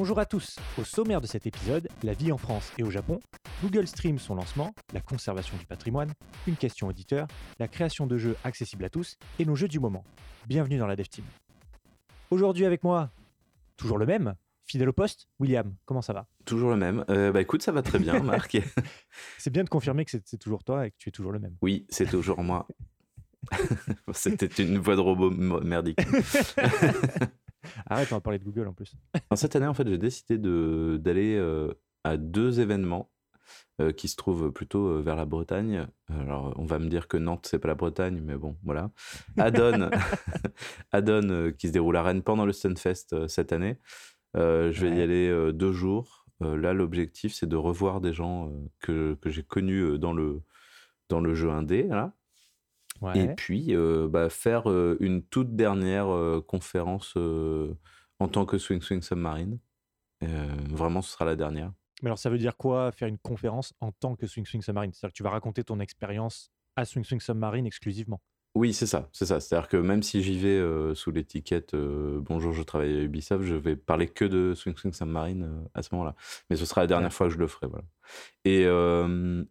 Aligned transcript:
Bonjour 0.00 0.18
à 0.18 0.24
tous. 0.24 0.58
Au 0.78 0.84
sommaire 0.84 1.20
de 1.20 1.26
cet 1.26 1.46
épisode, 1.46 1.86
la 2.02 2.14
vie 2.14 2.32
en 2.32 2.38
France 2.38 2.72
et 2.78 2.82
au 2.82 2.90
Japon, 2.90 3.20
Google 3.62 3.86
Stream 3.86 4.18
son 4.18 4.34
lancement, 4.34 4.74
la 4.94 5.02
conservation 5.02 5.58
du 5.58 5.66
patrimoine, 5.66 6.10
une 6.46 6.56
question 6.56 6.86
auditeur, 6.88 7.28
la 7.58 7.68
création 7.68 8.06
de 8.06 8.16
jeux 8.16 8.34
accessibles 8.42 8.86
à 8.86 8.88
tous 8.88 9.18
et 9.38 9.44
nos 9.44 9.56
jeux 9.56 9.68
du 9.68 9.78
moment. 9.78 10.02
Bienvenue 10.48 10.78
dans 10.78 10.86
la 10.86 10.96
Dev 10.96 11.04
Team. 11.04 11.26
Aujourd'hui 12.30 12.64
avec 12.64 12.82
moi, 12.82 13.10
toujours 13.76 13.98
le 13.98 14.06
même, 14.06 14.36
fidèle 14.64 14.88
au 14.88 14.94
poste, 14.94 15.28
William, 15.38 15.74
comment 15.84 16.00
ça 16.00 16.14
va? 16.14 16.26
Toujours 16.46 16.70
le 16.70 16.76
même. 16.76 17.04
Euh, 17.10 17.30
bah 17.30 17.42
écoute, 17.42 17.60
ça 17.60 17.70
va 17.70 17.82
très 17.82 17.98
bien, 17.98 18.20
Marc. 18.22 18.56
c'est 19.36 19.50
bien 19.50 19.64
de 19.64 19.68
confirmer 19.68 20.06
que 20.06 20.12
c'est 20.24 20.38
toujours 20.38 20.64
toi 20.64 20.86
et 20.86 20.92
que 20.92 20.96
tu 20.96 21.10
es 21.10 21.12
toujours 21.12 21.32
le 21.32 21.40
même. 21.40 21.56
Oui, 21.60 21.84
c'est 21.90 22.08
toujours 22.08 22.42
moi. 22.42 22.66
C'était 24.14 24.62
une 24.62 24.78
voix 24.78 24.96
de 24.96 25.00
robot 25.00 25.30
merdique. 25.30 26.00
Arrête, 27.86 28.12
on 28.12 28.16
va 28.16 28.20
parler 28.20 28.38
de 28.38 28.44
Google 28.44 28.68
en 28.68 28.72
plus. 28.72 28.94
cette 29.34 29.56
année, 29.56 29.66
en 29.66 29.74
fait, 29.74 29.86
j'ai 29.88 29.98
décidé 29.98 30.38
d'aller 30.38 31.36
euh, 31.36 31.72
à 32.04 32.16
deux 32.16 32.60
événements 32.60 33.10
euh, 33.80 33.92
qui 33.92 34.08
se 34.08 34.16
trouvent 34.16 34.52
plutôt 34.52 34.86
euh, 34.86 35.02
vers 35.02 35.16
la 35.16 35.24
Bretagne. 35.24 35.86
Alors, 36.08 36.54
on 36.56 36.64
va 36.64 36.78
me 36.78 36.88
dire 36.88 37.08
que 37.08 37.16
Nantes, 37.16 37.46
c'est 37.50 37.58
pas 37.58 37.68
la 37.68 37.74
Bretagne, 37.74 38.20
mais 38.22 38.36
bon, 38.36 38.56
voilà. 38.62 38.90
Adon, 39.38 39.90
Adon 40.92 41.52
qui 41.56 41.68
se 41.68 41.72
déroule 41.72 41.96
à 41.96 42.02
Rennes 42.02 42.22
pendant 42.22 42.46
le 42.46 42.52
Stunfest 42.52 43.28
cette 43.28 43.52
année. 43.52 43.78
je 44.34 44.80
vais 44.80 44.96
y 44.96 45.02
aller 45.02 45.52
deux 45.52 45.72
jours. 45.72 46.26
là, 46.40 46.72
l'objectif, 46.72 47.34
c'est 47.34 47.48
de 47.48 47.56
revoir 47.56 48.00
des 48.00 48.12
gens 48.12 48.52
que, 48.80 49.14
que 49.20 49.30
j'ai 49.30 49.42
connus 49.42 49.98
dans 49.98 50.12
le, 50.12 50.42
dans 51.08 51.20
le 51.20 51.34
jeu 51.34 51.50
indé, 51.50 51.84
là. 51.84 52.14
Et 53.14 53.28
puis, 53.28 53.74
bah, 54.10 54.28
faire 54.28 54.66
une 55.00 55.22
toute 55.22 55.56
dernière 55.56 56.08
conférence 56.46 57.16
en 57.16 58.28
tant 58.28 58.44
que 58.44 58.58
Swing 58.58 58.82
Swing 58.82 59.02
Submarine. 59.02 59.58
vraiment, 60.20 61.02
ce 61.02 61.12
sera 61.12 61.24
la 61.24 61.36
dernière. 61.36 61.72
Mais 62.02 62.08
alors, 62.08 62.18
ça 62.18 62.30
veut 62.30 62.38
dire 62.38 62.56
quoi, 62.56 62.92
faire 62.92 63.08
une 63.08 63.18
conférence 63.18 63.74
en 63.80 63.92
tant 63.92 64.16
que 64.16 64.26
Swing 64.26 64.46
Swing 64.46 64.62
Submarine? 64.62 64.92
C'est-à-dire 64.92 65.12
que 65.12 65.16
tu 65.16 65.22
vas 65.22 65.30
raconter 65.30 65.64
ton 65.64 65.80
expérience 65.80 66.50
à 66.76 66.84
Swing 66.84 67.04
Swing 67.04 67.20
Submarine 67.20 67.66
exclusivement? 67.66 68.20
Oui, 68.54 68.72
c'est 68.72 68.86
ça, 68.86 69.08
c'est 69.12 69.26
ça. 69.26 69.40
C'est-à-dire 69.40 69.68
que 69.68 69.76
même 69.76 70.02
si 70.02 70.22
j'y 70.22 70.38
vais 70.38 70.94
sous 70.94 71.10
l'étiquette 71.10 71.74
Bonjour, 71.74 72.52
je 72.52 72.62
travaille 72.62 72.96
à 72.98 73.02
Ubisoft, 73.02 73.44
je 73.44 73.54
vais 73.54 73.76
parler 73.76 74.08
que 74.08 74.24
de 74.24 74.54
Swing 74.54 74.76
Swing 74.76 74.92
Submarine 74.92 75.68
à 75.74 75.82
ce 75.82 75.88
moment-là. 75.92 76.14
Mais 76.48 76.56
ce 76.56 76.64
sera 76.66 76.80
la 76.80 76.86
dernière 76.86 77.12
fois 77.12 77.28
que 77.28 77.34
je 77.34 77.38
le 77.38 77.46
ferai, 77.46 77.68
voilà. 77.68 77.84
Et, 78.44 78.62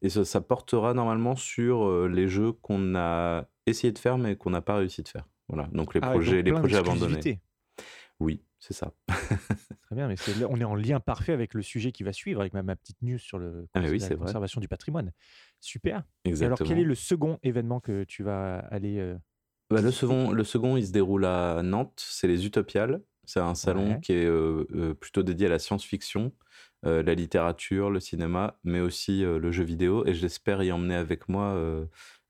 et 0.01 0.09
ça, 0.09 0.41
portera 0.41 0.93
normalement 0.93 1.35
sur 1.35 2.07
les 2.07 2.27
jeux 2.27 2.51
qu'on 2.51 2.95
a 2.95 3.45
essayé 3.65 3.93
de 3.93 3.99
faire, 3.99 4.17
mais 4.17 4.35
qu'on 4.35 4.49
n'a 4.49 4.61
pas 4.61 4.75
réussi 4.75 5.01
de 5.03 5.07
faire. 5.07 5.25
Voilà. 5.47 5.67
Donc 5.71 5.93
les 5.93 6.01
ah 6.03 6.11
projets, 6.11 6.41
les 6.41 6.51
projets 6.51 6.77
abandonnés. 6.77 7.41
Oui, 8.19 8.43
c'est 8.59 8.73
ça. 8.73 8.93
Très 9.89 9.95
bien, 9.95 10.07
mais 10.07 10.15
on 10.47 10.59
est 10.59 10.65
en 10.65 10.75
lien 10.75 10.99
parfait 10.99 11.31
avec 11.31 11.53
le 11.53 11.61
sujet 11.61 11.91
qui 11.91 12.03
va 12.03 12.13
suivre, 12.13 12.41
avec 12.41 12.53
ma, 12.53 12.61
ma 12.61 12.75
petite 12.75 13.01
news 13.01 13.17
sur 13.17 13.39
le, 13.39 13.67
ah 13.73 13.81
oui, 13.81 13.99
la 13.99 14.15
conservation 14.15 14.61
du 14.61 14.67
patrimoine. 14.67 15.11
Super. 15.61 16.03
Alors, 16.41 16.59
quel 16.59 16.77
est 16.77 16.83
le 16.83 16.95
second 16.95 17.39
événement 17.41 17.79
que 17.79 18.03
tu 18.03 18.21
vas 18.21 18.59
aller 18.69 18.99
euh, 18.99 19.17
bah, 19.69 19.81
le, 19.81 19.91
second, 19.91 20.31
le 20.31 20.43
second, 20.43 20.77
il 20.77 20.85
se 20.85 20.91
déroule 20.91 21.25
à 21.25 21.63
Nantes, 21.63 22.05
c'est 22.05 22.27
les 22.27 22.45
Utopiales. 22.45 23.01
C'est 23.25 23.39
un 23.39 23.53
salon 23.53 23.99
qui 23.99 24.13
est 24.13 24.25
euh, 24.25 24.65
euh, 24.73 24.93
plutôt 24.95 25.21
dédié 25.21 25.45
à 25.45 25.49
la 25.49 25.59
science-fiction, 25.59 26.33
la 26.83 27.13
littérature, 27.13 27.91
le 27.91 27.99
cinéma, 27.99 28.57
mais 28.63 28.79
aussi 28.79 29.21
le 29.21 29.51
jeu 29.51 29.63
vidéo. 29.63 30.05
Et 30.07 30.13
j'espère 30.13 30.63
y 30.63 30.71
emmener 30.71 30.95
avec 30.95 31.29
moi 31.29 31.59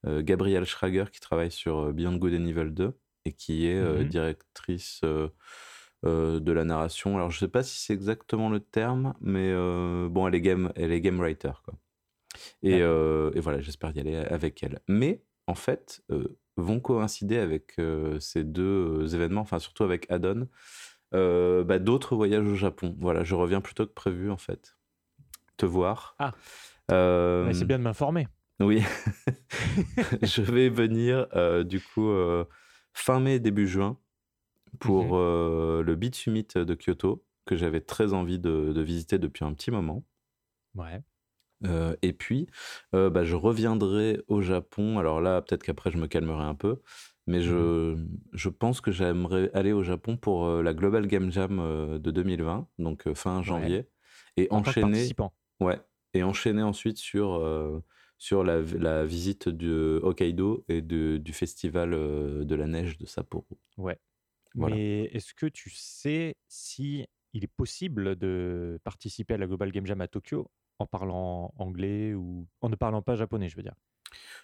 Gabrielle 0.05 0.65
Schrager, 0.65 1.05
qui 1.11 1.19
travaille 1.19 1.51
sur 1.51 1.93
Beyond 1.93 2.17
Good 2.17 2.33
and 2.33 2.45
Evil 2.45 2.71
2 2.71 2.97
et 3.25 3.33
qui 3.33 3.67
est 3.67 3.81
mmh 3.81 4.03
directrice 4.05 5.01
de 6.03 6.51
la 6.51 6.63
narration. 6.63 7.15
Alors, 7.15 7.29
je 7.29 7.37
ne 7.37 7.39
sais 7.39 7.51
pas 7.51 7.63
si 7.63 7.79
c'est 7.79 7.93
exactement 7.93 8.49
le 8.49 8.59
terme, 8.59 9.13
mais 9.21 9.53
bon, 10.09 10.27
elle 10.27 10.35
est 10.35 10.41
game, 10.41 10.71
elle 10.75 10.91
est 10.91 11.01
game 11.01 11.19
writer, 11.19 11.51
quoi. 11.63 11.75
Et, 12.61 12.81
voilà, 13.39 13.61
j'espère 13.61 13.95
y 13.95 13.99
aller 13.99 14.15
avec 14.15 14.63
elle. 14.63 14.79
Mais 14.87 15.23
en 15.47 15.55
fait, 15.55 16.03
vont 16.57 16.79
coïncider 16.79 17.37
avec 17.37 17.75
ces 18.19 18.43
deux 18.43 19.13
événements, 19.13 19.41
enfin 19.41 19.59
surtout 19.59 19.83
avec 19.83 20.09
Adon, 20.11 20.47
bah, 21.11 21.79
d'autres 21.79 22.15
voyages 22.15 22.47
au 22.47 22.55
Japon. 22.55 22.95
Voilà, 22.99 23.23
je 23.23 23.35
reviens 23.35 23.61
plutôt 23.61 23.85
que 23.85 23.93
prévu 23.93 24.31
en 24.31 24.37
fait. 24.37 24.77
Te 25.57 25.65
voir. 25.65 26.15
Ah. 26.19 26.33
c'est 26.87 27.65
bien 27.65 27.79
de 27.79 27.83
m'informer. 27.83 28.27
Oui. 28.59 28.83
je 30.21 30.41
vais 30.41 30.69
venir 30.69 31.27
du 31.65 31.81
coup 31.81 32.11
fin 32.93 33.19
mai, 33.19 33.39
début 33.39 33.67
juin 33.67 33.97
pour 34.79 35.15
mmh 35.15 35.81
le 35.81 35.95
Beat 35.95 36.15
Summit 36.15 36.47
de 36.55 36.75
Kyoto 36.75 37.23
que 37.45 37.55
j'avais 37.55 37.81
très 37.81 38.13
envie 38.13 38.39
de, 38.39 38.73
de, 38.73 38.81
visiter 38.81 39.17
depuis 39.17 39.43
un 39.43 39.53
petit 39.53 39.71
moment. 39.71 40.03
Ouais 40.75 41.01
et 42.01 42.13
puis, 42.13 42.47
bah, 42.93 43.25
je 43.25 43.35
reviendrai 43.35 44.21
au 44.27 44.41
Japon. 44.41 44.97
Alors 44.97 45.19
là, 45.19 45.41
peut-être 45.41 45.63
qu'après, 45.63 45.91
je 45.91 45.97
me 45.97 46.07
calmerai 46.07 46.43
un 46.43 46.55
peu. 46.55 46.81
Mais 47.27 47.41
je, 47.41 47.93
mmh 47.93 48.07
je 48.31 48.49
pense 48.49 48.79
que 48.79 48.91
j'aimerais 48.91 49.51
aller 49.53 49.73
au 49.73 49.83
Japon 49.83 50.15
pour 50.15 50.49
la 50.49 50.73
Global 50.73 51.05
Game 51.05 51.31
Jam 51.31 51.57
de 51.99 52.11
2020, 52.11 52.67
donc 52.79 53.13
fin 53.13 53.43
janvier. 53.43 53.87
Et 54.37 54.47
enchaîner. 54.51 55.09
Ouais. 55.59 55.81
Et 56.13 56.23
enchaîner 56.23 56.63
ensuite 56.63 56.97
sur, 56.97 57.43
sur 58.17 58.43
la, 58.43 58.61
la, 58.61 59.05
visite 59.05 59.49
de 59.49 59.99
Hokkaido 60.01 60.63
et 60.69 60.81
de, 60.81 61.17
du 61.17 61.33
festival 61.33 61.91
de 61.91 62.55
la 62.55 62.67
neige 62.67 62.97
de 62.97 63.05
Sapporo. 63.05 63.45
Ouais. 63.77 63.99
Mais 64.55 65.05
est-ce 65.13 65.33
que 65.33 65.45
tu 65.45 65.69
sais 65.69 66.35
si 66.47 67.05
il 67.33 67.43
est 67.43 67.53
possible 67.55 68.15
de 68.15 68.79
participer 68.83 69.35
à 69.35 69.37
la 69.37 69.47
Global 69.47 69.71
Game 69.71 69.85
Jam 69.85 70.01
à 70.01 70.07
Tokyo 70.07 70.49
en 70.79 70.85
parlant 70.85 71.53
anglais 71.57 72.13
ou 72.13 72.47
en 72.61 72.69
ne 72.69 72.75
parlant 72.75 73.01
pas 73.01 73.15
japonais, 73.15 73.49
je 73.49 73.55
veux 73.55 73.63
dire? 73.63 73.75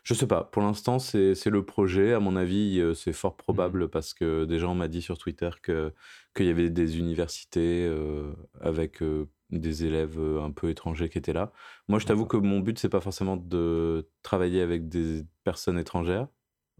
Je 0.04 0.14
sais 0.14 0.28
pas. 0.28 0.44
Pour 0.44 0.62
l'instant, 0.62 1.00
c'est 1.00 1.46
le 1.46 1.66
projet. 1.66 2.14
À 2.14 2.20
mon 2.20 2.36
avis, 2.36 2.80
euh, 2.80 2.94
c'est 2.94 3.14
fort 3.14 3.34
mmh 3.34 3.38
probable 3.38 3.90
parce 3.90 4.14
que 4.14 4.46
des 4.46 4.60
gens 4.60 4.76
m'ont 4.76 4.88
dit 4.88 5.02
sur 5.02 5.18
Twitter 5.18 5.50
qu'il 5.64 6.46
y 6.46 6.50
avait 6.50 6.70
des 6.70 7.00
universités 7.00 7.86
euh, 7.88 8.34
avec 8.62 9.02
euh, 9.02 9.28
des 9.50 9.86
élèves 9.86 10.20
un 10.20 10.52
peu 10.52 10.70
étrangers 10.70 11.10
qui 11.10 11.18
étaient 11.18 11.34
là. 11.34 11.52
Moi, 11.88 12.00
je 12.00 12.06
t'avoue 12.06 12.26
que 12.26 12.38
mon 12.38 12.60
but, 12.60 12.80
c'est 12.80 12.90
pas 12.90 13.02
forcément 13.02 13.38
de 13.38 14.10
travailler 14.24 14.62
avec 14.62 14.90
des 14.90 15.24
personnes 15.44 15.78
étrangères 15.80 16.28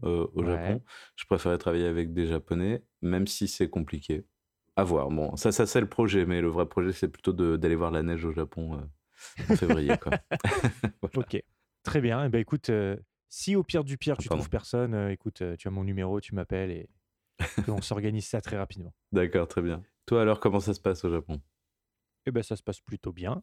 au 0.02 0.44
Japon. 0.44 0.82
Je 1.16 1.24
préférais 1.24 1.58
travailler 1.58 1.86
avec 1.86 2.12
des 2.12 2.26
Japonais, 2.26 2.82
même 3.02 3.26
si 3.26 3.48
c'est 3.48 3.68
compliqué. 3.68 4.24
À 4.76 4.84
voir. 4.84 5.08
Bon, 5.08 5.36
ça, 5.36 5.52
ça 5.52 5.66
c'est 5.66 5.80
le 5.80 5.88
projet, 5.88 6.26
mais 6.26 6.40
le 6.42 6.48
vrai 6.48 6.66
projet, 6.66 6.92
c'est 6.92 7.08
plutôt 7.08 7.32
d'aller 7.32 7.76
voir 7.76 7.90
la 7.90 8.02
neige 8.02 8.24
au 8.24 8.32
Japon 8.32 8.88
en 9.48 9.54
février. 9.56 9.96
Quoi. 9.96 10.12
Ok, 11.16 11.42
très 11.82 12.00
bien. 12.00 12.24
Eh 12.24 12.28
ben, 12.28 12.38
écoute, 12.40 12.70
euh, 12.70 12.96
si 13.28 13.56
au 13.56 13.62
pire 13.62 13.84
du 13.84 13.98
pire, 13.98 14.16
ah, 14.18 14.22
tu 14.22 14.28
trouves 14.28 14.50
personne, 14.50 14.94
euh, 14.94 15.10
écoute, 15.10 15.42
euh, 15.42 15.56
tu 15.56 15.68
as 15.68 15.70
mon 15.70 15.84
numéro, 15.84 16.20
tu 16.20 16.34
m'appelles 16.34 16.70
et 16.70 16.88
on 17.68 17.80
s'organise 17.80 18.26
ça 18.26 18.40
très 18.40 18.56
rapidement. 18.56 18.94
D'accord, 19.12 19.48
très 19.48 19.62
bien. 19.62 19.82
Toi 20.06 20.22
alors, 20.22 20.40
comment 20.40 20.60
ça 20.60 20.74
se 20.74 20.80
passe 20.80 21.04
au 21.04 21.10
Japon? 21.10 21.40
Eh 22.26 22.30
ben, 22.30 22.42
ça 22.42 22.56
se 22.56 22.62
passe 22.62 22.80
plutôt 22.80 23.12
bien. 23.12 23.42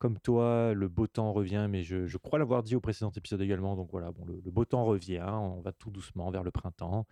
Comme 0.00 0.18
toi, 0.18 0.72
le 0.74 0.88
beau 0.88 1.06
temps 1.06 1.32
revient, 1.32 1.68
mais 1.70 1.82
je, 1.82 2.16
crois 2.16 2.38
l'avoir 2.38 2.62
dit 2.62 2.74
au 2.74 2.80
précédent 2.80 3.12
épisode 3.14 3.42
également. 3.42 3.76
Donc 3.76 3.90
voilà, 3.92 4.10
bon, 4.10 4.24
le, 4.24 4.50
beau 4.50 4.64
temps 4.64 4.84
revient, 4.84 5.22
on 5.28 5.60
va 5.60 5.72
tout 5.72 5.90
doucement 5.90 6.30
vers 6.30 6.42
le 6.42 6.50
printemps. 6.50 7.06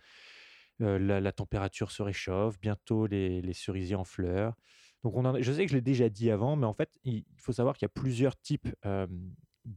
la, 0.79 1.21
la, 1.21 1.31
température 1.31 1.91
se 1.91 2.01
réchauffe, 2.01 2.59
bientôt 2.59 3.05
les, 3.05 3.53
cerisiers 3.53 3.95
en 3.95 4.03
fleurs. 4.03 4.55
Donc, 5.03 5.15
on 5.15 5.41
je 5.41 5.53
sais 5.53 5.65
que 5.65 5.71
je 5.71 5.75
l'ai 5.75 5.81
déjà 5.81 6.09
dit 6.09 6.31
avant, 6.31 6.55
mais 6.55 6.65
en 6.65 6.73
fait, 6.73 6.99
il 7.03 7.23
faut 7.37 7.53
savoir 7.53 7.77
qu'il 7.77 7.85
y 7.85 7.91
a 7.91 7.93
plusieurs 7.93 8.35
types 8.35 8.67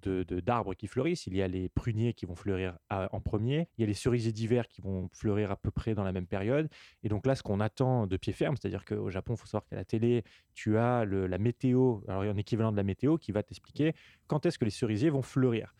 de, 0.00 0.24
d'arbres 0.40 0.74
qui 0.74 0.86
fleurissent. 0.86 1.26
Il 1.26 1.36
y 1.36 1.42
a 1.42 1.48
les 1.48 1.68
pruniers 1.68 2.14
qui 2.14 2.26
vont 2.26 2.34
fleurir 2.34 2.78
en 2.90 3.20
premier. 3.20 3.68
Il 3.76 3.82
y 3.82 3.84
a 3.84 3.86
les 3.86 3.94
cerisiers 3.94 4.32
d'hiver 4.32 4.68
qui 4.68 4.80
vont 4.80 5.08
fleurir 5.12 5.50
à 5.50 5.56
peu 5.56 5.70
près 5.70 5.94
dans 5.94 6.04
la 6.04 6.12
même 6.12 6.26
période. 6.26 6.68
Et 7.02 7.08
donc 7.08 7.26
là, 7.26 7.34
ce 7.34 7.42
qu'on 7.42 7.60
attend 7.60 8.06
de 8.06 8.16
pied 8.16 8.32
ferme, 8.32 8.56
c'est-à-dire 8.56 8.84
qu'au 8.84 9.10
Japon, 9.10 9.34
il 9.34 9.40
faut 9.40 9.46
savoir 9.46 9.66
qu'à 9.66 9.76
la 9.76 9.84
télé, 9.84 10.24
tu 10.54 10.78
as 10.78 11.04
la 11.04 11.38
météo, 11.38 11.98
alors 12.08 12.24
il 12.24 12.28
y 12.28 12.30
a 12.30 12.32
un 12.32 12.36
équivalent 12.36 12.72
de 12.72 12.76
la 12.76 12.82
météo 12.82 13.18
qui 13.18 13.32
va 13.32 13.42
t'expliquer 13.42 13.94
quand 14.26 14.46
est-ce 14.46 14.58
que 14.58 14.64
les 14.64 14.70
cerisiers 14.70 15.10
vont 15.10 15.22
fleurir. 15.22 15.74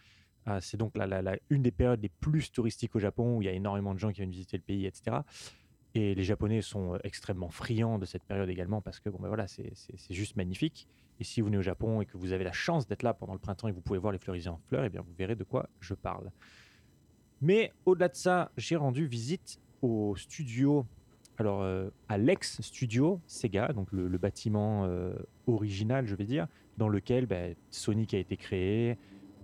Ah, 0.45 0.61
c'est 0.61 0.77
donc 0.77 0.95
une 1.51 1.63
des 1.63 1.71
périodes 1.71 2.03
les 2.03 2.09
plus 2.09 2.51
touristiques 2.51 2.97
au 2.97 2.99
Japon 2.99 3.37
où 3.37 3.43
il 3.43 3.45
y 3.45 3.49
a 3.49 3.53
énormément 3.53 3.95
de 3.95 3.99
gens 3.99 4.11
qui 4.11 4.17
viennent 4.17 4.31
visiter 4.31 4.57
le 4.57 4.63
pays, 4.63 4.87
etc. 4.87 5.19
Et 5.95 6.15
les 6.15 6.25
Japonais 6.25 6.63
sont 6.63 6.99
extrêmement 7.05 7.51
friands 7.51 7.99
de 7.99 8.07
cette 8.07 8.25
période 8.25 8.49
également 8.49 8.81
parce 8.81 8.99
que 8.99 9.09
bon, 9.09 9.19
ben 9.21 9.29
voilà, 9.29 9.47
c'est 9.47 9.73
juste 10.11 10.37
magnifique. 10.37 10.89
Et 11.21 11.25
si 11.25 11.41
vous 11.41 11.47
venez 11.47 11.59
au 11.59 11.63
Japon 11.63 12.01
et 12.01 12.07
que 12.07 12.17
vous 12.17 12.33
avez 12.33 12.45
la 12.45 12.53
chance 12.53 12.87
d'être 12.87 13.03
là 13.03 13.15
pendant 13.15 13.33
le 13.33 13.39
printemps 13.39 13.69
et 13.69 13.71
que 13.71 13.77
vous 13.77 13.83
pouvez 13.83 13.99
voir 13.99 14.13
les 14.13 14.19
cerisiers 14.19 14.51
en 14.51 14.61
fleurs, 14.69 14.85
eh 14.85 14.89
bien 14.89 15.03
vous 15.03 15.13
verrez 15.17 15.37
de 15.37 15.45
quoi 15.45 15.69
je 15.81 15.95
parle. 15.95 16.31
Mais 17.41 17.73
au-delà 17.87 18.09
de 18.09 18.17
ça, 18.17 18.51
j'ai 18.57 18.77
rendu 18.77 19.07
visite 19.07 19.61
au 19.83 20.15
studio, 20.17 20.87
alors 21.39 21.67
à 22.09 22.19
l'ex-studio 22.19 23.21
Sega, 23.27 23.73
donc 23.73 23.91
le, 23.91 24.17
bâtiment 24.19 24.89
original, 25.47 26.07
je 26.07 26.15
vais 26.15 26.25
dire, 26.25 26.47
dans 26.79 26.89
lequel 26.89 27.27
ben, 27.27 27.55
Sonic 27.71 28.15
a 28.15 28.19
été 28.19 28.37
créé, 28.37 28.97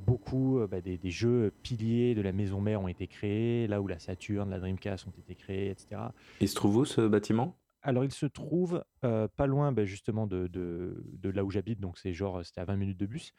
beaucoup 0.09 0.59
euh, 0.59 0.67
bah, 0.67 0.81
des, 0.81 0.99
jeux 1.05 1.53
piliers 1.63 2.15
de 2.15 2.23
la 2.23 2.33
maison 2.33 2.61
mère 2.61 2.81
ont 2.81 2.89
été 2.89 3.07
créés, 3.07 3.67
là 3.67 3.81
où 3.81 3.87
la 3.87 3.99
Saturn, 3.99 4.49
la 4.49 4.59
Dreamcast 4.59 5.07
ont 5.07 5.19
été 5.19 5.35
créés, 5.35 5.71
etc. 5.71 6.01
Il 6.41 6.49
se 6.49 6.55
trouve 6.55 6.77
où 6.79 6.85
ce 6.85 7.07
bâtiment? 7.07 7.57
Alors, 7.89 8.05
il 8.05 8.13
se 8.13 8.27
trouve 8.27 8.85
pas 9.01 9.47
loin 9.47 9.73
bah, 9.73 9.87
justement 9.87 10.27
de, 10.27 10.47
de, 10.47 11.03
de 11.07 11.31
là 11.31 11.43
où 11.43 11.51
j'habite, 11.51 11.81
donc 11.81 11.97
c'est 11.97 12.13
genre, 12.13 12.45
c'était 12.45 12.61
à 12.61 12.67
20 12.67 12.77
minutes 12.77 12.99
de 12.99 13.07
bus. 13.07 13.33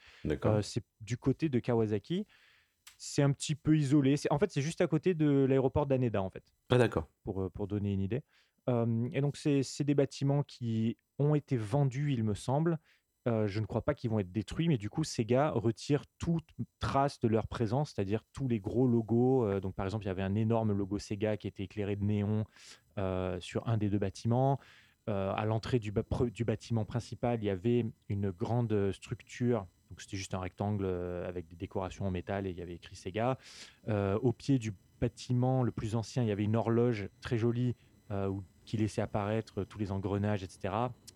c'est 0.64 0.84
du 1.02 1.18
côté 1.18 1.50
de 1.50 1.60
Kawasaki. 1.60 2.26
C'est 2.98 3.22
un 3.22 3.32
petit 3.32 3.54
peu 3.54 3.78
isolé. 3.78 4.16
En 4.32 4.40
fait, 4.40 4.50
c'est 4.52 4.64
juste 4.64 4.82
à 4.82 4.88
côté 4.88 5.14
de 5.14 5.46
l'aéroport 5.48 5.86
d'Aneda, 5.86 6.24
en 6.24 6.32
fait. 6.32 6.44
Ah, 6.72 6.80
d'accord. 6.80 7.08
Pour, 7.24 7.52
pour 7.52 7.68
donner 7.68 7.94
une 7.94 8.02
idée. 8.02 8.24
et 8.68 9.22
donc, 9.22 9.38
c'est 9.38 9.84
des 9.84 9.94
bâtiments 9.94 10.42
qui 10.42 10.98
ont 11.20 11.36
été 11.36 11.56
vendus, 11.56 12.12
il 12.14 12.24
me 12.24 12.34
semble. 12.34 12.80
Je 13.26 13.60
ne 13.60 13.66
crois 13.66 13.82
pas 13.82 13.94
qu'ils 13.94 14.10
vont 14.10 14.20
être 14.20 14.32
détruits, 14.32 14.68
mais 14.68 14.78
du 14.78 14.90
coup, 14.90 15.04
Sega 15.04 15.52
retire 15.52 16.04
toute 16.18 16.48
trace 16.80 17.20
de 17.20 17.28
leur 17.28 17.48
présence, 17.48 17.94
c'est-à-dire 17.94 18.24
tous 18.34 18.48
les 18.48 18.60
gros 18.60 18.88
logos. 18.88 19.60
donc, 19.60 19.76
par 19.76 19.86
exemple, 19.86 20.06
il 20.06 20.08
y 20.08 20.12
avait 20.12 20.24
un 20.24 20.36
énorme 20.36 20.72
logo 20.72 21.00
Sega 21.00 21.38
qui 21.38 21.48
était 21.48 21.64
éclairé 21.64 21.96
de 21.96 22.04
néon 22.04 22.46
sur 23.40 23.68
un 23.68 23.78
des 23.78 23.90
deux 23.90 24.00
bâtiments. 24.00 24.60
à 25.08 25.46
l'entrée 25.46 25.80
du, 25.80 25.94
du, 26.32 26.44
bâtiment 26.44 26.86
principal, 26.86 27.40
il 27.42 27.46
y 27.46 27.50
avait 27.50 27.86
une 28.08 28.32
grande 28.32 28.92
structure. 28.92 29.68
Donc, 29.90 30.02
c'était 30.02 30.18
juste 30.18 30.34
un 30.34 30.40
rectangle 30.40 30.86
avec 30.86 31.48
des 31.48 31.56
décorations 31.56 32.06
en 32.06 32.12
métal 32.12 32.48
et 32.48 32.52
il 32.52 32.58
y 32.58 32.62
avait 32.62 32.76
écrit 32.76 32.96
Sega. 32.96 33.38
au 33.88 34.34
pied 34.34 34.60
du 34.60 34.74
bâtiment 35.00 35.64
le 35.64 35.72
plus 35.72 35.96
ancien, 35.96 36.24
il 36.24 36.30
y 36.30 36.32
avait 36.32 36.44
une 36.44 36.56
horloge 36.56 37.10
très 37.22 37.38
jolie 37.38 37.76
qui 38.66 38.78
laissait 38.78 39.02
apparaître 39.02 39.64
tous 39.64 39.80
les 39.80 39.92
engrenages, 39.92 40.44
etc. 40.44 40.74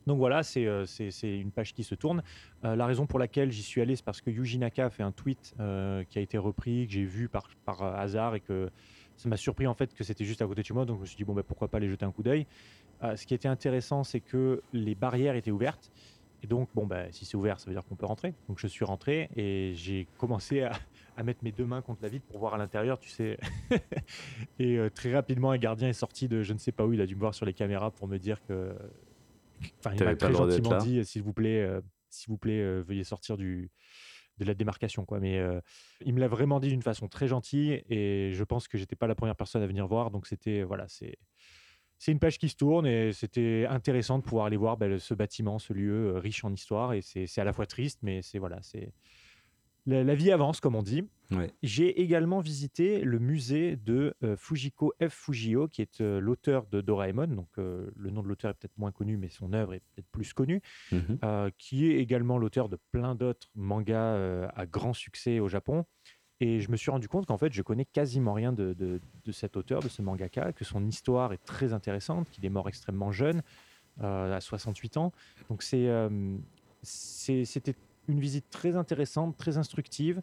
Donc 0.07 0.17
voilà, 0.17 0.41
euh, 0.57 0.85
c'est 0.85 1.39
une 1.39 1.51
page 1.51 1.73
qui 1.73 1.83
se 1.83 1.95
tourne. 1.95 2.23
Euh, 2.65 2.75
la 2.75 2.85
raison 2.85 3.05
pour 3.05 3.19
laquelle 3.19 3.51
j'y 3.51 3.63
suis 3.63 3.81
allé, 3.81 3.95
c'est 3.95 4.05
parce 4.05 4.21
que 4.21 4.29
Yuji 4.29 4.57
Naka 4.57 4.85
a 4.85 4.89
fait 4.89 5.03
un 5.03 5.11
tweet 5.11 5.53
euh, 5.59 6.03
qui 6.09 6.19
a 6.19 6.21
été 6.21 6.37
repris, 6.37 6.87
que 6.87 6.93
j'ai 6.93 7.05
vu 7.05 7.29
par, 7.29 7.47
hasard 7.81 8.35
et 8.35 8.39
que 8.39 8.69
ça 9.15 9.29
m'a 9.29 9.37
surpris 9.37 9.67
en 9.67 9.73
fait 9.73 9.93
que 9.93 10.03
c'était 10.03 10.25
juste 10.25 10.41
à 10.41 10.47
côté 10.47 10.61
de 10.61 10.65
chez 10.65 10.73
moi. 10.73 10.85
Donc 10.85 10.97
je 10.97 11.01
me 11.01 11.05
suis 11.05 11.17
dit, 11.17 11.23
bon, 11.23 11.33
ben, 11.33 11.43
pourquoi 11.43 11.67
pas 11.67 11.77
aller 11.77 11.89
jeter 11.89 12.05
un 12.05 12.11
coup 12.11 12.23
d'œil. 12.23 12.45
ce 13.01 13.25
qui 13.25 13.33
était 13.33 13.47
intéressant, 13.47 14.03
c'est 14.03 14.19
que 14.19 14.61
les 14.73 14.95
barrières 14.95 15.35
étaient 15.35 15.51
ouvertes. 15.51 15.91
Et 16.41 16.47
donc, 16.47 16.67
bon, 16.75 16.85
ben, 16.85 17.09
si 17.11 17.23
c'est 17.23 17.37
ouvert, 17.37 17.57
ça 17.57 17.67
veut 17.67 17.73
dire 17.73 17.85
qu'on 17.85 17.95
peut 17.95 18.05
rentrer. 18.05 18.33
Donc 18.49 18.59
je 18.59 18.67
suis 18.67 18.83
rentré 18.83 19.29
et 19.37 19.71
j'ai 19.75 20.07
commencé 20.17 20.63
à, 20.63 20.73
à, 21.15 21.23
mettre 21.23 21.41
mes 21.41 21.53
deux 21.53 21.63
mains 21.63 21.81
contre 21.81 22.01
la 22.03 22.09
vitre 22.09 22.25
pour 22.25 22.39
voir 22.39 22.55
à 22.55 22.57
l'intérieur, 22.57 22.99
tu 22.99 23.09
sais. 23.09 23.37
et 24.59 24.77
très 24.93 25.13
rapidement, 25.13 25.51
un 25.51 25.57
gardien 25.57 25.87
est 25.87 25.93
sorti 25.93 26.27
de 26.27 26.41
je 26.43 26.51
ne 26.51 26.57
sais 26.57 26.73
pas 26.73 26.85
où, 26.85 26.91
il 26.91 26.99
a 26.99 27.05
dû 27.05 27.15
me 27.15 27.21
voir 27.21 27.33
sur 27.33 27.45
les 27.45 27.53
caméras 27.53 27.91
pour 27.91 28.09
me 28.09 28.17
dire 28.17 28.43
que 28.45 28.75
Enfin, 29.79 29.95
il 29.95 30.03
m'a 30.03 30.15
très 30.15 30.33
gentiment 30.33 30.77
dit, 30.77 30.99
euh, 30.99 31.03
s'il 31.03 31.23
vous 31.23 31.33
plaît, 31.33 31.61
euh, 31.61 31.81
s'il 32.09 32.29
vous 32.29 32.37
plaît, 32.37 32.61
euh, 32.61 32.83
veuillez 32.85 33.03
sortir 33.03 33.37
du, 33.37 33.71
de 34.37 34.45
la 34.45 34.53
démarcation. 34.53 35.05
Quoi. 35.05 35.19
Mais 35.19 35.41
il 36.05 36.13
me 36.13 36.19
l'a 36.19 36.27
vraiment 36.27 36.59
dit 36.59 36.69
d'une 36.69 36.81
façon 36.81 37.07
très 37.07 37.27
gentille 37.27 37.83
et 37.89 38.31
je 38.33 38.43
pense 38.43 38.67
que 38.67 38.77
j'étais 38.77 38.95
pas 38.95 39.07
la 39.07 39.15
première 39.15 39.35
personne 39.35 39.61
à 39.61 39.67
venir 39.67 39.87
voir. 39.87 40.11
Donc 40.11 40.27
c'était 40.27 40.63
voilà, 40.63 40.87
c'est 40.87 41.17
c'est 41.99 42.11
une 42.11 42.19
page 42.19 42.37
qui 42.37 42.49
se 42.49 42.55
tourne 42.55 42.85
et 42.85 43.13
c'était 43.13 43.65
intéressant 43.69 44.17
de 44.17 44.23
pouvoir 44.23 44.47
aller 44.47 44.57
voir 44.57 44.75
ben, 44.75 44.99
ce 44.99 45.13
bâtiment, 45.13 45.57
ce 45.57 45.71
lieu 45.71 46.17
riche 46.17 46.43
en 46.43 46.51
histoire 46.51 46.93
et 46.93 47.01
c'est 47.01 47.39
à 47.39 47.43
la 47.43 47.53
fois 47.53 47.65
triste, 47.65 47.99
mais 48.01 48.21
c'est 48.21 48.39
voilà, 48.39 48.59
c'est 48.61 48.91
la, 49.85 50.15
vie 50.15 50.31
avance, 50.31 50.59
comme 50.59 50.75
on 50.75 50.83
dit. 50.83 51.03
J'ai 51.63 52.01
également 52.01 52.39
visité 52.39 53.01
le 53.01 53.17
musée 53.19 53.75
de 53.75 54.13
euh, 54.23 54.35
Fujiko 54.37 54.93
F. 55.01 55.13
Fujio, 55.13 55.67
qui 55.67 55.81
est 55.81 55.99
euh, 55.99 56.19
l'auteur 56.19 56.67
de 56.67 56.79
Doraemon. 56.81 57.27
Donc, 57.27 57.47
euh, 57.57 57.89
le 57.95 58.11
nom 58.11 58.21
de 58.21 58.27
l'auteur 58.27 58.51
est 58.51 58.53
peut-être 58.53 58.77
moins 58.77 58.91
connu, 58.91 59.17
mais 59.17 59.29
son 59.29 59.51
œuvre 59.53 59.73
est 59.73 59.81
peut-être 59.95 60.09
plus 60.11 60.33
connue. 60.33 60.61
Mhm. 60.91 61.17
qui 61.57 61.87
est 61.87 61.97
également 61.97 62.37
l'auteur 62.37 62.69
de 62.69 62.77
plein 62.91 63.15
d'autres 63.15 63.49
mangas 63.55 64.47
à 64.55 64.65
grand 64.65 64.93
succès 64.93 65.39
au 65.39 65.47
Japon. 65.47 65.85
Et 66.39 66.59
je 66.59 66.69
me 66.71 66.77
suis 66.77 66.91
rendu 66.91 67.07
compte 67.07 67.25
qu'en 67.25 67.37
fait, 67.37 67.53
je 67.53 67.61
connais 67.61 67.85
quasiment 67.85 68.33
rien 68.33 68.51
de, 68.51 68.73
de, 68.73 69.31
cet 69.31 69.55
auteur, 69.57 69.81
de 69.81 69.87
ce 69.87 70.01
mangaka, 70.01 70.51
que 70.53 70.65
son 70.65 70.85
histoire 70.85 71.33
est 71.33 71.43
très 71.43 71.73
intéressante, 71.73 72.29
qu'il 72.29 72.45
est 72.45 72.49
mort 72.49 72.67
extrêmement 72.67 73.11
jeune, 73.11 73.41
à 74.01 74.39
68 74.39 74.97
ans. 74.97 75.11
Donc, 75.49 75.63
c'était 75.63 76.09
une 78.07 78.19
visite 78.19 78.45
très 78.49 78.75
intéressante, 78.75 79.37
très 79.37 79.57
instructive. 79.57 80.21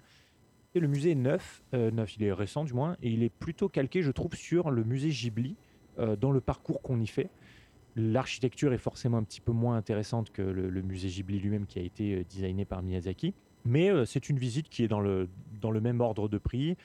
Et 0.74 0.80
le 0.80 0.86
musée 0.86 1.12
est 1.12 1.16
neuf, 1.16 1.62
euh, 1.74 1.90
neuf, 1.90 2.16
il 2.16 2.22
est 2.22 2.32
récent 2.32 2.64
du 2.64 2.74
moins, 2.74 2.96
et 3.02 3.10
il 3.10 3.22
est 3.22 3.28
plutôt 3.30 3.68
calqué, 3.68 4.02
je 4.02 4.12
trouve, 4.12 4.34
sur 4.34 4.70
le 4.70 4.84
musée 4.84 5.08
Ghibli, 5.08 5.56
euh, 5.98 6.14
dans 6.14 6.30
le 6.30 6.40
parcours 6.40 6.80
qu'on 6.80 7.00
y 7.00 7.08
fait. 7.08 7.30
L'architecture 7.96 8.72
est 8.72 8.78
forcément 8.78 9.16
un 9.16 9.24
petit 9.24 9.40
peu 9.40 9.50
moins 9.50 9.76
intéressante 9.76 10.30
que 10.30 10.42
le, 10.42 10.82
musée 10.82 11.08
Ghibli 11.08 11.40
lui-même 11.40 11.66
qui 11.66 11.80
a 11.80 11.82
été 11.82 12.14
euh, 12.14 12.24
designé 12.24 12.64
par 12.64 12.82
Miyazaki. 12.82 13.34
Mais 13.64 13.90
c'est 14.06 14.30
une 14.30 14.38
visite 14.38 14.70
qui 14.70 14.84
est 14.84 14.88
dans 14.88 15.00
le, 15.00 15.28
dans 15.60 15.70
le 15.70 15.82
même 15.82 16.00
ordre 16.00 16.30
de 16.30 16.38
prix 16.38 16.78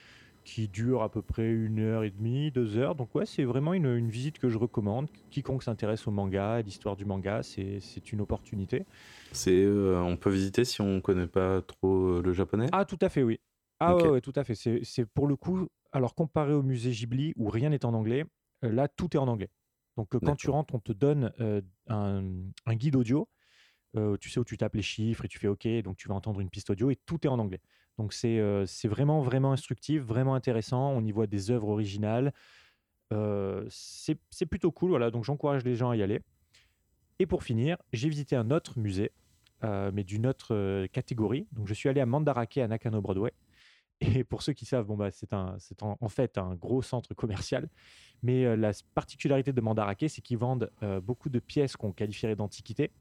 qui 0.45 0.67
dure 0.69 1.01
à 1.01 1.09
peu 1.09 1.21
près 1.23 1.51
une 1.51 1.79
heure 1.79 2.03
et 2.03 2.11
demie, 2.11 2.51
deux 2.51 2.77
heures. 2.77 2.95
Donc 2.95 3.13
ouais, 3.15 3.25
c'est 3.25 3.43
vraiment 3.43 3.73
une, 3.73 4.07
visite 4.07 4.37
que 4.37 4.47
je 4.47 4.57
recommande. 4.57 5.09
Quiconque 5.31 5.63
s'intéresse 5.63 6.07
au 6.07 6.11
manga, 6.11 6.53
à 6.53 6.61
l'histoire 6.61 6.95
du 6.95 7.03
manga, 7.03 7.41
c'est 7.43 8.11
une 8.11 8.21
opportunité. 8.21 8.85
C'est, 9.31 9.63
euh, 9.63 9.99
on 9.99 10.15
peut 10.15 10.29
visiter 10.29 10.63
si 10.63 10.79
on 10.81 10.95
ne 10.95 10.99
connaît 10.99 11.27
pas 11.27 11.61
trop 11.63 12.17
euh, 12.17 12.21
le 12.23 12.31
japonais? 12.31 12.67
Ah 12.71 12.85
tout 12.85 12.99
à 13.01 13.09
fait, 13.09 13.23
oui. 13.23 13.39
Ah 13.79 13.97
ouais, 13.97 14.21
tout 14.21 14.31
à 14.35 14.43
fait. 14.43 14.55
C'est 14.55 15.05
pour 15.05 15.27
le 15.27 15.35
coup, 15.35 15.67
alors 15.91 16.15
comparé 16.15 16.53
au 16.53 16.61
musée 16.61 16.91
Ghibli 16.91 17.33
où 17.35 17.49
rien 17.49 17.69
n'est 17.69 17.83
en 17.83 17.93
anglais, 17.93 18.23
euh, 18.63 18.71
là 18.71 18.87
tout 18.87 19.17
est 19.17 19.19
en 19.19 19.27
anglais. 19.27 19.49
Donc 19.97 20.17
quand 20.19 20.35
tu 20.35 20.49
rentres, 20.49 20.75
on 20.75 20.79
te 20.79 20.91
donne 20.91 21.31
un, 21.87 22.21
un, 22.65 22.75
guide 22.75 22.97
audio. 22.97 23.27
tu 24.19 24.29
sais 24.29 24.39
où 24.39 24.43
tu 24.43 24.57
tapes 24.57 24.75
les 24.75 24.81
chiffres 24.81 25.23
et 25.23 25.27
tu 25.29 25.39
fais 25.39 25.47
OK, 25.47 25.67
donc 25.83 25.95
tu 25.95 26.09
vas 26.09 26.15
entendre 26.15 26.41
une 26.41 26.49
piste 26.49 26.69
audio 26.69 26.91
et 26.91 26.97
tout 27.05 27.25
est 27.25 27.29
en 27.29 27.39
anglais. 27.39 27.61
Donc 27.97 28.13
c'est 28.13 28.39
vraiment, 28.85 29.21
vraiment 29.21 29.51
instructif, 29.51 30.01
vraiment 30.01 30.35
intéressant. 30.35 30.91
On 30.91 31.03
y 31.03 31.11
voit 31.11 31.27
des 31.27 31.51
œuvres 31.51 31.69
originales. 31.69 32.33
c'est 33.69 34.45
plutôt 34.49 34.71
cool, 34.71 34.89
voilà. 34.89 35.11
Donc 35.11 35.23
j'encourage 35.23 35.63
les 35.63 35.75
gens 35.75 35.91
à 35.91 35.95
y 35.95 36.03
aller. 36.03 36.21
Et 37.19 37.25
pour 37.25 37.43
finir, 37.43 37.77
j'ai 37.93 38.09
visité 38.09 38.35
un 38.35 38.51
autre 38.51 38.77
musée, 38.77 39.11
mais 39.63 40.03
d'une 40.03 40.27
autre 40.27 40.85
catégorie. 40.87 41.47
Donc 41.53 41.67
je 41.67 41.73
suis 41.73 41.89
allé 41.89 42.01
à 42.01 42.05
Mandarake 42.05 42.57
à 42.57 42.67
Nakano 42.67 43.01
Broadway. 43.01 43.31
Et 44.01 44.25
pour 44.25 44.41
ceux 44.41 44.51
qui 44.51 44.65
savent, 44.65 44.85
bon 44.85 44.97
bah 44.97 45.09
c'est 45.11 45.31
en, 45.31 45.55
en, 45.81 46.09
fait 46.09 46.37
un 46.37 46.55
gros 46.55 46.81
centre 46.81 47.13
commercial. 47.13 47.69
Mais 48.23 48.57
la 48.57 48.71
particularité 48.93 49.53
de 49.53 49.61
Mandarake, 49.61 50.05
c'est 50.09 50.21
qu'ils 50.21 50.37
vendent 50.37 50.69
beaucoup 51.03 51.29
de 51.29 51.39
pièces 51.39 51.77
qu'on 51.77 51.93
qualifierait 51.93 52.35
d'antiquité 52.35 52.91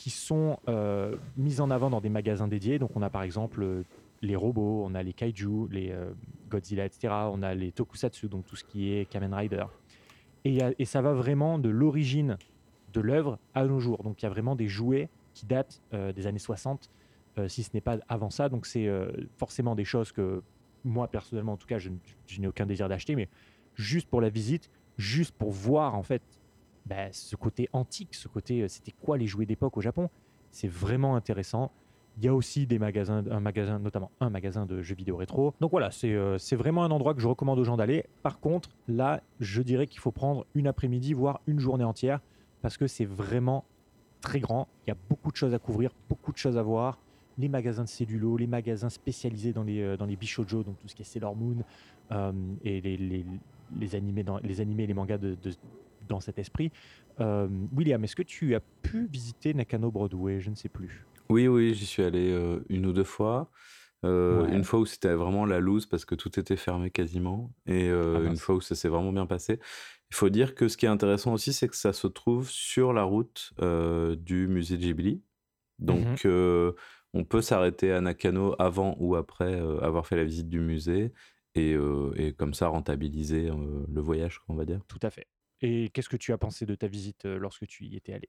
qui 0.00 0.08
sont 0.08 0.58
euh, 0.66 1.14
mises 1.36 1.60
en 1.60 1.70
avant 1.70 1.90
dans 1.90 2.00
des 2.00 2.08
magasins 2.08 2.48
dédiés. 2.48 2.78
Donc 2.78 2.96
on 2.96 3.02
a 3.02 3.10
par 3.10 3.22
exemple 3.22 3.62
euh, 3.62 3.82
les 4.22 4.34
robots, 4.34 4.82
on 4.82 4.94
a 4.94 5.02
les 5.02 5.12
kaiju, 5.12 5.68
les 5.70 5.90
euh, 5.90 6.10
Godzilla, 6.48 6.86
etc. 6.86 7.12
On 7.30 7.42
a 7.42 7.54
les 7.54 7.70
tokusatsu, 7.70 8.28
donc 8.28 8.46
tout 8.46 8.56
ce 8.56 8.64
qui 8.64 8.94
est 8.94 9.04
Kamen 9.04 9.34
Rider. 9.34 9.66
Et, 10.46 10.60
et 10.78 10.86
ça 10.86 11.02
va 11.02 11.12
vraiment 11.12 11.58
de 11.58 11.68
l'origine 11.68 12.38
de 12.94 13.00
l'œuvre 13.02 13.38
à 13.52 13.66
nos 13.66 13.78
jours. 13.78 14.02
Donc 14.02 14.22
il 14.22 14.24
y 14.24 14.26
a 14.26 14.30
vraiment 14.30 14.56
des 14.56 14.68
jouets 14.68 15.10
qui 15.34 15.44
datent 15.44 15.82
des 15.92 16.26
années 16.26 16.38
60, 16.38 16.90
si 17.46 17.62
ce 17.62 17.68
n'est 17.74 17.82
pas 17.82 17.98
avant 18.08 18.30
ça. 18.30 18.48
Donc 18.48 18.64
c'est 18.64 18.88
forcément 19.36 19.74
des 19.74 19.84
choses 19.84 20.12
que 20.12 20.42
moi 20.82 21.08
personnellement, 21.08 21.52
en 21.52 21.56
tout 21.58 21.66
cas, 21.66 21.76
je 21.78 21.90
n'ai 22.38 22.48
aucun 22.48 22.64
désir 22.64 22.88
d'acheter, 22.88 23.16
mais 23.16 23.28
juste 23.74 24.08
pour 24.08 24.22
la 24.22 24.30
visite, 24.30 24.70
juste 24.96 25.34
pour 25.36 25.50
voir 25.50 25.94
en 25.94 26.02
fait 26.02 26.22
bah, 26.90 27.12
ce 27.12 27.36
côté 27.36 27.68
antique, 27.72 28.16
ce 28.16 28.26
côté 28.26 28.62
euh, 28.62 28.68
c'était 28.68 28.90
quoi 28.90 29.16
les 29.16 29.28
jouets 29.28 29.46
d'époque 29.46 29.76
au 29.76 29.80
Japon? 29.80 30.10
C'est 30.50 30.68
vraiment 30.68 31.14
intéressant. 31.14 31.70
Il 32.18 32.24
y 32.24 32.28
a 32.28 32.34
aussi 32.34 32.66
des 32.66 32.80
magasins, 32.80 33.24
un 33.30 33.38
magasin, 33.38 33.78
notamment 33.78 34.10
un 34.18 34.28
magasin 34.28 34.66
de 34.66 34.82
jeux 34.82 34.96
vidéo 34.96 35.16
rétro. 35.16 35.54
Donc 35.60 35.70
voilà, 35.70 35.92
c'est 35.92 36.12
euh, 36.12 36.36
vraiment 36.52 36.82
un 36.82 36.90
endroit 36.90 37.14
que 37.14 37.20
je 37.20 37.28
recommande 37.28 37.60
aux 37.60 37.64
gens 37.64 37.76
d'aller. 37.76 38.06
Par 38.24 38.40
contre, 38.40 38.70
là, 38.88 39.22
je 39.38 39.62
dirais 39.62 39.86
qu'il 39.86 40.00
faut 40.00 40.10
prendre 40.10 40.44
une 40.56 40.66
après-midi, 40.66 41.12
voire 41.12 41.40
une 41.46 41.60
journée 41.60 41.84
entière, 41.84 42.18
parce 42.60 42.76
que 42.76 42.88
c'est 42.88 43.04
vraiment 43.04 43.64
très 44.20 44.40
grand. 44.40 44.66
Il 44.84 44.90
y 44.90 44.92
a 44.92 44.96
beaucoup 45.08 45.30
de 45.30 45.36
choses 45.36 45.54
à 45.54 45.60
couvrir, 45.60 45.92
beaucoup 46.08 46.32
de 46.32 46.38
choses 46.38 46.58
à 46.58 46.62
voir. 46.62 46.98
Les 47.38 47.48
magasins 47.48 47.84
de 47.84 47.88
cellulo, 47.88 48.36
les 48.36 48.48
magasins 48.48 48.90
spécialisés 48.90 49.52
dans 49.52 49.62
les, 49.62 49.80
euh, 49.80 49.96
dans 49.96 50.06
les 50.06 50.16
bishojo, 50.16 50.64
donc 50.64 50.76
tout 50.80 50.88
ce 50.88 50.96
qui 50.96 51.02
est 51.02 51.06
Sailor 51.06 51.36
Moon, 51.36 51.58
et 52.64 52.80
les, 52.80 52.96
les, 53.78 53.94
animés 53.94 54.24
les 54.42 54.60
animés 54.60 54.82
et 54.82 54.86
les 54.88 54.94
mangas 54.94 55.18
de, 55.18 55.36
dans 56.10 56.20
cet 56.20 56.38
esprit. 56.38 56.70
Euh, 57.20 57.48
William, 57.74 58.02
est-ce 58.04 58.16
que 58.16 58.22
tu 58.22 58.54
as 58.54 58.60
pu 58.60 59.06
visiter 59.06 59.54
Nakano 59.54 59.90
Broadway? 59.90 60.40
Je 60.40 60.50
ne 60.50 60.54
sais 60.54 60.68
plus. 60.68 61.06
Oui, 61.30 61.48
oui, 61.48 61.74
j'y 61.74 61.86
suis 61.86 62.02
allé 62.02 62.30
euh, 62.30 62.60
une 62.68 62.84
ou 62.84 62.92
deux 62.92 63.04
fois. 63.04 63.50
Euh, 64.02 64.46
une 64.48 64.64
fois 64.64 64.80
où 64.80 64.86
c'était 64.86 65.12
vraiment 65.12 65.44
la 65.44 65.60
loose 65.60 65.84
parce 65.84 66.06
que 66.06 66.14
tout 66.14 66.40
était 66.40 66.56
fermé 66.56 66.90
quasiment, 66.90 67.52
et 67.66 67.90
ah, 67.90 68.20
une 68.24 68.38
fois 68.38 68.54
où 68.54 68.60
ça 68.62 68.74
s'est 68.74 68.88
vraiment 68.88 69.12
bien 69.12 69.26
passé. 69.26 69.60
Il 70.10 70.16
faut 70.16 70.30
dire 70.30 70.54
que 70.54 70.68
ce 70.68 70.78
qui 70.78 70.86
est 70.86 70.88
intéressant 70.88 71.34
aussi, 71.34 71.52
c'est 71.52 71.68
que 71.68 71.76
ça 71.76 71.92
se 71.92 72.06
trouve 72.06 72.48
sur 72.48 72.94
la 72.94 73.02
route 73.02 73.52
du 74.16 74.48
musée 74.48 74.78
Ghibli. 74.78 75.22
Donc, 75.78 76.24
mmh 76.24 76.72
on 77.12 77.24
peut 77.24 77.42
s'arrêter 77.42 77.90
à 77.90 78.00
Nakano 78.00 78.54
avant 78.60 78.94
ou 79.00 79.16
après 79.16 79.58
avoir 79.82 80.06
fait 80.06 80.14
la 80.14 80.22
visite 80.22 80.48
du 80.48 80.60
musée, 80.60 81.12
et, 81.56 81.76
et 82.14 82.32
comme 82.34 82.54
ça 82.54 82.68
rentabiliser 82.68 83.50
le 83.50 84.00
voyage, 84.00 84.40
on 84.48 84.54
va 84.54 84.64
dire. 84.64 84.80
Tout 84.86 85.00
à 85.02 85.10
fait. 85.10 85.26
Et 85.62 85.90
qu'est-ce 85.90 86.08
que 86.08 86.16
tu 86.16 86.32
as 86.32 86.38
pensé 86.38 86.66
de 86.66 86.74
ta 86.74 86.86
visite 86.86 87.24
lorsque 87.24 87.66
tu 87.66 87.84
y 87.84 87.96
étais 87.96 88.12
allé? 88.12 88.28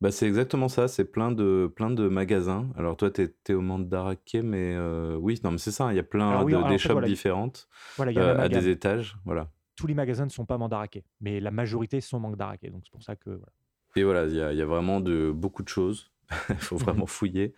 Bah, 0.00 0.10
c'est 0.10 0.26
exactement 0.26 0.68
ça, 0.68 0.88
c'est 0.88 1.04
plein 1.04 1.30
de, 1.30 1.72
plein 1.74 1.90
de 1.90 2.08
magasins. 2.08 2.70
Alors 2.76 2.96
toi, 2.96 3.10
tu 3.10 3.22
étais 3.22 3.54
au 3.54 3.60
Mandarake, 3.60 4.36
mais 4.42 4.76
oui, 5.16 5.40
non, 5.44 5.52
mais 5.52 5.58
c'est 5.58 5.72
ça, 5.72 5.92
il 5.92 5.96
y 5.96 6.00
a 6.00 6.04
plein 6.04 6.44
de, 6.44 6.68
des 6.68 6.78
shops 6.78 7.04
différentes 7.04 7.68
à 7.98 8.48
des 8.48 8.68
étages. 8.68 9.16
Voilà. 9.24 9.50
tous 9.76 9.86
les 9.86 9.94
magasins 9.94 10.24
ne 10.24 10.30
sont 10.30 10.46
pas 10.46 10.58
mandarakés, 10.58 11.04
mais 11.20 11.40
la 11.40 11.50
majorité 11.50 12.00
sont 12.00 12.20
mandarakés. 12.20 12.70
Donc 12.70 12.82
c'est 12.84 12.92
pour 12.92 13.02
ça 13.02 13.16
que 13.16 13.30
voilà. 13.30 13.52
Et 13.96 14.02
voilà, 14.02 14.24
il 14.26 14.34
y, 14.34 14.62
a 14.62 14.66
vraiment 14.66 15.00
de 15.00 15.30
beaucoup 15.30 15.62
de 15.62 15.68
choses. 15.68 16.10
Il 16.48 16.56
faut 16.56 16.76
vraiment 16.76 17.06
fouiller. 17.06 17.54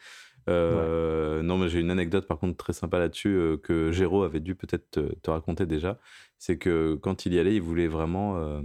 Euh, 0.49 1.43
non, 1.43 1.59
mais 1.59 1.69
j'ai 1.69 1.81
une 1.81 1.91
anecdote 1.91 2.27
par 2.27 2.39
contre 2.39 2.57
très 2.57 2.73
sympa 2.73 2.99
là-dessus 2.99 3.57
que 3.63 3.91
Géraud 3.91 4.23
avait 4.23 4.41
dû 4.41 4.55
peut-être 4.55 4.91
te, 4.91 5.31
raconter 5.31 5.67
déjà. 5.67 5.99
C'est 6.39 6.59
que 6.59 6.95
quand 6.97 7.27
il 7.27 7.35
y 7.35 7.39
allait, 7.39 7.55
il 7.55 7.63
voulait 7.63 7.89
vraiment 7.89 8.61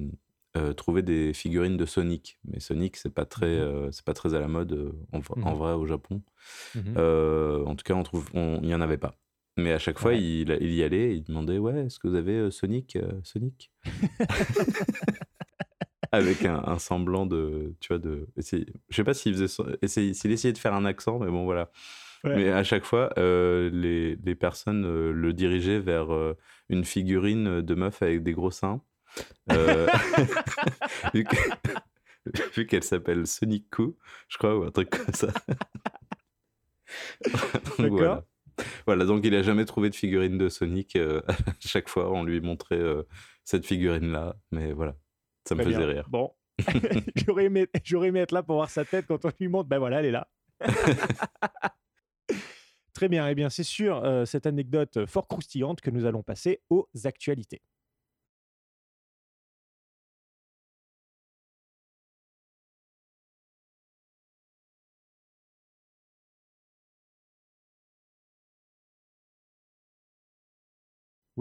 euh, 0.58 0.74
trouver 0.74 1.02
des 1.02 1.34
figurines 1.34 1.78
de 1.78 1.86
Sonic. 1.86 2.40
Mais 2.46 2.60
Sonic, 2.60 2.98
c'est 2.98 3.14
pas 3.14 3.26
très, 3.26 3.60
mmh 3.60 3.92
c'est 3.92 4.06
pas 4.06 4.14
très 4.14 4.34
à 4.34 4.40
la 4.40 4.48
mode 4.48 4.94
en, 5.12 5.20
mmh 5.20 5.56
vrai 5.56 5.74
au 5.74 5.86
Japon. 5.86 6.22
Mmh 6.76 6.98
en 7.66 7.76
tout 7.76 7.84
cas, 7.84 7.94
on 7.94 8.04
trouve, 8.04 8.30
il 8.34 8.62
n'y 8.62 8.76
en 8.76 8.82
avait 8.82 8.98
pas. 8.98 9.16
Mais 9.58 9.74
à 9.74 9.80
chaque 9.80 10.00
fois, 10.00 10.14
il, 10.14 10.50
il, 10.62 10.74
y 10.74 10.84
allait, 10.84 11.16
il 11.16 11.24
demandait 11.24 11.58
Ouais, 11.58 11.86
est-ce 11.86 12.00
que 12.00 12.08
vous 12.08 12.16
avez 12.16 12.52
Sonic 12.52 12.98
Sonic? 13.24 13.72
Avec 16.14 16.44
un, 16.44 16.78
semblant 16.78 17.26
de, 17.26 17.74
tu 17.80 17.90
vois, 17.90 17.98
de, 17.98 18.28
je 18.36 18.66
sais 18.90 19.04
pas 19.06 19.14
s'il 19.14 19.34
faisait, 19.34 20.14
s'il 20.14 20.32
essayait 20.32 20.52
de 20.52 20.58
faire 20.58 20.74
un 20.74 20.84
accent, 20.84 21.20
mais 21.20 21.28
bon 21.28 21.46
voilà. 21.46 21.72
Mais 22.24 22.50
à 22.50 22.64
chaque 22.64 22.84
fois, 22.84 23.12
euh, 23.18 23.70
les, 23.74 24.16
les, 24.16 24.36
personnes 24.36 24.86
euh, 24.86 25.12
le 25.12 25.34
dirigeaient 25.34 25.80
vers 25.80 26.14
euh, 26.14 26.38
une 26.70 26.86
figurine 26.86 27.62
de 27.62 27.76
meuf 27.76 28.02
avec 28.02 28.24
des 28.24 28.34
gros 28.34 28.52
seins. 28.52 28.82
vu 32.56 32.68
qu'elle 32.68 32.84
s'appelle 32.84 33.26
Sonic 33.28 33.70
Coup, 33.70 33.98
je 34.28 34.38
crois, 34.38 34.58
ou 34.58 34.64
un 34.64 34.72
truc 34.72 34.90
comme 34.90 35.14
ça. 35.14 35.28
voilà. 37.78 38.24
voilà. 38.86 39.06
donc 39.06 39.26
il 39.26 39.34
a 39.36 39.42
jamais 39.42 39.66
trouvé 39.66 39.90
de 39.90 39.96
figurine 39.96 40.38
de 40.38 40.50
Sonic. 40.50 40.96
à 40.96 41.22
chaque 41.60 41.90
fois, 41.90 42.12
on 42.12 42.24
lui 42.24 42.42
montrait 42.42 42.82
cette 43.44 43.66
figurine-là. 43.66 44.36
Mais 44.52 44.72
voilà. 44.72 44.96
Ça 45.48 45.56
me 45.56 45.64
faisait 45.64 45.86
rire. 45.86 46.08
Bon, 46.10 46.32
j'aurais 47.16 47.46
aimé, 47.46 47.68
aimé, 47.92 48.20
être 48.20 48.32
là 48.32 48.44
pour 48.44 48.58
voir 48.58 48.70
sa 48.70 48.86
tête 48.86 49.08
quand 49.08 49.26
on 49.26 49.32
lui 49.40 49.48
montre. 49.48 49.68
Ben 49.68 49.80
voilà, 49.80 50.00
elle 50.00 50.06
est 50.06 50.12
là. 50.12 50.28
Très 52.94 53.10
bien. 53.10 53.28
Eh 53.28 53.36
bien, 53.36 53.50
c'est 53.50 53.64
sur 53.64 54.04
euh, 54.04 54.26
cette 54.26 54.46
anecdote 54.46 55.06
fort 55.06 55.28
croustillante 55.28 55.82
que 55.82 55.90
nous 55.90 56.06
allons 56.06 56.24
passer 56.24 56.62
aux 56.70 56.88
actualités. 57.06 57.62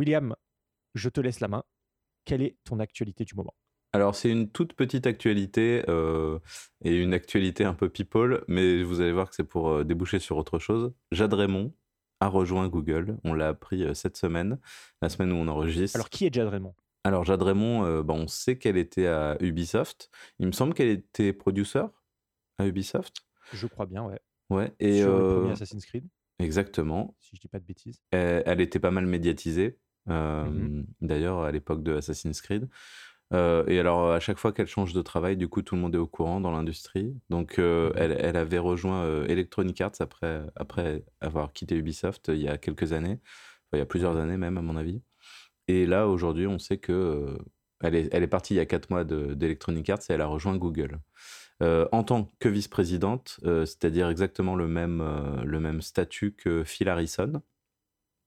William, 0.01 0.35
je 0.95 1.11
te 1.11 1.21
laisse 1.21 1.41
la 1.41 1.49
main. 1.49 1.63
Quelle 2.25 2.41
est 2.41 2.57
ton 2.65 2.81
actualité 2.81 3.27
du 3.27 3.35
moment? 3.35 3.55
Alors, 3.93 4.15
c'est 4.15 4.31
une 4.31 4.51
toute 4.51 4.73
petite 4.73 5.07
actualité 5.07 5.85
euh, 5.91 6.39
et 6.83 6.97
une 6.97 7.13
actualité 7.13 7.65
un 7.65 7.75
peu 7.75 7.91
people, 7.91 8.43
mais 8.49 8.83
vous 8.83 9.03
allez 9.03 9.13
voir 9.13 9.29
que 9.29 9.37
c'est 9.37 9.45
pour 9.45 9.69
euh, 9.69 9.85
déboucher 9.85 10.19
sur 10.19 10.39
autre 10.39 10.59
chose. 10.59 10.95
Jade 11.13 11.35
Raymond 11.35 11.75
a 12.21 12.29
rejoint 12.29 12.67
Google. 12.69 13.19
On 13.25 13.35
l'a 13.35 13.49
appris 13.49 13.85
euh, 13.85 13.93
cette 13.93 14.17
semaine, 14.17 14.59
la 15.03 15.11
semaine 15.11 15.33
où 15.33 15.35
on 15.35 15.49
enregistre. 15.49 15.97
Alors, 15.97 16.09
qui 16.09 16.25
est 16.25 16.33
Jade 16.33 16.49
Raymond? 16.49 16.75
Alors, 17.05 17.25
Jade 17.27 17.43
Raymond, 17.43 18.01
bah, 18.03 18.15
on 18.15 18.27
sait 18.27 18.57
qu'elle 18.57 18.79
était 18.79 19.07
à 19.07 19.37
Ubisoft. 19.41 20.11
Il 20.39 20.47
me 20.47 20.53
semble 20.53 20.73
qu'elle 20.73 20.89
était 20.89 21.35
producer 21.35 21.83
à 22.57 22.67
Ubisoft. 22.67 23.17
Je 23.53 23.67
crois 23.67 23.85
bien, 23.85 24.05
ouais. 24.05 24.21
Ouais. 24.49 24.73
Et, 24.81 25.01
Sur 25.01 25.19
le 25.19 25.35
premier 25.41 25.53
Assassin's 25.53 25.85
Creed. 25.85 26.07
Exactement. 26.39 27.15
Si 27.21 27.37
je 27.37 27.41
dis 27.41 27.49
pas 27.49 27.59
de 27.59 27.65
bêtises. 27.65 28.03
Elle, 28.13 28.61
était 28.61 28.79
pas 28.79 28.91
mal 28.91 29.07
médiatisée. 29.07 29.79
Mmh 30.07 30.85
d'ailleurs, 31.01 31.43
à 31.43 31.53
l'époque 31.53 31.83
de 31.83 31.97
Assassin's 31.97 32.41
Creed. 32.41 32.69
Euh, 33.33 33.65
et 33.69 33.79
alors, 33.79 34.11
à 34.11 34.21
chaque 34.21 34.39
fois 34.39 34.53
qu'elle 34.53 34.67
change 34.67 34.93
de 34.93 35.03
travail, 35.03 35.37
du 35.37 35.49
coup, 35.49 35.63
tout 35.63 35.77
le 35.77 35.81
monde 35.81 35.95
est 35.95 35.99
au 35.99 36.07
courant 36.07 36.41
dans 36.41 36.51
l'industrie. 36.51 37.15
Donc, 37.31 37.59
euh, 37.59 37.91
mmh 37.91 37.93
elle, 37.97 38.17
elle, 38.19 38.37
avait 38.37 38.59
rejoint 38.59 39.05
euh, 39.05 39.27
Electronic 39.29 39.81
Arts 39.81 39.93
après, 40.01 40.43
après 40.57 41.05
avoir 41.21 41.53
quitté 41.53 41.77
Ubisoft 41.77 42.29
il 42.29 42.41
y 42.43 42.49
a 42.49 42.59
quelques 42.59 42.93
années, 42.93 43.21
il 43.73 43.79
y 43.79 43.83
a 43.83 43.87
plusieurs 43.87 44.17
années 44.17 44.37
même, 44.37 44.59
à 44.59 44.63
mon 44.63 44.77
avis. 44.77 45.03
Et 45.69 45.87
là, 45.87 46.09
aujourd'hui, 46.09 46.47
on 46.47 46.59
sait 46.59 46.79
que 46.79 47.39
elle, 47.83 47.95
est, 47.95 48.09
elle 48.13 48.23
est 48.25 48.29
partie 48.29 48.55
il 48.55 48.57
y 48.59 48.61
a 48.61 48.67
quatre 48.67 48.91
mois 48.91 49.05
d'Electronic 49.05 49.89
Arts 49.91 50.01
et 50.11 50.13
elle 50.13 50.21
a 50.21 50.27
rejoint 50.27 50.57
Google. 50.57 50.99
en 51.61 52.03
tant 52.05 52.29
que 52.41 52.49
vice-présidente, 52.49 53.39
c'est-à-dire 53.43 54.09
exactement 54.09 54.57
le 54.57 54.67
même, 54.67 55.03
le 55.45 55.61
même 55.61 55.83
statut 55.83 56.33
que 56.33 56.65
Phil 56.65 56.89
Harrison, 56.89 57.43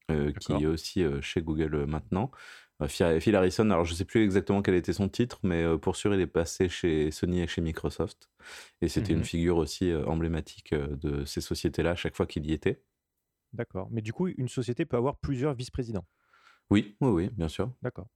qui 0.07 0.53
est 0.53 0.65
aussi 0.65 1.03
chez 1.21 1.41
Google 1.41 1.85
maintenant. 1.85 2.31
Phil 2.87 3.35
Harrison, 3.35 3.69
alors 3.69 3.85
je 3.85 3.93
sais 3.93 4.05
plus 4.05 4.23
exactement 4.23 4.61
quel 4.61 4.75
était 4.75 4.93
son 4.93 5.09
titre, 5.09 5.39
mais 5.43 5.63
euh, 5.63 5.77
pour 5.77 5.95
sûr, 5.95 6.13
il 6.13 6.21
est 6.21 6.27
passé 6.27 6.69
chez 6.69 7.11
Sony 7.11 7.41
et 7.41 7.47
chez 7.47 7.61
Microsoft. 7.61 8.29
Et 8.81 8.89
c'était 8.89 9.13
une 9.13 9.19
mmh 9.19 9.23
figure 9.23 9.57
aussi 9.57 9.89
euh, 9.89 10.05
emblématique 10.05 10.73
euh, 10.73 10.95
de 10.97 11.25
ces 11.25 11.41
sociétés-là 11.41 11.91
à 11.91 11.95
chaque 11.95 12.15
fois 12.15 12.25
qu'il 12.25 12.45
y 12.45 12.53
était. 12.53 12.83
D'accord. 13.53 13.87
Mais 13.91 14.01
du 14.01 14.13
coup, 14.13 14.27
une 14.27 14.47
société 14.47 14.85
peut 14.85 14.97
avoir 14.97 15.17
plusieurs 15.17 15.53
vice-présidents. 15.53 16.05
Oui, 16.69 16.95
oui, 17.01 17.09
oui, 17.09 17.29
bien 17.29 17.47
sûr. 17.47 17.71
D'accord. 17.81 18.07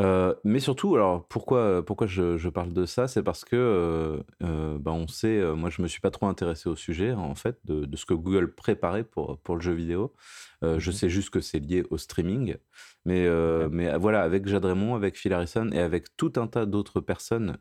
Euh, 0.00 0.34
mais 0.44 0.60
surtout, 0.60 0.94
alors 0.94 1.26
pourquoi, 1.26 1.84
pourquoi 1.84 2.06
je, 2.06 2.48
parle 2.48 2.72
de 2.72 2.86
ça? 2.86 3.08
C'est 3.08 3.22
parce 3.22 3.44
que, 3.44 3.56
euh, 3.56 4.22
euh, 4.42 4.78
bah, 4.78 4.92
on 4.92 5.08
sait, 5.08 5.42
moi 5.54 5.70
je 5.70 5.82
me 5.82 5.88
suis 5.88 6.00
pas 6.00 6.10
trop 6.10 6.26
intéressé 6.26 6.68
au 6.68 6.76
sujet, 6.76 7.12
en 7.12 7.34
fait, 7.34 7.58
de, 7.64 7.88
ce 7.96 8.06
que 8.06 8.14
Google 8.14 8.54
préparait 8.54 9.04
pour, 9.04 9.38
pour 9.38 9.56
le 9.56 9.60
jeu 9.60 9.72
vidéo. 9.72 10.14
Je 10.62 10.90
mmh 10.90 10.92
sais 10.92 11.08
juste 11.08 11.30
que 11.30 11.40
c'est 11.40 11.60
lié 11.60 11.84
au 11.90 11.98
streaming. 11.98 12.56
Mais, 13.04 13.28
mais 13.70 13.96
voilà, 13.96 14.22
avec 14.22 14.46
Jade 14.46 14.64
Raymond, 14.64 14.94
avec 14.94 15.16
Phil 15.16 15.32
Harrison 15.32 15.70
et 15.72 15.80
avec 15.80 16.16
tout 16.16 16.32
un 16.36 16.46
tas 16.46 16.66
d'autres 16.66 17.00
personnes 17.00 17.56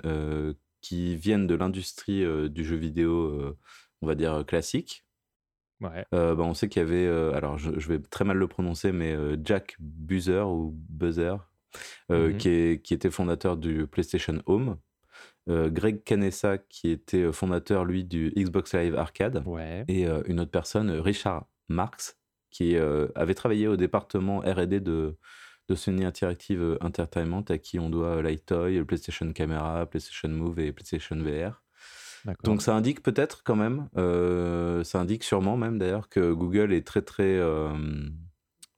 qui 0.82 1.16
viennent 1.16 1.48
de 1.48 1.56
l'industrie 1.56 2.24
du 2.50 2.64
jeu 2.64 2.76
vidéo, 2.76 3.56
on 4.02 4.08
va 4.08 4.16
dire 4.16 4.46
classique. 4.46 5.04
Ouais. 5.80 6.06
bah, 6.12 6.36
on 6.40 6.56
sait 6.56 6.70
qu'il 6.70 6.82
y 6.82 6.86
avait, 6.86 7.08
alors 7.36 7.58
je, 7.58 7.80
je, 7.80 7.88
vais 7.88 8.00
très 8.00 8.26
mal 8.26 8.38
le 8.38 8.48
prononcer, 8.48 8.92
mais 8.92 9.16
Jack 9.44 9.76
Buzzer 9.80 10.48
ou 10.48 10.74
Buzzer, 10.90 11.38
euh, 12.12 12.34
mmh 12.34 12.78
qui, 12.80 12.94
était 12.94 13.10
fondateur 13.10 13.58
du 13.58 13.88
PlayStation 13.88 14.42
Home. 14.46 14.78
Euh, 15.50 15.70
Greg 15.70 16.04
Canessa, 16.04 16.58
qui 16.58 16.90
était 16.90 17.24
euh, 17.24 17.32
fondateur, 17.32 17.86
lui, 17.86 18.04
du 18.04 18.32
Xbox 18.36 18.74
Live 18.74 18.96
Arcade. 18.96 19.44
Et 19.88 20.06
une 20.28 20.40
autre 20.40 20.52
personne, 20.52 20.92
Richard 20.92 21.46
Marx, 21.70 22.18
qui 22.52 22.76
avait 22.78 23.36
travaillé 23.36 23.68
au 23.68 23.76
département 23.76 24.40
R&D 24.40 24.80
de, 24.80 25.18
de 25.68 25.76
Sony 25.76 26.06
Interactive 26.06 26.78
Entertainment, 26.82 27.44
à 27.50 27.58
qui 27.58 27.80
on 27.80 27.90
doit 27.90 28.22
Lightoy, 28.22 28.78
le 28.78 28.86
PlayStation 28.86 29.32
Camera, 29.32 29.86
PlayStation 29.86 30.30
Move 30.30 30.60
et 30.60 30.72
PlayStation 30.72 31.18
VR. 31.18 31.62
Donc 32.44 32.62
ça 32.62 32.76
indique 32.76 33.04
peut-être 33.04 33.44
quand 33.44 33.56
même, 33.56 33.88
ça 34.84 35.00
indique 35.00 35.24
sûrement 35.24 35.56
même 35.56 35.78
d'ailleurs 35.78 36.10
que 36.10 36.34
Google 36.34 36.74
est 36.74 36.86
très 36.86 37.02
très 37.02 37.40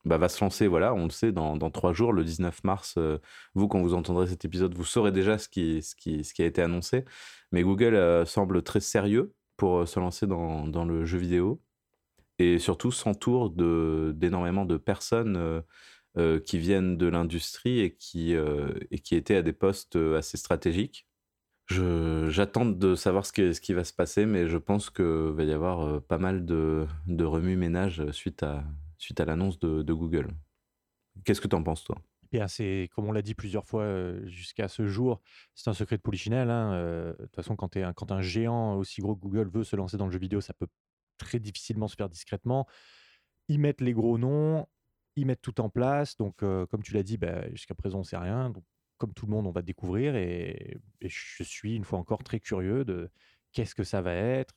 bah, 0.10 0.18
va 0.18 0.28
se 0.28 0.44
lancer, 0.44 0.66
voilà, 0.68 0.96
on 0.96 1.04
le 1.04 1.12
sait, 1.12 1.32
dans, 1.32 1.56
dans 1.56 1.70
trois 1.70 1.94
jours, 1.94 2.14
le 2.14 2.24
19 2.24 2.64
mars. 2.64 2.96
Euh, 2.98 3.20
vous, 3.54 3.68
quand 3.68 3.80
vous 3.80 3.94
entendrez 3.94 4.26
cet 4.26 4.44
épisode, 4.44 4.74
vous 4.74 4.84
saurez 4.84 5.12
déjà 5.12 5.38
ce 5.38 5.48
qui, 5.48 5.84
ce 5.84 5.96
qui, 5.96 6.24
ce 6.24 6.34
qui 6.34 6.42
a 6.42 6.48
été 6.48 6.64
annoncé. 6.64 7.06
Mais 7.52 7.62
Google 7.62 7.94
euh, 7.94 8.26
semble 8.26 8.64
très 8.64 8.80
sérieux 8.80 9.34
pour 9.56 9.78
euh, 9.78 9.86
se 9.86 10.00
lancer 10.00 10.26
dans, 10.26 10.68
dans, 10.68 10.84
le 10.84 11.06
jeu 11.06 11.20
vidéo 11.20 11.62
et 12.40 12.58
surtout 12.58 12.92
s'entoure 12.92 13.52
d'énormément 13.52 14.66
de, 14.66 14.78
personnes 14.78 15.64
qui 16.46 16.58
viennent 16.58 16.98
de 16.98 17.08
l'industrie 17.08 17.82
et, 17.82 17.96
qui 17.96 18.34
et 18.34 19.00
qui 19.00 19.16
étaient 19.16 19.36
à 19.36 19.42
des 19.42 19.54
postes 19.54 19.98
assez 19.98 20.38
stratégiques. 20.38 21.06
J'attends 21.70 22.66
de 22.66 22.96
savoir 22.96 23.26
ce 23.26 23.34
qui, 23.34 23.54
ce 23.54 23.60
qui 23.60 23.74
va 23.74 23.84
se 23.84 23.94
passer, 23.94 24.26
mais 24.26 24.48
je 24.48 24.58
pense 24.58 24.90
qu'il 24.90 25.06
va 25.06 25.44
y 25.44 25.52
avoir 25.52 26.02
pas 26.04 26.18
mal 26.18 26.46
de, 26.46 26.88
de 27.08 27.26
remue-ménage 27.26 28.10
suite 28.12 28.44
à, 28.44 28.64
suite 29.00 29.20
à 29.20 29.26
l'annonce 29.26 29.58
de, 29.60 29.94
Google. 29.94 30.28
Qu'est-ce 31.26 31.42
que 31.42 31.48
tu 31.48 31.56
en 31.56 31.64
penses, 31.64 31.84
toi? 31.84 31.98
Bien, 32.32 32.48
c'est 32.48 32.90
comme 32.94 33.06
on 33.06 33.12
l'a 33.12 33.24
dit 33.24 33.34
plusieurs 33.34 33.66
fois 33.66 33.82
euh, 33.82 34.24
jusqu'à 34.28 34.68
ce 34.68 34.88
jour, 34.88 35.20
c'est 35.56 35.70
un 35.70 35.74
secret 35.74 35.98
de 35.98 36.02
polichinelle. 36.04 36.52
Hein, 36.52 36.74
euh, 36.74 37.14
de 37.14 37.24
toute 37.24 37.36
façon, 37.36 37.56
quand, 37.56 37.76
un, 37.76 37.92
quand 37.94 38.12
un 38.12 38.22
géant 38.22 38.76
aussi 38.76 39.02
gros 39.02 39.16
que 39.16 39.22
Google 39.22 39.50
veut 39.50 39.64
se 39.64 39.76
lancer 39.76 39.98
dans 39.98 40.06
le 40.06 40.12
jeu 40.12 40.20
vidéo, 40.20 40.40
ça 40.40 40.54
peut 40.54 40.68
très 41.18 41.40
difficilement 41.40 41.88
se 41.88 41.96
faire 41.96 42.10
discrètement. 42.10 42.68
Ils 43.48 43.60
mettent 43.60 43.82
les 43.82 43.94
gros 43.94 44.20
noms, 44.20 44.68
ils 45.16 45.26
mettent 45.26 45.42
tout 45.42 45.60
en 45.60 45.70
place. 45.70 46.18
Donc, 46.18 46.44
euh, 46.44 46.68
comme 46.68 46.84
tu 46.84 46.94
l'as 46.94 47.04
dit, 47.04 47.18
bah, 47.18 47.50
jusqu'à 47.50 47.74
présent, 47.74 47.98
on 47.98 48.02
ne 48.02 48.06
sait 48.06 48.18
rien. 48.18 48.52
Donc, 48.52 48.64
comme 48.98 49.14
tout 49.14 49.26
le 49.26 49.32
monde, 49.32 49.48
on 49.48 49.52
va 49.52 49.64
découvrir. 49.64 50.16
Et, 50.16 50.78
et, 51.02 51.10
je 51.10 51.44
suis 51.44 51.76
une 51.76 51.84
fois 51.84 51.98
encore 51.98 52.24
très 52.24 52.40
curieux 52.40 52.86
de 52.86 53.10
qu'est-ce 53.54 53.74
que 53.74 53.84
ça 53.84 54.02
va 54.02 54.14
être, 54.14 54.56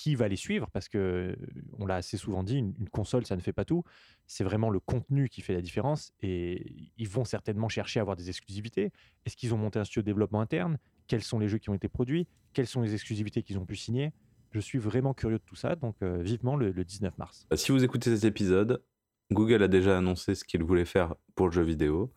qui 0.00 0.14
va 0.14 0.28
les 0.28 0.36
suivre 0.36 0.70
parce 0.70 0.88
que 0.88 1.36
on 1.78 1.84
l'a 1.84 1.96
assez 1.96 2.16
souvent 2.16 2.42
dit, 2.42 2.56
une, 2.56 2.88
console 2.90 3.26
ça 3.26 3.36
ne 3.36 3.42
fait 3.42 3.52
pas 3.52 3.66
tout. 3.66 3.84
C'est 4.26 4.44
vraiment 4.44 4.70
le 4.70 4.80
contenu 4.80 5.28
qui 5.28 5.42
fait 5.42 5.52
la 5.52 5.60
différence 5.60 6.14
et 6.22 6.90
ils 6.96 7.08
vont 7.08 7.26
certainement 7.26 7.68
chercher 7.68 8.00
à 8.00 8.02
avoir 8.02 8.16
des 8.16 8.30
exclusivités. 8.30 8.92
Est-ce 9.26 9.36
qu'ils 9.36 9.52
ont 9.52 9.58
monté 9.58 9.78
un 9.78 9.84
studio 9.84 10.00
de 10.00 10.06
développement 10.06 10.40
interne? 10.40 10.78
Quels 11.06 11.22
sont 11.22 11.38
les 11.38 11.48
jeux 11.48 11.58
qui 11.58 11.68
ont 11.68 11.74
été 11.74 11.88
produits? 11.88 12.26
Quelles 12.54 12.66
sont 12.66 12.80
les 12.80 12.94
exclusivités 12.94 13.42
qu'ils 13.42 13.58
ont 13.58 13.66
pu 13.66 13.76
signer? 13.76 14.14
Je 14.52 14.60
suis 14.60 14.78
vraiment 14.78 15.12
curieux 15.12 15.36
de 15.36 15.44
tout 15.44 15.54
ça, 15.54 15.76
donc 15.76 15.96
euh, 16.02 16.22
vivement 16.22 16.56
le, 16.56 16.72
19 16.72 17.18
mars. 17.18 17.46
Bah, 17.50 17.58
si 17.58 17.70
vous 17.70 17.84
écoutez 17.84 18.16
cet 18.16 18.24
épisode, 18.24 18.82
Google 19.30 19.62
a 19.62 19.68
déjà 19.68 19.98
annoncé 19.98 20.34
ce 20.34 20.44
qu'il 20.44 20.62
voulait 20.64 20.86
faire 20.86 21.14
pour 21.34 21.48
le 21.48 21.52
jeu 21.52 21.62
vidéo. 21.62 22.10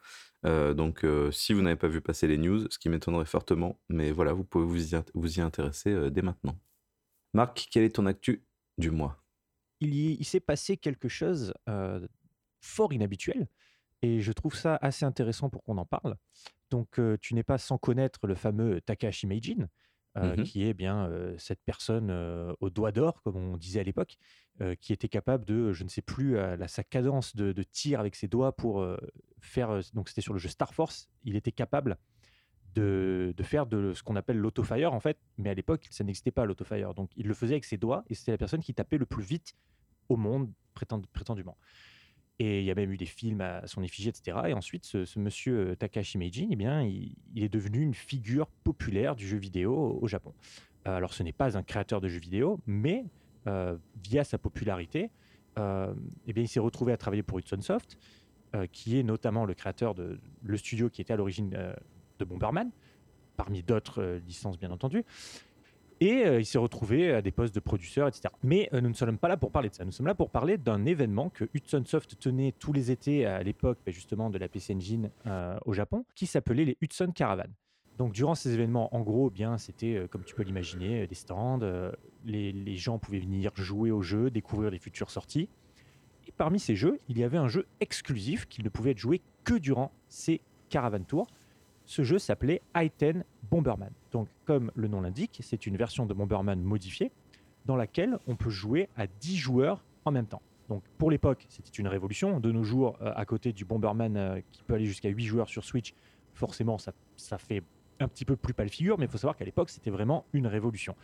donc, 0.46 1.06
si 1.32 1.52
vous 1.52 1.62
n'avez 1.62 1.76
pas 1.76 1.90
vu 1.90 2.00
passer 2.00 2.28
les 2.28 2.38
news, 2.38 2.66
ce 2.70 2.80
qui 2.80 2.88
m'étonnerait 2.88 3.26
fortement, 3.26 3.78
mais 3.90 4.14
voilà, 4.14 4.32
vous 4.32 4.46
pouvez 4.46 4.66
vous 4.66 5.38
y 5.38 5.42
intéresser 5.42 6.10
dès 6.12 6.22
maintenant. 6.22 6.58
Marc, 7.34 7.68
quel 7.72 7.84
est 7.84 7.96
ton 7.96 8.06
actu 8.06 8.44
du 8.78 8.92
mois? 8.92 9.24
Il, 9.80 9.94
il 9.96 10.26
s'est 10.26 10.40
passé 10.40 10.78
quelque 10.78 11.08
chose 11.08 11.54
fort 12.62 12.94
inhabituel 12.94 13.48
et 14.02 14.20
je 14.20 14.32
trouve 14.32 14.56
ça 14.56 14.78
assez 14.82 15.06
intéressant 15.06 15.50
pour 15.50 15.64
qu'on 15.64 15.78
en 15.78 15.86
parle. 15.86 16.18
Donc, 16.70 17.00
tu 17.22 17.34
n'es 17.36 17.44
pas 17.44 17.58
sans 17.58 17.78
connaître 17.78 18.28
le 18.28 18.36
fameux 18.36 18.82
Takashi 18.82 19.28
Meijin, 19.28 19.70
mmh 20.16 20.44
qui 20.44 20.64
est 20.64 20.76
bien 20.76 21.10
cette 21.38 21.62
personne 21.64 22.12
au 22.60 22.70
doigt 22.70 22.92
d'or, 22.92 23.22
comme 23.24 23.36
on 23.36 23.58
disait 23.58 23.80
à 23.80 23.84
l'époque, 23.84 24.18
qui 24.80 24.94
était 24.94 25.08
capable 25.08 25.46
de, 25.46 25.72
je 25.72 25.84
ne 25.84 25.90
sais 25.90 26.02
plus, 26.02 26.38
à 26.38 26.68
sa 26.68 26.84
cadence 26.84 27.36
de, 27.36 27.64
tir 27.64 28.00
avec 28.00 28.16
ses 28.16 28.28
doigts 28.28 28.56
pour 28.56 28.86
faire. 29.40 29.80
donc, 29.94 30.10
c'était 30.10 30.22
sur 30.22 30.34
le 30.34 30.40
jeu 30.40 30.50
Star 30.50 30.74
Force. 30.74 31.10
Il 31.24 31.36
était 31.36 31.52
capable 31.52 31.98
de, 32.76 33.34
faire 33.44 33.66
de 33.66 33.94
ce 33.94 34.04
qu'on 34.04 34.16
appelle 34.16 34.38
l'autofire, 34.38 34.94
en 34.94 35.00
fait, 35.00 35.18
mais 35.38 35.50
à 35.50 35.54
l'époque, 35.54 35.88
ça 35.90 36.04
n'existait 36.04 36.32
pas 36.32 36.46
l'autofire. 36.46 36.94
Donc, 36.94 37.12
il 37.16 37.28
le 37.28 37.34
faisait 37.34 37.54
avec 37.54 37.66
ses 37.66 37.78
doigts 37.78 38.04
et 38.10 38.16
c'était 38.16 38.32
la 38.32 38.38
personne 38.38 38.62
qui 38.62 38.74
tapait 38.74 38.98
le 38.98 39.06
plus 39.06 39.24
vite 39.24 39.56
au 40.10 40.18
monde, 40.18 40.52
prétendument. 40.74 41.58
Et 42.40 42.60
il 42.60 42.66
y 42.66 42.72
a 42.72 42.76
même 42.76 42.92
eu 42.92 42.98
des 42.98 43.06
films 43.06 43.42
à 43.42 43.68
son 43.68 43.84
effigie, 43.84 44.10
etc. 44.10 44.38
Et 44.48 44.54
ensuite, 44.54 44.86
ce, 44.86 45.20
monsieur 45.20 45.72
euh, 45.72 45.76
Takashi 45.76 46.18
Meijin, 46.18 46.48
eh 46.52 46.56
bien, 46.56 46.82
il, 46.82 47.16
est 47.36 47.50
devenu 47.50 47.82
une 47.82 47.94
figure 47.94 48.48
populaire 48.64 49.16
du 49.16 49.28
jeu 49.28 49.38
vidéo 49.38 50.00
au, 50.02 50.08
Japon. 50.08 50.34
Euh, 50.88 50.96
alors, 50.96 51.14
ce 51.14 51.22
n'est 51.22 51.32
pas 51.32 51.58
un 51.58 51.64
créateur 51.64 52.02
de 52.02 52.08
jeux 52.08 52.20
vidéo, 52.20 52.60
mais 52.66 53.06
euh, 53.48 53.78
via 54.04 54.24
sa 54.24 54.38
popularité, 54.38 55.12
eh 55.56 56.34
bien, 56.34 56.44
il 56.44 56.48
s'est 56.48 56.60
retrouvé 56.60 56.94
à 56.94 56.98
travailler 56.98 57.22
pour 57.22 57.38
Hudson 57.38 57.62
Soft, 57.62 58.00
qui 58.72 58.98
est 58.98 59.04
notamment 59.04 59.46
le 59.46 59.54
créateur 59.54 59.94
de 59.94 60.20
le 60.42 60.58
studio 60.58 60.90
qui 60.90 61.02
était 61.02 61.14
à 61.14 61.16
l'origine 61.16 61.56
de 62.24 62.30
Bomberman, 62.30 62.72
parmi 63.38 63.64
d'autres 63.64 64.22
licences, 64.26 64.58
bien 64.58 64.72
entendu. 64.72 65.04
Et 66.04 66.26
euh, 66.26 66.42
il 66.42 66.46
s'est 66.46 66.58
retrouvé 66.58 67.14
à 67.14 67.22
des 67.22 67.32
postes 67.32 67.56
de 67.56 67.62
producteur, 67.62 68.10
etc. 68.10 68.24
Mais 68.44 68.70
euh, 68.74 68.82
nous 68.82 68.90
ne 68.90 68.94
sommes 68.94 69.18
pas 69.18 69.30
là 69.30 69.38
pour 69.38 69.52
parler 69.52 69.70
de 69.70 69.74
ça. 69.74 69.86
Nous 69.86 69.94
sommes 69.94 70.08
là 70.08 70.16
pour 70.16 70.30
parler 70.30 70.58
d'un 70.58 70.86
événement 70.86 71.30
que 71.30 71.46
Hudson 71.54 71.84
Soft 71.86 72.20
tenait 72.20 72.52
tous 72.52 72.74
les 72.74 72.92
étés 72.92 73.26
à 73.26 73.42
l'époque 73.42 73.80
bah, 73.86 73.92
justement 73.94 74.30
de 74.30 74.38
la 74.38 74.50
PC 74.50 74.76
Engine 74.76 75.12
euh, 75.28 75.58
au 75.66 75.72
Japon, 75.72 76.04
qui 76.14 76.26
s'appelait 76.26 76.66
les 76.66 76.78
Hudson 76.82 77.12
Caravan. 77.16 77.48
Donc 77.98 78.12
durant 78.12 78.36
ces 78.36 78.54
événements, 78.54 78.94
en 78.94 79.00
gros, 79.00 79.30
eh 79.30 79.34
bien 79.34 79.58
c'était 79.58 80.08
comme 80.10 80.26
tu 80.26 80.36
peux 80.36 80.44
l'imaginer, 80.44 81.08
des 81.08 81.16
stands. 81.16 81.60
Les, 82.26 82.76
gens 82.76 83.00
pouvaient 83.00 83.20
venir 83.20 83.52
jouer 83.56 83.92
au 83.92 84.02
jeu, 84.02 84.30
découvrir 84.30 84.72
les 84.72 84.80
futures 84.80 85.12
sorties. 85.12 85.48
Et 86.28 86.34
parmi 86.36 86.60
ces 86.60 86.76
jeux, 86.76 86.98
il 87.08 87.20
y 87.20 87.24
avait 87.24 87.38
un 87.38 87.48
jeu 87.48 87.68
exclusif 87.80 88.48
qui 88.48 88.62
ne 88.62 88.70
pouvait 88.70 88.92
être 88.92 88.98
joué 88.98 89.22
que 89.44 89.54
durant 89.54 89.92
ces 90.10 90.42
Caravan 90.70 91.04
Tours. 91.04 91.28
Ce 91.86 92.04
jeu 92.04 92.20
s'appelait 92.20 92.62
I-10 92.76 93.24
Bomberman. 93.50 93.92
Donc, 94.12 94.28
comme 94.46 94.72
le 94.76 94.88
nom 94.88 95.02
l'indique, 95.02 95.40
c'est 95.42 95.66
une 95.68 95.78
version 95.78 96.06
de 96.06 96.14
Bomberman 96.14 96.62
modifiée 96.62 97.12
dans 97.66 97.76
laquelle 97.76 98.18
on 98.28 98.36
peut 98.36 98.50
jouer 98.50 98.90
à 98.96 99.08
10 99.08 99.38
joueurs 99.38 99.84
en 100.06 100.12
même 100.12 100.28
temps. 100.28 100.42
Donc, 100.70 100.84
pour 100.98 101.12
l'époque, 101.12 101.46
c'était 101.50 101.70
une 101.70 101.88
révolution. 101.88 102.40
De 102.40 102.52
nos 102.52 102.64
jours, 102.64 102.98
euh, 103.02 103.12
à 103.16 103.26
côté 103.26 103.52
du 103.54 103.66
Bomberman 103.66 104.16
euh, 104.18 104.42
qui 104.52 104.64
peut 104.64 104.76
aller 104.76 104.86
jusqu'à 104.86 105.10
8 105.10 105.26
joueurs 105.26 105.50
sur 105.50 105.64
Switch, 105.64 105.94
forcément, 106.34 106.78
ça, 106.78 106.94
ça 107.16 107.38
fait 107.38 107.64
un 108.00 108.08
petit 108.08 108.26
peu 108.26 108.36
plus 108.36 108.54
pas 108.54 108.64
le 108.64 108.70
figure, 108.70 108.98
mais 108.98 109.06
il 109.06 109.12
faut 109.12 109.18
savoir 109.18 109.36
qu'à 109.36 109.46
l'époque, 109.46 109.70
c'était 109.70 109.92
vraiment 109.92 110.26
une 110.34 110.48
révolution. 110.48 110.96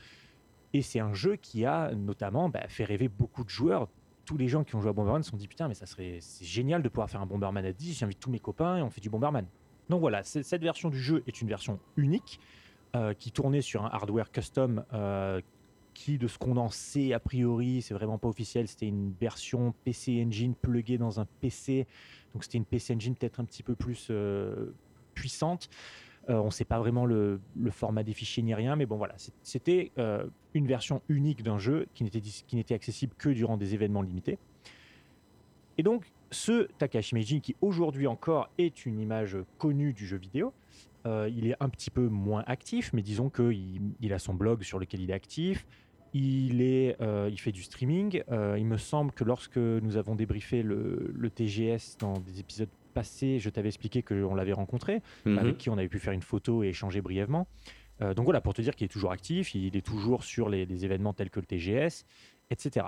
Et 0.74 0.82
c'est 0.82 1.00
un 1.00 1.14
jeu 1.14 1.36
qui 1.36 1.66
a 1.66 1.94
notamment 1.94 2.50
bah, 2.50 2.68
fait 2.68 2.84
rêver 2.84 3.10
beaucoup 3.10 3.44
de 3.44 3.50
joueurs. 3.50 3.88
Tous 4.26 4.38
les 4.38 4.48
gens 4.48 4.64
qui 4.64 4.76
ont 4.76 4.82
joué 4.82 4.90
à 4.90 4.94
Bomberman 4.94 5.24
se 5.24 5.32
sont 5.32 5.38
dit 5.38 5.48
putain, 5.48 5.68
mais 5.68 5.74
ça 5.74 5.88
serait 5.88 6.20
génial 6.42 6.84
de 6.84 6.90
pouvoir 6.90 7.10
faire 7.10 7.22
un 7.22 7.26
Bomberman 7.26 7.66
à 7.66 7.74
10. 7.74 7.98
J'invite 7.98 8.20
tous 8.20 8.30
mes 8.30 8.40
copains 8.40 8.78
et 8.78 8.82
on 8.82 8.90
fait 8.90 9.02
du 9.02 9.10
Bomberman. 9.10 9.46
Donc 9.90 10.02
voilà, 10.02 10.24
cette 10.24 10.62
version 10.62 10.90
du 10.90 11.00
jeu 11.00 11.24
est 11.28 11.42
une 11.42 11.48
version 11.48 11.80
unique 11.98 12.40
euh, 12.96 13.14
qui 13.14 13.32
tournait 13.32 13.62
sur 13.62 13.86
un 13.86 13.90
hardware 13.90 14.32
custom 14.32 14.84
euh, 14.94 15.42
qui, 15.96 16.18
de 16.18 16.28
ce 16.28 16.38
qu'on 16.38 16.58
en 16.58 16.70
sait 16.70 17.12
a 17.14 17.20
priori, 17.20 17.82
c'est 17.82 17.96
vraiment 17.96 18.20
pas 18.20 18.28
officiel, 18.28 18.68
c'était 18.68 18.88
une 18.88 19.14
version 19.20 19.74
PC 19.84 20.24
Engine 20.26 20.54
pluguée 20.54 21.00
dans 21.00 21.20
un 21.20 21.26
PC. 21.42 21.88
Donc 22.34 22.44
c'était 22.44 22.60
une 22.60 22.66
PC 22.66 22.94
Engine 22.94 23.16
peut-être 23.16 23.40
un 23.40 23.46
petit 23.46 23.64
peu 23.64 23.74
plus 23.74 24.08
euh, 24.12 24.74
puissante. 25.16 25.70
on 26.28 26.46
ne 26.46 26.52
sait 26.52 26.66
pas 26.66 26.78
vraiment 26.78 27.06
le, 27.06 27.42
format 27.72 28.04
des 28.04 28.14
fichiers 28.14 28.44
ni 28.44 28.54
rien, 28.54 28.76
mais 28.76 28.86
bon 28.86 28.98
voilà, 28.98 29.16
c'était 29.42 29.92
une 30.54 30.68
version 30.68 31.02
unique 31.10 31.42
d'un 31.42 31.58
jeu 31.58 31.88
qui 31.96 32.04
n'était 32.04 32.76
accessible 32.76 33.16
que 33.18 33.30
durant 33.30 33.58
des 33.58 33.74
événements 33.74 34.04
limités. 34.04 34.38
Et 35.80 35.84
donc, 35.84 36.12
ce 36.32 36.68
Takashi 36.78 37.16
Meijin, 37.16 37.40
qui 37.40 37.56
aujourd'hui 37.62 38.08
encore 38.08 38.50
est 38.58 38.86
une 38.86 39.00
image 39.00 39.38
connue 39.58 39.94
du 39.94 40.06
jeu 40.06 40.18
vidéo, 40.18 40.54
euh, 41.06 41.30
il 41.34 41.48
est 41.48 41.56
un 41.60 41.70
petit 41.70 41.90
peu 41.90 42.08
moins 42.08 42.44
actif, 42.46 42.92
mais 42.94 43.02
disons 43.02 43.30
qu'il 43.30 43.94
il 44.00 44.14
a 44.14 44.20
son 44.20 44.34
blog 44.34 44.64
sur 44.64 44.80
lequel 44.80 45.02
il 45.02 45.12
est 45.12 45.14
actif. 45.14 45.66
Il, 46.14 46.64
est, 46.64 47.00
euh, 47.02 47.30
il 47.32 47.40
fait 47.40 47.52
du 47.52 47.62
streaming. 47.62 48.24
Euh, 48.32 48.56
il 48.58 48.66
me 48.66 48.78
semble 48.78 49.12
que 49.12 49.24
lorsque 49.24 49.58
nous 49.58 49.96
avons 49.96 50.16
débriefé 50.16 50.64
le, 50.64 51.30
TGS 51.30 51.98
dans 52.00 52.14
des 52.14 52.40
épisodes 52.40 52.70
passés, 52.96 53.38
je 53.38 53.50
t'avais 53.50 53.68
expliqué 53.68 54.02
qu'on 54.02 54.34
l'avait 54.34 54.54
rencontré, 54.54 55.02
mhm. 55.26 55.38
avec 55.38 55.58
qui 55.58 55.70
on 55.70 55.78
avait 55.78 55.88
pu 55.88 56.00
faire 56.00 56.14
une 56.14 56.24
photo 56.24 56.64
et 56.64 56.70
échanger 56.70 57.02
brièvement. 57.02 57.48
donc 58.00 58.26
voilà, 58.26 58.42
pour 58.42 58.56
te 58.56 58.62
dire 58.62 58.76
qu'il 58.76 58.86
est 58.86 58.90
toujours 58.90 59.12
actif, 59.12 59.54
il 59.54 59.78
est 59.78 59.86
toujours 59.86 60.24
sur 60.24 60.50
les, 60.50 60.66
les 60.66 60.84
événements 60.84 61.14
tels 61.14 61.30
que 61.30 61.40
le 61.40 61.46
TGS, 61.46 62.06
etc. 62.50 62.88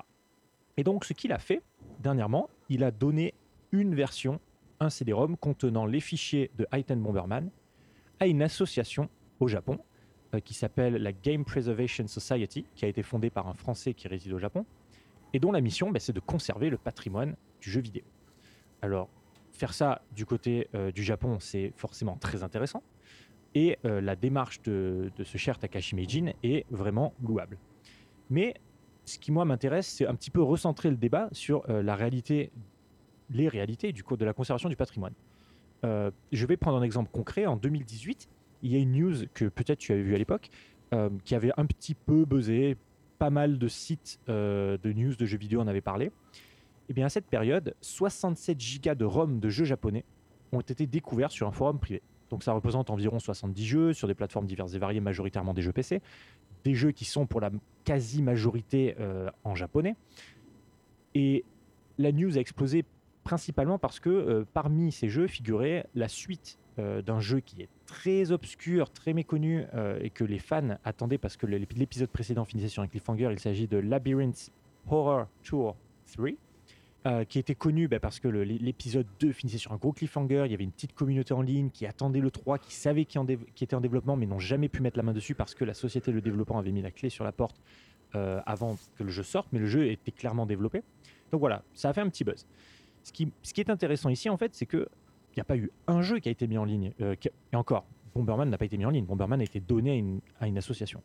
Et 0.78 0.84
donc, 0.84 1.06
ce 1.06 1.14
qu'il 1.14 1.32
a 1.32 1.40
fait 1.40 1.62
dernièrement, 2.00 2.50
il 2.70 2.84
a 2.84 2.92
donné 2.92 3.34
une 3.72 3.96
version, 3.96 4.40
un 4.80 4.90
CD-ROM 4.90 5.38
contenant 5.38 5.86
les 5.86 6.00
fichiers 6.00 6.52
de 6.58 6.68
Item 6.74 7.02
Bomberman 7.02 7.50
à 8.20 8.28
une 8.28 8.42
association 8.42 9.10
au 9.40 9.48
Japon 9.48 9.80
euh, 10.34 10.40
qui 10.40 10.54
s'appelle 10.54 10.96
la 10.96 11.12
Game 11.12 11.44
Preservation 11.44 12.08
Society, 12.08 12.66
qui 12.76 12.86
a 12.86 12.88
été 12.88 13.04
fondée 13.04 13.30
par 13.30 13.48
un 13.48 13.54
Français 13.54 13.94
qui 13.94 14.08
réside 14.08 14.34
au 14.34 14.40
Japon, 14.40 14.66
et 15.34 15.40
dont 15.40 15.52
la 15.52 15.62
mission, 15.62 15.92
bah, 15.92 16.00
c'est 16.00 16.14
de 16.14 16.20
conserver 16.20 16.70
le 16.70 16.78
patrimoine 16.78 17.36
du 17.60 17.70
jeu 17.70 17.82
vidéo. 17.82 18.04
Alors, 18.82 19.10
faire 19.52 19.74
ça 19.74 20.02
du 20.16 20.26
côté 20.26 20.68
euh, 20.76 20.92
du 20.92 21.04
Japon, 21.04 21.38
c'est 21.40 21.74
forcément 21.76 22.18
très 22.18 22.44
intéressant, 22.44 22.84
et 23.56 23.78
euh, 23.86 24.00
la 24.00 24.16
démarche 24.16 24.62
de, 24.62 25.12
de, 25.16 25.24
ce 25.24 25.38
cher 25.38 25.58
Takashi 25.58 25.96
Meijin 25.96 26.32
est 26.44 26.66
vraiment 26.72 27.14
louable. 27.22 27.58
Mais 28.30 28.56
ce 29.12 29.20
qui, 29.20 29.32
moi, 29.32 29.46
m'intéresse, 29.46 29.88
c'est 29.88 30.08
un 30.08 30.16
petit 30.16 30.32
peu 30.32 30.42
recentrer 30.42 30.90
le 30.90 30.98
débat 30.98 31.30
sur 31.32 31.64
la 31.68 31.96
réalité 31.96 32.52
les 33.34 33.48
réalités 33.48 33.92
du 33.92 34.04
de 34.04 34.26
la 34.26 34.34
conservation 34.34 34.70
du 34.70 34.76
patrimoine. 34.76 35.14
Euh, 35.84 36.12
je 36.32 36.46
vais 36.46 36.58
prendre 36.58 36.78
un 36.78 36.84
exemple 36.84 37.10
concret. 37.12 37.46
En 37.46 37.56
2018, 37.56 38.30
il 38.64 38.72
y 38.72 38.76
a 38.76 38.80
une 38.80 38.92
news 38.92 39.16
que 39.34 39.46
peut-être 39.46 39.80
tu 39.80 39.92
avais 39.92 40.02
vue 40.02 40.16
à 40.16 40.18
l'époque, 40.18 40.50
euh, 40.94 41.10
qui 41.24 41.36
avait 41.36 41.52
un 41.58 41.66
petit 41.66 41.96
peu 41.96 42.26
buzzé. 42.26 42.78
Pas 43.18 43.30
mal 43.30 43.60
de 43.60 43.68
sites 43.68 44.20
euh, 44.30 44.80
de 44.82 44.92
news 44.94 45.16
de 45.16 45.26
jeux 45.26 45.38
vidéo 45.38 45.62
en 45.62 45.68
avaient 45.68 45.82
parlé. 45.82 46.06
Et 46.06 46.12
eh 46.90 46.94
bien 46.94 47.06
à 47.06 47.10
cette 47.10 47.28
période, 47.28 47.76
67 47.82 48.60
gigas 48.60 48.96
de 48.96 49.06
ROM 49.06 49.40
de 49.40 49.50
jeux 49.50 49.64
japonais 49.64 50.04
ont 50.52 50.60
été 50.60 50.88
découverts 50.88 51.32
sur 51.32 51.48
un 51.48 51.52
forum 51.52 51.80
privé. 51.80 52.02
Donc 52.32 52.44
ça 52.44 52.52
représente 52.52 52.90
environ 52.90 53.20
70 53.20 53.66
jeux 53.66 53.94
sur 53.94 54.08
des 54.08 54.16
plateformes 54.16 54.48
diverses 54.48 54.74
et 54.74 54.80
variées, 54.80 55.00
majoritairement 55.00 55.54
des 55.54 55.62
jeux 55.62 55.72
PC, 55.72 56.02
des 56.64 56.76
jeux 56.76 56.92
qui 56.92 57.06
sont 57.06 57.26
pour 57.26 57.42
la 57.42 57.52
quasi-majorité 57.84 58.96
en 59.44 59.56
japonais. 59.56 59.96
Et 61.16 61.44
la 61.98 62.12
news 62.12 62.38
a 62.38 62.42
explosé 62.42 62.86
principalement 63.24 63.78
parce 63.78 64.00
que 64.00 64.10
euh, 64.10 64.46
parmi 64.54 64.92
ces 64.92 65.10
jeux 65.10 65.28
figurait 65.28 65.86
la 65.96 66.08
suite 66.08 66.58
euh, 66.80 67.02
d'un 67.02 67.20
jeu 67.20 67.40
qui 67.40 67.62
est 67.62 67.70
très 67.86 68.32
obscur, 68.32 68.90
très 68.90 69.14
méconnu 69.14 69.66
euh, 69.74 70.00
et 70.02 70.10
que 70.10 70.24
les 70.24 70.40
fans 70.40 70.78
attendaient 70.84 71.18
parce 71.18 71.38
que 71.38 71.46
l'épisode 71.46 72.10
précédent 72.10 72.46
finissait 72.46 72.70
sur 72.70 72.84
un 72.84 72.88
cliffhanger. 72.88 73.30
Il 73.32 73.40
s'agit 73.40 73.68
de 73.68 73.78
Labyrinth 73.78 74.52
Horror 74.90 75.28
Tour 75.44 75.76
3. 76.12 76.30
Qui 77.30 77.40
était 77.40 77.56
connu 77.56 77.88
bah, 77.88 78.00
parce 78.00 78.20
que 78.20 78.28
l'épisode 78.28 79.08
2 79.20 79.32
finissait 79.32 79.58
sur 79.58 79.72
un 79.72 79.78
gros 79.78 79.92
cliffhanger, 79.92 80.44
il 80.46 80.52
y 80.52 80.54
avait 80.54 80.64
une 80.64 80.72
petite 80.72 80.94
communauté 80.94 81.34
en 81.34 81.42
ligne 81.42 81.70
qui 81.72 81.86
attendait 81.88 82.20
le 82.20 82.30
3, 82.30 82.60
qui 82.60 82.74
savait 82.74 83.06
qui, 83.06 83.18
qui 83.56 83.64
était 83.64 83.76
en 83.76 83.82
développement 83.82 84.16
mais 84.16 84.28
n'ont 84.28 84.40
jamais 84.40 84.70
pu 84.70 84.82
mettre 84.82 84.98
la 84.98 85.04
main 85.04 85.14
dessus 85.14 85.34
parce 85.34 85.56
que 85.56 85.66
la 85.66 85.74
société, 85.74 86.12
le 86.12 86.22
développeur 86.22 86.58
avait 86.58 86.72
mis 86.72 86.82
la 86.84 86.92
clé 86.92 87.10
sur 87.10 87.24
la 87.24 87.32
porte 87.32 87.60
avant 88.14 88.78
que 88.98 89.04
le 89.04 89.10
jeu 89.10 89.24
sorte, 89.24 89.48
mais 89.52 89.60
le 89.60 89.66
jeu 89.66 89.90
était 89.90 90.12
clairement 90.12 90.46
développé. 90.46 90.84
Donc 91.32 91.40
voilà, 91.40 91.64
ça 91.74 91.90
a 91.90 91.94
fait 91.94 92.02
un 92.02 92.10
petit 92.10 92.24
buzz. 92.24 92.46
Ce 93.04 93.12
qui, 93.12 93.32
est 93.58 93.70
intéressant 93.70 94.10
ici, 94.10 94.30
en 94.30 94.38
fait, 94.38 94.54
c'est 94.54 94.66
qu'il 94.66 94.86
n'y 95.36 95.42
a 95.42 95.46
pas 95.46 95.58
eu 95.58 95.72
un 95.88 96.02
jeu 96.02 96.20
qui 96.20 96.30
a 96.30 96.32
été 96.32 96.48
mis 96.48 96.58
en 96.58 96.66
ligne. 96.66 96.94
Euh, 97.02 97.16
et 97.52 97.56
encore, 97.56 97.86
Bomberman 98.14 98.50
n'a 98.50 98.58
pas 98.58 98.66
été 98.66 98.78
mis 98.78 98.86
en 98.86 98.90
ligne. 98.90 99.06
Bomberman 99.06 99.40
a 99.42 99.44
été 99.44 99.60
donné 99.60 100.22
à 100.40 100.48
une, 100.48 100.58
association. 100.58 101.02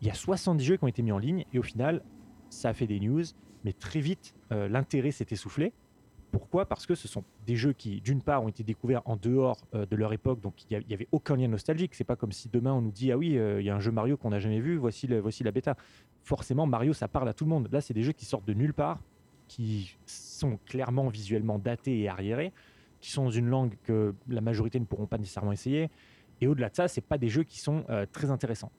Il 0.00 0.06
y 0.06 0.10
a 0.10 0.14
70 0.14 0.64
jeux 0.64 0.76
qui 0.76 0.84
ont 0.84 0.88
été 0.88 1.02
mis 1.02 1.12
en 1.12 1.18
ligne 1.18 1.44
et 1.52 1.58
au 1.58 1.62
final, 1.62 2.02
ça 2.50 2.70
a 2.70 2.74
fait 2.74 2.86
des 2.86 3.00
news, 3.00 3.22
mais 3.64 3.72
très 3.72 4.00
vite, 4.00 4.34
euh, 4.52 4.68
l'intérêt 4.68 5.10
s'est 5.10 5.26
essoufflé. 5.30 5.72
Pourquoi? 6.30 6.66
Parce 6.66 6.86
que 6.86 6.94
ce 6.94 7.08
sont 7.08 7.24
des 7.46 7.56
jeux 7.56 7.72
qui, 7.72 8.00
d'une 8.02 8.20
part, 8.20 8.42
ont 8.42 8.48
été 8.48 8.62
découverts 8.62 9.02
en 9.06 9.16
dehors 9.16 9.56
euh, 9.74 9.86
de 9.86 9.96
leur 9.96 10.12
époque, 10.12 10.40
donc 10.40 10.54
il 10.70 10.84
n'y 10.86 10.94
avait 10.94 11.08
aucun 11.10 11.36
lien 11.36 11.48
nostalgique. 11.48 11.94
C'est 11.94 12.04
pas 12.04 12.16
comme 12.16 12.32
si 12.32 12.48
demain 12.48 12.72
on 12.72 12.82
nous 12.82 12.90
dit 12.90 13.10
ah 13.12 13.16
oui, 13.16 13.28
il 13.28 13.62
y 13.62 13.70
a 13.70 13.74
un 13.74 13.80
jeu 13.80 13.90
Mario 13.90 14.16
qu'on 14.16 14.30
n'a 14.30 14.38
jamais 14.38 14.60
vu, 14.60 14.76
voici, 14.76 15.06
voici 15.06 15.42
la 15.42 15.52
bêta. 15.52 15.76
Forcément, 16.22 16.66
Mario, 16.66 16.92
ça 16.92 17.08
parle 17.08 17.28
à 17.28 17.32
tout 17.32 17.44
le 17.44 17.50
monde. 17.50 17.68
Là, 17.72 17.80
c'est 17.80 17.94
des 17.94 18.02
jeux 18.02 18.12
qui 18.12 18.26
sortent 18.26 18.46
de 18.46 18.52
nulle 18.52 18.74
part, 18.74 19.00
qui 19.46 19.96
sont 20.04 20.58
clairement 20.66 21.08
visuellement 21.08 21.58
datés 21.58 22.00
et 22.00 22.08
arriérés. 22.08 22.52
qui 23.00 23.10
sont 23.10 23.24
dans 23.24 23.30
une 23.30 23.48
langue 23.48 23.74
que 23.84 24.14
la 24.28 24.40
majorité 24.40 24.78
ne 24.80 24.84
pourront 24.84 25.06
pas 25.06 25.18
nécessairement 25.18 25.52
essayer. 25.52 25.88
Et 26.40 26.46
au-delà 26.46 26.68
de 26.68 26.74
ça, 26.74 26.88
c'est 26.88 27.00
pas 27.00 27.16
des 27.16 27.28
jeux 27.28 27.44
qui 27.44 27.58
sont 27.58 27.84
très 28.12 28.30
intéressants. 28.30 28.72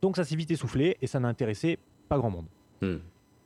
Donc 0.00 0.16
ça 0.16 0.24
s'est 0.24 0.36
vite 0.36 0.50
essoufflé 0.50 0.96
et 1.00 1.06
ça 1.06 1.18
n'a 1.18 1.28
intéressé 1.28 1.78
pas 2.10 2.18
grand 2.18 2.30
monde. 2.30 2.46
Hmm. 2.82 2.98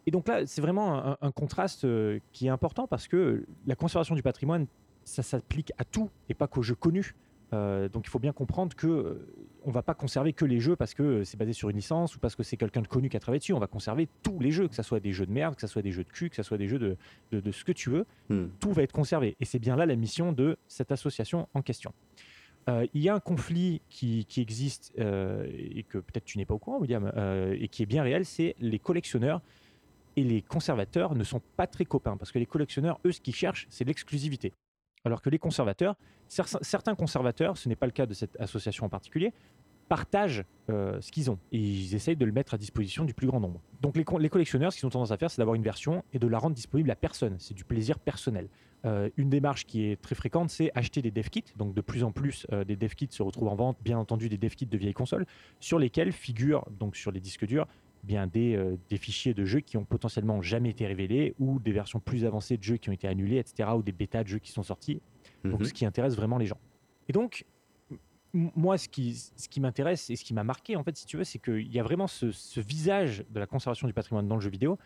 Et 0.08 0.10
donc 0.10 0.26
là, 0.26 0.46
c'est 0.46 0.62
vraiment 0.62 1.18
un, 1.20 1.30
contraste 1.32 1.86
qui 2.32 2.46
est 2.46 2.48
important 2.48 2.86
parce 2.86 3.08
que 3.08 3.44
la 3.66 3.76
conservation 3.76 4.14
du 4.14 4.22
patrimoine, 4.22 4.66
ça 5.04 5.22
s'applique 5.22 5.70
à 5.76 5.84
tout 5.84 6.08
et 6.30 6.34
pas 6.34 6.46
qu'aux 6.46 6.62
jeux 6.62 6.74
connus. 6.74 7.14
Euh, 7.52 7.90
donc 7.90 8.06
il 8.06 8.08
faut 8.08 8.18
bien 8.18 8.32
comprendre 8.32 8.74
que 8.74 8.86
euh, 8.86 9.26
on 9.66 9.70
va 9.70 9.82
pas 9.82 9.92
conserver 9.92 10.32
que 10.32 10.46
les 10.46 10.60
jeux 10.60 10.76
parce 10.76 10.94
que 10.94 11.24
c'est 11.24 11.36
basé 11.36 11.52
sur 11.52 11.68
une 11.68 11.76
licence 11.76 12.16
ou 12.16 12.20
parce 12.20 12.36
que 12.36 12.42
c'est 12.42 12.56
quelqu'un 12.56 12.80
de 12.80 12.88
connu 12.88 13.10
qui 13.10 13.18
a 13.18 13.20
travaillé 13.20 13.38
dessus. 13.38 13.52
On 13.52 13.58
va 13.58 13.66
conserver 13.66 14.08
tous 14.22 14.40
les 14.40 14.50
jeux, 14.50 14.66
que 14.66 14.74
ce 14.74 14.82
soit 14.82 14.98
des 14.98 15.12
jeux 15.12 15.26
de 15.26 15.32
merde, 15.32 15.56
que 15.56 15.60
ce 15.60 15.66
soit 15.66 15.82
des 15.82 15.92
jeux 15.92 16.04
de 16.04 16.10
cul, 16.10 16.30
que 16.30 16.36
ce 16.36 16.42
soit 16.42 16.56
des 16.56 16.68
jeux 16.68 16.78
de, 16.78 16.96
de, 17.32 17.52
ce 17.52 17.64
que 17.64 17.72
tu 17.72 17.90
veux. 17.90 18.06
Hmm. 18.30 18.46
Tout 18.60 18.72
va 18.72 18.82
être 18.82 18.92
conservé. 18.92 19.36
Et 19.40 19.44
c'est 19.44 19.58
bien 19.58 19.76
là 19.76 19.84
la 19.84 19.96
mission 19.96 20.32
de 20.32 20.56
cette 20.68 20.90
association 20.90 21.50
en 21.52 21.60
question. 21.60 21.92
Euh, 22.70 22.86
il 22.94 23.02
y 23.02 23.10
a 23.10 23.14
un 23.14 23.20
conflit 23.20 23.82
qui, 23.90 24.24
qui 24.24 24.40
existe 24.40 24.94
et 24.96 25.84
que 25.84 25.98
peut-être 25.98 26.24
tu 26.24 26.38
n'es 26.38 26.46
pas 26.46 26.54
au 26.54 26.58
courant, 26.58 26.78
William, 26.78 27.12
et 27.52 27.68
qui 27.68 27.82
est 27.82 27.86
bien 27.86 28.02
réel, 28.02 28.24
c'est 28.24 28.56
les 28.58 28.78
collectionneurs 28.78 29.42
et 30.18 30.24
les 30.24 30.42
conservateurs 30.42 31.14
ne 31.14 31.22
sont 31.22 31.40
pas 31.56 31.68
très 31.68 31.84
copains 31.84 32.16
parce 32.16 32.32
que 32.32 32.40
les 32.40 32.46
collectionneurs, 32.46 32.98
eux, 33.04 33.12
ce 33.12 33.20
qu'ils 33.20 33.36
cherchent, 33.36 33.68
c'est 33.70 33.84
l'exclusivité. 33.84 34.52
Alors 35.04 35.22
que 35.22 35.30
les 35.30 35.38
conservateurs, 35.38 35.94
certains 36.26 36.96
conservateurs, 36.96 37.56
ce 37.56 37.68
n'est 37.68 37.76
pas 37.76 37.86
le 37.86 37.92
cas 37.92 38.04
de 38.04 38.14
cette 38.14 38.38
association 38.40 38.84
en 38.84 38.88
particulier, 38.88 39.32
partagent 39.88 40.44
euh, 40.70 41.00
ce 41.00 41.12
qu'ils 41.12 41.30
ont 41.30 41.38
et 41.52 41.58
ils 41.58 41.94
essayent 41.94 42.16
de 42.16 42.24
le 42.24 42.32
mettre 42.32 42.52
à 42.52 42.58
disposition 42.58 43.04
du 43.04 43.14
plus 43.14 43.28
grand 43.28 43.38
nombre. 43.38 43.62
Donc 43.80 43.96
les, 43.96 44.04
collectionneurs, 44.04 44.72
ce 44.72 44.78
qu'ils 44.78 44.86
ont 44.86 44.90
tendance 44.90 45.12
à 45.12 45.16
faire, 45.16 45.30
c'est 45.30 45.40
d'avoir 45.40 45.54
une 45.54 45.62
version 45.62 46.02
et 46.12 46.18
de 46.18 46.26
la 46.26 46.38
rendre 46.38 46.56
disponible 46.56 46.90
à 46.90 46.96
personne. 46.96 47.36
C'est 47.38 47.54
du 47.54 47.64
plaisir 47.64 48.00
personnel. 48.00 48.48
Euh, 48.84 49.08
une 49.16 49.30
démarche 49.30 49.66
qui 49.66 49.86
est 49.86 50.00
très 50.02 50.16
fréquente, 50.16 50.50
c'est 50.50 50.72
acheter 50.74 51.00
des 51.00 51.12
dev 51.12 51.28
kits. 51.28 51.44
Donc 51.56 51.74
de 51.74 51.80
plus 51.80 52.02
en 52.02 52.10
plus, 52.10 52.44
euh, 52.52 52.64
des 52.64 52.74
dev 52.74 52.92
kits 52.94 53.08
se 53.08 53.22
retrouvent 53.22 53.48
en 53.48 53.54
vente, 53.54 53.78
bien 53.82 53.98
entendu 53.98 54.28
des 54.28 54.36
dev 54.36 54.54
kits 54.54 54.66
de 54.66 54.76
vieilles 54.76 54.94
consoles, 54.94 55.26
sur 55.60 55.78
lesquels 55.78 56.12
figurent, 56.12 56.66
donc 56.78 56.96
sur 56.96 57.12
les 57.12 57.20
disques 57.20 57.46
durs, 57.46 57.68
bien 58.04 58.26
des, 58.26 58.76
des, 58.88 58.96
fichiers 58.96 59.34
de 59.34 59.44
jeux 59.44 59.60
qui 59.60 59.76
ont 59.76 59.84
potentiellement 59.84 60.40
jamais 60.42 60.70
été 60.70 60.86
révélés 60.86 61.34
ou 61.38 61.58
des 61.58 61.72
versions 61.72 62.00
plus 62.00 62.24
avancées 62.24 62.56
de 62.56 62.62
jeux 62.62 62.76
qui 62.76 62.90
ont 62.90 62.92
été 62.92 63.08
annulées, 63.08 63.38
etc. 63.38 63.70
ou 63.76 63.82
des 63.82 63.92
bêtas 63.92 64.22
de 64.22 64.28
jeux 64.28 64.38
qui 64.38 64.52
sont 64.52 64.62
sortis. 64.62 65.00
Donc, 65.44 65.60
mhm. 65.60 65.66
ce 65.66 65.72
qui 65.72 65.86
intéresse 65.86 66.14
vraiment 66.16 66.38
les 66.38 66.46
gens. 66.46 66.58
Et 67.08 67.12
donc, 67.12 67.44
moi, 68.32 68.76
ce 68.78 68.88
qui, 68.88 69.14
ce 69.14 69.48
qui 69.48 69.60
m'intéresse 69.60 70.10
et 70.10 70.16
ce 70.16 70.24
qui 70.24 70.34
m'a 70.34 70.44
marqué, 70.44 70.76
en 70.76 70.84
fait, 70.84 70.96
si 70.96 71.06
tu 71.06 71.16
veux, 71.16 71.24
c'est 71.24 71.38
qu'il 71.38 71.72
y 71.72 71.78
a 71.78 71.82
vraiment 71.82 72.06
ce, 72.06 72.60
visage 72.60 73.24
de 73.30 73.40
la 73.40 73.46
conservation 73.46 73.86
du 73.86 73.94
patrimoine 73.94 74.28
dans 74.28 74.34
le 74.34 74.40
jeu 74.40 74.50
vidéo 74.50 74.78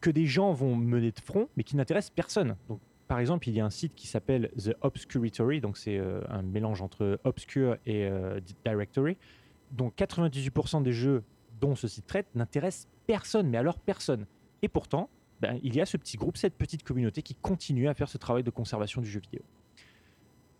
que 0.00 0.10
des 0.10 0.26
gens 0.26 0.52
vont 0.52 0.76
mener 0.76 1.12
de 1.12 1.20
front, 1.20 1.48
mais 1.56 1.64
qui 1.64 1.76
n'intéresse 1.76 2.10
personne. 2.10 2.56
Donc, 2.68 2.80
par 3.06 3.18
exemple, 3.18 3.48
il 3.48 3.54
y 3.54 3.60
a 3.60 3.64
un 3.64 3.70
site 3.70 3.94
qui 3.94 4.06
s'appelle 4.06 4.50
The 4.56 4.74
Obscuratory, 4.82 5.60
donc 5.60 5.76
c'est 5.76 5.98
euh, 5.98 6.22
un 6.28 6.42
mélange 6.42 6.80
entre 6.80 7.20
Obscure 7.24 7.76
et 7.84 8.04
euh, 8.06 8.40
Directory, 8.64 9.16
dont 9.72 9.88
98% 9.88 10.82
des 10.82 10.92
jeux 10.92 11.22
dont 11.60 11.74
ce 11.74 11.88
site 11.88 12.06
traite 12.06 12.26
n'intéressent 12.34 12.88
personne, 13.06 13.48
mais 13.48 13.58
alors 13.58 13.78
personne. 13.78 14.26
Et 14.62 14.68
pourtant, 14.68 15.08
ben, 15.40 15.58
il 15.62 15.74
y 15.74 15.80
a 15.80 15.86
ce 15.86 15.96
petit 15.96 16.16
groupe, 16.16 16.36
cette 16.36 16.54
petite 16.54 16.82
communauté 16.82 17.22
qui 17.22 17.34
continue 17.34 17.88
à 17.88 17.94
faire 17.94 18.08
ce 18.08 18.18
travail 18.18 18.42
de 18.42 18.50
conservation 18.50 19.00
du 19.00 19.08
jeu 19.08 19.20
vidéo. 19.20 19.42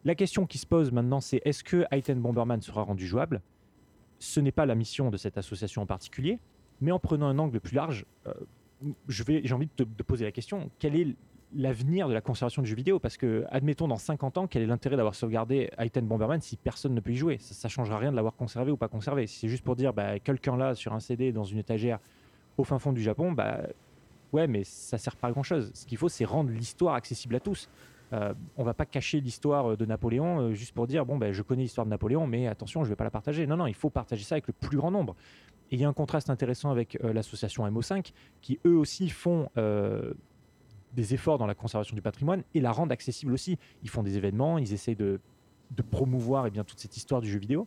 La 0.04 0.14
question 0.14 0.46
qui 0.46 0.58
se 0.58 0.66
pose 0.66 0.92
maintenant, 0.92 1.20
c'est 1.20 1.42
est-ce 1.44 1.62
que 1.62 1.84
Item 1.92 2.20
Bomberman 2.20 2.62
sera 2.62 2.82
rendu 2.82 3.06
jouable? 3.06 3.42
Ce 4.18 4.40
n'est 4.40 4.52
pas 4.52 4.64
la 4.64 4.74
mission 4.74 5.10
de 5.10 5.16
cette 5.16 5.36
association 5.36 5.82
en 5.82 5.86
particulier, 5.86 6.38
mais 6.80 6.92
en 6.92 6.98
prenant 6.98 7.26
un 7.26 7.38
angle 7.38 7.60
plus 7.60 7.74
large, 7.74 8.06
euh, 8.26 8.32
j'ai 9.08 9.52
envie 9.52 9.68
de, 9.76 9.84
te, 9.84 10.02
poser 10.02 10.24
la 10.24 10.32
question 10.32 10.70
quel 10.78 10.96
est 10.96 11.14
l'avenir 11.54 12.08
de 12.08 12.14
la 12.14 12.20
conservation 12.20 12.62
du 12.62 12.68
jeu 12.68 12.76
vidéo 12.76 12.98
Parce 12.98 13.16
que, 13.16 13.44
admettons, 13.50 13.88
dans 13.88 13.96
50 13.96 14.38
ans, 14.38 14.46
quel 14.46 14.62
est 14.62 14.66
l'intérêt 14.66 14.96
d'avoir 14.96 15.14
sauvegardé 15.14 15.70
Item 15.78 16.06
Bomberman 16.06 16.40
si 16.40 16.56
personne 16.56 16.94
ne 16.94 17.00
peut 17.00 17.12
y 17.12 17.16
jouer? 17.16 17.38
Ça 17.38 17.68
ne 17.68 17.70
changera 17.70 17.98
rien 17.98 18.10
de 18.10 18.16
l'avoir 18.16 18.34
conservé 18.34 18.70
ou 18.70 18.76
pas 18.76 18.88
conservé. 18.88 19.26
Si 19.26 19.38
c'est 19.40 19.48
juste 19.48 19.64
pour 19.64 19.76
dire 19.76 19.92
bah, 19.92 20.18
quelqu'un 20.18 20.56
là 20.56 20.74
sur 20.74 20.92
un 20.92 21.00
CD 21.00 21.32
dans 21.32 21.44
une 21.44 21.58
étagère 21.58 21.98
au 22.56 22.64
fin 22.64 22.78
fond 22.78 22.92
du 22.92 23.02
Japon, 23.02 23.32
bah, 23.32 23.60
ouais, 24.32 24.46
mais 24.46 24.64
ça 24.64 24.98
sert 24.98 25.16
pas 25.16 25.28
à 25.28 25.32
grand 25.32 25.42
chose. 25.42 25.70
Ce 25.74 25.86
qu'il 25.86 25.98
faut, 25.98 26.08
c'est 26.08 26.24
rendre 26.24 26.50
l'histoire 26.50 26.94
accessible 26.94 27.36
à 27.36 27.40
tous. 27.40 27.68
Euh, 28.12 28.34
on 28.56 28.64
va 28.64 28.74
pas 28.74 28.86
cacher 28.86 29.20
l'histoire 29.20 29.76
de 29.76 29.86
Napoléon 29.86 30.40
euh, 30.40 30.52
juste 30.52 30.74
pour 30.74 30.88
dire 30.88 31.06
bon 31.06 31.16
ben 31.16 31.32
je 31.32 31.42
connais 31.42 31.62
l'histoire 31.62 31.84
de 31.84 31.90
Napoléon 31.90 32.26
mais 32.26 32.48
attention 32.48 32.82
je 32.82 32.88
vais 32.88 32.96
pas 32.96 33.04
la 33.04 33.10
partager 33.12 33.46
non 33.46 33.56
non 33.56 33.68
il 33.68 33.74
faut 33.74 33.88
partager 33.88 34.24
ça 34.24 34.34
avec 34.34 34.48
le 34.48 34.52
plus 34.52 34.78
grand 34.78 34.90
nombre 34.90 35.14
et 35.70 35.76
il 35.76 35.80
y 35.80 35.84
a 35.84 35.88
un 35.88 35.92
contraste 35.92 36.30
intéressant 36.30 36.70
avec 36.70 36.98
euh, 37.04 37.12
l'association 37.12 37.68
MO5 37.70 38.12
qui 38.40 38.58
eux 38.66 38.76
aussi 38.76 39.08
font 39.08 39.48
euh, 39.56 40.12
des 40.94 41.14
efforts 41.14 41.38
dans 41.38 41.46
la 41.46 41.55
conservation 41.55 41.94
du 41.94 42.03
patrimoine 42.03 42.42
et 42.55 42.61
la 42.61 42.72
rendent 42.72 42.92
accessible 42.92 43.33
aussi 43.33 43.59
ils 43.83 43.90
font 43.90 44.03
des 44.03 44.16
événements 44.16 44.59
ils 44.59 44.72
essayent 44.72 44.96
de, 44.96 45.20
promouvoir 45.90 46.46
eh 46.46 46.50
bien 46.50 46.64
toute 46.64 46.81
cette 46.81 46.96
histoire 46.96 47.20
du 47.20 47.31
jeu 47.31 47.38
vidéo 47.38 47.66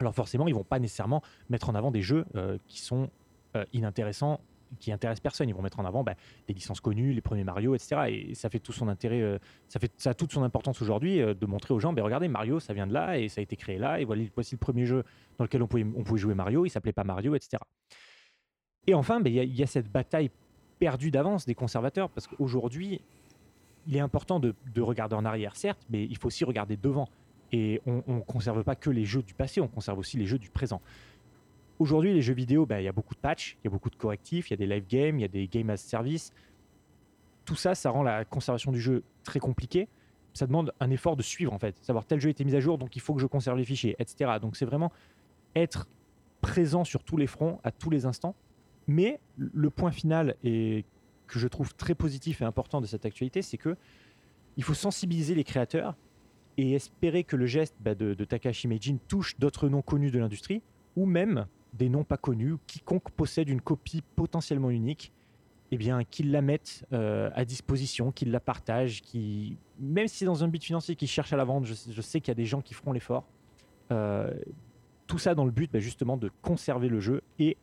alors 0.00 0.14
forcément 0.14 0.48
ils 0.48 0.54
vont 0.54 0.64
pas 0.64 0.78
nécessairement 0.78 1.22
mettre 1.50 1.70
en 1.70 1.74
avant 1.74 1.90
des 1.90 2.02
jeux 2.02 2.26
qui 2.66 2.80
sont 2.80 3.08
inintéressants 3.72 4.40
qui 4.78 4.92
intéresse 4.92 5.20
personne. 5.20 5.48
Ils 5.48 5.54
vont 5.54 5.62
mettre 5.62 5.80
en 5.80 5.84
avant 5.84 6.04
bah, 6.04 6.14
des 6.46 6.54
licences 6.54 6.80
connues, 6.80 7.12
les 7.12 7.20
premiers 7.20 7.44
Mario, 7.44 7.74
etc. 7.74 8.02
Et 8.08 8.34
ça 8.34 8.48
fait 8.50 8.58
tout 8.58 8.72
son 8.72 8.88
intérêt, 8.88 9.20
euh, 9.20 9.38
ça, 9.68 9.80
fait, 9.80 9.92
a 10.06 10.14
toute 10.14 10.32
son 10.32 10.42
importance 10.42 10.80
aujourd'hui 10.82 11.20
euh, 11.20 11.34
de 11.34 11.46
montrer 11.46 11.74
aux 11.74 11.80
gens, 11.80 11.92
bah, 11.92 12.02
regardez, 12.02 12.28
Mario, 12.28 12.60
ça 12.60 12.72
vient 12.72 12.86
de 12.86 12.92
là 12.92 13.18
et 13.18 13.28
ça 13.28 13.40
a 13.40 13.42
été 13.42 13.56
créé 13.56 13.78
là. 13.78 14.00
Et 14.00 14.04
voilà, 14.04 14.22
voici 14.34 14.54
le 14.54 14.58
premier 14.58 14.86
jeu 14.86 15.04
dans 15.38 15.44
lequel 15.44 15.62
on 15.62 15.66
pouvait, 15.66 15.86
on 15.96 16.02
pouvait 16.02 16.20
jouer 16.20 16.34
Mario. 16.34 16.66
Il 16.66 16.70
s'appelait 16.70 16.92
pas 16.92 17.04
Mario, 17.04 17.34
etc. 17.34 17.58
Et 18.86 18.94
enfin, 18.94 19.20
bah, 19.20 19.30
il 19.30 19.36
y, 19.36 19.62
a 19.62 19.66
cette 19.66 19.90
bataille 19.90 20.30
perdue 20.82 21.12
d'avance 21.12 21.46
des 21.46 21.54
conservateurs 21.54 22.10
parce 22.10 22.26
qu'aujourd'hui, 22.26 23.00
il 23.86 23.94
est 23.94 24.00
important 24.00 24.40
de, 24.40 24.52
regarder 24.80 25.14
en 25.14 25.24
arrière, 25.24 25.54
certes, 25.54 25.78
mais 25.90 26.02
il 26.02 26.16
faut 26.16 26.26
aussi 26.26 26.44
regarder 26.44 26.76
devant. 26.76 27.08
Et 27.52 27.80
on 27.86 28.02
ne 28.08 28.20
conserve 28.20 28.64
pas 28.64 28.74
que 28.74 28.90
les 28.90 29.04
jeux 29.04 29.22
du 29.22 29.32
passé, 29.32 29.60
on 29.60 29.68
conserve 29.68 30.00
aussi 30.00 30.16
les 30.16 30.26
jeux 30.26 30.40
du 30.40 30.50
présent. 30.50 30.80
Aujourd'hui, 31.78 32.12
les 32.12 32.20
jeux 32.20 32.34
vidéo, 32.34 32.66
bah, 32.66 32.80
il 32.80 32.84
y 32.84 32.88
a 32.88 32.92
beaucoup 32.92 33.14
de 33.14 33.20
patchs, 33.20 33.56
il 33.62 33.66
y 33.66 33.68
a 33.68 33.70
beaucoup 33.70 33.90
de 33.90 33.94
correctifs, 33.94 34.50
il 34.50 34.54
y 34.54 34.54
a 34.54 34.56
des 34.56 34.66
live 34.66 34.84
games, 34.88 35.20
il 35.20 35.22
y 35.22 35.24
a 35.24 35.28
des 35.28 35.46
games 35.46 35.70
as 35.70 35.76
service. 35.76 36.32
Tout 37.44 37.54
ça, 37.54 37.76
ça 37.76 37.90
rend 37.90 38.02
la 38.02 38.24
conservation 38.24 38.72
du 38.72 38.80
jeu 38.80 39.04
très 39.22 39.38
compliquée. 39.38 39.86
Ça 40.34 40.48
demande 40.48 40.72
un 40.80 40.90
effort 40.90 41.14
de 41.14 41.22
suivre, 41.22 41.52
en 41.52 41.60
fait. 41.60 41.76
Savoir 41.82 42.06
tel 42.06 42.20
jeu 42.20 42.30
été 42.30 42.44
mis 42.44 42.56
à 42.56 42.60
jour, 42.60 42.76
donc 42.76 42.96
il 42.96 43.00
faut 43.00 43.14
que 43.14 43.20
je 43.20 43.28
conserve 43.28 43.56
les 43.56 43.64
fichiers, 43.64 43.94
etc. 44.00 44.32
Donc 44.40 44.56
c'est 44.56 44.66
vraiment 44.66 44.90
être 45.54 45.86
présent 46.40 46.82
sur 46.82 47.04
tous 47.04 47.16
les 47.16 47.28
fronts, 47.28 47.60
à 47.62 47.70
tous 47.70 47.90
les 47.90 48.04
instants. 48.04 48.34
Mais 48.86 49.20
le 49.36 49.70
point 49.70 49.90
final, 49.90 50.36
et 50.44 50.84
que 51.26 51.38
je 51.38 51.48
trouve 51.48 51.74
très 51.74 51.94
positif 51.94 52.42
et 52.42 52.44
important 52.44 52.80
de 52.80 52.86
cette 52.86 53.06
actualité, 53.06 53.42
c'est 53.42 53.56
que 53.56 53.76
il 54.56 54.64
faut 54.64 54.74
sensibiliser 54.74 55.34
les 55.34 55.44
créateurs 55.44 55.96
et 56.58 56.74
espérer 56.74 57.24
que 57.24 57.36
le 57.36 57.46
geste 57.46 57.74
bah, 57.80 57.94
de, 57.94 58.12
Takashi 58.24 58.68
Meijin 58.68 58.98
touche 59.08 59.38
d'autres 59.38 59.68
noms 59.68 59.82
connus 59.82 60.10
de 60.10 60.18
l'industrie, 60.18 60.62
ou 60.96 61.06
même 61.06 61.46
des 61.72 61.88
noms 61.88 62.04
pas 62.04 62.18
connus, 62.18 62.56
quiconque 62.66 63.10
possède 63.10 63.48
une 63.48 63.62
copie 63.62 64.02
potentiellement 64.14 64.68
unique, 64.68 65.10
eh 65.70 65.78
bien, 65.78 66.04
qu'ils 66.04 66.30
la 66.30 66.42
mettent 66.42 66.84
euh, 66.92 67.30
à 67.34 67.46
disposition, 67.46 68.12
qu'ils 68.12 68.30
la 68.30 68.40
partagent, 68.40 69.00
qui, 69.00 69.56
même 69.80 70.06
si 70.06 70.26
dans 70.26 70.44
un 70.44 70.48
but 70.48 70.62
financier 70.62 70.96
qu'ils 70.96 71.08
cherchent 71.08 71.32
à 71.32 71.38
la 71.38 71.44
vendre, 71.44 71.66
je, 71.66 72.00
sais 72.02 72.20
qu'il 72.20 72.28
y 72.28 72.32
a 72.32 72.34
des 72.34 72.44
gens 72.44 72.60
qui 72.60 72.74
feront 72.74 72.92
l'effort. 72.92 73.24
Euh, 73.90 74.34
tout 75.06 75.18
ça 75.18 75.34
dans 75.34 75.46
le 75.46 75.50
but 75.50 75.70
bah, 75.72 75.78
justement 75.78 76.18
de 76.18 76.30
conserver 76.42 76.88
le 76.88 77.00
jeu 77.00 77.22
et 77.38 77.56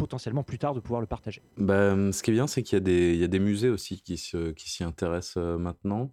potentiellement 0.00 0.42
plus 0.42 0.58
tard 0.58 0.74
de 0.74 0.80
pouvoir 0.80 1.00
le 1.00 1.06
partager. 1.06 1.42
Bah, 1.56 1.94
ce 2.12 2.22
qui 2.22 2.30
est 2.30 2.34
bien, 2.34 2.46
c'est 2.46 2.62
qu'il 2.62 2.86
y, 2.88 3.16
y, 3.16 3.24
a 3.24 3.28
des 3.28 3.38
musées 3.38 3.68
aussi 3.68 4.02
qui, 4.02 4.14
qui 4.14 4.70
s'y 4.70 4.84
intéressent 4.84 5.36
euh, 5.36 5.58
maintenant. 5.58 6.12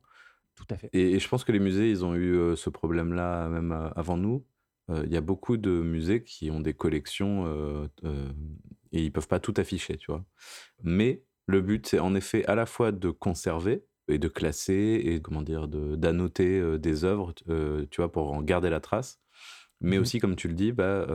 Tout 0.56 0.66
à 0.70 0.78
fait. 0.78 0.90
Et, 0.94 1.14
et, 1.14 1.20
je 1.20 1.28
pense 1.28 1.44
que 1.44 1.52
les 1.52 1.60
musées, 1.60 1.90
ils 1.90 2.04
ont 2.04 2.16
eu 2.16 2.56
ce 2.56 2.70
problème-là 2.70 3.48
même 3.48 3.72
avant 3.96 4.18
nous. 4.18 4.44
Euh, 4.90 5.04
il 5.06 5.12
y 5.12 5.18
a 5.18 5.22
beaucoup 5.22 5.58
de 5.58 5.70
musées 5.70 6.24
qui 6.24 6.50
ont 6.52 6.60
des 6.60 6.74
collections 6.74 7.46
euh, 7.46 7.88
euh, 8.06 8.32
et 8.92 9.04
ils 9.04 9.12
peuvent 9.12 9.28
pas 9.28 9.40
tout 9.40 9.54
afficher, 9.58 9.98
tu 9.98 10.12
vois. 10.12 10.24
Mais 10.84 11.24
le 11.46 11.62
but, 11.62 11.88
c'est 11.88 12.00
en 12.00 12.16
effet 12.16 12.46
à 12.46 12.56
la 12.56 12.66
fois 12.66 12.92
de 12.92 13.10
conserver 13.10 13.86
et 14.08 14.20
de 14.20 14.28
classer 14.28 15.02
et 15.04 15.22
comment 15.22 15.42
dire, 15.42 15.68
d'annoter 15.68 16.80
des 16.80 17.04
œuvres, 17.04 17.34
tu 17.34 17.98
vois, 17.98 18.12
pour 18.12 18.32
en 18.32 18.42
garder 18.42 18.70
la 18.70 18.80
trace. 18.80 19.20
Mais 19.82 19.98
mmh 19.98 20.02
aussi, 20.02 20.20
comme 20.20 20.36
tu 20.38 20.48
le 20.48 20.54
dis, 20.54 20.72
bah, 20.72 21.06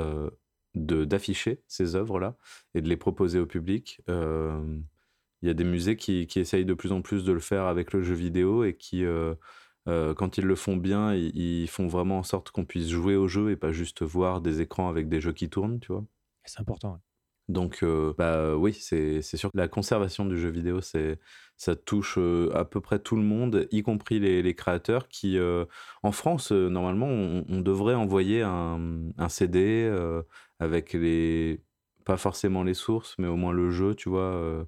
d'afficher 0.74 1.62
ces 1.68 1.96
œuvres-là 1.96 2.37
et 2.74 2.80
de 2.80 2.88
les 2.88 2.96
proposer 2.96 3.38
au 3.38 3.46
public. 3.46 4.00
Il 4.08 5.48
y 5.48 5.50
a 5.50 5.54
des 5.54 5.64
musées 5.64 5.96
qui, 5.96 6.26
qui, 6.26 6.38
essayent 6.40 6.64
de 6.64 6.74
plus 6.74 6.92
en 6.92 7.02
plus 7.02 7.24
de 7.24 7.32
le 7.32 7.40
faire 7.40 7.64
avec 7.64 7.92
le 7.92 8.02
jeu 8.02 8.14
vidéo 8.14 8.64
et 8.64 8.76
qui 8.76 9.04
euh, 9.88 10.14
quand 10.14 10.38
ils 10.38 10.44
le 10.44 10.54
font 10.54 10.76
bien, 10.76 11.14
ils, 11.14 11.68
font 11.68 11.87
vraiment 11.88 12.18
en 12.18 12.22
sorte 12.22 12.50
qu'on 12.50 12.64
puisse 12.64 12.88
jouer 12.88 13.16
au 13.16 13.26
jeu 13.26 13.50
et 13.50 13.56
pas 13.56 13.72
juste 13.72 14.02
voir 14.02 14.40
des 14.40 14.61
écrans 14.61 14.88
avec 14.88 15.08
des 15.08 15.20
jeux 15.20 15.32
qui 15.32 15.48
tournent, 15.48 15.80
tu 15.80 15.92
vois. 15.92 16.04
C'est 16.44 16.61
important. 16.61 17.00
Donc, 17.48 17.80
euh, 17.82 18.14
bah 18.16 18.56
oui, 18.56 18.72
c'est 18.72 19.20
sûr 19.22 19.50
que 19.50 19.58
la 19.58 19.68
conservation 19.68 20.24
du 20.24 20.38
jeu 20.38 20.48
vidéo, 20.48 20.80
c'est 20.80 21.18
ça 21.56 21.74
touche 21.76 22.16
euh, 22.18 22.50
à 22.54 22.64
peu 22.64 22.80
près 22.80 22.98
tout 23.00 23.16
le 23.16 23.22
monde, 23.22 23.66
y 23.72 23.82
compris 23.82 24.20
les, 24.20 24.54
créateurs 24.54 25.08
qui, 25.08 25.38
en 26.02 26.12
France, 26.12 26.52
normalement, 26.52 27.08
on, 27.08 27.61
devrait 27.61 27.94
envoyer 27.94 28.42
un, 28.42 29.00
un 29.18 29.28
CD 29.28 29.90
avec 30.62 30.92
les 30.92 31.61
pas 32.05 32.16
forcément 32.16 32.64
les 32.64 32.75
sources, 32.75 33.14
mais 33.18 33.29
au 33.29 33.37
moins 33.37 33.53
le 33.53 33.70
jeu, 33.70 33.94
tu 33.94 34.09
vois, 34.09 34.66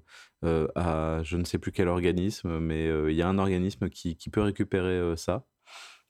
à 0.75 1.19
je 1.23 1.37
ne 1.37 1.43
sais 1.43 1.57
plus 1.57 1.71
quel 1.73 1.89
organisme, 1.89 2.59
mais 2.59 2.87
il 3.09 3.15
y 3.15 3.21
a 3.21 3.27
un 3.27 3.37
organisme 3.39 3.89
qui, 3.89 4.15
qui 4.15 4.29
peut 4.29 4.41
récupérer 4.41 5.15
ça. 5.17 5.45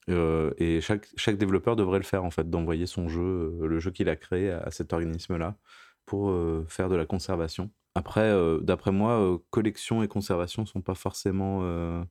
et 0.07 0.81
chaque, 0.81 1.07
chaque 1.17 1.37
développeur 1.37 1.75
devrait 1.75 1.97
le 1.97 2.05
faire, 2.05 2.23
en 2.23 2.29
fait, 2.29 2.47
d'envoyer 2.47 2.85
son 2.85 3.09
jeu, 3.09 3.57
le 3.59 3.79
jeu 3.79 3.89
qu'il 3.89 4.07
a 4.07 4.15
créé 4.15 4.51
à, 4.51 4.69
cet 4.69 4.93
organisme-là 4.93 5.57
pour 6.05 6.31
faire 6.67 6.89
de 6.89 6.95
la 6.95 7.07
conservation. 7.07 7.71
Après, 7.95 8.31
d'après 8.61 8.91
moi, 8.91 9.39
collection 9.49 10.03
et 10.03 10.07
conservation 10.07 10.61
ne 10.61 10.67
sont 10.67 10.81
pas 10.81 10.95
forcément 10.95 12.05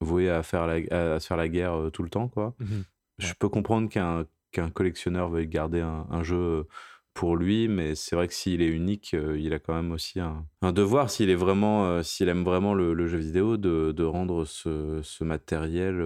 voués 0.00 0.30
à, 0.30 0.44
faire 0.44 0.68
la, 0.68 1.14
à, 1.14 1.18
se 1.18 1.26
faire 1.26 1.36
la 1.36 1.48
guerre 1.48 1.90
tout 1.92 2.04
le 2.04 2.10
temps, 2.10 2.28
quoi. 2.28 2.54
Mmh 2.60 2.82
je 3.18 3.32
peux 3.32 3.48
comprendre 3.48 3.88
qu'un 3.88 4.26
qu'un 4.54 4.70
collectionneur 4.70 5.28
veuille 5.28 5.48
garder 5.48 5.80
un, 5.80 6.22
jeu 6.22 6.66
pour 7.14 7.36
lui, 7.36 7.68
mais 7.68 7.94
c'est 7.94 8.16
vrai 8.16 8.28
que 8.28 8.34
s'il 8.34 8.60
est 8.60 8.68
unique, 8.68 9.12
il 9.12 9.52
a 9.54 9.58
quand 9.60 9.74
même 9.74 9.92
aussi 9.92 10.20
un, 10.20 10.46
devoir, 10.72 11.10
s'il 11.10 11.30
est 11.30 11.36
vraiment, 11.36 12.02
s'il 12.02 12.28
aime 12.28 12.42
vraiment 12.42 12.74
le, 12.74 13.06
jeu 13.06 13.18
vidéo, 13.18 13.56
de, 13.56 13.92
de 13.92 14.04
rendre 14.04 14.44
ce, 14.44 15.00
ce 15.02 15.22
matériel 15.22 16.04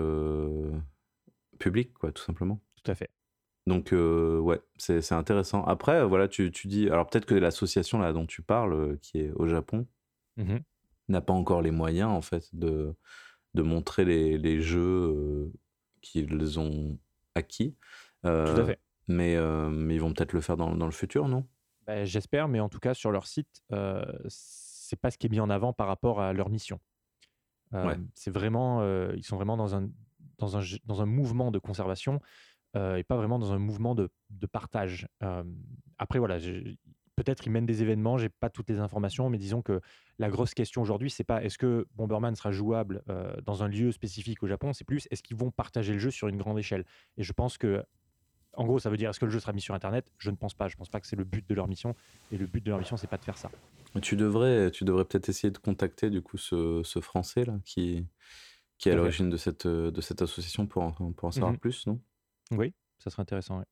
public, 1.58 1.94
quoi, 1.94 2.12
tout 2.12 2.22
simplement. 2.22 2.60
Tout 2.76 2.90
à 2.90 2.94
fait. 2.94 3.08
Donc, 3.66 3.92
ouais, 3.92 4.60
c'est 4.76 5.12
intéressant. 5.12 5.64
Après, 5.64 6.04
voilà, 6.04 6.28
tu, 6.28 6.50
tu 6.50 6.68
dis, 6.68 6.88
alors 6.88 7.08
peut-être 7.08 7.26
que 7.26 7.34
l'association 7.34 7.98
là 7.98 8.12
dont 8.12 8.26
tu 8.26 8.42
parles, 8.42 8.98
qui 9.00 9.18
est 9.18 9.32
au 9.32 9.46
Japon, 9.46 9.86
mmh 10.36 10.58
n'a 11.10 11.22
pas 11.22 11.32
encore 11.32 11.62
les 11.62 11.70
moyens, 11.70 12.10
en 12.10 12.20
fait, 12.20 12.54
de, 12.54 12.94
de 13.54 13.62
montrer 13.62 14.04
les, 14.04 14.36
les 14.36 14.60
jeux 14.60 15.50
qu'ils 16.02 16.60
ont 16.60 16.98
acquis. 17.34 17.76
Tout 18.22 18.28
à 18.28 18.64
fait. 18.66 18.78
Mais, 19.08 19.36
mais 19.70 19.94
ils 19.94 20.00
vont 20.00 20.12
peut-être 20.12 20.32
le 20.32 20.40
faire 20.40 20.56
dans, 20.56 20.74
dans 20.76 20.86
le 20.86 20.92
futur, 20.92 21.28
non? 21.28 21.46
Bah, 21.86 22.04
J'espère, 22.04 22.48
mais 22.48 22.60
en 22.60 22.68
tout 22.68 22.78
cas, 22.78 22.94
sur 22.94 23.10
leur 23.10 23.26
site, 23.26 23.62
euh, 23.72 24.04
c'est 24.28 25.00
pas 25.00 25.10
ce 25.10 25.18
qui 25.18 25.26
est 25.26 25.30
mis 25.30 25.40
en 25.40 25.50
avant 25.50 25.72
par 25.72 25.86
rapport 25.86 26.20
à 26.20 26.32
leur 26.32 26.50
mission. 26.50 26.78
C'est 28.14 28.30
vraiment, 28.30 28.82
ils 29.12 29.24
sont 29.24 29.36
vraiment 29.36 29.56
dans 29.56 29.74
un, 29.74 29.90
dans 30.38 30.56
un, 30.56 30.62
dans 30.84 31.02
un 31.02 31.06
mouvement 31.06 31.50
de 31.50 31.58
conservation 31.58 32.20
et 32.74 33.04
pas 33.04 33.16
vraiment 33.16 33.38
dans 33.38 33.52
un 33.52 33.58
mouvement 33.58 33.94
de, 33.94 34.10
de 34.30 34.46
partage. 34.46 35.08
après, 35.98 36.18
voilà, 36.18 36.38
peut-être 37.16 37.46
ils 37.46 37.50
mènent 37.50 37.66
des 37.66 37.82
événements, 37.82 38.16
j'ai 38.16 38.28
pas 38.28 38.48
toutes 38.48 38.70
les 38.70 38.78
informations, 38.80 39.28
mais 39.28 39.38
disons 39.38 39.62
que 39.62 39.80
la 40.18 40.30
grosse 40.30 40.54
question 40.54 40.80
aujourd'hui, 40.80 41.10
c'est 41.10 41.24
pas 41.24 41.42
est-ce 41.42 41.58
que 41.58 41.86
Bomberman 41.94 42.34
sera 42.36 42.50
jouable 42.50 43.02
dans 43.44 43.62
un 43.62 43.68
lieu 43.68 43.92
spécifique 43.92 44.42
au 44.42 44.46
Japon, 44.46 44.72
c'est 44.72 44.84
plus 44.84 45.08
est-ce 45.10 45.22
qu'ils 45.22 45.36
vont 45.36 45.50
partager 45.50 45.92
le 45.92 45.98
jeu 45.98 46.10
sur 46.10 46.28
une 46.28 46.36
grande 46.36 46.58
échelle. 46.58 46.84
Et 47.16 47.22
je 47.22 47.32
pense 47.32 47.58
que, 47.58 47.82
en 48.58 48.66
gros, 48.66 48.78
ça 48.78 48.90
veut 48.90 48.96
dire 48.96 49.08
est-ce 49.08 49.20
que 49.20 49.24
le 49.24 49.30
jeu 49.30 49.40
sera 49.40 49.52
mis 49.52 49.60
sur 49.60 49.74
Internet? 49.74 50.12
Je 50.18 50.30
ne 50.30 50.36
pense 50.36 50.52
pas. 50.52 50.68
Je 50.68 50.76
pense 50.76 50.88
pas 50.88 51.00
que 51.00 51.06
c'est 51.06 51.16
le 51.16 51.24
but 51.24 51.48
de 51.48 51.54
leur 51.54 51.68
mission. 51.68 51.94
Et 52.32 52.36
le 52.36 52.46
but 52.46 52.62
de 52.62 52.70
leur 52.70 52.78
mission, 52.78 52.96
c'est 52.96 53.06
pas 53.06 53.16
de 53.16 53.24
faire 53.24 53.38
ça. 53.38 53.50
Tu 54.02 54.16
devrais, 54.16 54.70
tu 54.70 54.84
devrais 54.84 55.04
peut-être 55.04 55.28
essayer 55.28 55.50
de 55.50 55.58
contacter 55.58 56.10
du 56.10 56.20
coup 56.20 56.36
ce, 56.36 56.82
ce 56.84 57.00
Français 57.00 57.44
là 57.44 57.58
qui, 57.64 58.04
qui 58.76 58.88
est 58.88 58.92
à 58.92 58.96
l'origine 58.96 59.30
de 59.30 59.36
cette, 59.36 59.66
de 59.66 60.00
cette 60.00 60.20
association 60.22 60.66
pour 60.66 60.82
en, 60.82 60.92
pour 60.92 61.28
en 61.28 61.30
savoir 61.30 61.52
mmh 61.52 61.58
plus, 61.58 61.86
non? 61.86 62.00
Oui, 62.50 62.74
ça 62.98 63.10
serait 63.10 63.22
intéressant. 63.22 63.62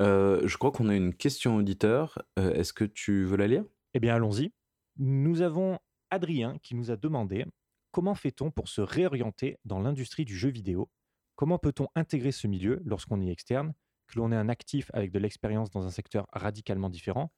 Euh, 0.00 0.40
je 0.46 0.56
crois 0.56 0.72
qu'on 0.72 0.88
a 0.88 0.94
une 0.96 1.14
question 1.14 1.56
auditeur. 1.56 2.22
Euh, 2.38 2.52
est-ce 2.54 2.72
que 2.72 2.84
tu 2.84 3.24
veux 3.24 3.36
la 3.36 3.46
lire? 3.46 3.64
Eh 3.94 4.00
bien, 4.00 4.14
allons-y. 4.14 4.52
Nous 4.96 5.42
avons 5.42 5.78
Adrien 6.10 6.58
qui 6.62 6.74
nous 6.74 6.90
a 6.90 6.96
demandé 6.96 7.44
comment 7.90 8.14
fait-on 8.14 8.50
pour 8.50 8.68
se 8.68 8.80
réorienter 8.80 9.58
dans 9.64 9.80
l'industrie 9.80 10.24
du 10.24 10.36
jeu 10.36 10.48
vidéo? 10.48 10.90
Comment 11.34 11.58
peut-on 11.58 11.88
intégrer 11.94 12.32
ce 12.32 12.46
milieu 12.46 12.80
lorsqu'on 12.84 13.20
y 13.20 13.28
est 13.28 13.32
externe, 13.32 13.74
que 14.06 14.18
l'on 14.18 14.32
est 14.32 14.36
un 14.36 14.48
actif 14.48 14.90
avec 14.94 15.10
de 15.10 15.18
l'expérience 15.18 15.70
dans 15.70 15.86
un 15.86 15.90
secteur 15.90 16.26
radicalement 16.32 16.90
différent 16.90 17.32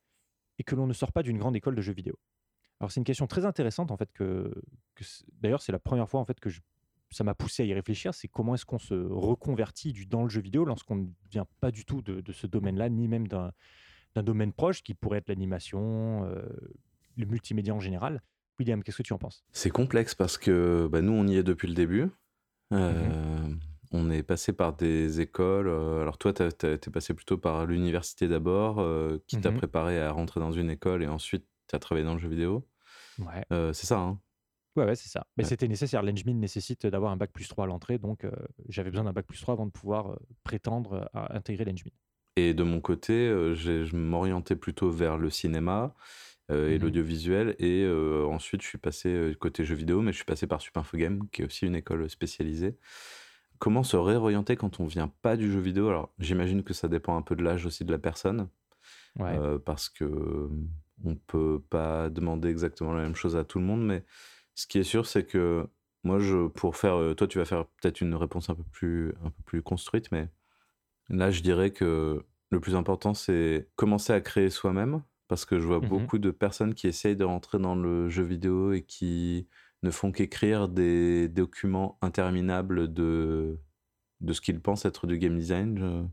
et 0.59 0.65
que 0.65 0.75
l'on 0.75 0.87
ne 0.87 0.93
sort 0.93 1.13
pas 1.13 1.23
d'une 1.23 1.39
grande 1.39 1.57
école 1.57 1.75
de 1.75 1.83
jeux 1.83 1.95
vidéo 1.95 2.19
Alors 2.81 2.93
c'est 2.93 3.01
une 3.01 3.05
question 3.05 3.27
très 3.27 3.45
intéressante 3.45 3.91
en 3.91 3.97
fait 3.97 4.13
que, 4.13 4.53
que 4.95 5.05
d'ailleurs 5.41 5.63
c'est 5.63 5.73
la 5.73 5.79
première 5.79 6.09
fois 6.09 6.21
en 6.21 6.25
fait 6.25 6.41
que 6.41 6.51
je 6.51 6.61
ça 7.15 7.25
m'a 7.25 7.35
poussé 7.35 7.63
à 7.63 7.67
y 7.67 7.73
réfléchir, 7.73 8.13
c'est 8.13 8.29
comment 8.29 8.55
est-ce 8.55 8.67
qu'on 8.67 8.79
se 8.79 8.95
reconvertit 8.95 9.93
du, 9.93 10.07
dans 10.07 10.25
le 10.25 10.29
jeu 10.29 10.41
vidéo 10.41 10.65
lorsqu'on 10.65 10.97
ne 10.97 11.07
vient 11.31 11.47
pas 11.61 11.71
du 11.71 11.85
tout 11.85 12.03
de, 12.03 12.33
ce 12.33 12.47
domaine-là, 12.47 12.89
ni 12.89 13.09
même 13.09 13.29
d'un 13.29 13.53
domaine 14.17 14.53
proche 14.53 14.83
qui 14.83 14.95
pourrait 14.95 15.19
être 15.19 15.29
l'animation, 15.29 16.25
euh, 16.25 16.43
le 17.17 17.27
multimédia 17.27 17.75
en 17.75 17.81
général. 17.81 18.21
William, 18.59 18.83
qu'est-ce 18.83 18.99
que 18.99 19.03
tu 19.03 19.13
en 19.13 19.19
penses? 19.19 19.45
C'est 19.53 19.71
complexe 19.71 20.15
parce 20.15 20.39
que 20.39 20.89
bah, 20.91 21.03
nous, 21.03 21.13
on 21.13 21.27
y 21.27 21.37
est 21.37 21.43
depuis 21.43 21.69
le 21.69 21.75
début. 21.75 22.11
Euh, 22.73 23.39
mhm. 23.39 23.59
On 23.97 24.11
est 24.11 24.25
passé 24.25 24.53
par 24.53 24.75
des 24.75 25.21
écoles. 25.21 25.69
Euh, 25.69 26.03
alors 26.03 26.19
toi, 26.19 26.33
tu 26.33 26.43
es 26.43 26.79
passé 26.93 27.15
plutôt 27.15 27.39
par 27.39 27.65
l'université 27.65 28.27
d'abord, 28.27 28.85
qui 29.29 29.41
t'a 29.41 29.53
mhm. 29.53 29.59
préparé 29.59 30.01
à 30.01 30.11
rentrer 30.11 30.41
dans 30.41 30.51
une 30.51 30.69
école 30.69 31.05
et 31.05 31.07
ensuite 31.07 31.47
tu 31.69 31.77
as 31.77 31.79
travaillé 31.79 32.05
dans 32.05 32.15
le 32.15 32.19
jeu 32.19 32.29
vidéo. 32.29 32.67
Ouais. 33.21 33.45
c'est 33.73 33.87
ça, 33.87 34.01
hein 34.01 34.19
Ouais, 34.75 34.85
ouais, 34.85 34.97
c'est 34.97 35.09
ça. 35.09 35.25
Mais 35.37 35.45
c'était 35.45 35.69
nécessaire. 35.69 36.03
L'Engmin 36.03 36.35
nécessite 36.35 36.89
d'avoir 36.89 37.13
un 37.13 37.17
bac 37.17 37.31
plus 37.33 37.47
3 37.47 37.65
à 37.65 37.67
l'entrée, 37.69 37.99
donc 37.99 38.27
j'avais 38.69 38.91
besoin 38.91 39.05
d'un 39.05 39.13
bac 39.13 39.25
plus 39.25 39.41
3 39.41 39.55
avant 39.55 39.67
de 39.67 39.71
pouvoir 39.71 40.19
prétendre 40.43 41.09
à 41.15 41.37
intégrer 41.37 41.65
l'Engmin. 41.65 41.93
Et 42.35 42.53
de 42.53 42.65
mon 42.65 42.81
côté, 42.81 43.29
je 43.55 43.95
m'orientais 43.95 44.57
plutôt 44.57 44.91
vers 44.91 45.19
le 45.19 45.31
cinéma 45.31 45.95
et 46.49 46.79
mmh 46.79 46.83
l'audiovisuel. 46.83 47.55
Et 47.61 47.89
ensuite, 48.29 48.63
je 48.63 48.67
suis 48.67 48.79
passé 48.79 49.37
côté 49.39 49.65
jeux 49.65 49.77
vidéo, 49.77 50.03
mais 50.03 50.11
je 50.11 50.17
suis 50.17 50.25
passé 50.25 50.49
par 50.49 50.61
Game, 50.95 51.29
qui 51.31 51.43
est 51.43 51.45
aussi 51.45 51.67
une 51.67 51.77
école 51.77 52.11
spécialisée. 52.11 52.77
Comment 53.59 53.83
se 53.83 53.97
réorienter 53.97 54.57
quand 54.57 54.81
on 54.81 54.87
vient 54.87 55.09
pas 55.09 55.37
du 55.37 55.51
jeu 55.51 55.61
vidéo? 55.61 55.89
Alors, 55.89 56.13
j'imagine 56.19 56.63
que 56.65 56.75
ça 56.75 56.89
dépend 56.89 57.17
un 57.17 57.23
peu 57.23 57.37
de 57.37 57.43
l'âge 57.43 57.67
aussi 57.67 57.85
de 57.85 57.93
la 57.93 57.99
personne. 57.99 58.49
parce 59.65 59.89
que 59.89 60.51
on 61.05 61.17
peut 61.17 61.61
pas 61.71 62.11
demander 62.11 62.49
exactement 62.49 62.93
la 62.93 63.03
même 63.03 63.17
chose 63.17 63.37
à 63.37 63.45
tout 63.45 63.59
le 63.59 63.65
monde, 63.65 63.85
mais 63.85 64.05
ce 64.55 64.67
qui 64.67 64.79
est 64.79 64.85
sûr, 64.85 65.07
c'est 65.07 65.27
que 65.27 65.67
moi, 66.05 66.19
je, 66.21 66.49
pour 66.49 66.77
faire, 66.77 66.97
euh, 66.97 67.15
toi, 67.15 67.27
tu 67.27 67.39
vas 67.39 67.45
faire 67.45 67.67
peut-être 67.67 68.01
une 68.01 68.15
réponse 68.15 68.51
un 68.51 68.55
peu 68.55 68.65
plus, 68.73 69.11
un 69.25 69.31
peu 69.31 69.43
plus 69.45 69.63
construite, 69.63 70.13
mais 70.13 70.29
là, 71.09 71.31
je 71.31 71.43
dirais 71.43 71.71
que 71.73 72.25
le 72.51 72.61
plus 72.61 72.75
important, 72.77 73.15
c'est 73.15 73.71
commencer 73.77 74.13
à 74.13 74.21
créer 74.21 74.51
soi-même, 74.51 75.03
parce 75.29 75.45
que 75.45 75.59
je 75.61 75.67
vois 75.67 75.81
mmh 75.81 75.89
beaucoup 75.89 76.19
de 76.19 76.31
personnes 76.31 76.75
qui 76.75 76.87
essayent 76.89 77.17
de 77.17 77.25
rentrer 77.25 77.59
dans 77.59 77.75
le 77.75 78.09
jeu 78.09 78.23
vidéo 78.25 78.73
et 78.73 78.85
qui 78.85 79.49
ne 79.85 79.91
font 79.91 80.11
qu'écrire 80.11 80.69
des 80.69 81.29
documents 81.29 81.99
interminables 82.03 82.93
de, 82.93 83.61
de 84.21 84.33
ce 84.33 84.41
qu'ils 84.41 84.61
pensent 84.61 84.87
être 84.87 85.07
du 85.07 85.19
game 85.19 85.37
design 85.37 86.09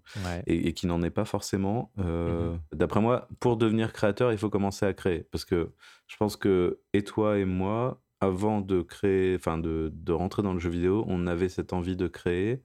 et, 0.45 0.73
qui 0.73 0.85
n'en 0.85 1.01
est 1.01 1.09
pas 1.09 1.25
forcément. 1.25 1.91
Euh, 1.97 2.51
mmh 2.51 2.59
d'après 2.73 3.01
moi, 3.01 3.27
pour 3.39 3.57
devenir 3.57 3.93
créateur, 3.93 4.31
il 4.31 4.37
faut 4.37 4.49
commencer 4.49 4.85
à 4.85 4.93
créer. 4.93 5.23
Parce 5.31 5.45
que 5.45 5.71
je 6.07 6.17
pense 6.17 6.35
que, 6.35 6.81
et 6.93 7.03
toi 7.03 7.37
et 7.37 7.45
moi, 7.45 8.01
avant 8.19 8.61
de 8.61 8.81
créer, 8.81 9.35
enfin 9.35 9.57
de, 9.57 9.91
de, 9.93 10.11
rentrer 10.11 10.41
dans 10.41 10.53
le 10.53 10.59
jeu 10.59 10.69
vidéo, 10.69 11.05
on 11.07 11.25
avait 11.25 11.49
cette 11.49 11.73
envie 11.73 11.95
de 11.95 12.07
créer 12.07 12.63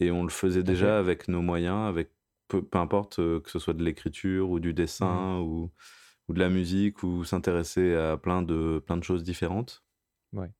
et 0.00 0.10
on 0.10 0.22
le 0.22 0.30
faisait 0.30 0.62
déjà 0.62 0.98
avec 0.98 1.28
nos 1.28 1.42
moyens, 1.42 1.88
avec 1.88 2.10
peu, 2.46 2.64
importe 2.72 3.18
euh, 3.18 3.40
que 3.40 3.50
ce 3.50 3.58
soit 3.58 3.74
de 3.74 3.82
l'écriture 3.82 4.48
ou 4.50 4.60
du 4.60 4.72
dessin 4.72 5.38
mmh. 5.38 5.42
ou, 5.42 5.72
ou, 6.28 6.32
de 6.32 6.38
la 6.38 6.48
musique 6.48 7.02
ou 7.02 7.24
s'intéresser 7.24 7.94
à 7.94 8.16
plein 8.16 8.42
de, 8.42 8.82
plein 8.86 8.96
de 8.96 9.04
choses 9.04 9.24
différentes. 9.24 9.82
Ouais. 10.32 10.50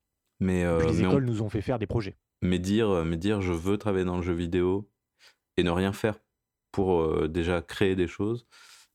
Mais, 0.40 0.64
euh, 0.64 0.82
les 0.86 1.02
écoles 1.02 1.24
nous 1.24 1.42
ont 1.42 1.48
fait 1.48 1.62
faire 1.62 1.78
des 1.78 1.86
projets. 1.86 2.16
Mais 2.42 2.58
dire, 2.58 3.04
mais 3.04 3.16
dire 3.16 3.40
je 3.40 3.52
veux 3.52 3.78
travailler 3.78 4.04
dans 4.04 4.16
le 4.16 4.22
jeu 4.22 4.32
vidéo 4.32 4.88
et 5.56 5.64
ne 5.64 5.70
rien 5.70 5.92
faire 5.92 6.20
pour 6.70 7.00
euh, 7.00 7.28
déjà 7.28 7.62
créer 7.62 7.96
des 7.96 8.06
choses, 8.06 8.46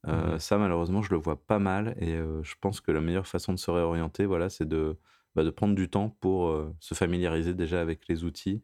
mmh 0.05 0.38
ça 0.38 0.57
malheureusement 0.57 1.01
je 1.01 1.12
le 1.12 1.17
vois 1.17 1.41
pas 1.45 1.59
mal 1.59 1.95
et 1.97 2.17
je 2.17 2.53
pense 2.59 2.81
que 2.81 2.91
la 2.91 2.99
meilleure 2.99 3.25
façon 3.25 3.53
de 3.53 3.57
se 3.57 3.71
réorienter, 3.71 4.25
voilà, 4.25 4.49
c'est 4.49 4.67
de 4.67 4.97
bah, 5.33 5.45
de 5.45 5.49
prendre 5.49 5.75
du 5.75 5.89
temps 5.89 6.09
pour 6.19 6.53
se 6.81 6.93
familiariser 6.93 7.53
déjà 7.53 7.79
avec 7.79 8.09
les 8.09 8.25
outils 8.25 8.62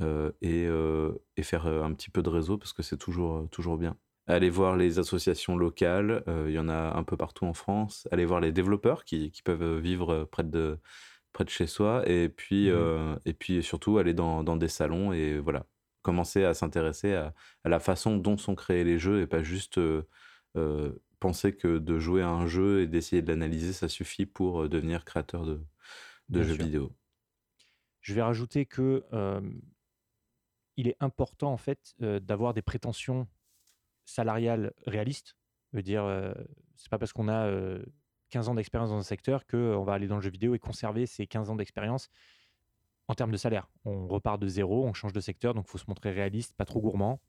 et, 0.00 0.64
et, 0.64 1.42
faire 1.42 1.66
un 1.66 1.92
petit 1.92 2.10
peu 2.10 2.24
de 2.24 2.28
réseau 2.28 2.58
parce 2.58 2.72
que 2.72 2.82
c'est 2.82 2.96
toujours, 2.96 3.48
toujours 3.50 3.78
bien. 3.78 3.96
Allez 4.26 4.50
voir 4.50 4.76
les 4.76 4.98
associations 4.98 5.56
locales, 5.56 6.24
il 6.48 6.52
y 6.52 6.58
en 6.58 6.68
a 6.68 6.96
un 6.96 7.04
peu 7.04 7.16
partout 7.16 7.44
en 7.44 7.54
France. 7.54 8.08
Allez 8.10 8.24
voir 8.24 8.40
les 8.40 8.50
développeurs 8.50 9.04
qui, 9.04 9.30
qui 9.30 9.42
peuvent 9.42 9.78
vivre 9.78 10.24
près 10.24 10.42
de, 10.42 10.80
près 11.32 11.44
de 11.44 11.50
chez 11.50 11.66
soi. 11.66 12.02
Et 12.08 12.28
puis, 12.28 12.70
mmh 12.70 13.18
et 13.24 13.32
puis 13.32 13.62
surtout, 13.62 13.98
aller 13.98 14.14
dans, 14.14 14.42
dans, 14.42 14.56
des 14.56 14.68
salons 14.68 15.12
et 15.12 15.38
voilà, 15.38 15.66
commencer 16.02 16.44
à 16.44 16.54
s'intéresser 16.54 17.14
à, 17.14 17.34
à, 17.64 17.68
la 17.68 17.80
façon 17.80 18.16
dont 18.16 18.36
sont 18.38 18.54
créés 18.54 18.84
les 18.84 18.98
jeux 18.98 19.20
et 19.20 19.26
pas 19.26 19.42
juste 19.42 19.80
penser 21.20 21.54
que 21.54 21.78
de 21.78 21.98
jouer 21.98 22.22
à 22.22 22.28
un 22.28 22.46
jeu 22.46 22.80
et 22.80 22.86
d'essayer 22.86 23.22
de 23.22 23.28
l'analyser, 23.28 23.72
ça 23.72 23.88
suffit 23.88 24.26
pour 24.26 24.68
devenir 24.68 25.04
créateur 25.04 25.44
de, 25.44 25.60
de 26.30 26.42
jeux 26.42 26.54
vidéo. 26.54 26.92
Je 28.00 28.14
vais 28.14 28.22
rajouter 28.22 28.66
que 28.66 29.04
il 30.76 30.88
est 30.88 30.96
important 31.00 31.52
en 31.52 31.58
fait 31.58 31.94
d'avoir 32.00 32.54
des 32.54 32.62
prétentions 32.62 33.28
salariales 34.06 34.72
réalistes. 34.86 35.36
Je 35.72 35.78
veux 35.78 35.82
dire, 35.82 36.34
c'est 36.76 36.88
pas 36.88 36.98
parce 36.98 37.12
qu'on 37.12 37.28
a 37.28 37.78
15 38.30 38.48
ans 38.48 38.54
d'expérience 38.54 38.90
dans 38.90 38.96
un 38.96 39.02
secteur 39.02 39.46
qu'on 39.46 39.82
va 39.84 39.92
aller 39.92 40.06
dans 40.06 40.16
le 40.16 40.22
jeu 40.22 40.30
vidéo 40.30 40.54
et 40.54 40.58
conserver 40.58 41.06
ces 41.06 41.26
15 41.26 41.50
ans 41.50 41.56
d'expérience 41.56 42.08
en 43.08 43.14
termes 43.14 43.32
de 43.32 43.36
salaire. 43.36 43.68
On 43.84 44.06
repart 44.06 44.40
de 44.40 44.46
zéro, 44.46 44.86
on 44.86 44.92
change 44.92 45.12
de 45.12 45.20
secteur, 45.20 45.52
donc 45.52 45.66
il 45.66 45.70
faut 45.70 45.78
se 45.78 45.84
montrer 45.88 46.10
réaliste, 46.10 46.54
pas 46.56 46.64
trop 46.64 46.80
gourmand. 46.80 47.20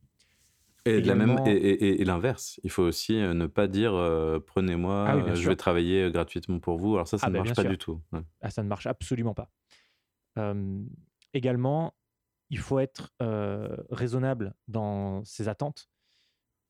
Et, 0.86 1.00
la 1.02 1.14
même, 1.14 1.40
et, 1.46 2.04
l'inverse, 2.06 2.60
il 2.64 2.72
faut 2.72 2.82
aussi 2.82 3.14
ne 3.14 3.46
pas 3.46 3.68
dire 3.68 3.92
prenez-moi, 4.48 5.06
ah 5.08 5.36
je 5.36 5.48
vais 5.48 5.56
travailler 5.56 6.10
gratuitement 6.12 6.60
pour 6.60 6.78
vous. 6.78 6.96
Alors 6.96 7.08
ça, 7.08 7.20
ça 7.20 7.28
ah 7.28 7.30
ne 7.30 7.34
bah, 7.34 7.44
marche 7.44 7.56
pas 7.56 7.64
du 7.64 7.78
tout. 7.78 8.02
Ah, 8.42 8.50
ça 8.50 8.64
ne 8.64 8.68
marche 8.68 8.88
absolument 8.88 9.36
pas. 9.36 9.52
également, 11.34 11.94
il 12.50 12.58
faut 12.58 12.80
être 12.80 13.14
raisonnable 13.92 14.56
dans 14.68 15.24
ses 15.24 15.50
attentes. 15.50 15.91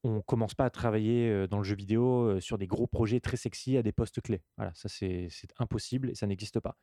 On 0.04 0.22
commence 0.22 0.56
pas 0.56 0.66
à 0.66 0.70
travailler 0.70 1.48
dans 1.48 1.58
le 1.60 1.64
jeu 1.64 1.76
vidéo 1.76 2.40
sur 2.40 2.58
des 2.58 2.68
gros 2.68 2.88
projets 2.88 3.20
très 3.20 3.38
sexy 3.38 3.78
à 3.78 3.84
des 3.84 3.92
postes 3.92 4.22
clés. 4.22 4.42
Voilà, 4.58 4.72
ça 4.74 4.90
c'est 4.90 5.30
impossible 5.60 6.10
et 6.10 6.16
ça 6.16 6.26
n'existe 6.28 6.60
pas. 6.60 6.76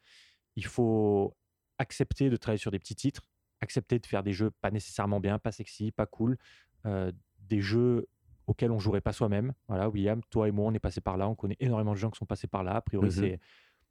Il 0.56 0.64
faut 0.64 1.36
accepter 1.78 2.30
de 2.30 2.36
travailler 2.36 2.60
sur 2.60 2.70
des 2.70 2.78
petits 2.78 2.94
titres, 2.94 3.22
accepter 3.60 3.98
de 3.98 4.06
faire 4.06 4.22
des 4.22 4.32
jeux 4.32 4.50
pas 4.60 4.70
nécessairement 4.70 5.20
bien, 5.20 5.38
pas 5.38 5.52
sexy, 5.52 5.90
pas 5.90 6.06
cool, 6.06 6.38
des 6.84 7.60
jeux 7.60 8.06
auxquels 8.46 8.70
on 8.70 8.78
jouerait 8.78 9.00
pas 9.00 9.12
soi-même. 9.12 9.52
Voilà, 9.66 9.88
William, 9.88 10.20
toi 10.30 10.48
et 10.48 10.52
moi, 10.52 10.66
on 10.66 10.72
est 10.72 10.78
passé 10.78 11.00
par 11.00 11.16
là, 11.16 11.28
on 11.28 11.34
connaît 11.34 11.56
énormément 11.60 11.92
de 11.92 11.98
gens 11.98 12.10
qui 12.10 12.18
sont 12.18 12.26
passés 12.26 12.46
par 12.46 12.62
là. 12.62 12.76
A 12.76 12.80
priori, 12.80 13.08
mmh 13.08 13.10
c'est 13.10 13.40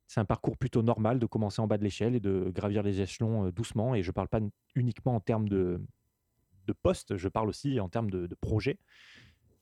c'est 0.10 0.22
un 0.22 0.26
parcours 0.26 0.58
plutôt 0.58 0.84
normal 0.84 1.20
de 1.20 1.26
commencer 1.26 1.62
en 1.62 1.68
bas 1.68 1.78
de 1.78 1.84
l'échelle 1.84 2.16
et 2.16 2.22
de 2.22 2.50
gravir 2.56 2.82
les 2.82 3.02
échelons 3.02 3.50
doucement. 3.50 3.94
Et 3.94 4.04
je 4.04 4.10
ne 4.10 4.14
parle 4.14 4.30
pas 4.30 4.40
uniquement 4.74 5.16
en 5.16 5.20
termes 5.20 5.50
de, 5.50 5.82
de 6.68 6.74
poste, 6.74 7.18
je 7.18 7.28
parle 7.28 7.50
aussi 7.50 7.80
en 7.80 7.90
termes 7.90 8.12
de, 8.12 8.28
de 8.28 8.36
projet. 8.36 8.80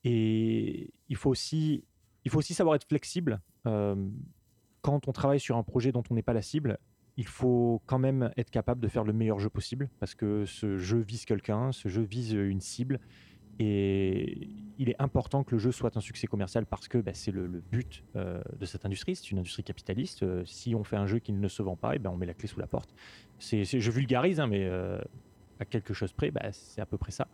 Et 0.04 0.92
il 1.10 1.16
faut 1.16 1.30
aussi, 1.30 1.86
il 2.26 2.32
faut 2.32 2.40
aussi 2.40 2.54
savoir 2.54 2.76
être 2.76 2.88
flexible. 2.88 3.42
quand 3.64 5.08
on 5.08 5.12
travaille 5.12 5.40
sur 5.40 5.58
un 5.58 5.64
projet 5.64 5.92
dont 5.92 6.04
on 6.10 6.14
n'est 6.14 6.22
pas 6.22 6.34
la 6.34 6.44
cible, 6.44 6.78
il 7.18 7.26
faut 7.28 7.82
quand 7.86 7.98
même 7.98 8.32
être 8.38 8.52
capable 8.52 8.82
de 8.82 8.88
faire 8.88 9.04
le 9.04 9.14
meilleur 9.14 9.40
jeu 9.40 9.50
possible 9.50 9.90
parce 10.00 10.16
que 10.16 10.46
ce 10.46 10.78
jeu 10.78 11.00
vise 11.00 11.26
quelqu'un, 11.26 11.72
ce 11.72 11.88
jeu 11.88 12.02
vise 12.02 12.34
une 12.34 12.62
cible 12.62 13.00
et 13.58 14.50
il 14.78 14.90
est 14.90 15.02
important 15.02 15.44
que 15.44 15.52
le 15.56 15.60
jeu 15.60 15.72
soit 15.72 15.96
un 15.96 16.02
succès 16.02 16.28
commercial 16.28 16.66
parce 16.66 16.88
que 16.88 16.98
bah, 16.98 17.14
c'est 17.14 17.32
le, 17.32 17.48
but 17.48 18.04
euh, 18.16 18.42
de 18.60 18.66
cette 18.66 18.86
industrie. 18.86 19.16
C'est 19.16 19.32
une 19.32 19.40
industrie 19.40 19.64
capitaliste. 19.64 20.24
Euh, 20.24 20.44
si 20.46 20.76
on 20.76 20.84
fait 20.84 20.98
un 20.98 21.06
jeu 21.06 21.20
qui 21.20 21.32
ne 21.32 21.48
se 21.48 21.64
vend 21.64 21.78
pas, 21.78 21.94
et 21.94 21.96
eh 21.96 22.00
ben 22.00 22.10
on 22.10 22.18
met 22.18 22.26
la 22.26 22.34
clé 22.34 22.48
sous 22.48 22.60
la 22.60 22.68
porte. 22.68 22.94
C'est, 23.40 23.64
je 23.64 23.92
vulgarise, 23.92 24.40
hein, 24.42 24.48
mais 24.48 24.66
euh, 24.66 25.00
à 25.60 25.66
quelque 25.66 25.94
chose 25.94 26.12
près, 26.14 26.32
bah, 26.32 26.52
c'est 26.52 26.82
à 26.82 26.86
peu 26.86 26.98
près 26.98 27.12
ça. 27.12 27.28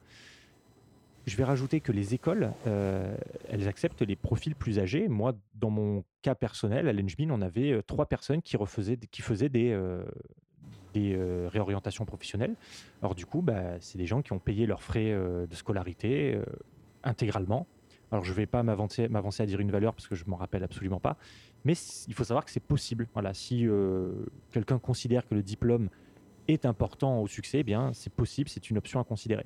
Je 1.28 1.38
vais 1.38 1.44
rajouter 1.44 1.82
que 1.82 1.92
les 1.92 2.16
écoles, 2.16 2.52
elles 2.66 3.68
acceptent 3.68 4.02
les 4.02 4.16
profils 4.16 4.56
plus 4.56 4.80
âgés. 4.80 5.08
Moi, 5.08 5.36
dans 5.54 5.70
mon 5.70 6.04
cas 6.24 6.34
personnel, 6.34 6.88
à 6.88 6.94
l'Engmin, 6.94 7.30
on 7.30 7.42
avait 7.42 7.80
trois 7.84 8.08
personnes 8.08 8.42
qui, 8.42 8.58
refaisaient, 8.58 8.98
qui 8.98 9.22
faisaient 9.22 9.48
des, 9.50 9.72
euh, 10.98 11.48
réorientations 11.52 12.06
professionnelles. 12.06 12.56
Alors 13.02 13.16
du 13.16 13.26
coup, 13.26 13.42
bah, 13.42 13.80
c'est 13.80 13.98
des 13.98 14.08
gens 14.08 14.22
qui 14.22 14.34
ont 14.34 14.40
payé 14.40 14.66
leurs 14.66 14.84
frais 14.84 15.12
euh, 15.12 15.48
de 15.48 15.56
scolarité 15.56 16.36
euh, 16.36 16.44
intégralement. 17.04 17.66
Alors 18.12 18.26
je 18.26 18.32
ne 18.32 18.36
vais 18.36 18.46
pas 18.46 18.62
m'avancer, 18.62 19.08
à 19.40 19.46
dire 19.46 19.62
une 19.62 19.72
valeur 19.72 19.94
parce 19.94 20.10
que 20.10 20.16
je 20.16 20.26
m'en 20.28 20.36
rappelle 20.36 20.64
absolument 20.64 21.00
pas, 21.00 21.16
mais 21.64 21.74
il 22.08 22.14
faut 22.14 22.26
savoir 22.26 22.44
que 22.44 22.52
c'est 22.52 22.60
possible. 22.60 23.08
Voilà, 23.14 23.34
si 23.34 23.66
quelqu'un 24.52 24.80
considère 24.80 25.26
que 25.26 25.34
le 25.34 25.42
diplôme 25.42 25.88
est 26.48 26.66
important 26.66 27.22
au 27.22 27.28
succès, 27.28 27.60
eh 27.60 27.64
bien 27.64 27.94
c'est 27.94 28.14
possible, 28.14 28.50
c'est 28.50 28.70
une 28.70 28.78
option 28.78 29.00
à 29.00 29.04
considérer. 29.04 29.46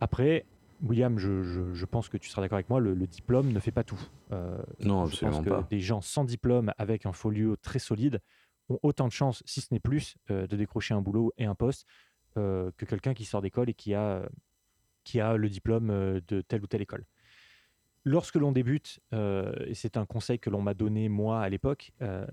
Après, 0.00 0.44
William, 0.82 1.16
je, 1.18 1.84
pense 1.84 2.08
que 2.08 2.16
tu 2.16 2.28
seras 2.28 2.42
d'accord 2.42 2.56
avec 2.56 2.68
moi, 2.68 2.80
le, 2.80 2.94
diplôme 3.06 3.52
ne 3.52 3.60
fait 3.60 3.70
pas 3.70 3.84
tout. 3.84 4.00
non, 4.30 5.04
absolument 5.04 5.42
je 5.42 5.48
pense 5.48 5.62
que 5.64 5.68
Des 5.68 5.80
gens 5.80 6.00
sans 6.00 6.24
diplôme 6.24 6.72
avec 6.76 7.06
un 7.06 7.12
folio 7.12 7.56
très 7.56 7.78
solide 7.78 8.20
ont 8.68 8.78
autant 8.82 9.06
de 9.06 9.12
chances, 9.12 9.42
si 9.46 9.60
ce 9.60 9.68
n'est 9.72 9.80
plus, 9.80 10.16
euh, 10.30 10.46
de 10.46 10.56
décrocher 10.56 10.94
un 10.94 11.00
boulot 11.00 11.32
et 11.38 11.44
un 11.44 11.54
poste 11.54 11.86
euh, 12.36 12.70
que 12.76 12.84
quelqu'un 12.84 13.14
qui 13.14 13.24
sort 13.24 13.42
d'école 13.42 13.70
et 13.70 13.74
qui 13.74 13.94
a, 13.94 14.28
qui 15.04 15.20
a 15.20 15.36
le 15.36 15.48
diplôme 15.48 15.90
euh, 15.90 16.20
de 16.28 16.40
telle 16.40 16.62
ou 16.62 16.66
telle 16.66 16.82
école. 16.82 17.04
Lorsque 18.04 18.34
l'on 18.34 18.50
débute, 18.50 18.98
et 19.12 19.74
c'est 19.74 19.96
un 19.96 20.06
conseil 20.06 20.40
que 20.40 20.50
l'on 20.50 20.60
m'a 20.60 20.74
donné 20.74 21.08
moi 21.08 21.40
à 21.40 21.48
l'époque, 21.48 21.92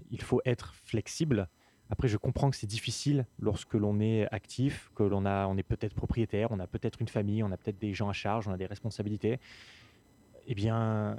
il 0.10 0.20
faut 0.20 0.42
être 0.44 0.74
flexible. 0.74 1.48
Après, 1.90 2.08
je 2.08 2.18
comprends 2.18 2.50
que 2.50 2.56
c'est 2.56 2.68
difficile 2.68 3.26
lorsque 3.40 3.74
l'on 3.74 4.00
est 4.00 4.28
actif, 4.32 4.92
que 4.96 5.04
l'on 5.04 5.26
a, 5.26 5.48
on 5.48 5.58
est 5.58 5.64
peut-être 5.64 5.96
propriétaire, 5.96 6.52
on 6.52 6.60
a 6.60 6.68
peut-être 6.68 7.02
une 7.02 7.08
famille, 7.08 7.44
on 7.44 7.52
a 7.52 7.58
peut-être 7.58 7.80
des 7.80 7.94
gens 7.94 8.10
à 8.10 8.14
charge, 8.14 8.48
on 8.48 8.52
a 8.52 8.58
des 8.58 8.68
responsabilités. 8.68 9.40
Eh 10.48 10.54
bien, 10.54 11.18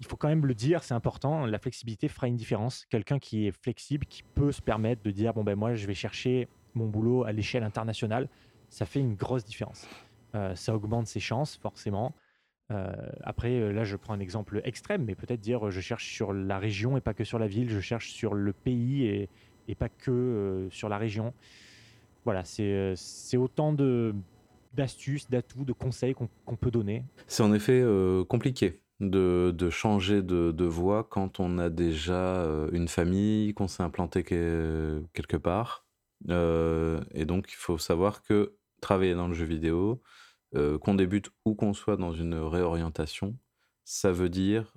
il 0.00 0.06
faut 0.06 0.16
quand 0.16 0.28
même 0.28 0.46
le 0.46 0.54
dire, 0.54 0.82
c'est 0.82 0.94
important, 0.94 1.46
la 1.46 1.58
flexibilité 1.58 2.08
fera 2.08 2.28
une 2.28 2.36
différence. 2.36 2.86
Quelqu'un 2.86 3.18
qui 3.18 3.46
est 3.46 3.52
flexible, 3.62 4.06
qui 4.06 4.22
peut 4.22 4.52
se 4.52 4.62
permettre 4.62 5.02
de 5.02 5.10
dire, 5.10 5.32
bon 5.32 5.44
ben 5.44 5.56
moi 5.56 5.74
je 5.74 5.86
vais 5.86 5.94
chercher 5.94 6.48
mon 6.74 6.88
boulot 6.88 7.24
à 7.24 7.32
l'échelle 7.32 7.62
internationale, 7.62 8.28
ça 8.68 8.86
fait 8.86 9.00
une 9.00 9.14
grosse 9.14 9.44
différence. 9.44 9.86
Euh, 10.34 10.54
ça 10.54 10.74
augmente 10.74 11.06
ses 11.06 11.20
chances, 11.20 11.56
forcément. 11.56 12.14
Euh, 12.72 12.92
après, 13.22 13.52
euh, 13.52 13.72
là, 13.72 13.84
je 13.84 13.96
prends 13.96 14.14
un 14.14 14.20
exemple 14.20 14.60
extrême, 14.64 15.04
mais 15.04 15.14
peut-être 15.14 15.40
dire 15.40 15.70
je 15.70 15.80
cherche 15.80 16.12
sur 16.12 16.32
la 16.32 16.58
région 16.58 16.96
et 16.96 17.00
pas 17.00 17.14
que 17.14 17.24
sur 17.24 17.38
la 17.38 17.46
ville, 17.46 17.70
je 17.70 17.80
cherche 17.80 18.10
sur 18.10 18.34
le 18.34 18.52
pays 18.52 19.06
et, 19.06 19.28
pas 19.78 19.88
que 19.88 20.68
sur 20.70 20.90
la 20.90 20.98
région. 20.98 21.32
Voilà, 22.24 22.44
c'est 22.44 23.36
autant 23.36 23.72
de 23.72 24.14
d'astuces, 24.74 25.28
d'atouts, 25.28 25.64
de 25.64 25.72
conseils 25.72 26.14
qu'on 26.14 26.56
peut 26.56 26.70
donner. 26.70 27.04
C'est 27.26 27.42
en 27.42 27.52
effet 27.54 27.82
compliqué 28.28 28.82
de, 29.10 29.70
changer 29.70 30.22
de, 30.22 30.64
voie 30.64 31.04
quand 31.04 31.40
on 31.40 31.58
a 31.58 31.70
déjà 31.70 32.36
euh, 32.42 32.68
une 32.72 32.88
famille, 32.88 33.54
qu'on 33.54 33.68
s'est 33.68 33.82
implanté 33.82 34.22
quelque 34.22 35.36
part. 35.36 35.86
Euh, 36.28 37.00
et 37.12 37.24
donc, 37.24 37.50
il 37.50 37.56
faut 37.56 37.78
savoir 37.78 38.22
que 38.22 38.54
travailler 38.80 39.14
dans 39.14 39.28
le 39.28 39.34
jeu 39.34 39.44
vidéo, 39.44 40.00
euh, 40.54 40.78
qu'on 40.78 40.94
débute 40.94 41.30
ou 41.44 41.54
qu'on 41.54 41.74
soit 41.74 41.96
dans 41.96 42.12
une 42.12 42.34
réorientation, 42.34 43.36
ça 43.84 44.12
veut 44.12 44.28
dire 44.28 44.74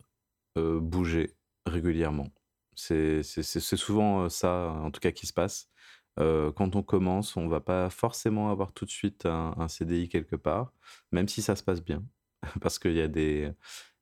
bouger 0.58 1.36
régulièrement. 1.66 2.30
C'est 2.76 3.24
souvent 3.24 4.30
ça, 4.30 4.70
en 4.70 4.90
tout 4.90 5.02
cas, 5.02 5.12
qui 5.12 5.28
se 5.28 5.34
passe. 5.34 5.70
quand 6.18 6.76
on 6.78 6.84
commence, 6.84 7.36
on 7.36 7.50
va 7.50 7.60
pas 7.60 7.90
forcément 7.90 8.52
avoir 8.52 8.72
tout 8.72 8.86
de 8.86 8.90
suite 8.90 9.26
un, 9.26 9.68
CDI 9.68 10.08
quelque 10.08 10.38
part, 10.38 10.72
même 11.12 11.28
si 11.28 11.42
ça 11.42 11.58
se 11.58 11.64
passe 11.64 11.84
bien, 11.84 12.06
parce 12.62 12.80
qu'il 12.80 12.94
y 12.94 13.02
a 13.02 13.08
des, 13.10 13.54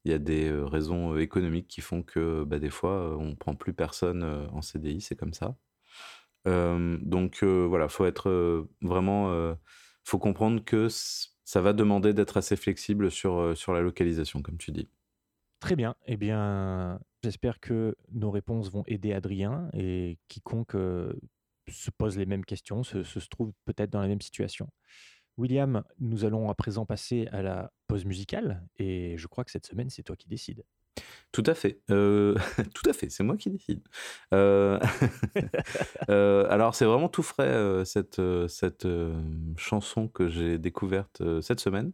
raisons 0.06 1.18
économiques 1.18 1.68
qui 1.68 1.82
font 1.82 2.04
que 2.04 2.44
bah, 2.44 2.60
des 2.60 2.70
fois, 2.70 3.18
on 3.18 3.36
prend 3.36 3.56
plus 3.56 3.74
personne 3.74 4.24
en 4.52 4.62
CDI, 4.62 5.02
c'est 5.02 5.16
comme 5.16 5.34
ça. 5.34 5.56
donc 6.46 7.44
voilà, 7.44 7.90
faut 7.90 8.06
être 8.06 8.68
vraiment, 8.82 9.56
faut 10.04 10.20
comprendre 10.20 10.64
que 10.64 10.88
ça 11.46 11.62
va 11.62 11.74
demander 11.74 12.14
d'être 12.14 12.38
assez 12.38 12.56
flexible 12.56 13.12
sur, 13.12 13.56
sur 13.58 13.74
la 13.74 13.82
localisation, 13.82 14.42
comme 14.42 14.58
tu 14.58 14.72
dis. 14.72 14.90
Très 15.60 15.76
bien. 15.76 15.96
Eh 16.06 16.18
bien, 16.18 17.00
j'espère 17.24 17.60
que 17.60 17.96
nos 18.12 18.32
réponses 18.32 18.72
vont 18.72 18.84
aider 18.88 19.14
Adrien 19.14 19.70
et 19.74 20.18
quiconque 20.28 20.76
se 21.68 21.92
pose 21.92 22.18
les 22.18 22.26
mêmes 22.26 22.46
questions, 22.46 22.84
se, 22.84 23.04
se 23.04 23.20
trouve 23.30 23.54
peut-être 23.66 23.90
dans 23.90 24.02
la 24.02 24.08
même 24.08 24.22
situation. 24.22 24.70
William, 25.38 25.84
nous 26.00 26.26
allons 26.26 26.50
à 26.50 26.56
présent 26.56 26.86
passer 26.86 27.28
à 27.32 27.42
la 27.42 27.72
pause 27.88 28.06
musicale 28.06 28.68
et 28.78 29.16
je 29.18 29.28
crois 29.28 29.44
que 29.44 29.52
cette 29.52 29.66
semaine, 29.66 29.90
c'est 29.90 30.04
toi 30.04 30.16
qui 30.16 30.28
décides. 30.28 30.64
Tout 31.32 31.44
à 31.48 31.56
fait. 31.56 31.82
Euh, 31.90 32.36
tout 32.76 32.88
à 32.90 32.94
fait, 32.94 33.10
c'est 33.10 33.24
moi 33.24 33.38
qui 33.38 33.50
décide. 33.50 33.82
Euh, 34.34 34.80
euh, 36.10 36.46
alors, 36.50 36.76
c'est 36.76 36.86
vraiment 36.86 37.10
tout 37.10 37.24
frais, 37.24 37.84
cette, 37.86 38.22
cette 38.48 38.88
chanson 39.58 40.08
que 40.08 40.30
j'ai 40.30 40.58
découverte 40.60 41.22
cette 41.42 41.60
semaine. 41.60 41.92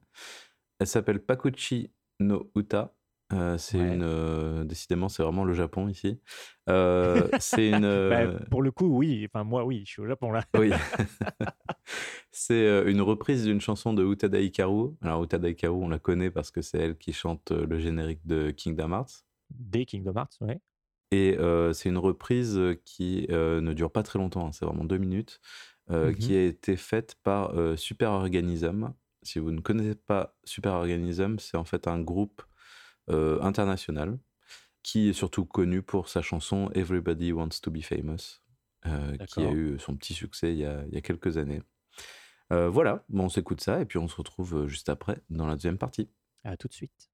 Elle 0.80 0.88
s'appelle 0.88 1.22
Pakuchi 1.22 1.92
no 2.20 2.52
Uta 2.56 2.94
euh, 3.32 3.58
c'est 3.60 3.78
une, 3.78 4.02
euh, 4.04 4.64
décidément, 4.64 5.08
c'est 5.08 5.22
vraiment 5.22 5.44
le 5.44 5.54
Japon 5.54 5.88
ici. 5.88 6.20
Euh, 6.70 7.28
c'est 7.40 7.70
une. 7.70 7.82
Bah, 7.82 8.28
pour 8.52 8.62
le 8.62 8.70
coup, 8.70 8.86
oui. 8.86 9.26
Enfin, 9.28 9.44
moi, 9.44 9.66
oui, 9.66 9.82
je 9.88 9.94
suis 9.94 10.02
au 10.04 10.06
Japon 10.06 10.30
là. 10.30 10.44
oui. 10.56 10.70
c'est 12.32 12.84
une 12.86 13.02
reprise 13.02 13.44
d'une 13.46 13.60
chanson 13.60 13.92
de 13.92 14.06
Utada 14.06 14.40
Hikaru. 14.40 14.92
Alors, 15.02 15.24
Utada 15.24 15.50
Hikaru, 15.50 15.84
on 15.84 15.90
la 15.90 15.98
connaît 15.98 16.30
parce 16.30 16.52
que 16.52 16.62
c'est 16.62 16.78
elle 16.78 16.96
qui 16.96 17.12
chante 17.12 17.50
le 17.50 17.80
générique 17.80 18.20
de 18.28 18.52
Kingdom 18.52 18.92
Hearts. 18.92 19.26
Des 19.50 19.88
Kingdom 19.88 20.14
Hearts, 20.16 20.38
oui. 20.42 20.54
Et 21.10 21.40
c'est 21.74 21.90
une 21.90 21.98
reprise 21.98 22.62
qui 22.86 23.26
ne 23.32 23.74
dure 23.74 23.92
pas 23.92 24.04
très 24.04 24.20
longtemps, 24.20 24.46
hein, 24.46 24.52
c'est 24.52 24.66
vraiment 24.66 24.86
deux 24.86 25.00
minutes, 25.00 25.42
mmh 25.90 26.14
qui 26.20 26.36
a 26.36 26.46
été 26.46 26.78
faite 26.78 27.16
par 27.24 27.56
Super 27.80 28.12
Organism. 28.12 28.94
Si 29.24 29.40
vous 29.40 29.50
ne 29.50 29.60
connaissez 29.60 29.96
pas 29.96 30.38
Super 30.44 30.74
Organism, 30.74 31.40
c'est 31.40 31.58
en 31.58 31.66
fait 31.66 31.88
un 31.88 32.00
groupe 32.00 32.44
international, 33.10 34.20
qui 34.84 35.10
est 35.10 35.14
surtout 35.14 35.46
connu 35.46 35.82
pour 35.82 36.10
sa 36.10 36.22
chanson 36.22 36.70
Everybody 36.74 37.32
Wants 37.32 37.60
to 37.62 37.72
Be 37.72 37.82
Famous, 37.82 38.42
euh, 38.86 39.18
qui 39.28 39.42
a 39.42 39.52
eu 39.52 39.78
son 39.80 39.96
petit 39.96 40.14
succès 40.14 40.54
il 40.54 40.60
y 40.60 40.66
a, 40.66 40.84
il 40.88 40.94
y 40.94 40.98
a 40.98 41.02
quelques 41.02 41.38
années. 41.38 41.62
Euh, 42.52 42.70
voilà, 42.70 43.04
bon, 43.10 43.26
on 43.26 43.30
s'écoute 43.30 43.62
ça 43.62 43.82
et 43.82 43.86
puis 43.86 43.98
on 43.98 44.08
se 44.08 44.16
retrouve 44.16 44.68
juste 44.68 44.90
après 44.90 45.22
dans 45.30 45.46
la 45.46 45.56
deuxième 45.56 45.78
partie. 45.78 46.10
À 46.44 46.56
tout 46.56 46.68
de 46.68 46.74
suite. 46.74 47.10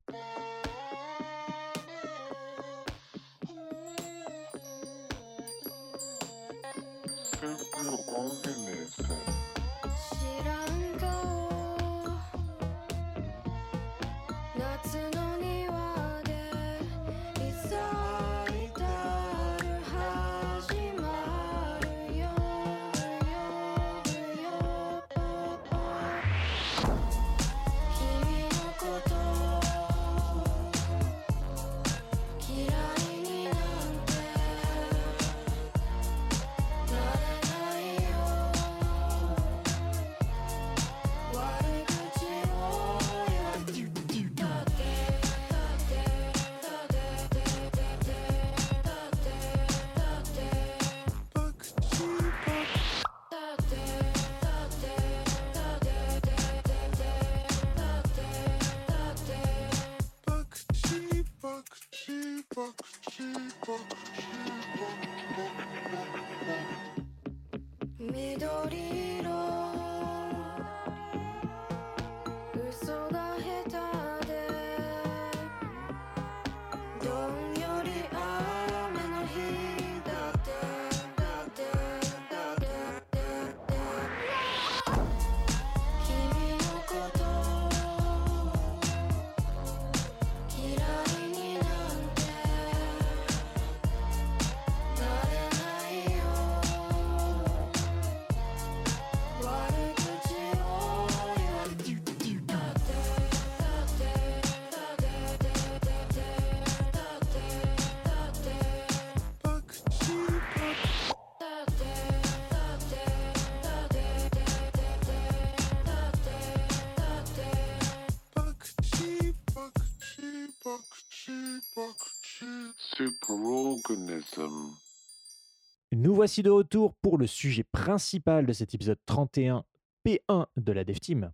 Nous 125.92 126.16
voici 126.16 126.44
de 126.44 126.50
retour 126.50 126.94
pour 126.96 127.18
le 127.18 127.28
sujet 127.28 127.64
principal 127.64 128.46
de 128.46 128.54
cet 128.54 128.74
épisode 128.74 129.00
31 129.06 129.66
P1 130.06 130.46
de 130.56 130.72
la 130.72 130.86
Dev 130.86 131.00
Team. 131.00 131.34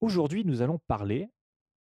Aujourd'hui, 0.00 0.46
nous 0.46 0.62
allons 0.62 0.78
parler 0.86 1.28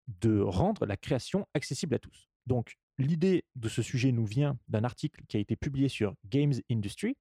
de 0.07 0.41
rendre 0.41 0.85
la 0.85 0.97
création 0.97 1.47
accessible 1.53 1.95
à 1.95 1.99
tous. 1.99 2.29
Donc, 2.47 2.77
l'idée 2.97 3.45
de 3.55 3.69
ce 3.69 3.81
sujet 3.81 4.11
nous 4.11 4.25
vient 4.25 4.59
d'un 4.67 4.83
article 4.83 5.23
qui 5.29 5.37
a 5.37 5.39
été 5.39 5.55
publié 5.55 5.87
sur 5.87 6.15
Games 6.25 6.55
Industry, 6.69 7.15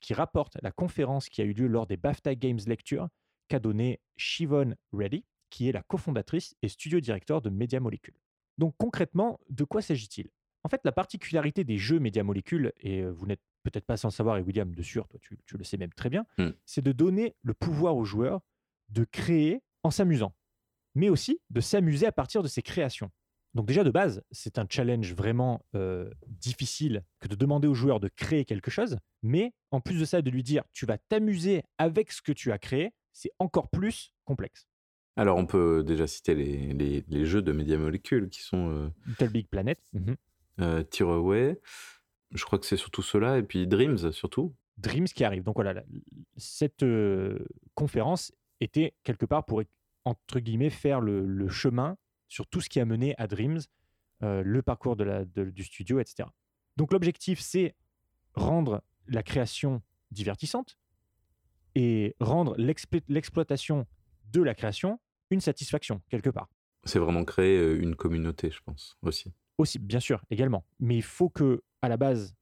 qui 0.00 0.12
rapporte 0.12 0.58
la 0.60 0.72
conférence 0.72 1.28
qui 1.28 1.40
a 1.40 1.44
eu 1.44 1.52
lieu 1.52 1.68
lors 1.68 1.86
des 1.86 1.96
BAFTA 1.96 2.34
Games 2.34 2.60
Lecture 2.66 3.08
qu'a 3.46 3.60
donné 3.60 4.00
Shivon 4.16 4.74
Reddy, 4.92 5.24
qui 5.50 5.68
est 5.68 5.72
la 5.72 5.84
cofondatrice 5.84 6.56
et 6.62 6.68
studio 6.68 6.98
directeur 6.98 7.42
de 7.42 7.50
Media 7.50 7.78
Molecule. 7.78 8.18
Donc 8.58 8.74
concrètement, 8.76 9.38
de 9.50 9.62
quoi 9.62 9.82
s'agit-il? 9.82 10.30
En 10.64 10.68
fait, 10.68 10.80
la 10.84 10.92
particularité 10.92 11.62
des 11.62 11.76
jeux 11.76 12.00
Media 12.00 12.24
Molecule, 12.24 12.72
et 12.80 13.02
euh, 13.02 13.10
vous 13.10 13.26
n'êtes 13.26 13.42
peut-être 13.62 13.84
pas 13.84 13.96
sans 13.96 14.10
savoir, 14.10 14.38
et 14.38 14.40
William, 14.40 14.74
de 14.74 14.82
sûr, 14.82 15.06
toi 15.08 15.20
tu, 15.20 15.56
le 15.56 15.64
sais 15.64 15.76
même 15.76 15.92
très 15.92 16.10
bien, 16.10 16.26
hmm. 16.38 16.50
c'est 16.64 16.82
de 16.82 16.92
donner 16.92 17.36
le 17.42 17.54
pouvoir 17.54 17.96
aux 17.96 18.04
joueurs 18.04 18.40
de 18.88 19.04
créer 19.04 19.62
en 19.82 19.90
s'amusant, 19.90 20.34
mais 20.94 21.08
aussi 21.08 21.40
de 21.50 21.60
s'amuser 21.60 22.06
à 22.06 22.12
partir 22.12 22.42
de 22.42 22.48
ses 22.48 22.62
créations. 22.62 23.10
Donc 23.52 23.66
déjà 23.66 23.84
de 23.84 23.90
base, 23.90 24.22
c'est 24.32 24.58
un 24.58 24.66
challenge 24.68 25.14
vraiment 25.14 25.64
euh, 25.76 26.10
difficile 26.26 27.04
que 27.20 27.28
de 27.28 27.36
demander 27.36 27.68
aux 27.68 27.74
joueurs 27.74 28.00
de 28.00 28.08
créer 28.08 28.44
quelque 28.44 28.70
chose, 28.70 28.98
mais 29.22 29.52
en 29.70 29.80
plus 29.80 30.00
de 30.00 30.04
ça, 30.04 30.22
de 30.22 30.30
lui 30.30 30.42
dire 30.42 30.64
tu 30.72 30.86
vas 30.86 30.98
t'amuser 30.98 31.62
avec 31.78 32.10
ce 32.10 32.20
que 32.20 32.32
tu 32.32 32.50
as 32.50 32.58
créé, 32.58 32.92
c'est 33.12 33.30
encore 33.38 33.70
plus 33.70 34.12
complexe. 34.24 34.66
Alors, 35.16 35.38
on 35.38 35.46
peut 35.46 35.84
déjà 35.84 36.06
citer 36.06 36.34
les, 36.34 37.04
les, 37.08 37.24
jeux 37.24 37.42
de 37.42 37.52
Media 37.52 37.78
Molecule 37.78 38.28
qui 38.30 38.42
sont. 38.42 38.70
Euh, 38.70 38.88
Little 39.06 39.28
Big 39.28 39.46
Planet. 39.46 39.78
Euh, 39.94 40.16
Tearaway. 40.90 41.60
Je 42.30 42.44
crois 42.44 42.58
que 42.58 42.66
c'est 42.66 42.76
surtout 42.76 43.02
cela. 43.02 43.38
Et 43.38 43.42
puis 43.42 43.66
Dreams, 43.66 44.12
surtout. 44.12 44.54
Dreams 44.78 45.06
qui 45.06 45.24
arrive. 45.24 45.44
Donc 45.44 45.54
voilà, 45.56 45.82
cette 46.36 46.82
euh, 46.82 47.38
conférence 47.74 48.32
était 48.60 48.94
quelque 49.04 49.26
part 49.26 49.44
pour, 49.44 49.62
entre 50.04 50.40
guillemets, 50.40 50.70
faire 50.70 51.00
le, 51.00 51.48
chemin 51.48 51.96
sur 52.28 52.46
tout 52.46 52.60
ce 52.60 52.68
qui 52.68 52.80
a 52.80 52.84
mené 52.84 53.14
à 53.18 53.26
Dreams, 53.26 53.60
euh, 54.22 54.42
le 54.44 54.62
parcours 54.62 54.96
de 54.96 55.04
la, 55.04 55.24
du 55.24 55.64
studio, 55.64 56.00
etc. 56.00 56.28
Donc 56.76 56.92
l'objectif, 56.92 57.40
c'est 57.40 57.74
rendre 58.34 58.82
la 59.06 59.22
création 59.22 59.82
divertissante 60.10 60.78
et 61.76 62.16
rendre 62.18 62.54
l'exploitation 62.58 63.86
de 64.32 64.42
la 64.42 64.54
création 64.54 64.98
une 65.30 65.40
satisfaction, 65.40 66.02
quelque 66.10 66.30
part. 66.30 66.48
C'est 66.84 66.98
vraiment 66.98 67.24
créer 67.24 67.58
euh, 67.58 67.80
une 67.80 67.96
communauté, 67.96 68.50
je 68.50 68.60
pense, 68.64 68.96
aussi. 69.02 69.32
Aussi, 69.58 69.78
bien 69.78 70.00
sûr, 70.00 70.24
également. 70.30 70.64
Mais 70.80 70.96
il 70.96 71.02
faut 71.02 71.28
que, 71.28 71.62
à 71.82 71.88
la 71.88 71.96
base, 71.96 72.34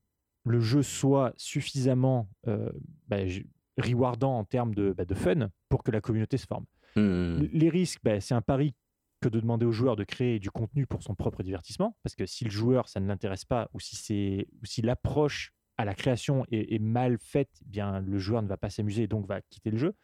le 0.45 0.61
jeu 0.61 0.83
soit 0.83 1.33
suffisamment 1.37 2.29
euh, 2.49 2.71
bah, 3.09 3.19
rewardant 3.79 4.39
en 4.39 4.45
termes 4.45 4.75
de, 4.75 4.93
bah, 4.93 5.05
de, 5.05 5.15
fun 5.15 5.51
pour 5.69 5.83
que 5.83 5.91
la 5.91 6.01
communauté 6.01 6.37
se 6.37 6.47
forme. 6.47 6.65
Mmh. 6.97 7.47
Les 7.53 7.69
risques, 7.69 8.01
bah, 8.03 8.21
c'est 8.21 8.35
un 8.35 8.43
pari 8.43 8.75
que 9.21 9.29
de 9.29 9.41
demander 9.41 9.65
au 9.65 9.73
joueur 9.73 9.95
de 9.97 10.05
créer 10.05 10.41
du 10.41 10.51
contenu 10.51 10.87
pour 10.87 11.03
son 11.03 11.15
propre 11.15 11.43
divertissement, 11.43 11.97
parce 12.03 12.17
que 12.17 12.27
si 12.27 12.45
le 12.45 12.51
joueur, 12.51 12.89
ça 12.89 12.99
ne 12.99 13.07
l'intéresse 13.07 13.45
pas, 13.45 13.71
ou 13.73 13.79
si, 13.79 13.95
c'est, 13.95 14.49
ou 14.61 14.67
si 14.67 14.83
l'approche 14.83 15.53
à 15.79 15.85
la 15.85 15.95
création 15.95 16.45
est, 16.51 16.75
est, 16.75 16.79
mal 16.79 17.19
faite, 17.19 17.51
eh 17.63 17.69
bien 17.69 18.01
le 18.01 18.19
joueur 18.19 18.43
ne 18.43 18.49
va 18.49 18.57
pas 18.57 18.69
s'amuser 18.69 19.05
et 19.05 19.07
donc 19.07 19.27
va 19.27 19.41
quitter 19.43 19.71
le 19.71 19.79
jeu. 19.79 19.95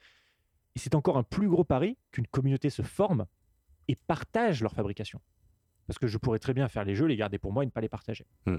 Et 0.76 0.78
c'est 0.78 0.94
encore 0.94 1.18
un 1.18 1.24
plus 1.24 1.48
gros 1.48 1.64
pari 1.64 1.98
qu'une 2.12 2.26
communauté 2.28 2.70
se 2.70 2.82
forme 2.82 3.26
et 3.88 3.96
partage 3.96 4.62
leur 4.62 4.72
fabrication. 4.72 5.20
Parce 5.88 5.98
que 5.98 6.06
je 6.06 6.18
pourrais 6.18 6.38
très 6.38 6.54
bien 6.54 6.68
faire 6.68 6.84
les 6.84 6.94
jeux, 6.94 7.06
les 7.06 7.16
garder 7.16 7.38
pour 7.38 7.52
moi 7.52 7.64
et 7.64 7.66
ne 7.66 7.70
pas 7.72 7.80
les 7.80 7.88
partager. 7.88 8.26
Hmm. 8.46 8.58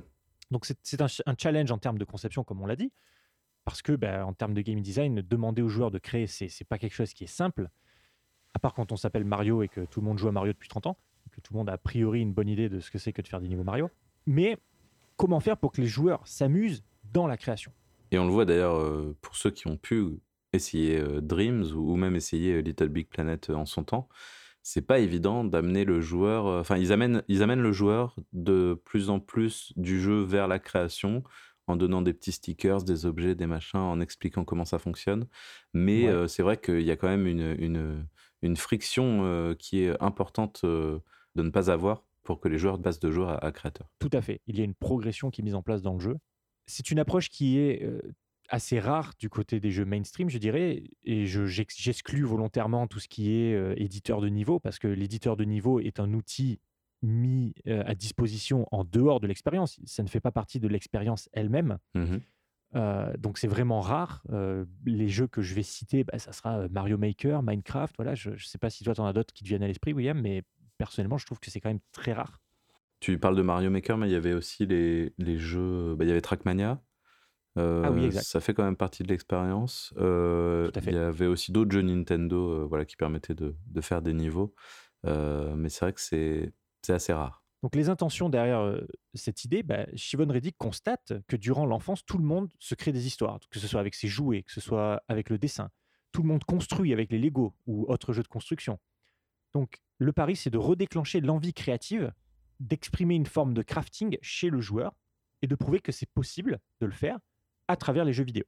Donc 0.52 0.66
c'est 0.66 1.02
un, 1.02 1.36
challenge 1.38 1.72
en 1.72 1.78
termes 1.78 2.00
de 2.00 2.06
conception, 2.06 2.44
comme 2.44 2.62
on 2.62 2.66
l'a 2.66 2.76
dit, 2.76 2.92
parce 3.66 3.84
que 3.84 3.92
ben, 3.92 4.24
en 4.24 4.34
termes 4.34 4.56
de 4.56 4.62
game 4.62 4.82
design, 4.82 5.22
demander 5.22 5.62
aux 5.62 5.70
joueurs 5.70 5.92
de 5.92 6.00
créer, 6.00 6.26
c'est 6.26 6.46
n'est 6.46 6.66
pas 6.68 6.80
quelque 6.80 6.96
chose 6.96 7.14
qui 7.14 7.26
est 7.26 7.28
simple, 7.28 7.70
à 8.56 8.60
part 8.60 8.74
quand 8.74 8.92
on 8.92 8.96
s'appelle 8.96 9.26
Mario 9.26 9.62
et 9.62 9.68
que 9.68 9.82
tout 9.82 10.02
le 10.02 10.08
monde 10.08 10.18
joue 10.18 10.28
à 10.28 10.32
Mario 10.32 10.54
depuis 10.54 10.70
30 10.70 10.88
ans, 10.88 10.98
que 11.32 11.40
tout 11.40 11.54
le 11.54 11.60
monde 11.60 11.70
a 11.70 11.74
a 11.74 11.78
priori 11.78 12.22
une 12.22 12.34
bonne 12.34 12.50
idée 12.50 12.68
de 12.68 12.80
ce 12.80 12.90
que 12.90 12.98
c'est 12.98 13.14
que 13.14 13.22
de 13.22 13.28
faire 13.28 13.40
des 13.40 13.48
niveaux 13.48 13.64
Mario. 13.64 13.92
Mais 14.26 14.58
comment 15.18 15.40
faire 15.40 15.58
pour 15.58 15.72
que 15.72 15.82
les 15.82 15.88
joueurs 15.88 16.28
s'amusent 16.28 16.84
dans 17.14 17.28
la 17.28 17.38
création? 17.38 17.72
Et 18.10 18.18
on 18.18 18.26
le 18.26 18.32
voit 18.32 18.46
d'ailleurs 18.46 18.80
euh, 18.80 19.16
pour 19.22 19.36
ceux 19.36 19.52
qui 19.52 19.68
ont 19.68 19.78
pu 19.78 20.18
essayer 20.52 21.00
Dreams 21.22 21.74
ou 21.76 21.96
même 21.96 22.16
essayer 22.16 22.64
Little 22.64 22.90
Big 22.90 23.08
Planet 23.08 23.52
en 23.52 23.66
son 23.66 23.84
temps, 23.84 24.10
c'est 24.64 24.86
pas 24.86 25.00
évident 25.00 25.44
d'amener 25.44 25.86
le 25.86 26.02
joueur. 26.02 26.46
Enfin, 26.46 26.78
ils 26.78 26.92
amènent, 26.92 27.24
ils 27.28 27.44
amènent 27.44 27.62
le 27.62 27.72
joueur 27.72 28.16
de 28.34 28.80
plus 28.86 29.10
en 29.10 29.20
plus 29.20 29.74
du 29.76 30.00
jeu 30.00 30.22
vers 30.22 30.48
la 30.48 30.60
création 30.60 31.24
en 31.68 31.76
donnant 31.76 32.02
des 32.02 32.14
petits 32.14 32.32
stickers, 32.32 32.84
des 32.84 33.06
objets, 33.06 33.36
des 33.36 33.46
machins, 33.46 33.80
en 33.80 34.00
expliquant 34.00 34.44
comment 34.44 34.66
ça 34.66 34.80
fonctionne. 34.80 35.28
Mais 35.74 36.10
c'est 36.28 36.42
vrai 36.42 36.58
qu'il 36.58 36.82
y 36.82 36.90
a 36.90 36.96
quand 36.96 37.08
même 37.08 37.28
une, 37.28 37.56
une, 37.60 38.08
une 38.42 38.58
friction 38.58 39.56
qui 39.60 39.84
est 39.84 40.02
importante 40.02 40.66
de 40.66 41.02
ne 41.36 41.50
pas 41.50 41.70
avoir 41.70 42.06
pour 42.24 42.40
que 42.40 42.48
les 42.48 42.58
joueurs 42.58 42.82
passent 42.82 43.00
de 43.00 43.12
joueur 43.12 43.30
à, 43.30 43.46
à, 43.46 43.52
créateur. 43.52 43.88
Tout 44.00 44.10
à 44.14 44.22
fait. 44.22 44.42
Il 44.48 44.58
y 44.58 44.62
a 44.62 44.64
une 44.64 44.74
progression 44.74 45.30
qui 45.30 45.42
est 45.42 45.44
mise 45.44 45.56
en 45.56 45.62
place 45.62 45.82
dans 45.84 45.94
le 45.94 46.00
jeu. 46.00 46.18
C'est 46.66 46.90
une 46.92 47.00
approche 47.00 47.30
qui 47.30 47.60
est 47.60 47.84
assez 48.50 48.80
rare 48.80 49.14
du 49.20 49.30
côté 49.30 49.60
des 49.60 49.72
jeux 49.72 49.86
mainstream, 49.86 50.30
je 50.30 50.38
dirais, 50.38 50.84
et 51.04 51.26
j'exclus 51.26 52.24
volontairement 52.24 52.88
tout 52.88 53.00
ce 53.00 53.08
qui 53.08 53.36
est 53.36 53.54
euh, 53.54 53.74
éditeur 53.78 54.22
de 54.22 54.28
niveau, 54.28 54.60
parce 54.60 54.80
que 54.80 54.88
l'éditeur 54.88 55.38
de 55.38 55.46
niveau 55.46 55.80
est 55.80 56.00
un 56.00 56.14
outil 56.14 56.60
mis 57.02 57.54
euh, 57.68 57.84
à 57.86 57.96
disposition 57.96 58.68
en 58.72 58.84
dehors 58.84 59.20
de 59.20 59.28
l'expérience. 59.28 59.80
Ça 59.86 60.04
ne 60.04 60.10
fait 60.10 60.20
pas 60.20 60.32
partie 60.32 60.60
de 60.60 60.68
l'expérience 60.68 61.30
elle-même. 61.32 61.78
Mmh 61.94 62.18
euh, 62.76 63.12
donc 63.18 63.40
c'est 63.40 63.48
vraiment 63.48 63.82
rare. 63.82 64.22
les 64.86 65.08
jeux 65.08 65.26
que 65.26 65.42
je 65.42 65.56
vais 65.56 65.64
citer, 65.64 66.04
bah, 66.04 66.20
ça 66.20 66.32
sera 66.32 66.68
Mario 66.68 67.00
Maker, 67.00 67.42
Minecraft. 67.42 67.96
Voilà, 67.98 68.14
je 68.14 68.30
ne 68.30 68.38
sais 68.38 68.60
pas 68.60 68.70
si 68.70 68.84
toi 68.84 68.94
tu 68.94 69.02
en 69.02 69.08
as 69.08 69.14
d'autres 69.14 69.34
qui 69.34 69.44
te 69.44 69.50
viennent 69.50 69.64
à 69.64 69.68
l'esprit, 69.68 69.92
William, 69.92 70.22
mais 70.22 70.44
personnellement 70.78 71.18
je 71.18 71.26
trouve 71.26 71.40
que 71.40 71.50
c'est 71.50 71.60
quand 71.60 71.70
même 71.70 71.80
très 71.94 72.14
rare. 72.14 72.40
Tu 73.00 73.18
parles 73.18 73.36
de 73.36 73.42
Mario 73.42 73.72
Maker, 73.72 73.98
mais 73.98 74.08
il 74.08 74.12
y 74.12 74.16
avait 74.16 74.34
aussi 74.34 74.68
les, 74.68 75.14
les 75.18 75.40
jeux. 75.40 75.96
Bah, 75.96 76.06
il 76.06 76.10
y 76.10 76.12
avait 76.12 76.22
Trackmania. 76.22 76.80
Ah 77.60 77.92
oui, 77.92 78.06
exact. 78.06 78.24
Ça 78.24 78.40
fait 78.40 78.54
quand 78.54 78.64
même 78.64 78.76
partie 78.76 79.04
de 79.04 79.08
l'expérience. 79.08 79.94
Euh, 79.98 80.72
il 80.88 80.94
y 80.94 80.98
avait 80.98 81.26
aussi 81.26 81.52
d'autres 81.52 81.72
jeux 81.72 81.82
Nintendo 81.82 82.52
euh, 82.52 82.66
voilà, 82.66 82.86
qui 82.86 82.96
permettaient 82.96 83.36
de, 83.36 83.56
de 83.68 83.82
faire 83.82 84.02
des 84.02 84.14
niveaux. 84.14 84.54
Euh, 85.06 85.56
mais 85.56 85.70
c'est 85.70 85.86
vrai 85.86 85.94
que 85.94 86.02
c'est 86.02 86.54
assez 86.88 87.14
rare. 87.14 87.44
Donc 87.62 87.76
les 87.76 87.90
intentions 87.90 88.30
derrière 88.30 88.80
cette 89.14 89.44
idée, 89.44 89.64
bah, 89.64 89.86
Shivon 89.94 90.28
Reddick 90.28 90.58
constate 90.58 91.14
que 91.28 91.36
durant 91.36 91.66
l'enfance, 91.66 92.06
tout 92.06 92.18
le 92.18 92.24
monde 92.24 92.50
se 92.58 92.74
crée 92.74 92.94
des 92.94 93.06
histoires, 93.06 93.40
que 93.50 93.60
ce 93.60 93.68
soit 93.68 93.82
avec 93.82 93.96
ses 93.96 94.08
jouets, 94.08 94.44
que 94.44 94.52
ce 94.52 94.62
soit 94.62 95.04
avec 95.10 95.30
le 95.30 95.38
dessin. 95.38 95.70
Tout 96.14 96.22
le 96.22 96.30
monde 96.30 96.44
construit 96.46 96.94
avec 96.94 97.12
les 97.12 97.20
Lego 97.20 97.54
ou 97.68 97.86
autres 97.90 98.14
jeux 98.14 98.24
de 98.24 98.30
construction. 98.30 98.80
Donc 99.54 99.82
le 99.98 100.14
pari, 100.14 100.38
c'est 100.38 100.50
de 100.50 100.58
redéclencher 100.58 101.20
l'envie 101.20 101.54
créative, 101.54 102.14
d'exprimer 102.62 103.16
une 103.16 103.26
forme 103.26 103.54
de 103.54 103.62
crafting 103.62 104.18
chez 104.22 104.50
le 104.50 104.62
joueur 104.62 104.94
et 105.42 105.48
de 105.48 105.56
prouver 105.56 105.80
que 105.80 105.92
c'est 105.92 106.10
possible 106.10 106.60
de 106.80 106.86
le 106.86 106.94
faire 106.94 107.20
à 107.70 107.78
travers 107.78 108.04
les 108.04 108.12
jeux 108.12 108.26
vidéo. 108.26 108.44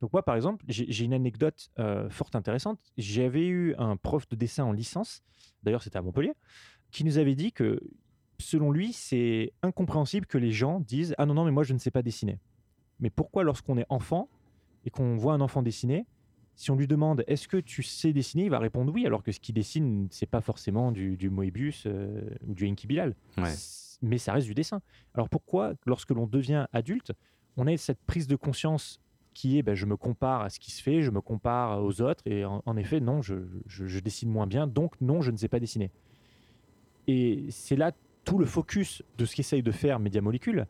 Donc 0.00 0.12
moi, 0.12 0.22
par 0.24 0.34
exemple, 0.34 0.64
j'ai 0.68 1.04
une 1.04 1.14
anecdote 1.14 1.70
euh, 1.78 2.10
fort 2.10 2.30
intéressante. 2.34 2.80
J'avais 2.98 3.46
eu 3.46 3.74
un 3.78 3.96
prof 3.96 4.28
de 4.28 4.34
dessin 4.34 4.64
en 4.64 4.72
licence, 4.72 5.22
d'ailleurs 5.62 5.82
c'était 5.82 5.98
à 5.98 6.02
Montpellier, 6.02 6.32
qui 6.90 7.04
nous 7.04 7.18
avait 7.18 7.34
dit 7.34 7.52
que, 7.52 7.80
selon 8.38 8.70
lui, 8.72 8.92
c'est 8.92 9.52
incompréhensible 9.62 10.26
que 10.26 10.38
les 10.38 10.52
gens 10.52 10.80
disent⁇ 10.80 11.10
Ah 11.18 11.26
non, 11.26 11.34
non, 11.34 11.44
mais 11.44 11.50
moi 11.50 11.62
je 11.62 11.72
ne 11.72 11.78
sais 11.78 11.90
pas 11.90 12.02
dessiner⁇ 12.02 12.32
Mais 12.98 13.10
pourquoi 13.10 13.44
lorsqu'on 13.44 13.78
est 13.78 13.86
enfant 13.88 14.28
et 14.84 14.90
qu'on 14.90 15.16
voit 15.16 15.34
un 15.34 15.40
enfant 15.40 15.62
dessiner, 15.62 16.06
Si 16.58 16.70
on 16.70 16.76
lui 16.76 16.86
demande 16.86 17.22
est-ce 17.26 17.48
que 17.48 17.58
tu 17.58 17.82
sais 17.82 18.14
dessiner, 18.14 18.44
il 18.44 18.50
va 18.50 18.58
répondre 18.58 18.90
oui, 18.92 19.04
alors 19.04 19.22
que 19.22 19.30
ce 19.32 19.40
qu'il 19.40 19.54
dessine, 19.54 20.08
c'est 20.10 20.24
pas 20.30 20.40
forcément 20.40 20.90
du, 20.90 21.18
du 21.18 21.28
Moebius 21.28 21.84
euh, 21.86 22.30
ou 22.46 22.54
du 22.54 22.66
Enki 22.66 22.86
Bilal. 22.86 23.14
Mais 24.02 24.16
ça 24.18 24.32
reste 24.32 24.46
du 24.46 24.54
dessin. 24.54 24.80
Alors 25.14 25.28
pourquoi, 25.28 25.74
lorsque 25.84 26.10
l'on 26.10 26.26
devient 26.26 26.66
adulte, 26.72 27.12
on 27.56 27.66
a 27.66 27.76
cette 27.76 28.00
prise 28.06 28.26
de 28.26 28.36
conscience 28.36 29.00
qui 29.34 29.58
est 29.58 29.62
ben, 29.62 29.74
je 29.74 29.84
me 29.84 29.96
compare 29.96 30.42
à 30.42 30.50
ce 30.50 30.58
qui 30.58 30.70
se 30.70 30.82
fait, 30.82 31.02
je 31.02 31.10
me 31.10 31.20
compare 31.20 31.82
aux 31.82 32.00
autres, 32.00 32.22
et 32.26 32.44
en, 32.44 32.76
effet, 32.78 33.00
non, 33.00 33.20
je, 33.20 33.34
je, 33.66 34.00
dessine 34.00 34.30
moins 34.30 34.46
bien, 34.46 34.66
donc 34.66 34.94
non, 35.02 35.20
je 35.20 35.30
ne 35.30 35.36
sais 35.36 35.48
pas 35.48 35.60
dessiner. 35.60 35.90
Et 37.06 37.44
c'est 37.50 37.76
là 37.76 37.92
tout 38.24 38.38
le 38.38 38.46
focus 38.46 39.02
de 39.18 39.26
ce 39.26 39.36
qu'essaye 39.36 39.62
de 39.62 39.72
faire 39.72 39.98
Media 39.98 40.22
Molecule, 40.22 40.66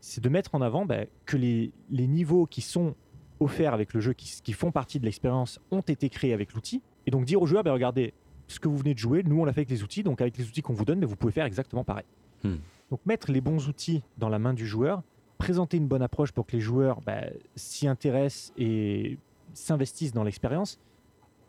c'est 0.00 0.22
de 0.22 0.28
mettre 0.28 0.56
en 0.56 0.62
avant 0.62 0.84
ben, 0.84 1.06
que 1.26 1.36
les, 1.36 1.72
les, 1.90 2.08
niveaux 2.08 2.44
qui 2.44 2.60
sont 2.60 2.96
offerts 3.38 3.72
avec 3.72 3.94
le 3.94 4.00
jeu, 4.00 4.14
qui, 4.14 4.42
qui 4.42 4.52
font 4.52 4.72
partie 4.72 4.98
de 4.98 5.04
l'expérience, 5.04 5.60
ont 5.70 5.80
été 5.80 6.08
créés 6.08 6.32
avec 6.32 6.54
l'outil, 6.54 6.82
et 7.06 7.12
donc 7.12 7.24
dire 7.24 7.40
aux 7.40 7.46
joueurs, 7.46 7.62
ben, 7.62 7.72
regardez, 7.72 8.14
ce 8.48 8.58
que 8.58 8.68
vous 8.68 8.76
venez 8.76 8.94
de 8.94 8.98
jouer, 8.98 9.22
nous 9.22 9.40
on 9.40 9.44
l'a 9.44 9.52
fait 9.52 9.60
avec 9.60 9.70
les 9.70 9.84
outils, 9.84 10.02
donc 10.02 10.20
avec 10.20 10.36
les 10.36 10.46
outils 10.46 10.62
qu'on 10.62 10.74
vous 10.74 10.84
donne, 10.84 10.98
mais 10.98 11.06
vous 11.06 11.16
pouvez 11.16 11.32
faire 11.32 11.46
exactement 11.46 11.84
pareil. 11.84 12.04
Hmm. 12.42 12.56
Donc 12.90 13.00
mettre 13.06 13.30
les 13.30 13.40
bons 13.40 13.68
outils 13.68 14.02
dans 14.18 14.28
la 14.28 14.40
main 14.40 14.54
du 14.54 14.66
joueur, 14.66 15.02
présenter 15.42 15.76
une 15.76 15.88
bonne 15.88 16.02
approche 16.02 16.30
pour 16.30 16.46
que 16.46 16.52
les 16.52 16.60
joueurs 16.60 17.00
bah, 17.00 17.22
s'y 17.56 17.88
intéressent 17.88 18.52
et 18.56 19.18
s'investissent 19.54 20.12
dans 20.12 20.22
l'expérience 20.22 20.78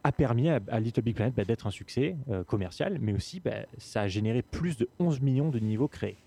a 0.04 0.12
permis 0.12 0.50
à, 0.50 0.80
Little 0.80 1.04
Big 1.04 1.16
Planet 1.16 1.36
bah, 1.36 1.46
d'être 1.46 1.68
un 1.68 1.72
succès 1.72 2.18
euh, 2.30 2.44
commercial, 2.44 2.98
mais 3.00 3.14
aussi 3.14 3.40
bah, 3.40 3.68
ça 3.78 4.02
a 4.02 4.08
généré 4.08 4.42
plus 4.42 4.78
de 4.78 4.90
11 4.98 5.22
millions 5.22 5.50
de 5.50 5.60
niveaux 5.60 5.88
créés. 5.88 6.18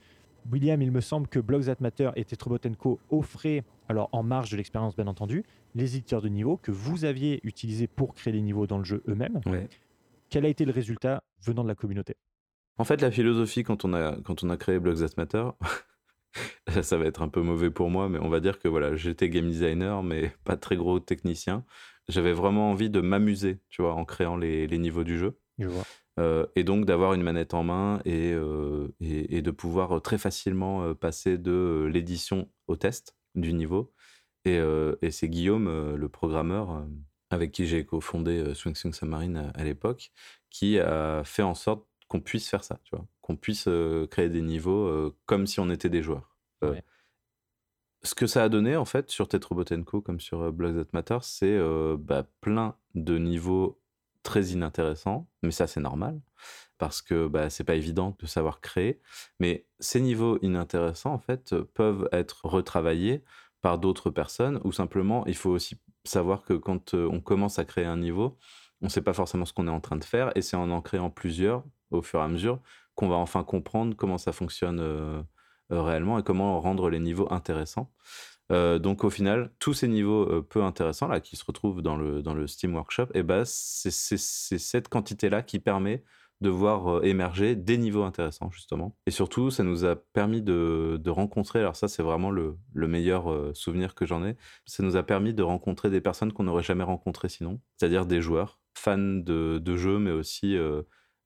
William, 0.52 0.80
il 0.80 0.92
me 0.92 1.00
semble 1.00 1.26
que 1.26 1.40
Blogs 1.40 1.64
That 1.64 1.78
Matter 1.80 2.10
et 2.14 2.24
Tetrobotenko 2.24 3.00
offraient, 3.10 3.64
alors 3.88 4.10
en 4.12 4.22
marge 4.22 4.52
de 4.52 4.56
l'expérience 4.56 4.94
bien 4.94 5.08
entendu, 5.08 5.42
les 5.74 5.96
éditeurs 5.96 6.22
de 6.22 6.28
niveaux 6.28 6.58
que 6.58 6.70
vous 6.70 7.04
aviez 7.04 7.40
utilisés 7.42 7.88
pour 7.88 8.14
créer 8.14 8.32
les 8.32 8.42
niveaux 8.42 8.68
dans 8.68 8.78
le 8.78 8.84
jeu 8.84 9.02
eux-mêmes. 9.08 9.40
Quel 10.30 10.44
a 10.46 10.48
été 10.48 10.64
le 10.64 10.72
résultat 10.72 11.24
venant 11.42 11.64
de 11.64 11.68
la 11.68 11.74
communauté? 11.74 12.14
En 12.78 12.84
fait, 12.84 13.00
la 13.00 13.10
philosophie 13.10 13.64
quand 13.64 13.84
on 13.84 13.92
a, 13.92 14.16
quand 14.22 14.44
on 14.44 14.50
a 14.50 14.56
créé 14.56 14.78
Blogs 14.78 14.98
That 14.98 15.14
Matter, 15.16 15.48
ça 16.82 16.96
va 16.96 17.06
être 17.06 17.22
un 17.22 17.28
peu 17.28 17.42
mauvais 17.42 17.70
pour 17.70 17.90
moi, 17.90 18.08
mais 18.08 18.18
on 18.18 18.28
va 18.28 18.40
dire 18.40 18.58
que 18.58 18.68
voilà, 18.68 18.96
j'étais 18.96 19.28
game 19.28 19.48
designer, 19.48 20.02
mais 20.02 20.32
pas 20.44 20.56
très 20.56 20.76
gros 20.76 21.00
technicien. 21.00 21.64
J'avais 22.08 22.32
vraiment 22.32 22.70
envie 22.70 22.90
de 22.90 23.00
m'amuser, 23.00 23.58
tu 23.68 23.82
vois, 23.82 23.94
en 23.94 24.04
créant 24.04 24.36
les, 24.36 24.66
niveaux 24.78 25.04
du 25.04 25.18
jeu. 25.18 25.38
Euh, 26.18 26.46
et 26.54 26.64
donc 26.64 26.86
d'avoir 26.86 27.12
une 27.12 27.22
manette 27.22 27.52
en 27.52 27.62
main 27.62 28.00
et, 28.06 28.32
euh, 28.32 28.88
et, 29.00 29.42
de 29.42 29.50
pouvoir 29.50 30.00
très 30.00 30.16
facilement 30.16 30.82
euh, 30.82 30.94
passer 30.94 31.36
de 31.36 31.86
l'édition 31.92 32.48
au 32.68 32.76
test 32.76 33.16
du 33.34 33.52
niveau. 33.52 33.92
Et, 34.44 34.60
et 35.02 35.10
c'est 35.10 35.28
Guillaume, 35.28 35.96
le 35.96 36.08
programmeur, 36.08 36.86
avec 37.30 37.50
qui 37.50 37.66
j'ai 37.66 37.84
cofondé 37.84 38.54
Swing 38.54 38.76
Swing 38.76 38.94
Submarine 38.94 39.36
à, 39.36 39.48
à 39.50 39.64
l'époque, 39.64 40.12
qui 40.50 40.78
a 40.78 41.24
fait 41.24 41.42
en 41.42 41.56
sorte 41.56 41.84
qu'on 42.08 42.20
puisse 42.20 42.48
faire 42.48 42.64
ça, 42.64 42.78
tu 42.84 42.94
vois, 42.94 43.06
qu'on 43.20 43.36
puisse 43.36 43.68
créer 44.10 44.28
des 44.28 44.42
niveaux 44.42 45.12
comme 45.26 45.46
si 45.46 45.60
on 45.60 45.70
était 45.70 45.88
des 45.88 46.02
joueurs. 46.02 46.36
Ce 48.02 48.14
que 48.14 48.26
ça 48.26 48.44
a 48.44 48.48
donné 48.48 48.76
en 48.76 48.84
fait 48.84 49.10
sur 49.10 49.26
Tetrobotenko 49.26 50.00
comme 50.00 50.20
sur 50.20 50.52
Blood 50.52 50.76
That 50.76 50.90
Matter, 50.92 51.18
c'est 51.22 51.58
bah, 51.98 52.24
plein 52.40 52.76
de 52.94 53.18
niveaux 53.18 53.80
très 54.22 54.44
inintéressants, 54.46 55.28
mais 55.42 55.50
ça 55.50 55.66
c'est 55.66 55.80
normal 55.80 56.20
parce 56.78 57.00
que 57.02 57.26
bah, 57.26 57.50
c'est 57.50 57.64
pas 57.64 57.74
évident 57.74 58.16
de 58.18 58.26
savoir 58.26 58.60
créer. 58.60 59.00
Mais 59.40 59.66
ces 59.80 60.00
niveaux 60.00 60.38
inintéressants 60.42 61.12
en 61.12 61.18
fait 61.18 61.54
peuvent 61.74 62.08
être 62.12 62.44
retravaillés 62.44 63.24
par 63.60 63.78
d'autres 63.78 64.10
personnes 64.10 64.60
ou 64.64 64.72
simplement 64.72 65.24
il 65.26 65.34
faut 65.34 65.50
aussi 65.50 65.80
savoir 66.04 66.42
que 66.42 66.54
quand 66.54 66.94
on 66.94 67.20
commence 67.20 67.58
à 67.58 67.64
créer 67.64 67.86
un 67.86 67.96
niveau, 67.96 68.38
on 68.82 68.86
ne 68.86 68.90
sait 68.90 69.02
pas 69.02 69.14
forcément 69.14 69.44
ce 69.44 69.52
qu'on 69.52 69.66
est 69.66 69.70
en 69.70 69.80
train 69.80 69.96
de 69.96 70.04
faire 70.04 70.30
et 70.36 70.42
c'est 70.42 70.56
en 70.56 70.70
en 70.70 70.82
créant 70.82 71.10
plusieurs 71.10 71.64
au 71.90 72.02
fur 72.02 72.20
et 72.20 72.22
à 72.22 72.28
mesure 72.28 72.60
qu'on 72.96 73.08
va 73.08 73.16
enfin 73.16 73.44
comprendre 73.44 73.94
comment 73.94 74.18
ça 74.18 74.32
fonctionne 74.32 74.80
euh, 74.80 75.22
euh, 75.70 75.82
réellement 75.82 76.18
et 76.18 76.24
comment 76.24 76.60
rendre 76.60 76.90
les 76.90 76.98
niveaux 76.98 77.28
intéressants. 77.30 77.92
Euh, 78.52 78.78
donc 78.78 79.04
au 79.04 79.10
final, 79.10 79.52
tous 79.58 79.74
ces 79.74 79.88
niveaux 79.88 80.42
peu 80.42 80.62
intéressants 80.64 81.08
là 81.08 81.20
qui 81.20 81.36
se 81.36 81.44
retrouvent 81.44 81.82
dans 81.82 81.96
le, 81.96 82.22
dans 82.22 82.34
le 82.34 82.46
Steam 82.46 82.74
Workshop, 82.74 83.08
eh 83.14 83.22
ben, 83.22 83.44
c'est 83.44 83.90
cette 83.90 84.88
quantité-là 84.88 85.42
qui 85.42 85.58
permet 85.58 86.02
de 86.42 86.50
voir 86.50 87.02
émerger 87.02 87.56
des 87.56 87.78
niveaux 87.78 88.02
intéressants 88.02 88.50
justement. 88.50 88.94
Et 89.06 89.10
surtout, 89.10 89.50
ça 89.50 89.64
nous 89.64 89.84
a 89.84 89.96
permis 89.96 90.42
de, 90.42 91.00
de 91.02 91.10
rencontrer, 91.10 91.60
alors 91.60 91.76
ça 91.76 91.88
c'est 91.88 92.02
vraiment 92.02 92.30
le, 92.30 92.56
le 92.74 92.88
meilleur 92.88 93.56
souvenir 93.56 93.94
que 93.94 94.04
j'en 94.04 94.24
ai, 94.24 94.36
ça 94.66 94.82
nous 94.82 94.96
a 94.96 95.02
permis 95.02 95.32
de 95.32 95.42
rencontrer 95.42 95.88
des 95.88 96.02
personnes 96.02 96.32
qu'on 96.32 96.44
n'aurait 96.44 96.62
jamais 96.62 96.84
rencontrées 96.84 97.30
sinon, 97.30 97.58
c'est-à-dire 97.76 98.04
des 98.04 98.20
joueurs 98.20 98.60
fans 98.74 98.98
de, 98.98 99.58
de 99.58 99.76
jeux, 99.76 99.98
mais 99.98 100.10
aussi 100.10 100.56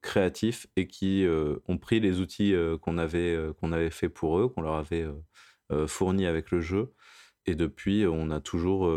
créatifs 0.01 0.67
et 0.77 0.87
qui 0.87 1.25
euh, 1.25 1.57
ont 1.69 1.79
pris 1.79 2.01
les 2.01 2.21
outils 2.21 2.55
euh, 2.55 2.79
qu'on 2.79 2.99
avait, 2.99 3.35
euh, 3.35 3.53
qu'on 3.53 3.73
avait 3.73 3.91
fait 3.91 4.09
pour 4.09 4.39
eux, 4.39 4.49
qu'on 4.49 4.63
leur 4.63 4.75
avait 4.75 5.07
fournis 5.87 6.27
avec 6.27 6.51
le 6.51 6.61
jeu. 6.61 6.93
Et 7.47 7.55
depuis, 7.55 8.05
on 8.05 8.33
a 8.33 8.41
toujours, 8.41 8.93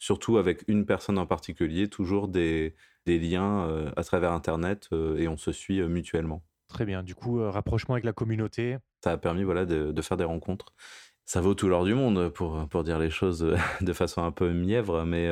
surtout 0.00 0.36
avec 0.36 0.64
une 0.66 0.84
personne 0.84 1.18
en 1.18 1.26
particulier, 1.26 1.86
toujours 1.88 2.26
des, 2.26 2.74
des 3.06 3.20
liens 3.20 3.92
à 3.96 4.02
travers 4.02 4.32
Internet 4.32 4.88
et 4.92 5.28
on 5.28 5.36
se 5.36 5.52
suit 5.52 5.80
mutuellement. 5.82 6.42
Très 6.66 6.84
bien. 6.84 7.04
Du 7.04 7.14
coup, 7.14 7.38
rapprochement 7.48 7.94
avec 7.94 8.04
la 8.04 8.12
communauté. 8.12 8.78
Ça 9.04 9.12
a 9.12 9.18
permis 9.18 9.44
voilà, 9.44 9.66
de, 9.66 9.92
de 9.92 10.02
faire 10.02 10.16
des 10.16 10.24
rencontres. 10.24 10.74
Ça 11.26 11.40
vaut 11.40 11.54
tout 11.54 11.68
l'or 11.68 11.84
du 11.84 11.94
monde 11.94 12.28
pour, 12.30 12.66
pour 12.68 12.82
dire 12.82 12.98
les 12.98 13.10
choses 13.10 13.56
de 13.80 13.92
façon 13.92 14.24
un 14.24 14.32
peu 14.32 14.52
mièvre, 14.52 15.04
mais, 15.04 15.30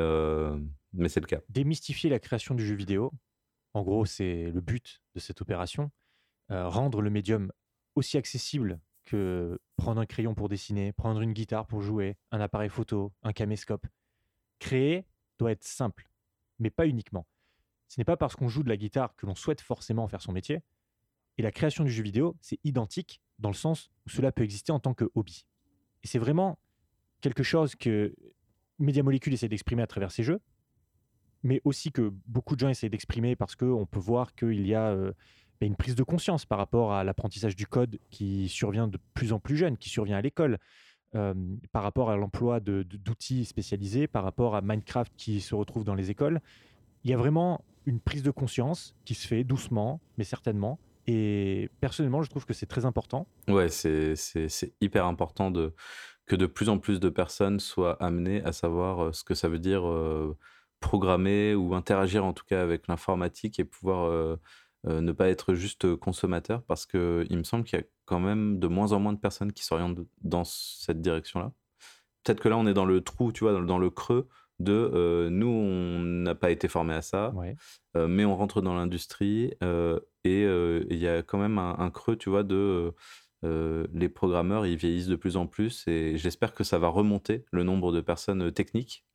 mais 0.92 1.08
c'est 1.08 1.20
le 1.20 1.26
cas. 1.26 1.40
Démystifier 1.48 2.08
la 2.08 2.20
création 2.20 2.54
du 2.54 2.64
jeu 2.64 2.76
vidéo, 2.76 3.10
en 3.76 3.82
gros, 3.82 4.06
c'est 4.06 4.50
le 4.50 4.60
but 4.62 5.02
de 5.14 5.20
cette 5.20 5.42
opération. 5.42 5.90
Euh, 6.50 6.66
rendre 6.66 7.02
le 7.02 7.10
médium 7.10 7.52
aussi 7.94 8.16
accessible 8.16 8.80
que 9.04 9.60
prendre 9.76 10.00
un 10.00 10.06
crayon 10.06 10.34
pour 10.34 10.48
dessiner, 10.48 10.92
prendre 10.92 11.20
une 11.20 11.34
guitare 11.34 11.66
pour 11.66 11.82
jouer, 11.82 12.16
un 12.30 12.40
appareil 12.40 12.70
photo, 12.70 13.12
un 13.22 13.34
caméscope. 13.34 13.86
Créer 14.60 15.04
doit 15.38 15.52
être 15.52 15.62
simple, 15.62 16.08
mais 16.58 16.70
pas 16.70 16.86
uniquement. 16.86 17.26
Ce 17.88 18.00
n'est 18.00 18.06
pas 18.06 18.16
parce 18.16 18.34
qu'on 18.34 18.48
joue 18.48 18.62
de 18.62 18.70
la 18.70 18.78
guitare 18.78 19.14
que 19.14 19.26
l'on 19.26 19.34
souhaite 19.34 19.60
forcément 19.60 20.08
faire 20.08 20.22
son 20.22 20.32
métier. 20.32 20.62
Et 21.36 21.42
la 21.42 21.52
création 21.52 21.84
du 21.84 21.90
jeu 21.90 22.02
vidéo, 22.02 22.34
c'est 22.40 22.58
identique 22.64 23.20
dans 23.38 23.50
le 23.50 23.54
sens 23.54 23.90
où 24.06 24.08
cela 24.08 24.32
peut 24.32 24.42
exister 24.42 24.72
en 24.72 24.80
tant 24.80 24.94
que 24.94 25.04
hobby. 25.14 25.44
Et 26.02 26.06
c'est 26.06 26.18
vraiment 26.18 26.58
quelque 27.20 27.42
chose 27.42 27.74
que 27.74 28.16
Media 28.78 29.02
Molecule 29.02 29.34
essaie 29.34 29.48
d'exprimer 29.48 29.82
à 29.82 29.86
travers 29.86 30.10
ses 30.10 30.22
jeux, 30.22 30.40
mais 31.46 31.62
aussi 31.64 31.92
que 31.92 32.12
beaucoup 32.26 32.54
de 32.56 32.60
gens 32.60 32.68
essaient 32.68 32.88
d'exprimer 32.88 33.36
parce 33.36 33.54
qu'on 33.54 33.86
peut 33.86 34.00
voir 34.00 34.34
qu'il 34.34 34.66
y 34.66 34.74
a 34.74 34.88
euh, 34.88 35.12
bah, 35.60 35.66
une 35.66 35.76
prise 35.76 35.94
de 35.94 36.02
conscience 36.02 36.44
par 36.44 36.58
rapport 36.58 36.92
à 36.92 37.04
l'apprentissage 37.04 37.56
du 37.56 37.66
code 37.66 37.98
qui 38.10 38.48
survient 38.48 38.88
de 38.88 38.98
plus 39.14 39.32
en 39.32 39.38
plus 39.38 39.56
jeune, 39.56 39.76
qui 39.76 39.88
survient 39.88 40.16
à 40.16 40.22
l'école, 40.22 40.58
euh, 41.14 41.34
par 41.72 41.82
rapport 41.82 42.10
à 42.10 42.16
l'emploi 42.16 42.60
d'outils 42.60 43.44
spécialisés, 43.44 44.06
par 44.08 44.24
rapport 44.24 44.56
à 44.56 44.60
Minecraft 44.60 45.12
qui 45.16 45.40
se 45.40 45.54
retrouve 45.54 45.84
dans 45.84 45.94
les 45.94 46.10
écoles. 46.10 46.40
Il 47.04 47.10
y 47.10 47.14
a 47.14 47.16
vraiment 47.16 47.64
une 47.86 48.00
prise 48.00 48.24
de 48.24 48.32
conscience 48.32 48.96
qui 49.04 49.14
se 49.14 49.26
fait 49.26 49.44
doucement, 49.44 50.00
mais 50.18 50.24
certainement. 50.24 50.80
Et 51.06 51.70
personnellement, 51.80 52.22
je 52.22 52.30
trouve 52.30 52.44
que 52.44 52.52
c'est 52.52 52.66
très 52.66 52.84
important. 52.84 53.28
Ouais, 53.46 53.68
c'est 53.68 54.16
hyper 54.80 55.06
important 55.06 55.52
que 56.26 56.34
de 56.34 56.46
plus 56.46 56.68
en 56.68 56.78
plus 56.78 56.98
de 56.98 57.08
personnes 57.08 57.60
soient 57.60 58.02
amenées 58.02 58.42
à 58.42 58.50
savoir 58.50 59.04
euh, 59.04 59.12
ce 59.12 59.22
que 59.22 59.34
ça 59.34 59.48
veut 59.48 59.60
dire 59.60 59.84
programmer 60.80 61.54
ou 61.54 61.74
interagir 61.74 62.24
en 62.24 62.32
tout 62.32 62.44
cas 62.44 62.62
avec 62.62 62.88
l'informatique 62.88 63.58
et 63.58 63.64
pouvoir 63.64 64.10
euh, 64.10 64.36
euh, 64.86 65.00
ne 65.00 65.12
pas 65.12 65.28
être 65.28 65.54
juste 65.54 65.96
consommateur 65.96 66.62
parce 66.62 66.86
que 66.86 67.26
il 67.30 67.38
me 67.38 67.44
semble 67.44 67.64
qu'il 67.64 67.78
y 67.78 67.82
a 67.82 67.84
quand 68.04 68.20
même 68.20 68.58
de 68.58 68.66
moins 68.66 68.92
en 68.92 69.00
moins 69.00 69.12
de 69.12 69.18
personnes 69.18 69.52
qui 69.52 69.64
s'orientent 69.64 69.98
dans 70.22 70.44
cette 70.44 71.00
direction-là. 71.00 71.52
Peut-être 72.22 72.40
que 72.40 72.48
là 72.48 72.56
on 72.56 72.66
est 72.66 72.74
dans 72.74 72.84
le 72.84 73.00
trou, 73.00 73.32
tu 73.32 73.44
vois, 73.44 73.60
dans, 73.60 73.78
le 73.78 73.90
creux 73.90 74.28
de 74.58 74.72
euh, 74.72 75.30
nous 75.30 75.48
on 75.48 76.00
n'a 76.00 76.34
pas 76.34 76.50
été 76.50 76.68
formé 76.68 76.94
à 76.94 77.02
ça, 77.02 77.32
mais 77.94 78.24
on 78.24 78.36
rentre 78.36 78.60
dans 78.60 78.74
l'industrie 78.74 79.52
et 80.24 80.42
il 80.42 80.98
y 80.98 81.08
a 81.08 81.22
quand 81.22 81.38
même 81.38 81.58
un, 81.58 81.76
un, 81.78 81.90
creux, 81.90 82.16
tu 82.16 82.30
vois, 82.30 82.42
de 82.42 82.92
les 83.42 84.08
programmeurs 84.08 84.66
ils 84.66 84.76
vieillissent 84.76 85.06
de 85.06 85.16
plus 85.16 85.36
en 85.36 85.46
plus 85.46 85.86
et 85.86 86.16
j'espère 86.18 86.52
que 86.52 86.64
ça 86.64 86.78
va 86.78 86.88
remonter 86.88 87.44
le 87.52 87.62
nombre 87.62 87.92
de 87.92 88.00
personnes 88.00 88.50
techniques 88.50 89.06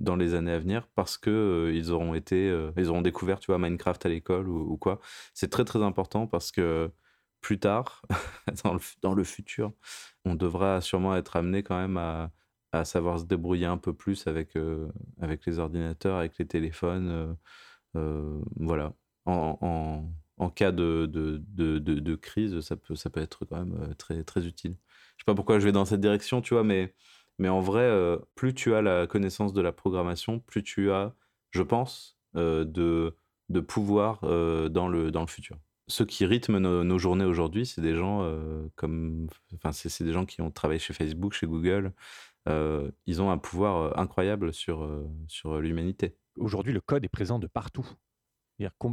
dans 0.00 0.16
les 0.16 0.34
années 0.34 0.52
à 0.52 0.58
venir 0.58 0.88
parce 0.94 1.18
que 1.18 1.30
euh, 1.30 1.74
ils 1.74 1.92
auront 1.92 2.14
été, 2.14 2.48
euh, 2.48 2.72
ils 2.76 2.88
auront 2.88 3.02
découvert, 3.02 3.38
tu 3.38 3.46
vois, 3.46 3.58
Minecraft 3.58 4.04
à 4.06 4.08
l'école 4.08 4.48
ou, 4.48 4.76
quoi. 4.78 5.00
C'est 5.34 5.50
très 5.50 5.64
très 5.64 5.82
important 5.82 6.26
parce 6.26 6.50
que 6.50 6.90
plus 7.40 7.58
tard, 7.60 8.02
dans, 8.64 8.74
le, 8.74 8.80
dans, 9.02 9.14
le, 9.14 9.24
futur, 9.24 9.72
on 10.24 10.34
devra 10.34 10.80
sûrement 10.80 11.16
être 11.16 11.36
amené 11.36 11.62
quand 11.62 11.78
même 11.78 11.96
à, 11.98 12.30
à 12.72 12.84
savoir 12.84 13.18
se 13.20 13.24
débrouiller 13.24 13.66
un 13.66 13.78
peu 13.78 13.94
plus 13.94 14.26
avec, 14.26 14.56
euh, 14.56 14.88
avec 15.20 15.46
les 15.46 15.58
ordinateurs, 15.58 16.18
avec 16.18 16.38
les 16.38 16.46
téléphones. 16.46 17.36
voilà. 17.94 18.94
En, 19.26 20.08
en, 20.38 20.50
cas 20.50 20.72
de, 20.72 21.06
de, 21.06 21.40
de, 21.54 21.78
de, 21.78 22.14
crise, 22.16 22.60
ça 22.60 22.76
peut, 22.76 22.94
ça 22.96 23.10
peut 23.10 23.20
être 23.20 23.44
quand 23.44 23.64
même 23.64 23.94
très, 23.96 24.24
très 24.24 24.46
utile. 24.46 24.76
Je 25.16 25.22
sais 25.22 25.26
pas 25.26 25.34
pourquoi 25.34 25.58
je 25.58 25.66
vais 25.66 25.72
dans 25.72 25.84
cette 25.84 26.00
direction, 26.00 26.40
tu 26.40 26.54
vois, 26.54 26.64
mais 26.64 26.94
Mais 27.40 27.48
en 27.48 27.60
vrai, 27.60 27.90
plus 28.34 28.52
tu 28.52 28.74
as 28.74 28.82
la 28.82 29.06
connaissance 29.06 29.54
de 29.54 29.62
la 29.62 29.72
programmation, 29.72 30.40
plus 30.40 30.62
tu 30.62 30.92
as, 30.92 31.14
je 31.52 31.62
pense, 31.62 32.18
de, 32.34 33.16
de 33.48 33.60
pouvoir 33.60 34.20
dans, 34.20 34.88
le, 34.88 35.10
dans 35.10 35.22
le 35.22 35.26
futur. 35.26 35.56
Ceux 35.88 36.04
qui 36.04 36.26
rythment 36.26 36.58
nos, 36.58 36.98
journées 36.98 37.24
aujourd'hui, 37.24 37.64
c'est 37.64 37.80
des 37.80 37.96
gens 37.96 38.30
comme, 38.76 39.26
enfin, 39.54 39.72
c'est 39.72 40.04
des 40.04 40.12
gens 40.12 40.26
qui 40.26 40.42
ont 40.42 40.50
travaillé 40.50 40.78
chez 40.78 40.92
Facebook, 40.92 41.32
chez 41.32 41.46
Google. 41.46 41.94
ils 42.46 43.22
ont 43.22 43.30
un 43.30 43.38
pouvoir 43.38 43.98
incroyable 43.98 44.52
sur, 44.52 44.86
sur 45.26 45.60
l'humanité. 45.60 46.18
Aujourd'hui, 46.36 46.74
le 46.74 46.82
code 46.82 47.06
est 47.06 47.08
présent 47.08 47.38
de 47.38 47.46
partout. 47.46 47.88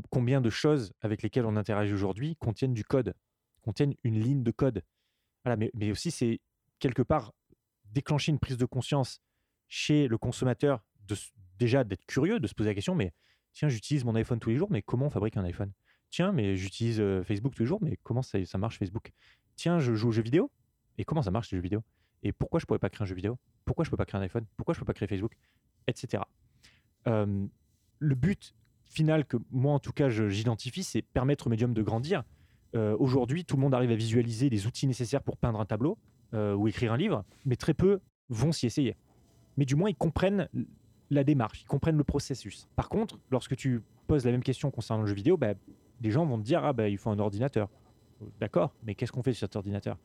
combien 0.10 0.40
de 0.40 0.50
choses 0.50 0.94
avec 1.02 1.22
lesquelles 1.22 1.46
on 1.46 1.58
interagit 1.58 1.94
aujourd'hui 1.94 2.38
contiennent 2.38 2.74
du 2.74 2.86
code, 2.86 3.14
contiennent 3.62 3.96
une 4.06 4.18
ligne 4.22 4.44
de 4.44 4.52
code. 4.52 4.84
Voilà, 5.44 5.58
mais, 5.58 5.70
mais 5.74 5.92
aussi, 5.92 6.12
c'est 6.12 6.40
quelque 6.80 7.02
part 7.02 7.34
déclencher 7.98 8.32
une 8.32 8.38
prise 8.38 8.58
de 8.58 8.66
conscience 8.66 9.22
chez 9.68 10.08
le 10.08 10.20
consommateur, 10.20 10.84
de, 11.08 11.16
déjà 11.58 11.84
d'être 11.84 12.06
curieux, 12.06 12.40
de 12.40 12.46
se 12.46 12.54
poser 12.54 12.70
la 12.70 12.76
question, 12.76 12.94
mais 12.94 13.12
tiens, 13.54 13.70
j'utilise 13.70 14.06
mon 14.06 14.14
iPhone 14.14 14.40
tous 14.40 14.52
les 14.52 14.56
jours, 14.56 14.70
mais 14.70 14.84
comment 14.84 15.08
on 15.08 15.10
fabrique 15.10 15.36
un 15.36 15.44
iPhone? 15.44 15.72
Tiens, 16.12 16.32
mais 16.32 16.56
j'utilise 16.56 17.00
euh, 17.00 17.24
Facebook 17.24 17.56
tous 17.56 17.64
les 17.64 17.68
jours, 17.68 17.80
mais 17.82 17.98
comment 18.04 18.22
ça, 18.22 18.44
ça, 18.46 18.60
marche 18.60 18.78
Facebook? 18.78 19.12
Tiens, 19.56 19.80
je 19.80 19.96
joue 19.96 20.10
aux 20.10 20.12
jeux 20.12 20.22
vidéo, 20.22 20.52
et 21.00 21.06
comment 21.06 21.24
ça 21.24 21.32
marche 21.32 21.52
les 21.52 21.58
jeux 21.58 21.64
vidéo? 21.64 21.84
Et 22.22 22.32
pourquoi 22.32 22.60
je 22.60 22.66
pourrais 22.66 22.80
pas 22.80 22.90
créer 22.90 23.04
un 23.04 23.08
jeu 23.08 23.16
vidéo? 23.16 23.40
Pourquoi 23.66 23.84
je 23.84 23.90
peux 23.90 23.98
pas 23.98 24.06
créer 24.06 24.20
un 24.20 24.24
iPhone? 24.24 24.46
Pourquoi 24.58 24.76
je 24.76 24.80
peux 24.80 24.86
pas 24.86 24.94
créer 24.94 25.08
Facebook? 25.08 25.34
Etc. 25.88 26.22
le 27.06 28.16
but 28.16 28.54
final 28.86 29.26
que 29.26 29.38
moi, 29.50 29.74
en 29.74 29.80
tout 29.80 29.92
cas, 29.92 30.10
j'identifie, 30.10 30.84
c'est 30.84 31.02
permettre 31.02 31.48
au 31.48 31.50
médium 31.50 31.74
de 31.74 31.82
grandir. 31.82 32.24
Euh, 32.76 32.96
aujourd'hui, 33.00 33.44
tout 33.44 33.56
le 33.56 33.62
monde 33.62 33.74
arrive 33.74 33.92
à 33.92 33.96
visualiser 33.96 34.50
les 34.50 34.68
outils 34.68 34.88
nécessaires 34.88 35.24
pour 35.24 35.38
peindre 35.38 35.60
un 35.60 35.66
tableau. 35.66 35.98
Euh, 36.34 36.56
ou 36.56 36.68
écrire 36.68 36.92
un 36.92 36.98
livre, 36.98 37.24
mais 37.46 37.56
très 37.56 37.74
peu 37.74 38.02
vont 38.28 38.52
s'y 38.52 38.66
essayer. 38.66 38.98
Mais 39.56 39.64
du 39.64 39.76
moins, 39.76 39.90
ils 39.90 39.96
comprennent 39.96 40.50
la 41.10 41.24
démarche, 41.24 41.62
ils 41.62 41.68
comprennent 41.68 41.96
le 41.96 42.04
processus. 42.04 42.68
Par 42.76 42.90
contre, 42.90 43.18
lorsque 43.32 43.56
tu 43.56 43.82
poses 44.08 44.26
la 44.26 44.32
même 44.32 44.44
question 44.44 44.70
concernant 44.70 45.04
le 45.04 45.08
jeu 45.08 45.16
vidéo, 45.16 45.38
bah, 45.38 45.54
les 46.02 46.12
gens 46.12 46.26
vont 46.26 46.38
te 46.38 46.44
dire 46.44 46.66
Ah, 46.66 46.74
bah, 46.74 46.90
il 46.90 46.98
faut 46.98 47.10
un 47.10 47.20
ordinateur. 47.20 47.70
D'accord, 48.42 48.74
mais 48.84 48.94
qu'est-ce 48.94 49.14
qu'on 49.14 49.24
fait 49.24 49.32
sur 49.32 49.48
cet 49.48 49.56
ordinateur? 49.56 49.98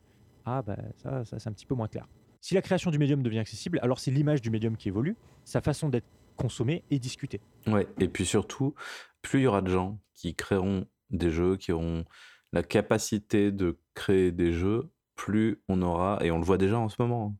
Ah, 0.45 0.61
bah, 0.61 0.77
ça, 0.95 1.25
ça 1.25 1.39
c'est 1.39 1.49
un 1.49 1.51
petit 1.51 1.65
peu 1.65 1.75
moins 1.75 1.89
clair. 1.89 2.07
Si 2.39 2.53
la 2.53 2.61
création 2.61 2.89
du 2.89 2.99
médium 2.99 3.21
devient 3.21 3.39
accessible, 3.39 3.79
alors 3.81 3.99
c'est 3.99 4.11
l'image 4.11 4.41
du 4.41 4.49
médium 4.49 4.77
qui 4.77 4.87
évolue, 4.87 5.17
sa 5.43 5.59
façon 5.59 5.89
d'être 5.89 6.07
consommée 6.37 6.83
et 6.89 6.99
discutée. 6.99 7.41
Ouais, 7.67 7.85
et 7.99 8.07
puis 8.07 8.25
surtout, 8.25 8.75
plus 9.21 9.41
il 9.41 9.43
y 9.43 9.47
aura 9.47 9.61
de 9.61 9.69
gens 9.69 9.99
qui 10.13 10.35
créeront 10.35 10.85
des 11.09 11.31
jeux, 11.31 11.57
qui 11.57 11.73
auront 11.73 12.05
la 12.53 12.63
capacité 12.63 13.51
de 13.51 13.77
créer 13.93 14.31
des 14.31 14.53
jeux, 14.53 14.89
plus 15.15 15.61
on 15.67 15.81
aura, 15.81 16.19
et 16.23 16.31
on 16.31 16.37
le 16.37 16.45
voit 16.45 16.57
déjà 16.57 16.79
en 16.79 16.89
ce 16.89 16.95
moment, 16.99 17.33
hein, 17.33 17.37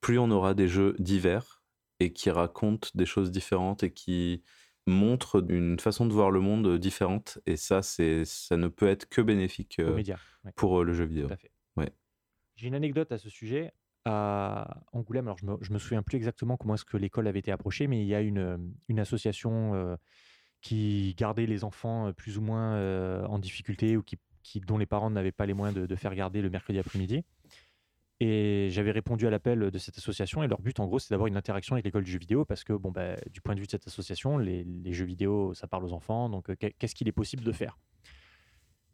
plus 0.00 0.18
on 0.18 0.30
aura 0.30 0.54
des 0.54 0.68
jeux 0.68 0.94
divers 0.98 1.62
et 2.00 2.12
qui 2.12 2.30
racontent 2.30 2.88
des 2.94 3.06
choses 3.06 3.30
différentes 3.30 3.82
et 3.82 3.92
qui 3.92 4.42
montrent 4.86 5.44
une 5.48 5.78
façon 5.78 6.06
de 6.06 6.12
voir 6.12 6.30
le 6.30 6.40
monde 6.40 6.78
différente. 6.78 7.38
Et 7.46 7.56
ça, 7.56 7.82
c'est, 7.82 8.24
ça 8.24 8.56
ne 8.56 8.68
peut 8.68 8.88
être 8.88 9.08
que 9.08 9.20
bénéfique 9.20 9.78
euh, 9.80 10.02
pour 10.54 10.80
euh, 10.80 10.84
le 10.84 10.94
jeu 10.94 11.04
vidéo. 11.04 11.28
Ouais. 11.76 11.90
J'ai 12.56 12.68
une 12.68 12.74
anecdote 12.74 13.12
à 13.12 13.18
ce 13.18 13.28
sujet. 13.28 13.72
À 14.04 14.80
Angoulême, 14.92 15.26
alors 15.26 15.36
je 15.38 15.44
me, 15.44 15.58
me 15.70 15.78
souviens 15.78 16.02
plus 16.02 16.16
exactement 16.16 16.56
comment 16.56 16.74
est-ce 16.74 16.84
que 16.84 16.96
l'école 16.96 17.26
avait 17.26 17.40
été 17.40 17.52
approchée, 17.52 17.88
mais 17.88 18.00
il 18.00 18.06
y 18.06 18.14
a 18.14 18.22
une, 18.22 18.72
une 18.88 19.00
association 19.00 19.74
euh, 19.74 19.96
qui 20.62 21.14
gardait 21.18 21.44
les 21.44 21.62
enfants 21.62 22.12
plus 22.14 22.38
ou 22.38 22.40
moins 22.40 23.26
en 23.26 23.38
difficulté 23.38 23.98
ou 23.98 24.02
qui 24.02 24.18
dont 24.56 24.78
les 24.78 24.86
parents 24.86 25.10
n'avaient 25.10 25.32
pas 25.32 25.46
les 25.46 25.54
moyens 25.54 25.78
de, 25.78 25.96
faire 25.96 26.14
garder 26.14 26.42
le 26.42 26.50
mercredi 26.50 26.78
après-midi. 26.78 27.24
Et 28.20 28.68
j'avais 28.70 28.90
répondu 28.90 29.26
à 29.28 29.30
l'appel 29.30 29.70
de 29.70 29.78
cette 29.78 29.96
association 29.96 30.42
et 30.42 30.48
leur 30.48 30.60
but, 30.60 30.80
en 30.80 30.86
gros, 30.86 30.98
c'est 30.98 31.10
d'avoir 31.10 31.28
une 31.28 31.36
interaction 31.36 31.76
avec 31.76 31.84
l'école 31.84 32.02
du 32.02 32.10
jeu 32.10 32.18
vidéo 32.18 32.44
parce 32.44 32.64
que, 32.64 32.72
bon, 32.72 32.90
bah, 32.90 33.14
du 33.30 33.40
point 33.40 33.54
de 33.54 33.60
vue 33.60 33.66
de 33.66 33.70
cette 33.70 33.86
association, 33.86 34.38
les, 34.38 34.92
jeux 34.92 35.04
vidéo, 35.04 35.54
ça 35.54 35.68
parle 35.68 35.84
aux 35.84 35.92
enfants. 35.92 36.28
Donc, 36.28 36.50
euh, 36.50 36.56
qu'est-ce 36.56 36.96
qu'il 36.96 37.06
est 37.06 37.12
possible 37.12 37.44
de 37.44 37.52
faire? 37.52 37.78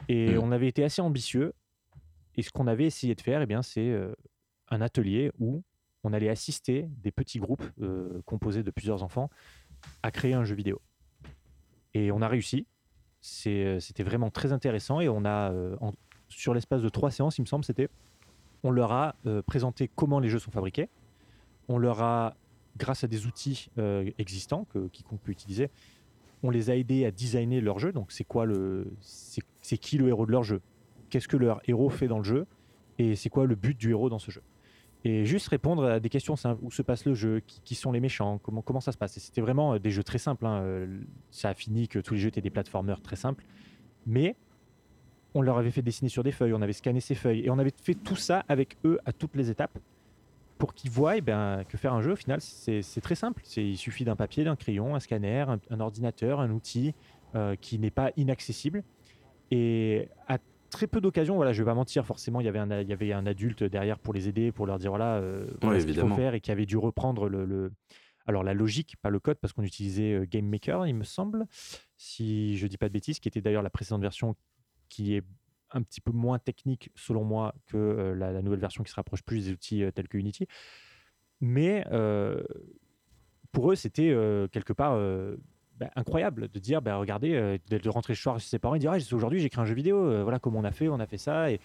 Et 0.08 0.34
mmh. 0.34 0.38
on 0.40 0.52
avait 0.52 0.68
été 0.68 0.84
assez 0.84 1.00
ambitieux. 1.00 1.54
Et 2.36 2.42
ce 2.42 2.50
qu'on 2.50 2.66
avait 2.66 2.84
essayé 2.84 3.14
de 3.14 3.20
faire, 3.20 3.40
eh 3.40 3.46
bien, 3.46 3.62
c'est 3.62 3.88
euh, 3.88 4.12
un 4.68 4.80
atelier 4.80 5.30
où 5.38 5.62
on 6.02 6.12
allait 6.12 6.28
assister 6.28 6.88
des 6.98 7.10
petits 7.10 7.38
groupes 7.38 7.64
euh, 7.80 8.20
composés 8.26 8.62
de 8.62 8.70
plusieurs 8.70 9.02
enfants 9.02 9.30
à 10.02 10.10
créer 10.10 10.34
un 10.34 10.44
jeu 10.44 10.54
vidéo. 10.54 10.80
Et 11.94 12.12
on 12.12 12.20
a 12.22 12.28
réussi. 12.28 12.66
Euh, 13.46 13.80
c'était 13.80 14.02
vraiment 14.02 14.30
très 14.30 14.52
intéressant 14.52 15.00
et 15.00 15.08
on 15.08 15.24
a, 15.24 15.50
euh, 15.52 15.76
sur 16.28 16.54
l'espace 16.54 16.82
de 16.82 16.88
trois 16.88 17.10
séances, 17.10 17.38
il 17.38 17.42
me 17.42 17.46
semble, 17.46 17.64
c'était, 17.64 17.88
on 18.62 18.70
leur 18.70 18.92
a 18.92 19.14
euh, 19.26 19.42
présenté 19.42 19.90
comment 19.94 20.20
les 20.20 20.28
jeux 20.28 20.38
sont 20.38 20.50
fabriqués. 20.50 20.88
On 21.68 21.78
leur 21.78 22.02
a, 22.02 22.34
grâce 22.76 23.04
à 23.04 23.06
des 23.06 23.26
outils 23.26 23.70
existants 24.18 24.66
que 24.72 24.88
quiconque 24.88 25.20
peut 25.20 25.32
utiliser, 25.32 25.70
on 26.42 26.50
les 26.50 26.68
a 26.68 26.76
aidés 26.76 27.06
à 27.06 27.10
designer 27.10 27.62
leur 27.62 27.78
jeu. 27.78 27.92
Donc, 27.92 28.12
c'est 28.12 28.24
quoi 28.24 28.44
le, 28.44 28.92
c'est 29.00 29.78
qui 29.78 29.96
le 29.96 30.08
héros 30.08 30.26
de 30.26 30.32
leur 30.32 30.42
jeu? 30.42 30.60
Qu'est-ce 31.08 31.28
que 31.28 31.38
leur 31.38 31.62
héros 31.66 31.88
fait 31.88 32.08
dans 32.08 32.18
le 32.18 32.24
jeu? 32.24 32.46
Et 32.98 33.16
c'est 33.16 33.30
quoi 33.30 33.46
le 33.46 33.54
but 33.54 33.78
du 33.78 33.90
héros 33.90 34.10
dans 34.10 34.18
ce 34.18 34.30
jeu? 34.30 34.42
Et 35.04 35.26
juste 35.26 35.48
répondre 35.48 35.84
à 35.84 36.00
des 36.00 36.08
questions 36.08 36.34
où 36.62 36.70
se 36.70 36.80
passe 36.80 37.04
le 37.04 37.14
jeu, 37.14 37.42
qui, 37.46 37.74
sont 37.74 37.92
les 37.92 38.00
méchants, 38.00 38.38
comment, 38.38 38.62
comment 38.62 38.80
ça 38.80 38.90
se 38.90 38.96
passe? 38.96 39.18
c'était 39.18 39.42
vraiment 39.42 39.74
euh, 39.74 39.78
des 39.78 39.90
jeux 39.90 40.02
très 40.02 40.18
simples. 40.18 40.46
Hein, 40.46 40.62
euh, 40.62 41.00
ça 41.30 41.50
a 41.50 41.54
fini 41.54 41.88
que 41.88 41.98
tous 41.98 42.14
les 42.14 42.20
jeux 42.20 42.28
étaient 42.28 42.40
des 42.40 42.50
plateformers 42.50 43.02
très 43.02 43.16
simples. 43.16 43.44
Mais 44.06 44.36
on 45.34 45.42
leur 45.42 45.58
avait 45.58 45.70
fait 45.70 45.82
dessiner 45.82 46.08
sur 46.08 46.22
des 46.22 46.32
feuilles, 46.32 46.54
on 46.54 46.62
avait 46.62 46.72
scanné 46.72 47.00
ces 47.00 47.14
feuilles, 47.14 47.44
et 47.44 47.50
on 47.50 47.58
avait 47.58 47.72
fait 47.82 47.94
tout 47.94 48.16
ça 48.16 48.44
avec 48.48 48.78
eux 48.84 48.98
à 49.04 49.12
toutes 49.12 49.36
les 49.36 49.50
étapes 49.50 49.78
pour 50.56 50.72
qu'ils 50.72 50.90
voient 50.90 51.16
eh 51.16 51.20
ben, 51.20 51.64
que 51.68 51.76
faire 51.76 51.92
un 51.92 52.00
jeu, 52.00 52.12
au 52.12 52.16
final, 52.16 52.40
c'est 52.40 53.00
très 53.02 53.16
simple. 53.16 53.42
Il 53.56 53.76
suffit 53.76 54.04
d'un 54.04 54.16
papier, 54.16 54.44
d'un 54.44 54.56
crayon, 54.56 54.94
un 54.94 55.00
scanner, 55.00 55.44
un, 55.70 55.80
ordinateur, 55.80 56.40
un 56.40 56.50
outil 56.50 56.94
euh, 57.34 57.56
qui 57.56 57.78
n'est 57.78 57.90
pas 57.90 58.12
inaccessible. 58.16 58.84
Et 59.50 60.08
à 60.28 60.38
très 60.74 60.88
peu 60.88 61.00
d'occasions. 61.00 61.36
Voilà, 61.36 61.52
je 61.52 61.62
vais 61.62 61.66
pas 61.66 61.74
mentir, 61.74 62.04
forcément, 62.04 62.40
il 62.40 62.44
y 62.44 62.48
avait 62.48 62.58
un, 62.58 62.80
il 62.80 62.88
y 62.88 62.92
avait 62.92 63.12
un 63.12 63.26
adulte 63.26 63.62
derrière 63.62 63.98
pour 63.98 64.12
les 64.12 64.28
aider, 64.28 64.50
pour 64.50 64.66
leur 64.66 64.78
dire 64.78 64.90
voilà, 64.90 65.16
euh, 65.16 65.46
ce 65.62 65.86
qu'il 65.86 65.94
faut 65.94 66.08
faire 66.08 66.34
et 66.34 66.40
qui 66.40 66.50
avait 66.50 66.66
dû 66.66 66.76
reprendre 66.76 67.28
le, 67.28 67.72
alors 68.26 68.42
la 68.42 68.54
logique, 68.54 68.96
pas 69.00 69.10
le 69.10 69.20
code, 69.20 69.38
parce 69.38 69.52
qu'on 69.52 69.62
utilisait 69.62 70.12
euh, 70.12 70.26
Game 70.28 70.46
Maker, 70.46 70.86
il 70.86 70.94
me 70.94 71.04
semble, 71.04 71.46
si 71.96 72.56
je 72.56 72.66
dis 72.66 72.76
pas 72.76 72.88
de 72.88 72.92
bêtises, 72.92 73.20
qui 73.20 73.28
était 73.28 73.40
d'ailleurs 73.40 73.62
la 73.62 73.70
précédente 73.70 74.02
version 74.02 74.34
qui 74.88 75.14
est 75.14 75.22
un 75.70 75.82
petit 75.82 76.00
peu 76.00 76.12
moins 76.12 76.38
technique 76.40 76.90
selon 76.96 77.24
moi 77.24 77.54
que 77.66 77.76
euh, 77.76 78.14
la, 78.14 78.42
nouvelle 78.42 78.60
version 78.60 78.82
qui 78.82 78.90
se 78.90 78.96
rapproche 78.96 79.22
plus 79.22 79.46
des 79.46 79.52
outils 79.52 79.84
tels 79.94 80.08
que 80.08 80.18
Unity. 80.18 80.48
Mais 81.40 81.84
pour 83.52 83.70
eux, 83.70 83.76
c'était 83.76 84.16
quelque 84.50 84.72
part 84.72 84.98
bah, 85.78 85.90
incroyable 85.96 86.48
de 86.52 86.58
dire 86.60 86.80
bah, 86.82 86.96
regardez, 86.96 87.34
euh, 87.34 87.58
de, 87.68 87.88
rentrer 87.88 88.14
ce 88.14 88.22
soir 88.22 88.38
chez 88.38 88.48
ses 88.48 88.58
parents 88.58 88.76
et 88.76 88.78
dire 88.78 88.92
ah, 88.92 88.98
aujourd'hui 89.12 89.40
j'ai 89.40 89.50
créé 89.50 89.60
un 89.60 89.66
jeu 89.66 89.74
vidéo, 89.74 89.98
euh, 89.98 90.22
voilà 90.22 90.38
comment 90.38 90.60
on 90.60 90.64
a 90.64 90.70
fait, 90.70 90.88
on 90.88 91.00
a 91.00 91.06
fait 91.06 91.18
ça. 91.18 91.50
Et, 91.50 91.60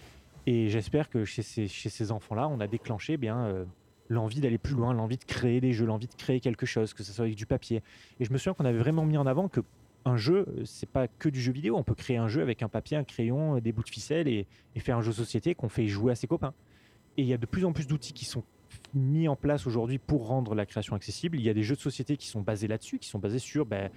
j'espère 0.48 1.10
que 1.10 1.26
chez 1.26 1.44
ces, 1.44 1.68
chez 1.68 1.90
ces 1.90 2.12
enfants-là, 2.12 2.48
on 2.48 2.60
a 2.60 2.66
déclenché 2.66 3.18
bien 3.18 3.38
euh, 3.46 3.66
l'envie 4.08 4.42
d'aller 4.42 4.58
plus 4.58 4.74
loin, 4.74 4.94
l'envie 4.94 5.18
de 5.18 5.26
créer 5.26 5.62
des 5.62 5.74
jeux, 5.74 5.86
l'envie 5.86 6.08
de 6.08 6.16
créer 6.16 6.40
quelque 6.40 6.66
chose, 6.66 6.96
que 6.96 7.04
ce 7.04 7.14
soit 7.14 7.26
avec 7.26 7.36
du 7.36 7.46
papier. 7.46 7.84
Et 8.20 8.26
je 8.26 8.34
me 8.34 8.40
souviens 8.40 8.56
qu'on 8.56 8.66
avait 8.66 8.80
vraiment 8.80 9.06
mis 9.06 9.18
en 9.18 9.28
avant 9.28 9.48
que 9.48 9.62
un 10.06 10.18
jeu, 10.18 10.48
c'est 10.66 10.90
pas 10.90 11.08
que 11.08 11.30
du 11.30 11.40
jeu 11.40 11.52
vidéo. 11.52 11.78
On 11.78 11.84
peut 11.84 11.94
créer 11.94 12.18
un 12.18 12.28
jeu 12.28 12.42
avec 12.42 12.64
un 12.64 12.70
papier, 12.70 12.98
un 12.98 13.04
crayon, 13.04 13.60
des 13.60 13.72
bouts 13.72 13.84
de 13.84 13.90
ficelle 13.90 14.28
et, 14.28 14.48
et 14.74 14.80
faire 14.80 14.98
un 14.98 15.02
jeu 15.02 15.12
société 15.12 15.54
qu'on 15.54 15.70
fait 15.70 15.88
jouer 15.88 16.14
à 16.14 16.16
ses 16.16 16.26
copains. 16.26 16.54
Et 17.18 17.22
il 17.22 17.28
y 17.28 17.34
a 17.34 17.38
de 17.38 17.46
plus 17.46 17.66
en 17.66 17.74
plus 17.74 17.86
d'outils 17.86 18.14
qui 18.14 18.26
sont 18.26 18.44
mis 18.94 19.28
en 19.28 19.36
place 19.36 19.68
aujourd'hui 19.68 19.98
pour 19.98 20.28
rendre 20.28 20.56
la 20.56 20.66
création 20.66 20.96
accessible. 20.96 21.38
Il 21.38 21.44
y 21.44 21.50
a 21.50 21.54
des 21.54 21.64
jeux 21.64 21.76
de 21.76 21.82
société 21.82 22.18
qui 22.18 22.28
sont 22.28 22.42
basés 22.42 22.68
là-dessus, 22.68 23.00
qui 23.00 23.08
sont 23.08 23.20
basés 23.20 23.40
sur 23.40 23.66
ben, 23.66 23.90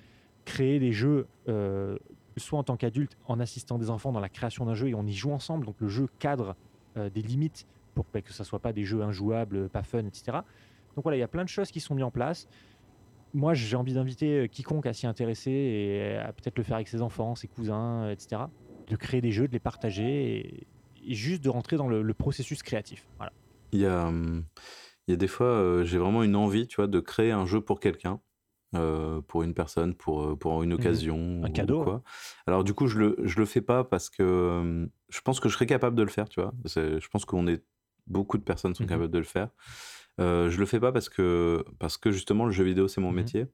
créer 0.44 0.78
des 0.78 0.92
jeux, 0.92 1.26
euh, 1.48 1.98
soit 2.36 2.58
en 2.58 2.64
tant 2.64 2.76
qu'adulte, 2.76 3.16
en 3.26 3.40
assistant 3.40 3.78
des 3.78 3.90
enfants 3.90 4.12
dans 4.12 4.20
la 4.20 4.28
création 4.28 4.66
d'un 4.66 4.74
jeu 4.74 4.88
et 4.88 4.94
on 4.94 5.06
y 5.06 5.12
joue 5.12 5.32
ensemble. 5.32 5.66
Donc 5.66 5.76
le 5.80 5.88
jeu 5.88 6.08
cadre 6.18 6.56
euh, 6.96 7.10
des 7.10 7.22
limites 7.22 7.66
pour 7.94 8.06
ben, 8.12 8.22
que 8.22 8.32
ça 8.32 8.44
soit 8.44 8.60
pas 8.60 8.72
des 8.72 8.84
jeux 8.84 9.02
injouables, 9.02 9.68
pas 9.68 9.82
fun, 9.82 10.04
etc. 10.04 10.38
Donc 10.94 11.04
voilà, 11.04 11.16
il 11.16 11.20
y 11.20 11.24
a 11.24 11.28
plein 11.28 11.44
de 11.44 11.48
choses 11.48 11.70
qui 11.70 11.80
sont 11.80 11.94
mises 11.94 12.04
en 12.04 12.10
place. 12.10 12.46
Moi, 13.34 13.54
j'ai 13.54 13.76
envie 13.76 13.94
d'inviter 13.94 14.40
euh, 14.40 14.46
quiconque 14.46 14.86
à 14.86 14.92
s'y 14.92 15.06
intéresser 15.06 15.50
et 15.50 16.16
à 16.18 16.32
peut-être 16.32 16.58
le 16.58 16.64
faire 16.64 16.76
avec 16.76 16.88
ses 16.88 17.00
enfants, 17.00 17.34
ses 17.34 17.48
cousins, 17.48 18.10
etc. 18.10 18.42
De 18.88 18.96
créer 18.96 19.22
des 19.22 19.32
jeux, 19.32 19.48
de 19.48 19.52
les 19.52 19.58
partager 19.58 20.66
et, 21.04 21.14
juste 21.14 21.42
de 21.42 21.48
rentrer 21.48 21.76
dans 21.76 21.88
le, 21.88 22.14
processus 22.14 22.62
créatif. 22.62 23.08
Voilà. 23.16 23.32
Il 23.72 23.80
y 23.80 23.86
a, 23.86 24.06
hum, 24.06 24.44
il 25.08 25.12
y 25.12 25.14
a 25.14 25.16
des 25.16 25.28
fois, 25.28 25.46
euh, 25.46 25.84
j'ai 25.84 25.98
vraiment 25.98 26.22
une 26.22 26.36
envie, 26.36 26.66
tu 26.66 26.76
vois, 26.76 26.86
de 26.86 27.00
créer 27.00 27.32
un 27.32 27.46
jeu 27.46 27.60
pour 27.60 27.80
quelqu'un, 27.80 28.20
euh, 28.74 29.20
pour 29.20 29.42
une 29.42 29.54
personne, 29.54 29.94
pour, 29.94 30.22
euh, 30.22 30.36
pour 30.36 30.62
une 30.62 30.70
mmh 30.70 30.74
occasion. 30.74 31.40
Un 31.44 31.50
cadeau. 31.50 31.82
Quoi. 31.82 32.02
Alors 32.46 32.64
du 32.64 32.72
coup, 32.74 32.86
je 32.86 32.98
le, 32.98 33.16
je 33.22 33.38
le 33.38 33.46
fais 33.46 33.60
pas 33.60 33.84
parce 33.84 34.10
que 34.10 34.88
je 35.08 35.20
pense 35.20 35.40
que 35.40 35.48
je 35.48 35.54
serais 35.54 35.66
capable 35.66 35.96
de 35.96 36.02
le 36.02 36.08
faire, 36.08 36.28
tu 36.28 36.40
vois. 36.40 36.52
Je 36.66 37.08
pense 37.08 37.24
qu'on 37.24 37.46
est 37.46 37.62
beaucoup 38.06 38.38
de 38.38 38.42
personnes 38.42 38.74
sont 38.74 38.84
mmh 38.84 38.88
capables 38.88 39.12
de 39.12 39.18
le 39.18 39.24
faire. 39.24 39.48
je 40.18 40.56
le 40.56 40.66
fais 40.66 40.80
pas 40.80 40.92
parce 40.92 41.08
que 41.08 41.64
parce 41.78 41.96
que 41.96 42.10
justement 42.10 42.46
le 42.46 42.52
jeu 42.52 42.64
vidéo 42.64 42.88
c'est 42.88 43.00
mon 43.00 43.12
mmh 43.12 43.14
métier 43.14 43.46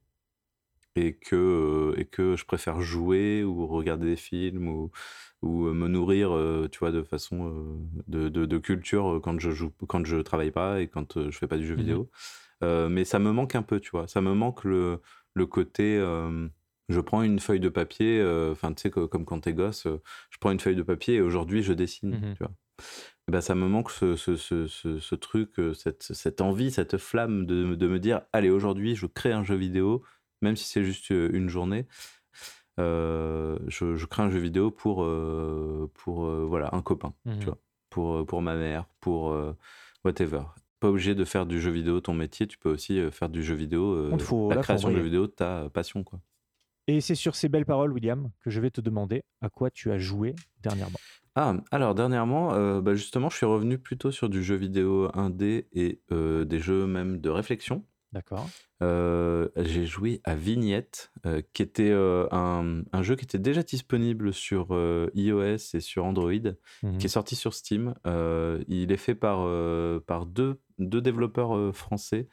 et 1.07 1.15
que, 1.15 1.95
et 1.97 2.05
que 2.05 2.37
je 2.37 2.45
préfère 2.45 2.81
jouer 2.81 3.45
ou 3.45 3.67
regarder 3.67 4.07
des 4.07 4.17
films 4.17 4.69
ou, 4.69 4.91
ou 5.43 5.65
me 5.73 5.89
nourrir, 5.89 6.31
tu 6.71 6.79
vois, 6.79 6.91
de 6.91 7.03
façon 7.03 7.79
de, 8.09 8.29
de, 8.29 8.59
culture 8.59 9.21
quand 9.23 9.39
je 9.39 9.51
joue, 9.51 9.71
quand 9.87 10.05
je 10.05 10.17
travaille 10.17 10.51
pas 10.51 10.81
et 10.81 10.89
quand 10.89 11.31
je 11.31 11.39
fais 11.39 11.47
pas 11.47 11.59
du 11.59 11.67
jeu 11.67 11.75
mmh 11.75 11.79
vidéo. 11.79 12.11
mais 12.63 13.05
ça 13.05 13.19
me 13.19 13.33
manque 13.33 13.55
un 13.55 13.63
peu, 13.63 13.81
tu 13.81 13.91
vois. 13.91 14.09
Ça 14.09 14.21
me 14.21 14.35
manque 14.35 14.65
le, 14.65 15.01
le 15.35 15.47
côté. 15.47 15.99
je 16.89 17.01
prends 17.01 17.23
une 17.23 17.39
feuille 17.39 17.61
de 17.61 17.69
papier, 17.69 18.25
enfin, 18.51 18.73
tu 18.73 18.83
sais, 18.83 18.91
comme 18.91 19.25
quand 19.25 19.41
t'es 19.41 19.55
gosse, 19.55 19.87
je 20.31 20.39
prends 20.39 20.51
une 20.51 20.61
feuille 20.61 20.77
de 20.77 20.83
papier 20.83 21.17
et 21.17 21.21
aujourd'hui 21.21 21.63
je 21.63 21.73
dessine, 21.73 22.17
mmh 22.17 22.35
tu 22.35 22.45
vois. 22.45 22.53
Ben, 23.29 23.43
ça 23.43 23.55
me 23.55 23.69
manque 23.69 23.91
ce, 23.91 24.17
ce, 24.17 24.37
ce, 24.37 24.67
ce 24.67 25.15
truc, 25.15 25.51
cette, 25.75 26.03
cette, 26.03 26.41
envie, 26.41 26.71
cette 26.71 26.97
flamme 26.97 27.45
de, 27.45 27.75
de 27.75 27.87
me 27.87 27.99
dire 27.99 28.23
allez, 28.33 28.49
aujourd'hui 28.49 28.95
je 28.97 29.05
crée 29.05 29.33
un 29.33 29.45
jeu 29.45 29.55
vidéo, 29.55 30.03
même 30.43 30.57
si 30.57 30.65
c'est 30.65 30.85
juste 30.85 31.11
une 31.11 31.49
journée. 31.49 31.87
Euh, 32.79 33.59
je, 33.67 34.07
crée 34.07 34.23
un 34.23 34.31
jeu 34.31 34.39
vidéo 34.39 34.71
pour, 34.71 35.03
euh, 35.03 35.91
pour 35.95 36.27
euh, 36.27 36.45
voilà, 36.49 36.71
un 36.73 36.83
copain, 36.83 37.13
tu 37.25 37.31
mmh 37.31 37.41
vois, 37.41 37.59
pour, 37.91 38.27
pour 38.27 38.43
ma 38.43 38.55
mère, 38.55 38.87
pour 39.01 39.37
whatever. 40.05 40.43
Pas 40.81 40.89
obligé 40.89 41.17
de 41.17 41.25
faire 41.25 41.45
du 41.45 41.61
jeu 41.61 41.73
vidéo 41.73 42.01
ton 42.01 42.15
métier, 42.15 42.47
tu 42.47 42.57
peux 42.57 42.71
aussi 42.71 43.01
faire 43.11 43.29
du 43.29 43.43
jeu 43.43 43.55
vidéo, 43.55 44.11
la 44.49 44.63
création 44.63 44.91
de 44.91 44.97
jeu 44.97 45.03
vidéo 45.03 45.27
ta 45.27 45.69
passion. 45.71 46.05
Quoi. 46.05 46.21
Et 46.87 47.01
c'est 47.01 47.17
sur 47.17 47.35
ces 47.35 47.49
belles 47.49 47.67
paroles, 47.67 47.93
William, 47.93 48.31
que 48.41 48.51
je 48.51 48.61
vais 48.61 48.71
te 48.71 48.81
demander 48.81 49.25
à 49.41 49.49
quoi 49.51 49.71
tu 49.71 49.91
as 49.91 49.99
joué 49.99 50.37
dernièrement. 50.63 50.99
Ah, 51.35 51.57
alors 51.73 51.95
dernièrement, 51.95 52.81
bah, 52.81 52.95
justement, 52.95 53.29
je 53.29 53.37
suis 53.37 53.47
revenu 53.47 53.79
plutôt 53.79 54.13
sur 54.13 54.29
du 54.29 54.45
jeu 54.45 54.55
vidéo 54.55 55.11
indé 55.15 55.67
et 55.73 56.01
des 56.11 56.61
jeux 56.61 56.87
même 56.87 57.21
de 57.21 57.31
réflexion. 57.31 57.85
D'accord. 58.13 58.49
Euh, 58.83 59.49
j'ai 59.57 59.85
joué 59.85 60.21
à 60.25 60.35
Vignette, 60.35 61.13
euh, 61.27 61.43
qui 61.53 61.63
était 61.63 61.91
euh, 61.91 62.27
un, 62.31 62.83
un, 62.93 63.03
jeu 63.03 63.17
qui 63.17 63.25
était 63.25 63.39
déjà 63.39 63.63
disponible 63.63 64.33
sur 64.33 64.69
iOS 65.15 65.75
et 65.75 65.81
sur 65.81 66.05
Android, 66.05 66.33
mmh 66.83 66.99
qui 66.99 67.07
est 67.07 67.11
sorti 67.11 67.37
sur 67.37 67.55
Steam. 67.55 67.95
il 68.07 68.93
est 68.93 68.97
fait 68.97 69.15
par, 69.15 69.47
par 70.03 70.27
deux, 70.27 70.61
deux 70.79 71.03
développeurs 71.03 71.75
français, 71.75 72.29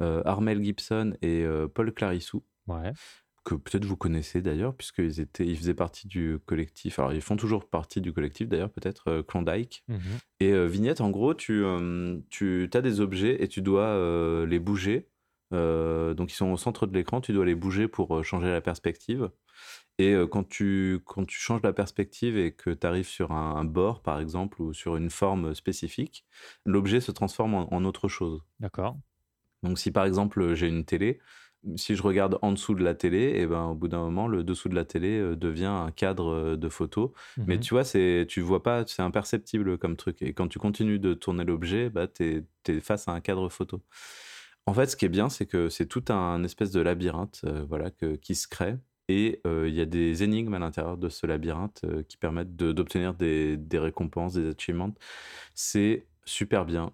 Armel 0.00 0.62
Gibson 0.62 1.14
et 1.22 1.44
Paul 1.74 1.92
Clarissou. 1.92 2.44
Ouais. 2.68 2.92
Que 3.44 3.54
peut-être 3.54 3.84
vous 3.84 3.96
connaissez 3.96 4.42
d'ailleurs, 4.42 4.74
puisqu'ils 4.74 5.20
étaient, 5.20 5.46
ils 5.46 5.56
faisaient 5.56 5.74
partie 5.74 6.08
du 6.08 6.38
collectif. 6.46 6.98
Alors, 6.98 7.12
ils 7.12 7.20
font 7.20 7.36
toujours 7.36 7.68
partie 7.68 8.00
du 8.00 8.12
collectif 8.12 8.48
d'ailleurs, 8.48 8.70
peut-être 8.70 9.22
Klondike. 9.22 9.84
Mmh 9.88 9.98
et 10.40 10.66
Vignette, 10.66 11.00
en 11.00 11.10
gros, 11.10 11.34
tu, 11.34 11.64
tu 12.30 12.70
as 12.72 12.80
des 12.82 13.00
objets 13.00 13.42
et 13.42 13.48
tu 13.48 13.62
dois 13.62 14.44
les 14.46 14.58
bouger 14.58 15.08
donc 15.52 16.32
ils 16.32 16.36
sont 16.36 16.50
au 16.50 16.56
centre 16.56 16.86
de 16.86 16.94
l'écran, 16.94 17.20
tu 17.20 17.32
dois 17.32 17.44
les 17.44 17.54
bouger 17.54 17.88
pour 17.88 18.16
euh, 18.16 18.22
changer 18.22 18.48
la 18.48 18.60
perspective. 18.60 19.30
Et 19.98 20.12
euh, 20.12 20.26
quand, 20.26 20.46
tu, 20.46 21.00
quand 21.04 21.24
tu 21.24 21.38
changes 21.38 21.62
la 21.62 21.72
perspective 21.72 22.36
et 22.36 22.52
que 22.52 22.70
tu 22.70 22.86
arrives 22.86 23.08
sur 23.08 23.32
un, 23.32 23.64
bord, 23.64 24.02
par 24.02 24.20
exemple, 24.20 24.60
ou 24.60 24.74
sur 24.74 24.96
une 24.96 25.10
forme 25.10 25.54
spécifique, 25.54 26.24
l'objet 26.66 27.00
se 27.00 27.12
transforme 27.12 27.54
en, 27.54 27.84
autre 27.84 28.08
chose. 28.08 28.42
D'accord. 28.60 28.98
Donc 29.62 29.78
si 29.78 29.90
par 29.90 30.04
exemple 30.04 30.54
j'ai 30.54 30.68
une 30.68 30.84
télé, 30.84 31.18
si 31.76 31.96
je 31.96 32.02
regarde 32.02 32.38
en 32.42 32.52
dessous 32.52 32.74
de 32.74 32.84
la 32.84 32.94
télé, 32.94 33.18
et 33.18 33.40
eh 33.40 33.46
ben 33.46 33.64
au 33.64 33.74
bout 33.74 33.88
d'un 33.88 34.00
moment, 34.00 34.28
le 34.28 34.44
dessous 34.44 34.68
de 34.68 34.74
la 34.74 34.84
télé 34.84 35.34
devient 35.34 35.64
un 35.64 35.90
cadre 35.90 36.56
de 36.56 36.68
photo. 36.68 37.14
Mais 37.38 37.56
mmh 37.56 37.60
tu 37.60 37.74
vois, 37.74 37.84
c'est, 37.84 38.26
tu 38.28 38.42
vois 38.42 38.62
pas, 38.62 38.86
c'est 38.86 39.02
imperceptible 39.02 39.78
comme 39.78 39.96
truc. 39.96 40.20
Et 40.20 40.34
quand 40.34 40.46
tu 40.46 40.58
continues 40.58 40.98
de 40.98 41.14
tourner 41.14 41.44
l'objet, 41.44 41.88
bah, 41.88 42.06
tu 42.06 42.44
es, 42.68 42.80
face 42.80 43.08
à 43.08 43.12
un 43.12 43.20
cadre 43.20 43.48
photo. 43.48 43.82
En 44.66 44.74
fait, 44.74 44.86
ce 44.86 44.96
qui 44.96 45.04
est 45.04 45.08
bien, 45.08 45.28
c'est 45.28 45.46
que 45.46 45.68
c'est 45.68 45.86
tout 45.86 46.04
un 46.08 46.42
espèce 46.42 46.72
de 46.72 46.80
labyrinthe 46.80 47.42
euh, 47.44 47.64
voilà, 47.68 47.90
qui 47.90 48.34
se 48.34 48.48
crée. 48.48 48.76
Et 49.08 49.40
euh, 49.46 49.68
il 49.68 49.74
y 49.74 49.80
a 49.80 49.86
des 49.86 50.24
énigmes 50.24 50.54
à 50.54 50.58
l'intérieur 50.58 50.96
de 50.96 51.08
ce 51.08 51.24
labyrinthe 51.28 51.82
euh, 51.84 52.02
qui 52.02 52.16
permettent 52.16 52.56
d'obtenir 52.56 53.14
des, 53.14 53.56
récompenses, 53.74 54.34
des 54.34 54.50
achievements. 54.50 54.92
C'est 55.54 56.06
super 56.24 56.64
bien. 56.64 56.92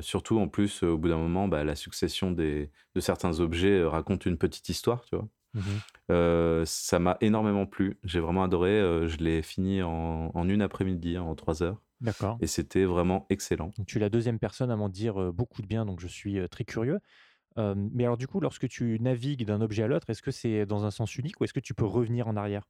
surtout, 0.00 0.38
en 0.40 0.48
plus, 0.48 0.82
au 0.82 0.98
bout 0.98 1.08
d'un 1.08 1.18
moment, 1.18 1.46
bah, 1.46 1.62
la 1.62 1.76
succession 1.76 2.32
des, 2.32 2.70
de 2.96 3.00
certains 3.00 3.38
objets 3.38 3.84
raconte 3.84 4.26
une 4.26 4.36
petite 4.36 4.68
histoire, 4.68 5.04
tu 5.04 5.16
vois. 5.16 5.28
Mmh 5.54 6.64
ça 6.64 6.98
m'a 6.98 7.16
énormément 7.20 7.66
plu. 7.66 7.98
J'ai 8.04 8.20
vraiment 8.20 8.44
adoré. 8.44 8.80
je 9.08 9.16
l'ai 9.18 9.42
fini 9.42 9.82
en, 9.82 10.30
en 10.34 10.48
une 10.48 10.62
après-midi, 10.62 11.18
en 11.18 11.34
trois 11.34 11.62
heures. 11.62 11.80
D'accord. 12.00 12.40
Et 12.40 12.46
c'était 12.46 12.84
vraiment 12.84 13.26
excellent. 13.30 13.74
tu 13.86 13.98
es 13.98 14.00
la 14.00 14.08
deuxième 14.08 14.38
personne 14.38 14.70
à 14.70 14.76
m'en 14.76 14.88
dire 14.88 15.32
beaucoup 15.32 15.62
de 15.62 15.66
bien, 15.66 15.84
donc 15.86 16.00
je 16.00 16.06
suis 16.06 16.38
très 16.48 16.64
curieux. 16.64 17.00
mais 17.56 18.04
alors 18.04 18.16
du 18.18 18.26
coup, 18.28 18.40
lorsque 18.40 18.68
tu 18.68 18.98
navigues 19.00 19.44
d'un 19.46 19.60
objet 19.62 19.84
à 19.84 19.88
l'autre, 19.88 20.10
est-ce 20.10 20.22
que 20.22 20.30
c'est 20.32 20.66
dans 20.66 20.84
un 20.86 20.90
sens 20.92 21.16
unique 21.16 21.40
ou 21.40 21.44
est-ce 21.44 21.54
que 21.54 21.60
tu 21.60 21.74
peux 21.74 21.86
revenir 21.86 22.28
en 22.28 22.36
arrière? 22.36 22.68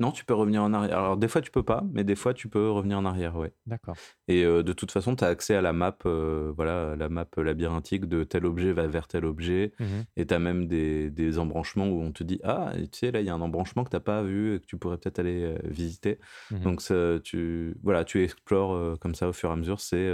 Non, 0.00 0.12
tu 0.12 0.24
peux 0.24 0.34
revenir 0.34 0.62
en 0.62 0.72
arrière. 0.72 0.96
Alors, 0.96 1.16
des 1.16 1.26
fois, 1.26 1.40
tu 1.40 1.50
peux 1.50 1.64
pas, 1.64 1.82
mais 1.92 2.04
des 2.04 2.14
fois, 2.14 2.32
tu 2.32 2.48
peux 2.48 2.70
revenir 2.70 2.98
en 2.98 3.04
arrière, 3.04 3.34
ouais. 3.36 3.52
D'accord. 3.66 3.96
Et 4.28 4.44
euh, 4.44 4.62
de 4.62 4.72
toute 4.72 4.92
façon, 4.92 5.16
tu 5.16 5.24
as 5.24 5.26
accès 5.26 5.56
à 5.56 5.60
la 5.60 5.72
map, 5.72 5.96
euh, 6.06 6.52
voilà, 6.54 6.94
la 6.94 7.08
map 7.08 7.26
labyrinthique 7.36 8.06
de 8.06 8.22
tel 8.22 8.46
objet 8.46 8.72
va 8.72 8.86
vers 8.86 9.08
tel 9.08 9.24
objet. 9.24 9.72
Mmh 9.80 9.84
et 10.16 10.26
tu 10.26 10.34
as 10.34 10.38
même 10.38 10.66
des, 10.66 11.10
des, 11.10 11.38
embranchements 11.38 11.88
où 11.88 12.00
on 12.00 12.12
te 12.12 12.22
dit 12.22 12.40
Ah, 12.44 12.72
tu 12.74 12.98
sais, 12.98 13.10
là, 13.10 13.20
il 13.20 13.26
y 13.26 13.30
a 13.30 13.34
un 13.34 13.40
embranchement 13.40 13.84
que 13.84 13.90
tu 13.90 14.00
pas 14.00 14.22
vu 14.22 14.54
et 14.54 14.60
que 14.60 14.66
tu 14.66 14.76
pourrais 14.76 14.98
peut-être 14.98 15.18
aller 15.18 15.42
euh, 15.42 15.58
visiter. 15.64 16.18
Mmh 16.50 16.60
Donc, 16.60 16.80
ça, 16.80 17.18
tu, 17.22 17.76
voilà, 17.82 18.04
tu 18.04 18.22
explores 18.22 18.98
comme 19.00 19.14
ça 19.14 19.28
au 19.28 19.32
fur 19.32 19.50
et 19.50 19.52
à 19.52 19.56
mesure. 19.56 19.80
C'est. 19.80 20.10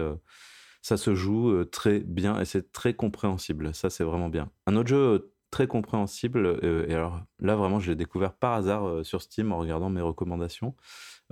ça 0.80 0.96
se 0.96 1.14
joue 1.14 1.64
très 1.66 2.00
bien 2.00 2.40
et 2.40 2.46
c'est 2.46 2.72
très 2.72 2.94
compréhensible. 2.94 3.74
Ça, 3.74 3.90
c'est 3.90 4.04
vraiment 4.04 4.30
bien. 4.30 4.50
Un 4.66 4.76
autre 4.76 4.88
jeu 4.88 5.33
très 5.54 5.68
compréhensible. 5.68 6.46
Euh, 6.46 6.84
et 6.88 6.94
alors 6.94 7.22
là, 7.38 7.54
vraiment, 7.54 7.78
je 7.78 7.88
l'ai 7.88 7.96
découvert 7.96 8.34
par 8.34 8.54
hasard 8.54 8.88
euh, 8.88 9.04
sur 9.04 9.22
Steam 9.22 9.52
en 9.52 9.58
regardant 9.58 9.88
mes 9.88 10.00
recommandations. 10.00 10.74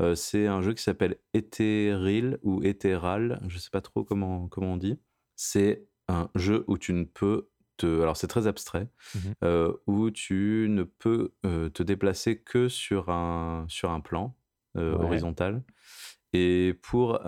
Euh, 0.01 0.15
c'est 0.15 0.47
un 0.47 0.63
jeu 0.63 0.75
qui 0.75 0.83
s'appelle 0.83 1.17
Ethereal 1.35 2.39
ou 2.45 2.63
Etheral, 2.63 3.43
je 3.49 3.59
sais 3.59 3.71
pas 3.71 3.81
trop 3.81 4.05
comment, 4.05 4.47
comment 4.47 4.75
on 4.75 4.77
dit. 4.77 4.97
C'est 5.35 5.89
un 6.07 6.31
jeu 6.37 6.63
où 6.69 6.79
tu 6.79 6.93
ne 6.93 7.03
peux 7.03 7.51
te. 7.79 8.01
Alors, 8.01 8.17
c'est 8.17 8.29
très 8.29 8.47
abstrait, 8.47 8.89
mmh 9.17 9.73
où 9.89 10.11
tu 10.13 10.67
ne 10.69 10.85
peux 10.85 11.33
te 11.43 11.83
déplacer 11.83 12.39
que 12.39 12.69
sur 12.69 13.09
un, 13.09 13.65
sur 13.69 13.91
un 13.91 14.01
plan 14.01 14.37
horizontal. 14.77 15.65
Et 16.33 16.79
pour 16.81 17.21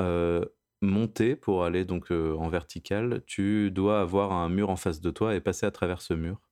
monter, 0.81 1.35
pour 1.35 1.65
aller 1.65 1.85
donc 1.85 2.11
en 2.13 2.49
vertical, 2.49 3.23
tu 3.27 3.71
dois 3.73 4.01
avoir 4.01 4.33
un 4.33 4.49
mur 4.49 4.71
en 4.71 4.77
face 4.77 5.01
de 5.01 5.11
toi 5.11 5.35
et 5.35 5.41
passer 5.41 5.67
à 5.67 5.71
travers 5.73 6.01
ce 6.01 6.15
mur. 6.15 6.44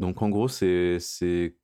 Donc 0.00 0.22
en 0.22 0.30
gros, 0.30 0.48
c'est 0.48 0.98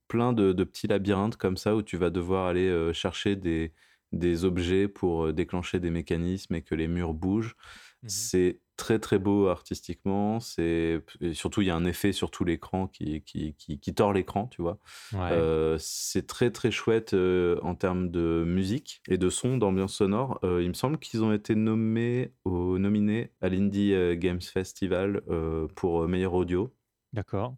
plein 0.07 0.31
de, 0.31 0.53
petits 0.63 0.87
labyrinthes 0.87 1.37
comme 1.37 1.57
ça 1.57 1.75
où 1.75 1.81
tu 1.81 1.97
vas 1.97 2.11
devoir 2.11 2.45
aller 2.45 2.69
euh, 2.69 2.93
chercher 2.93 3.35
des, 3.35 3.73
des 4.11 4.45
objets 4.45 4.87
pour 4.87 5.25
euh, 5.25 5.33
déclencher 5.33 5.79
des 5.79 5.89
mécanismes 5.89 6.53
et 6.53 6.61
que 6.61 6.75
les 6.75 6.87
murs 6.87 7.15
bougent. 7.15 7.55
Mmh 8.03 8.09
c'est 8.09 8.61
très 8.75 8.99
très 8.99 9.17
beau 9.17 9.47
artistiquement. 9.47 10.39
C'est 10.39 11.01
surtout 11.33 11.63
il 11.63 11.67
y 11.67 11.71
a 11.71 11.75
un 11.75 11.83
effet 11.83 12.11
sur 12.11 12.29
tout 12.29 12.45
l'écran 12.45 12.87
qui, 12.87 13.23
qui, 13.23 13.55
qui, 13.55 13.93
tord 13.95 14.13
l'écran, 14.13 14.45
tu 14.45 14.61
vois. 14.61 14.77
Euh, 15.15 15.77
c'est 15.79 16.27
très 16.27 16.51
très 16.51 16.69
chouette 16.69 17.15
en 17.15 17.73
termes 17.73 18.11
de 18.11 18.43
musique 18.45 19.01
et 19.07 19.17
de 19.17 19.31
son, 19.31 19.57
d'ambiance 19.57 19.95
sonore. 19.95 20.39
il 20.43 20.67
me 20.67 20.73
semble 20.73 20.99
qu'ils 20.99 21.23
ont 21.23 21.33
été 21.33 21.55
nommés 21.55 22.33
au, 22.45 22.77
nominés 22.77 23.31
à 23.41 23.49
l'Indie 23.49 23.95
Games 24.15 24.43
Festival 24.43 25.23
pour 25.75 26.07
meilleur 26.07 26.35
audio. 26.35 26.71
D'accord. 27.13 27.57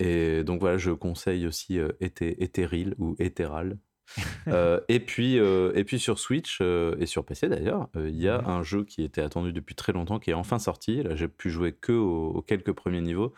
Et 0.00 0.42
donc 0.44 0.60
voilà, 0.60 0.78
je 0.78 0.90
conseille 0.90 1.46
aussi 1.46 1.78
euh, 1.78 1.90
Ethereal 2.00 2.94
ou 2.98 3.14
Etheral. 3.18 3.78
Euh, 4.48 4.80
et, 4.88 4.98
puis, 4.98 5.38
euh, 5.38 5.70
et 5.76 5.84
puis 5.84 6.00
sur 6.00 6.18
Switch 6.18 6.60
et 6.60 7.06
sur 7.06 7.24
PC 7.24 7.48
d'ailleurs, 7.48 7.88
il 7.94 8.16
y 8.16 8.26
a 8.26 8.44
un 8.44 8.64
jeu 8.64 8.84
qui 8.84 9.04
était 9.04 9.20
attendu 9.20 9.52
depuis 9.52 9.76
très 9.76 9.92
longtemps, 9.92 10.18
qui 10.18 10.30
est 10.30 10.34
enfin 10.34 10.58
sorti. 10.58 11.04
Là, 11.04 11.14
j'ai 11.14 11.28
pu 11.28 11.50
jouer 11.50 11.72
que 11.72 11.92
aux, 11.92 12.42
quelques 12.42 12.72
premiers 12.72 13.02
niveaux, 13.02 13.32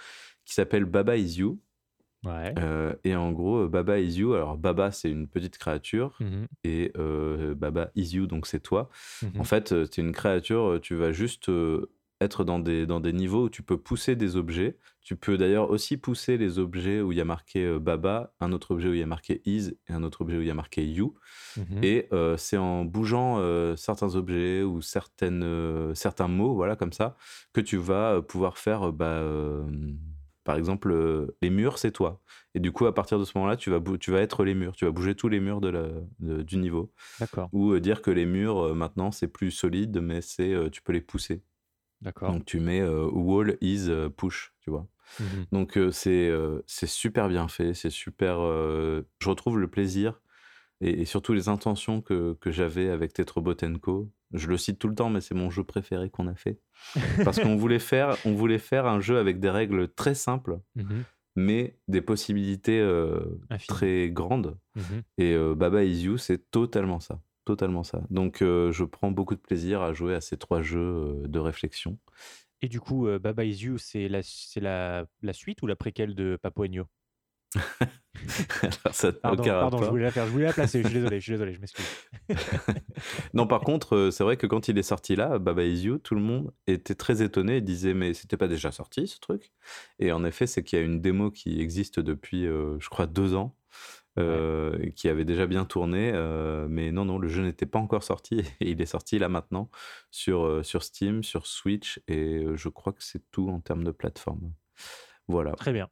qui 0.47 0.55
s'appelle 0.55 0.87
Baba 0.87 1.19
Is 1.19 1.41
You. 1.41 1.61
Ouais. 2.25 2.55
et 3.05 3.17
en 3.17 3.33
gros, 3.33 3.69
Baba 3.69 3.99
Is 3.99 4.21
You, 4.21 4.33
alors 4.33 4.57
Baba 4.57 4.93
c'est 4.93 5.11
une 5.11 5.27
petite 5.27 5.59
créature 5.59 6.17
mmh 6.21 6.45
et 6.65 6.93
Baba 7.55 7.91
Is 7.95 8.15
You, 8.17 8.27
donc 8.27 8.47
c'est 8.47 8.61
toi. 8.61 8.89
Mmh 9.23 9.41
en 9.41 9.45
fait, 9.45 9.75
c'est 9.85 9.99
une 9.99 10.13
créature, 10.13 10.79
tu 10.81 10.95
vas 10.95 11.13
juste 11.13 11.51
être 12.23 12.45
dans 12.45 12.59
des, 12.59 12.87
dans 12.87 13.01
des 13.01 13.13
niveaux 13.13 13.45
où 13.45 13.49
tu 13.51 13.63
peux 13.63 13.77
pousser 13.77 14.17
des 14.17 14.37
objets. 14.37 14.79
Tu 15.03 15.17
peux 15.17 15.37
d'ailleurs 15.37 15.71
aussi 15.71 15.97
pousser 15.97 16.37
les 16.37 16.59
objets 16.59 17.01
où 17.01 17.13
il 17.13 17.19
y 17.19 17.21
a 17.21 17.25
marqué 17.25 17.65
euh, 17.65 17.79
Baba, 17.79 18.33
un 18.41 18.53
autre 18.53 18.71
objet 18.71 18.89
où 18.89 18.95
il 18.95 19.01
y 19.01 19.03
a 19.03 19.07
marqué 19.07 19.43
Is 19.45 19.73
et 19.89 19.93
un 19.93 20.03
autre 20.05 20.23
objet 20.23 20.39
où 20.39 20.41
il 20.41 20.47
y 20.47 20.51
a 20.51 20.55
marqué 20.55 20.87
You. 20.87 21.15
Mhm. 21.57 21.83
Et 21.83 22.09
euh, 22.13 22.37
c'est 22.37 22.57
en 22.57 22.85
bougeant 22.85 23.39
euh, 23.39 23.75
certains 23.77 24.15
objets 24.15 24.63
ou 24.63 24.81
certaines, 24.81 25.95
certains 25.95 26.29
mots, 26.29 26.55
voilà, 26.55 26.77
comme 26.77 26.93
ça, 26.93 27.17
que 27.53 27.61
tu 27.61 27.77
vas 27.77 28.23
pouvoir 28.23 28.59
faire, 28.59 28.93
bah, 28.93 29.23
par 30.45 30.57
exemple, 30.57 31.29
les 31.41 31.51
murs, 31.51 31.79
c'est 31.79 31.93
toi. 31.93 32.21
Et 32.55 32.61
du 32.61 32.73
coup, 32.73 32.87
à 32.87 32.95
partir 32.95 33.19
de 33.19 33.25
ce 33.25 33.33
moment-là, 33.37 33.57
tu 33.57 33.71
vas, 33.71 33.81
tu 33.99 34.11
vas 34.11 34.21
être 34.21 34.45
les 34.45 34.55
murs. 34.55 34.75
Tu 34.77 34.85
vas 34.85 34.91
bouger 34.91 35.15
tous 35.15 35.29
les 35.29 35.41
murs 35.41 35.61
de 35.61 35.69
la, 35.69 35.89
du 36.21 36.59
niveau. 36.59 36.93
D'accord. 37.19 37.49
Ou 37.53 37.79
dire 37.79 38.03
que 38.03 38.11
les 38.11 38.27
murs, 38.27 38.75
maintenant, 38.75 39.11
c'est 39.11 39.29
plus 39.29 39.51
solide, 39.51 40.01
mais 40.01 40.21
c'est 40.21 40.71
tu 40.71 40.83
peux 40.83 40.93
les 40.93 41.01
pousser. 41.01 41.43
D'accord. 42.03 42.33
Donc 42.33 42.45
tu 42.45 42.61
mets 42.61 42.85
wall 42.85 43.57
is 43.61 43.89
push, 44.17 44.53
tu 44.61 44.71
vois. 44.71 44.87
Mmh 45.21 45.25
Donc 45.53 45.79
c'est 45.93 46.31
c'est 46.67 46.89
super 46.89 47.29
bien 47.29 47.49
fait, 47.49 47.75
c'est 47.75 47.91
super. 47.91 48.39
je 48.39 49.29
retrouve 49.29 49.59
le 49.59 49.69
plaisir 49.69 50.21
et, 50.81 51.05
surtout 51.05 51.33
les 51.33 51.49
intentions 51.49 52.01
que, 52.01 52.37
que 52.41 52.51
j'avais 52.51 52.89
avec 52.91 53.13
Tetrobot 53.13 53.55
Co. 53.81 54.11
Je 54.33 54.49
le 54.49 54.57
cite 54.57 54.79
tout 54.79 54.89
le 54.89 54.95
temps, 54.95 55.11
mais 55.11 55.21
c'est 55.21 55.35
mon 55.35 55.51
jeu 55.51 55.63
préféré 55.63 56.11
qu'on 56.11 56.27
a 56.27 56.35
fait. 56.35 56.59
Parce 57.25 57.39
qu'on 57.39 57.57
voulait 57.57 57.79
faire, 57.79 58.17
on 58.25 58.35
voulait 58.35 58.59
faire 58.59 58.87
un 58.87 58.99
jeu 58.99 59.19
avec 59.19 59.39
des 59.39 59.51
règles 59.51 59.89
très 59.89 60.15
simples, 60.15 60.61
mmh 60.75 61.03
mais 61.35 61.79
des 61.89 62.03
possibilités 62.03 62.87
très 63.67 64.11
grandes. 64.11 64.59
Mmh 64.75 64.83
et 65.19 65.37
Baba 65.57 65.83
Is 65.83 66.03
You, 66.03 66.19
c'est 66.19 66.51
totalement 66.51 67.01
ça. 67.01 67.23
Totalement 67.45 67.83
ça. 67.83 68.03
Donc 68.11 68.39
je 68.41 68.85
prends 68.85 69.11
beaucoup 69.11 69.35
de 69.35 69.41
plaisir 69.41 69.83
à 69.83 69.93
jouer 69.93 70.15
à 70.15 70.21
ces 70.21 70.37
trois 70.37 70.63
jeux 70.63 71.23
de 71.27 71.39
réflexion. 71.39 71.99
Et 72.61 72.69
du 72.69 72.79
coup, 72.79 73.09
Baba 73.21 73.45
Is 73.45 73.65
You, 73.65 73.79
c'est 73.79 74.09
la, 74.09 74.21
la, 74.57 75.07
la 75.23 75.33
suite 75.33 75.63
ou 75.63 75.67
la 75.67 75.75
préquelle 75.75 76.15
de 76.15 76.39
Papo 76.41 76.65
pardon, 79.23 79.45
pardon 79.45 79.83
je 79.83 79.91
voulais 79.91 80.05
la 80.05 80.11
faire, 80.11 80.27
je 80.27 80.31
voulais 80.31 80.47
la 80.47 80.53
placer, 80.53 80.83
je 80.83 80.89
suis 80.89 80.95
désolé, 80.95 81.21
je 81.21 81.25
suis 81.25 81.33
désolé, 81.33 81.53
je 81.53 81.61
m'excuse. 81.61 81.85
non, 83.35 83.47
par 83.47 83.61
contre, 83.61 83.97
euh, 83.97 84.11
c'est 84.11 84.25
vrai 84.25 84.37
que 84.37 84.47
quand 84.47 84.69
il 84.69 84.79
est 84.79 84.83
sorti 84.83 85.17
là, 85.17 85.39
Baba 85.39 85.65
Is 85.65 85.83
You, 85.83 85.99
tout 85.99 86.15
le 86.15 86.21
monde 86.21 86.53
était 86.67 86.95
très 86.95 87.23
étonné 87.23 87.57
et 87.57 87.61
disait 87.61 87.95
mais 87.95 88.15
c'était 88.15 88.37
pas 88.37 88.49
déjà 88.49 88.73
sorti 88.73 89.07
ce 89.07 89.19
truc? 89.19 89.53
Et 89.99 90.13
en 90.13 90.25
effet, 90.25 90.47
c'est 90.47 90.63
qu'il 90.63 90.79
y 90.79 90.83
a 90.83 90.85
une 90.85 91.01
démo 91.01 91.31
qui 91.31 91.61
existe 91.61 92.01
depuis, 92.01 92.47
euh, 92.47 92.79
je 92.81 92.89
crois, 92.89 93.07
deux 93.07 93.35
ans. 93.35 93.57
Euh, 94.19 94.91
qui 94.91 95.09
avait 95.09 95.25
déjà 95.25 95.47
bien 95.47 95.65
tourné, 95.65 96.13
mais 96.69 96.93
non, 96.93 97.07
non, 97.07 97.19
le 97.19 97.29
jeu 97.29 97.43
n'était 97.43 97.67
pas 97.67 97.79
encore 97.79 98.03
sorti 98.03 98.41
et 98.61 98.71
il 98.71 98.81
est 98.83 98.87
sorti 98.87 99.19
là 99.19 99.29
maintenant 99.29 99.71
sur, 100.11 100.65
sur 100.65 100.83
Steam, 100.83 101.23
sur 101.23 101.47
Switch 101.47 102.01
et 102.09 102.45
je 102.55 102.69
crois 102.69 102.93
que 102.93 103.03
c'est 103.03 103.23
tout 103.31 103.49
en 103.49 103.61
termes 103.61 103.85
de 103.85 103.91
plateforme. 103.91 104.53
Voilà. 105.29 105.53
Très 105.53 105.73
bien. 105.73 105.89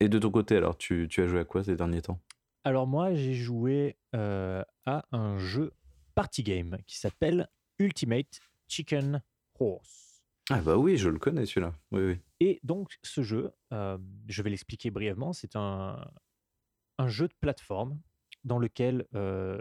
Et 0.00 0.08
de 0.08 0.18
ton 0.18 0.30
côté, 0.30 0.56
alors, 0.56 0.78
tu, 0.78 1.08
tu 1.08 1.22
as 1.22 1.26
joué 1.26 1.40
à 1.40 1.44
quoi 1.44 1.62
ces 1.62 1.76
derniers 1.76 2.02
temps? 2.02 2.20
Alors 2.64 2.86
moi, 2.86 3.14
j'ai 3.14 3.34
joué 3.34 3.96
euh, 4.14 4.62
à 4.86 5.04
un 5.12 5.38
jeu 5.38 5.72
party 6.14 6.42
game 6.42 6.78
qui 6.86 6.98
s'appelle 6.98 7.48
Ultimate 7.78 8.40
Chicken 8.68 9.22
Horse. 9.58 10.22
Ah 10.50 10.60
bah 10.60 10.76
oui, 10.76 10.96
je 10.96 11.08
le 11.08 11.18
connais 11.18 11.46
celui-là. 11.46 11.74
Oui, 11.92 12.02
oui. 12.02 12.18
Et 12.40 12.60
donc 12.62 12.98
ce 13.02 13.22
jeu, 13.22 13.52
euh, 13.72 13.98
je 14.26 14.42
vais 14.42 14.50
l'expliquer 14.50 14.90
brièvement, 14.90 15.32
c'est 15.32 15.54
un, 15.54 16.04
un 17.00 17.08
jeu 17.08 17.28
de 17.28 17.34
plateforme 17.40 17.98
dans 18.44 18.58
lequel 18.58 19.06
euh, 19.14 19.60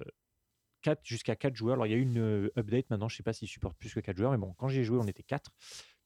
jusqu'à 1.03 1.35
4 1.35 1.55
joueurs, 1.55 1.73
alors 1.73 1.87
il 1.87 1.91
y 1.91 1.93
a 1.93 1.97
eu 1.97 2.01
une 2.01 2.49
update 2.57 2.89
maintenant, 2.89 3.09
je 3.09 3.15
ne 3.15 3.17
sais 3.17 3.23
pas 3.23 3.33
s'il 3.33 3.47
supporte 3.47 3.77
plus 3.77 3.93
que 3.93 3.99
4 3.99 4.17
joueurs, 4.17 4.31
mais 4.31 4.37
bon, 4.37 4.53
quand 4.57 4.67
j'y 4.67 4.79
ai 4.79 4.83
joué, 4.83 4.97
on 4.99 5.07
était 5.07 5.23
4 5.23 5.51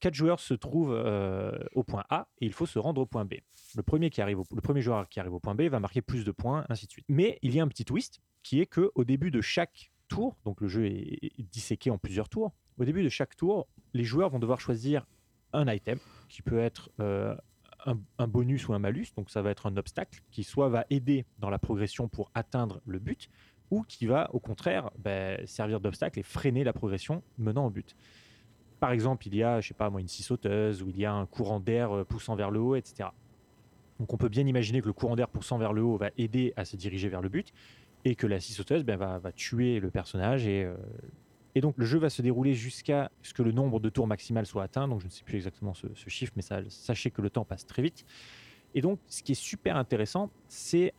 quatre 0.04 0.16
joueurs 0.16 0.42
se 0.42 0.54
trouvent 0.54 0.94
euh, 0.94 1.58
au 1.76 1.84
point 1.84 2.04
A 2.10 2.28
et 2.40 2.46
il 2.46 2.52
faut 2.52 2.66
se 2.66 2.78
rendre 2.78 3.00
au 3.00 3.06
point 3.06 3.24
B. 3.24 3.36
Le 3.74 3.84
premier, 3.84 4.10
qui 4.10 4.22
arrive 4.22 4.38
joueur 4.82 5.08
qui 5.08 5.22
arrive 5.22 5.34
au 5.34 5.40
point 5.40 5.56
B 5.56 5.62
va 5.62 5.80
marquer 5.80 6.02
plus 6.02 6.26
de 6.26 6.32
points, 6.32 6.66
ainsi 6.68 6.88
de 6.88 6.92
suite. 6.92 7.06
Mais 7.08 7.40
il 7.42 7.56
y 7.56 7.62
a 7.62 7.64
un 7.64 7.70
petit 7.70 7.86
twist 7.86 8.20
qui 8.42 8.60
est 8.60 8.66
que 8.66 8.92
au 8.96 9.06
début 9.06 9.32
de 9.32 9.40
chaque 9.40 9.94
tour, 10.10 10.36
donc 10.44 10.60
le 10.60 10.68
jeu 10.68 10.88
est 10.88 11.50
disséqué 11.54 11.90
en 11.90 11.98
plusieurs 11.98 12.28
tours, 12.28 12.52
au 12.78 12.84
début 12.84 13.02
de 13.02 13.08
chaque 13.08 13.38
tour, 13.38 13.70
les 13.94 14.04
joueurs 14.04 14.30
vont 14.30 14.40
devoir 14.40 14.60
choisir 14.60 15.08
un 15.54 15.72
item 15.72 16.00
qui 16.28 16.42
peut 16.42 16.60
être 16.60 16.92
euh, 17.00 17.34
un, 17.86 18.28
bonus 18.28 18.68
ou 18.68 18.74
un 18.74 18.80
malus, 18.80 19.08
donc 19.16 19.30
ça 19.30 19.42
va 19.42 19.52
être 19.52 19.66
un 19.66 19.78
obstacle 19.78 20.22
qui 20.32 20.44
soit 20.44 20.70
va 20.70 20.86
aider 20.90 21.26
dans 21.40 21.50
la 21.50 21.60
progression 21.60 22.08
pour 22.08 22.32
atteindre 22.34 22.82
le 22.86 23.00
but, 23.00 23.30
ou 23.72 23.84
qui 23.84 24.06
va 24.06 24.30
au 24.34 24.40
contraire 24.40 24.92
ben, 24.98 25.46
servir 25.48 25.80
d'obstacle 25.80 26.20
et 26.20 26.24
freiner 26.24 26.64
la 26.64 26.74
progression 26.74 27.24
menant 27.38 27.66
au 27.66 27.70
but 27.70 27.96
par 28.84 28.92
exemple, 28.92 29.26
il 29.30 29.36
y 29.36 29.44
a, 29.44 29.62
je 29.62 29.70
sais 29.70 29.74
pas 29.74 29.90
moi, 29.90 30.02
une 30.02 30.10
scie 30.10 30.24
sauteuse 30.24 30.84
ou 30.84 30.90
il 30.90 30.98
y 30.98 31.06
a 31.06 31.14
un 31.14 31.26
courant 31.26 31.62
d'air 31.62 31.96
euh, 31.96 32.04
poussant 32.04 32.36
vers 32.36 32.52
le 32.52 32.60
haut, 32.60 32.76
etc. 32.76 33.12
Donc 33.98 34.14
on 34.14 34.18
peut 34.18 34.28
bien 34.28 34.46
imaginer 34.46 34.82
que 34.82 34.88
le 34.88 34.92
courant 34.92 35.16
d'air 35.16 35.30
poussant 35.30 35.58
vers 35.58 35.72
le 35.72 35.82
haut 35.82 35.96
va 35.96 36.10
aider 36.18 36.52
à 36.58 36.66
se 36.66 36.76
diriger 36.76 37.08
vers 37.08 37.22
le 37.22 37.30
but 37.30 37.54
et 38.04 38.16
que 38.16 38.28
la 38.28 38.42
scie 38.42 38.52
sauteuse 38.52 38.84
ben, 38.84 38.98
va, 38.98 39.32
tuer 39.32 39.80
le 39.80 39.90
personnage 39.90 40.48
et, 40.48 40.66
euh, 40.66 40.76
et 41.56 41.62
donc 41.62 41.76
le 41.78 41.86
jeu 41.86 42.00
va 42.00 42.10
se 42.10 42.22
dérouler 42.22 42.54
jusqu'à 42.54 43.12
ce 43.22 43.34
que 43.34 43.44
le 43.44 43.52
nombre 43.52 43.80
de 43.80 43.90
tours 43.90 44.08
maximal 44.08 44.46
soit 44.46 44.64
atteint. 44.64 44.88
Donc 44.88 45.02
je 45.02 45.06
ne 45.06 45.12
sais 45.12 45.24
plus 45.24 45.36
exactement 45.36 45.74
ce, 45.74 45.88
chiffre, 46.08 46.34
mais 46.36 46.42
sachez 46.70 47.12
que 47.12 47.22
le 47.22 47.30
temps 47.30 47.46
passe 47.46 47.66
très 47.66 47.82
vite. 47.82 48.06
Et 48.76 48.82
donc 48.82 49.00
ce 49.08 49.22
qui 49.22 49.34
est 49.34 49.36
super 49.36 49.78
intéressant, 49.78 50.30
c'est 50.48 50.94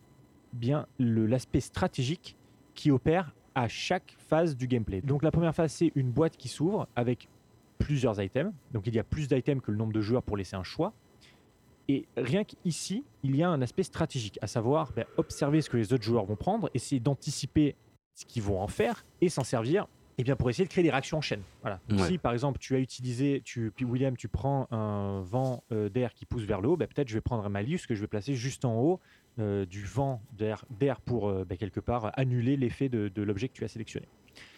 bien 0.53 0.87
l'aspect 0.99 1.59
stratégique 1.59 2.37
qui 2.73 2.91
opère 2.91 3.33
à 3.53 3.67
chaque 3.67 4.15
phase 4.17 4.55
du 4.55 4.67
gameplay. 4.67 5.01
Donc 5.01 5.23
la 5.23 5.31
première 5.31 5.55
phase, 5.55 5.73
c'est 5.73 5.91
une 5.95 6.11
boîte 6.11 6.37
qui 6.37 6.47
s'ouvre 6.47 6.87
avec 6.95 7.27
plusieurs 7.77 8.21
items. 8.21 8.53
Donc 8.71 8.87
il 8.87 8.95
y 8.95 8.99
a 8.99 9.03
plus 9.03 9.27
d'items 9.27 9.61
que 9.61 9.71
le 9.71 9.77
nombre 9.77 9.93
de 9.93 10.01
joueurs 10.01 10.23
pour 10.23 10.37
laisser 10.37 10.55
un 10.55 10.63
choix. 10.63 10.93
Et 11.87 12.05
rien 12.17 12.43
qu'ici, 12.43 13.03
il 13.23 13.35
y 13.35 13.43
a 13.43 13.49
un 13.49 13.61
aspect 13.61 13.83
stratégique, 13.83 14.39
à 14.41 14.47
savoir 14.47 14.91
ben, 14.93 15.05
observer 15.17 15.61
ce 15.61 15.69
que 15.69 15.77
les 15.77 15.93
autres 15.93 16.03
joueurs 16.03 16.25
vont 16.25 16.35
prendre, 16.35 16.69
essayer 16.73 16.99
d'anticiper 16.99 17.75
ce 18.15 18.25
qu'ils 18.25 18.41
vont 18.41 18.59
en 18.59 18.67
faire 18.67 19.05
et 19.21 19.29
s'en 19.29 19.43
servir 19.43 19.87
et 20.17 20.21
eh 20.21 20.23
bien 20.23 20.37
pour 20.37 20.49
essayer 20.49 20.63
de 20.63 20.69
créer 20.69 20.83
des 20.83 20.91
réactions 20.91 21.17
en 21.17 21.21
chaîne. 21.21 21.41
Voilà. 21.61 21.81
Si 22.07 22.17
par 22.17 22.31
exemple 22.31 22.57
tu 22.57 22.73
as 22.73 22.79
utilisé, 22.79 23.41
tu, 23.43 23.73
William, 23.81 24.15
tu 24.15 24.29
prends 24.29 24.67
un 24.71 25.21
vent 25.21 25.63
euh, 25.73 25.89
d'air 25.89 26.13
qui 26.13 26.25
pousse 26.25 26.43
vers 26.43 26.61
le 26.61 26.69
haut, 26.69 26.77
ben, 26.77 26.87
peut-être 26.87 27.09
je 27.09 27.15
vais 27.15 27.21
prendre 27.21 27.45
un 27.45 27.49
malus 27.49 27.79
que 27.87 27.95
je 27.95 28.01
vais 28.01 28.07
placer 28.07 28.33
juste 28.33 28.63
en 28.63 28.79
haut 28.79 29.01
euh, 29.39 29.65
du 29.65 29.83
vent 29.83 30.21
d'air 30.31 30.65
pour 31.01 31.27
euh, 31.27 31.43
ben, 31.43 31.57
quelque 31.57 31.81
part 31.81 32.11
annuler 32.17 32.55
l'effet 32.55 32.87
de, 32.87 33.09
de 33.09 33.23
l'objet 33.23 33.49
que 33.49 33.53
tu 33.53 33.65
as 33.65 33.67
sélectionné. 33.67 34.07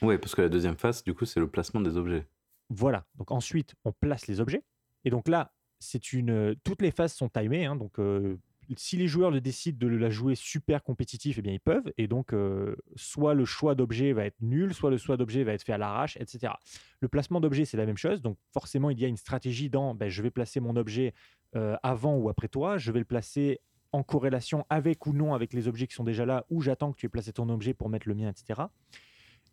Oui, 0.04 0.20
parce 0.20 0.36
que 0.36 0.44
la 0.44 0.50
deuxième 0.50 0.78
phase, 0.78 1.04
du 1.04 1.16
coup, 1.16 1.26
c'est 1.26 1.40
le 1.40 1.48
placement 1.48 1.82
des 1.82 1.98
objets. 1.98 2.26
Voilà. 2.70 3.06
Donc 3.16 3.32
ensuite, 3.32 3.74
on 3.86 3.92
place 3.92 4.28
les 4.28 4.40
objets. 4.40 4.64
Et 5.06 5.10
donc 5.10 5.28
là, 5.28 5.54
c'est 5.80 6.14
une. 6.14 6.56
Toutes 6.64 6.82
les 6.82 6.92
phases 6.92 7.14
sont 7.14 7.30
timées. 7.30 7.66
Hein. 7.66 7.76
donc 7.76 8.00
euh, 8.00 8.38
si 8.76 8.98
les 8.98 9.08
joueurs 9.08 9.32
le 9.32 9.40
décident 9.40 9.78
de 9.78 9.88
la 9.88 10.10
jouer 10.10 10.36
super 10.36 10.84
compétitif, 10.84 11.38
eh 11.38 11.42
bien 11.42 11.54
ils 11.54 11.60
peuvent. 11.60 11.92
Et 11.98 12.08
donc, 12.08 12.34
euh, 12.34 12.76
soit 12.96 13.34
le 13.34 13.46
choix 13.46 13.76
d'objet 13.76 14.12
va 14.14 14.26
être 14.26 14.42
nul, 14.42 14.74
soit 14.74 14.90
le 14.90 14.98
choix 14.98 15.16
d'objet 15.16 15.44
va 15.44 15.54
être 15.54 15.64
fait 15.64 15.74
à 15.74 15.78
l'arrache, 15.78 16.18
etc. 16.18 16.54
Le 17.00 17.08
placement 17.08 17.40
d'objet, 17.40 17.66
c'est 17.66 17.78
la 17.78 17.86
même 17.86 17.98
chose. 17.98 18.22
Donc, 18.22 18.38
forcément, 18.52 18.90
il 18.90 19.00
y 19.00 19.06
a 19.06 19.08
une 19.08 19.18
stratégie 19.18 19.70
dans 19.70 19.96
ben, 19.96 20.10
je 20.10 20.22
vais 20.22 20.32
placer 20.32 20.60
mon 20.60 20.76
objet 20.76 21.14
euh, 21.56 21.78
avant 21.84 22.16
ou 22.18 22.30
après 22.30 22.48
toi. 22.48 22.78
Je 22.78 22.92
vais 22.92 23.00
le 23.00 23.06
placer 23.06 23.62
en 23.94 24.04
corrélation 24.04 24.66
avec 24.70 25.06
ou 25.06 25.14
non 25.14 25.34
avec 25.34 25.54
les 25.54 25.68
objets 25.68 25.88
qui 25.88 25.96
sont 25.96 26.04
déjà 26.04 26.26
là, 26.26 26.46
ou 26.50 26.62
j'attends 26.62 26.92
que 26.92 26.98
tu 26.98 27.06
aies 27.06 27.10
placé 27.10 27.32
ton 27.32 27.48
objet 27.50 27.74
pour 27.74 27.90
mettre 27.90 28.08
le 28.10 28.16
mien, 28.16 28.30
etc. 28.30 28.64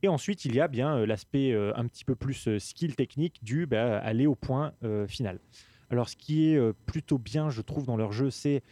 Et 0.02 0.08
ensuite, 0.08 0.44
il 0.44 0.54
y 0.54 0.60
a 0.60 0.66
bien 0.66 0.96
euh, 0.96 1.06
l'aspect 1.06 1.54
un 1.54 1.86
petit 1.86 2.04
peu 2.04 2.16
plus 2.16 2.58
skill 2.58 2.96
technique 2.96 3.44
du 3.44 3.66
bah, 3.66 3.98
aller 3.98 4.26
au 4.26 4.34
point 4.34 4.72
final. 5.06 5.38
Alors, 5.90 6.08
ce 6.08 6.16
qui 6.16 6.48
est 6.48 6.72
plutôt 6.86 7.18
bien, 7.18 7.50
je 7.50 7.60
trouve, 7.60 7.86
dans 7.86 7.96
leur 7.96 8.10
jeu, 8.10 8.30
c'est 8.30 8.62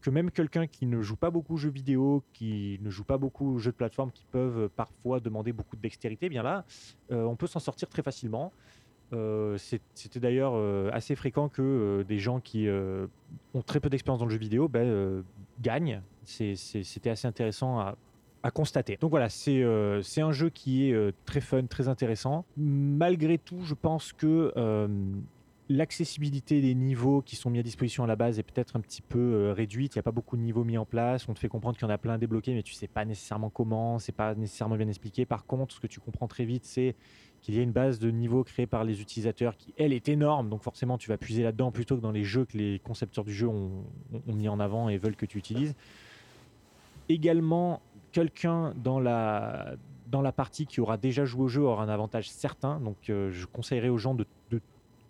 que 0.00 0.10
même 0.10 0.30
quelqu'un 0.30 0.66
qui 0.66 0.86
ne 0.86 1.02
joue 1.02 1.16
pas 1.16 1.30
beaucoup 1.30 1.54
aux 1.54 1.58
jeux 1.58 1.70
vidéo, 1.70 2.22
qui 2.32 2.78
ne 2.82 2.90
joue 2.90 3.04
pas 3.04 3.18
beaucoup 3.18 3.54
aux 3.54 3.58
jeux 3.58 3.72
de 3.72 3.76
plateforme, 3.76 4.10
qui 4.12 4.24
peuvent 4.30 4.68
parfois 4.70 5.20
demander 5.20 5.52
beaucoup 5.52 5.76
de 5.76 5.82
dextérité, 5.82 6.28
bien 6.28 6.42
là, 6.42 6.64
on 7.10 7.36
peut 7.36 7.46
s'en 7.46 7.60
sortir 7.60 7.88
très 7.88 8.02
facilement. 8.02 8.52
C'était 9.56 10.20
d'ailleurs 10.20 10.54
assez 10.94 11.16
fréquent 11.16 11.48
que 11.48 12.04
des 12.08 12.18
gens 12.18 12.40
qui 12.40 12.68
ont 13.54 13.62
très 13.62 13.80
peu 13.80 13.90
d'expérience 13.90 14.20
dans 14.20 14.26
le 14.26 14.32
jeu 14.32 14.38
vidéo 14.38 14.68
ben, 14.68 15.22
gagnent. 15.60 16.02
C'était 16.24 17.10
assez 17.10 17.26
intéressant 17.26 17.80
à, 17.80 17.96
constater. 18.54 18.96
Donc 18.98 19.10
voilà, 19.10 19.28
c'est 19.28 19.62
euh, 19.62 20.00
un 20.16 20.32
jeu 20.32 20.48
qui 20.48 20.88
est 20.88 20.94
euh, 20.94 21.12
très 21.26 21.42
fun, 21.42 21.66
très 21.66 21.88
intéressant. 21.88 22.46
Malgré 22.56 23.36
tout, 23.36 23.60
je 23.64 23.74
pense 23.74 24.14
que 24.14 24.50
euh, 24.56 24.88
l'accessibilité 25.70 26.60
des 26.60 26.74
niveaux 26.74 27.22
qui 27.22 27.36
sont 27.36 27.48
mis 27.48 27.60
à 27.60 27.62
disposition 27.62 28.02
à 28.02 28.08
la 28.08 28.16
base 28.16 28.40
est 28.40 28.42
peut-être 28.42 28.74
un 28.74 28.80
petit 28.80 29.02
peu 29.02 29.52
réduite. 29.52 29.94
Il 29.94 29.98
n'y 29.98 30.00
a 30.00 30.02
pas 30.02 30.10
beaucoup 30.10 30.36
de 30.36 30.42
niveaux 30.42 30.64
mis 30.64 30.76
en 30.76 30.84
place. 30.84 31.28
On 31.28 31.32
te 31.32 31.38
fait 31.38 31.48
comprendre 31.48 31.78
qu'il 31.78 31.86
y 31.86 31.90
en 31.90 31.94
a 31.94 31.98
plein 31.98 32.18
débloqués, 32.18 32.54
mais 32.54 32.64
tu 32.64 32.74
sais 32.74 32.88
pas 32.88 33.04
nécessairement 33.04 33.50
comment. 33.50 34.00
C'est 34.00 34.10
pas 34.10 34.34
nécessairement 34.34 34.76
bien 34.76 34.88
expliqué. 34.88 35.24
Par 35.24 35.46
contre, 35.46 35.72
ce 35.72 35.78
que 35.78 35.86
tu 35.86 36.00
comprends 36.00 36.26
très 36.26 36.44
vite, 36.44 36.64
c'est 36.64 36.96
qu'il 37.40 37.54
y 37.54 37.60
a 37.60 37.62
une 37.62 37.70
base 37.70 38.00
de 38.00 38.10
niveaux 38.10 38.42
créée 38.42 38.66
par 38.66 38.82
les 38.82 39.00
utilisateurs 39.00 39.56
qui, 39.56 39.72
elle, 39.78 39.92
est 39.92 40.08
énorme. 40.08 40.50
Donc 40.50 40.62
forcément, 40.62 40.98
tu 40.98 41.08
vas 41.08 41.16
puiser 41.16 41.44
là-dedans 41.44 41.70
plutôt 41.70 41.96
que 41.96 42.02
dans 42.02 42.10
les 42.10 42.24
jeux 42.24 42.46
que 42.46 42.58
les 42.58 42.80
concepteurs 42.80 43.24
du 43.24 43.32
jeu 43.32 43.46
ont, 43.46 43.84
ont 44.12 44.34
mis 44.34 44.48
en 44.48 44.58
avant 44.58 44.88
et 44.88 44.98
veulent 44.98 45.16
que 45.16 45.24
tu 45.24 45.38
utilises. 45.38 45.76
Également, 47.08 47.80
quelqu'un 48.10 48.74
dans 48.74 48.98
la, 48.98 49.76
dans 50.08 50.20
la 50.20 50.32
partie 50.32 50.66
qui 50.66 50.80
aura 50.80 50.96
déjà 50.96 51.24
joué 51.24 51.44
au 51.44 51.48
jeu 51.48 51.62
aura 51.62 51.84
un 51.84 51.88
avantage 51.88 52.28
certain. 52.28 52.80
Donc 52.80 53.08
euh, 53.08 53.30
je 53.30 53.46
conseillerais 53.46 53.88
aux 53.88 53.98
gens 53.98 54.14
de, 54.14 54.26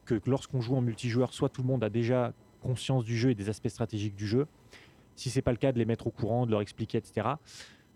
que 0.04 0.20
lorsqu'on 0.26 0.60
joue 0.60 0.76
en 0.76 0.80
multijoueur, 0.80 1.32
soit 1.32 1.48
tout 1.48 1.62
le 1.62 1.68
monde 1.68 1.84
a 1.84 1.90
déjà 1.90 2.32
conscience 2.60 3.04
du 3.04 3.16
jeu 3.16 3.30
et 3.30 3.34
des 3.34 3.48
aspects 3.48 3.68
stratégiques 3.68 4.14
du 4.14 4.26
jeu. 4.26 4.46
Si 5.16 5.30
c'est 5.30 5.42
pas 5.42 5.52
le 5.52 5.56
cas, 5.58 5.72
de 5.72 5.78
les 5.78 5.84
mettre 5.84 6.06
au 6.06 6.10
courant, 6.10 6.46
de 6.46 6.50
leur 6.50 6.60
expliquer, 6.60 6.98
etc. 6.98 7.28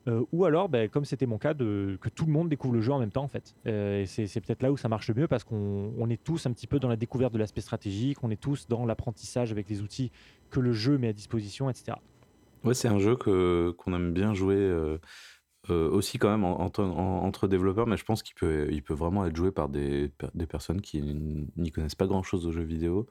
Euh, 0.06 0.22
ou 0.32 0.44
alors, 0.44 0.68
ben, 0.68 0.88
comme 0.88 1.04
c'était 1.04 1.26
mon 1.26 1.38
cas, 1.38 1.54
que 1.54 2.08
tout 2.14 2.26
le 2.26 2.32
monde 2.32 2.48
découvre 2.48 2.74
le 2.74 2.80
jeu 2.80 2.92
en 2.92 2.98
même 2.98 3.10
temps, 3.10 3.22
en 3.22 3.28
fait. 3.28 3.54
Euh, 3.66 4.02
et 4.02 4.06
c'est, 4.06 4.40
peut-être 4.40 4.62
là 4.62 4.70
où 4.70 4.76
ça 4.76 4.88
marche 4.88 5.10
mieux 5.10 5.28
parce 5.28 5.44
qu'on 5.44 6.10
est 6.10 6.22
tous 6.22 6.46
un 6.46 6.52
petit 6.52 6.66
peu 6.66 6.78
dans 6.78 6.88
la 6.88 6.96
découverte 6.96 7.32
de 7.32 7.38
l'aspect 7.38 7.62
stratégique, 7.62 8.22
on 8.22 8.30
est 8.30 8.40
tous 8.40 8.66
dans 8.68 8.84
l'apprentissage 8.84 9.50
avec 9.50 9.68
les 9.68 9.80
outils 9.80 10.10
que 10.50 10.60
le 10.60 10.72
jeu 10.72 10.98
met 10.98 11.08
à 11.08 11.12
disposition, 11.12 11.70
etc. 11.70 11.96
Ouais, 12.64 12.74
c'est 12.74 12.88
un 12.88 12.98
jeu 12.98 13.16
qu'on 13.16 13.94
aime 13.94 14.12
bien 14.12 14.32
jouer, 14.34 14.56
euh, 14.56 14.98
aussi 15.70 16.18
quand 16.18 16.30
même 16.30 16.44
entre 16.44 17.48
développeurs, 17.48 17.86
mais 17.86 17.96
je 17.96 18.04
pense 18.04 18.22
qu'il 18.22 18.34
peut, 18.34 18.68
il 18.70 18.82
peut 18.82 18.94
vraiment 18.94 19.24
être 19.26 19.36
joué 19.36 19.50
par 19.52 19.68
des, 19.68 20.12
des 20.34 20.46
personnes 20.46 20.80
qui 20.80 21.00
n'y 21.02 21.70
connaissent 21.70 21.94
pas 21.94 22.06
grand-chose 22.06 22.46
aux 22.46 22.52
jeux 22.52 22.62
vidéo. 22.64 23.06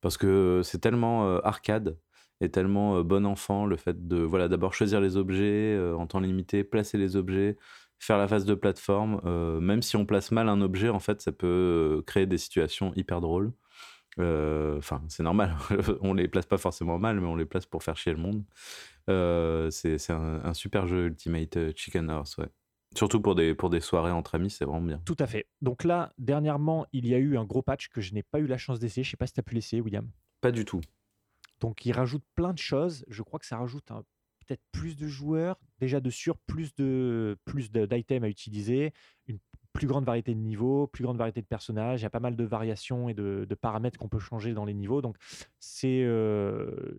Parce 0.00 0.16
que 0.16 0.62
c'est 0.64 0.78
tellement 0.78 1.38
arcade 1.40 1.98
et 2.40 2.50
tellement 2.50 3.02
bon 3.02 3.24
enfant 3.24 3.66
le 3.66 3.76
fait 3.76 4.08
de 4.08 4.18
voilà 4.18 4.48
d'abord 4.48 4.74
choisir 4.74 5.00
les 5.00 5.16
objets 5.16 5.78
en 5.96 6.06
temps 6.06 6.20
limité, 6.20 6.64
placer 6.64 6.98
les 6.98 7.16
objets, 7.16 7.56
faire 7.98 8.18
la 8.18 8.26
phase 8.28 8.44
de 8.44 8.54
plateforme. 8.54 9.20
même 9.60 9.82
si 9.82 9.96
on 9.96 10.04
place 10.06 10.32
mal 10.32 10.48
un 10.48 10.60
objet, 10.60 10.88
en 10.88 11.00
fait, 11.00 11.22
ça 11.22 11.32
peut 11.32 12.02
créer 12.06 12.26
des 12.26 12.38
situations 12.38 12.92
hyper 12.96 13.20
drôles. 13.20 13.52
Enfin, 14.18 15.02
c'est 15.08 15.22
normal. 15.22 15.56
on 16.00 16.14
les 16.14 16.28
place 16.28 16.46
pas 16.46 16.58
forcément 16.58 16.98
mal, 16.98 17.20
mais 17.20 17.26
on 17.26 17.36
les 17.36 17.46
place 17.46 17.66
pour 17.66 17.82
faire 17.82 17.96
chier 17.96 18.12
le 18.12 18.18
monde. 18.18 18.44
C'est 19.06 20.10
un, 20.10 20.54
super 20.54 20.86
jeu 20.86 21.06
Ultimate 21.06 21.76
Chicken 21.76 22.10
Horse, 22.10 22.38
ouais. 22.38 22.48
Surtout 22.94 23.20
pour 23.20 23.34
des, 23.34 23.54
pour 23.54 23.70
des 23.70 23.80
soirées 23.80 24.10
entre 24.10 24.34
amis, 24.34 24.50
c'est 24.50 24.64
vraiment 24.64 24.86
bien. 24.86 25.02
Tout 25.06 25.16
à 25.18 25.26
fait. 25.26 25.46
Donc 25.62 25.84
là, 25.84 26.12
dernièrement, 26.18 26.86
il 26.92 27.06
y 27.06 27.14
a 27.14 27.18
eu 27.18 27.38
un 27.38 27.44
gros 27.44 27.62
patch 27.62 27.88
que 27.88 28.00
je 28.00 28.12
n'ai 28.12 28.22
pas 28.22 28.38
eu 28.38 28.46
la 28.46 28.58
chance 28.58 28.78
d'essayer. 28.78 29.02
Je 29.02 29.10
sais 29.10 29.16
pas 29.16 29.26
si 29.26 29.32
tu 29.32 29.40
as 29.40 29.42
pu 29.42 29.54
l'essayer, 29.54 29.80
William. 29.80 30.10
Pas 30.42 30.52
du 30.52 30.64
tout. 30.64 30.80
Donc 31.60 31.86
il 31.86 31.92
rajoute 31.92 32.24
plein 32.34 32.52
de 32.52 32.58
choses. 32.58 33.04
Je 33.08 33.22
crois 33.22 33.38
que 33.38 33.46
ça 33.46 33.56
rajoute 33.56 33.84
peut-être 34.46 34.62
plus 34.72 34.96
de 34.96 35.06
joueurs, 35.06 35.58
déjà 35.78 36.00
de 36.00 36.10
sûr, 36.10 36.36
plus 36.38 36.74
de 36.74 37.38
plus 37.44 37.70
d'items 37.70 38.24
à 38.24 38.28
utiliser, 38.28 38.92
une 39.26 39.38
plus 39.72 39.86
grande 39.86 40.04
variété 40.04 40.34
de 40.34 40.40
niveaux, 40.40 40.86
plus 40.86 41.02
grande 41.04 41.16
variété 41.16 41.40
de 41.40 41.46
personnages. 41.46 42.00
Il 42.00 42.02
y 42.04 42.06
a 42.06 42.10
pas 42.10 42.20
mal 42.20 42.36
de 42.36 42.44
variations 42.44 43.08
et 43.08 43.14
de, 43.14 43.46
paramètres 43.60 43.98
qu'on 43.98 44.08
peut 44.08 44.18
changer 44.18 44.54
dans 44.54 44.64
les 44.64 44.74
niveaux. 44.74 45.02
Donc 45.02 45.16
c'est 45.58 46.06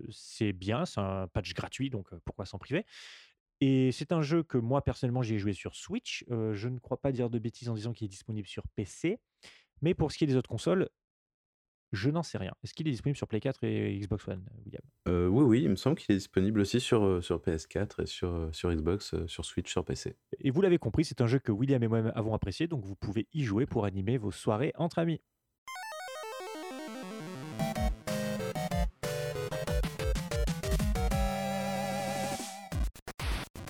c'est 0.10 0.54
bien, 0.54 0.86
c'est 0.86 1.00
un 1.00 1.28
patch 1.28 1.54
gratuit, 1.54 1.90
donc 1.90 2.10
pourquoi 2.26 2.46
s'en 2.46 2.58
priver? 2.58 2.86
Et 3.62 3.92
c'est 3.92 4.12
un 4.12 4.22
jeu 4.22 4.44
que 4.44 4.58
moi 4.58 4.82
personnellement 4.84 5.22
j'ai 5.22 5.38
joué 5.38 5.54
sur 5.54 5.76
Switch. 5.76 6.26
je 6.30 6.68
ne 6.68 6.80
crois 6.80 6.98
pas 6.98 7.12
dire 7.12 7.30
de 7.30 7.40
bêtises 7.40 7.70
en 7.70 7.76
disant 7.76 7.94
qu'il 7.94 8.06
est 8.06 8.10
disponible 8.10 8.48
sur 8.48 8.64
PC. 8.76 9.20
Mais 9.82 9.94
pour 9.94 10.12
ce 10.12 10.18
qui 10.18 10.24
est 10.24 10.28
des 10.28 10.36
autres 10.36 10.50
consoles, 10.50 10.90
je 11.94 12.10
n'en 12.10 12.24
sais 12.24 12.40
rien. 12.40 12.52
Est-ce 12.64 12.74
qu'il 12.74 12.88
est 12.88 12.92
disponible 12.92 13.16
sur 13.16 13.28
Play 13.28 13.40
4 13.40 13.64
et 13.64 14.00
Xbox 14.00 14.28
One, 14.28 14.44
William? 14.66 14.82
Euh, 15.08 15.28
Oui, 15.28 15.44
oui, 15.44 15.62
il 15.64 15.70
me 15.70 15.76
semble 15.76 15.96
qu'il 15.96 16.14
est 16.14 16.18
disponible 16.18 16.60
aussi 16.60 16.80
sur, 16.80 17.06
euh, 17.06 17.22
sur 17.22 17.40
PS4 17.40 18.02
et 18.02 18.06
sur, 18.08 18.30
euh, 18.30 18.50
sur 18.52 18.74
Xbox, 18.74 19.16
sur 19.28 19.46
Switch, 19.46 19.72
sur 19.72 19.86
PC. 19.86 20.16
Et 20.40 20.50
vous 20.50 20.62
l'avez 20.62 20.80
compris, 20.80 21.06
c'est 21.06 21.22
un 21.22 21.28
jeu 21.28 21.38
que 21.38 21.52
William 21.52 21.82
et 21.84 21.88
moi 21.88 22.00
avons 22.16 22.34
apprécié, 22.34 22.68
donc 22.68 22.84
vous 22.84 22.96
pouvez 22.96 23.28
y 23.32 23.44
jouer 23.44 23.68
pour 23.68 23.86
animer 23.86 24.18
vos 24.18 24.32
soirées 24.32 24.74
entre 24.76 24.98
amis. 24.98 25.22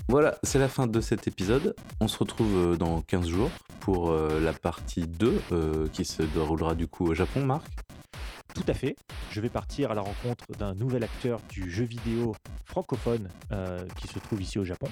Voilà, 0.08 0.38
c'est 0.44 0.60
la 0.60 0.70
fin 0.70 0.88
de 0.88 1.02
cet 1.02 1.28
épisode. 1.28 1.76
On 2.00 2.08
se 2.08 2.20
retrouve 2.20 2.78
dans 2.78 3.02
15 3.02 3.28
jours 3.28 3.50
pour 3.80 4.12
la 4.14 4.54
partie 4.54 5.08
2 5.08 5.90
qui 5.92 6.06
se 6.06 6.22
déroulera 6.22 6.76
du 6.76 6.88
coup 6.88 7.08
au 7.08 7.14
Japon, 7.16 7.44
Marc 7.44 7.68
tout 8.64 8.72
à 8.72 8.74
fait. 8.74 8.96
Je 9.32 9.42
vais 9.42 9.50
partir 9.50 9.92
à 9.92 9.94
la 9.94 10.00
rencontre 10.02 10.46
d'un 10.58 10.74
nouvel 10.74 11.04
acteur 11.04 11.42
du 11.50 11.70
jeu 11.70 11.84
vidéo 11.84 12.34
francophone 12.66 13.28
euh, 13.52 13.86
qui 13.98 14.08
se 14.08 14.18
trouve 14.20 14.42
ici 14.42 14.58
au 14.58 14.64
Japon 14.64 14.88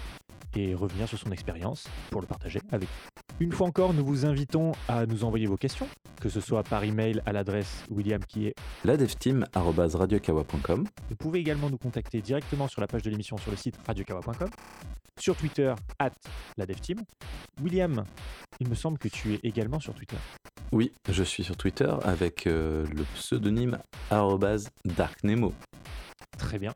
et 0.55 0.75
revenir 0.75 1.07
sur 1.07 1.17
son 1.17 1.31
expérience 1.31 1.87
pour 2.09 2.19
le 2.19 2.27
partager 2.27 2.59
avec 2.71 2.89
vous. 2.89 2.95
Une 3.39 3.53
fois 3.53 3.67
encore, 3.67 3.93
nous 3.93 4.03
vous 4.05 4.25
invitons 4.25 4.73
à 4.89 5.05
nous 5.05 5.23
envoyer 5.23 5.47
vos 5.47 5.55
questions, 5.55 5.87
que 6.19 6.27
ce 6.27 6.41
soit 6.41 6.63
par 6.63 6.83
email 6.83 7.21
à 7.25 7.31
l'adresse 7.31 7.85
William 7.89 8.19
qui 8.25 8.47
est 8.47 8.55
ladevteam.radiokawa.com. 8.83 10.85
Vous 11.09 11.15
pouvez 11.15 11.39
également 11.39 11.69
nous 11.69 11.77
contacter 11.77 12.21
directement 12.21 12.67
sur 12.67 12.81
la 12.81 12.87
page 12.87 13.03
de 13.03 13.09
l'émission 13.09 13.37
sur 13.37 13.51
le 13.51 13.57
site 13.57 13.77
radiokawa.com, 13.87 14.49
sur 15.17 15.37
Twitter, 15.37 15.73
at 15.97 16.11
ladevteam. 16.57 16.99
William, 17.61 18.03
il 18.59 18.67
me 18.67 18.75
semble 18.75 18.97
que 18.97 19.07
tu 19.07 19.35
es 19.35 19.39
également 19.43 19.79
sur 19.79 19.93
Twitter. 19.93 20.17
Oui, 20.71 20.93
je 21.09 21.23
suis 21.23 21.43
sur 21.43 21.57
Twitter 21.57 21.91
avec 22.03 22.47
euh, 22.47 22.85
le 22.95 23.03
pseudonyme 23.15 23.77
darknemo. 24.85 25.53
Très 26.37 26.59
bien. 26.59 26.73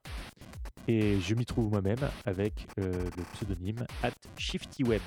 Et 0.89 1.20
je 1.22 1.34
m'y 1.34 1.46
trouve 1.46 1.72
moi-même 1.72 2.10
avec 2.26 2.68
euh, 2.78 2.91
le 3.18 3.24
pseudonyme 3.34 3.88
at 4.04 4.12
ShiftyWeb. 4.38 5.02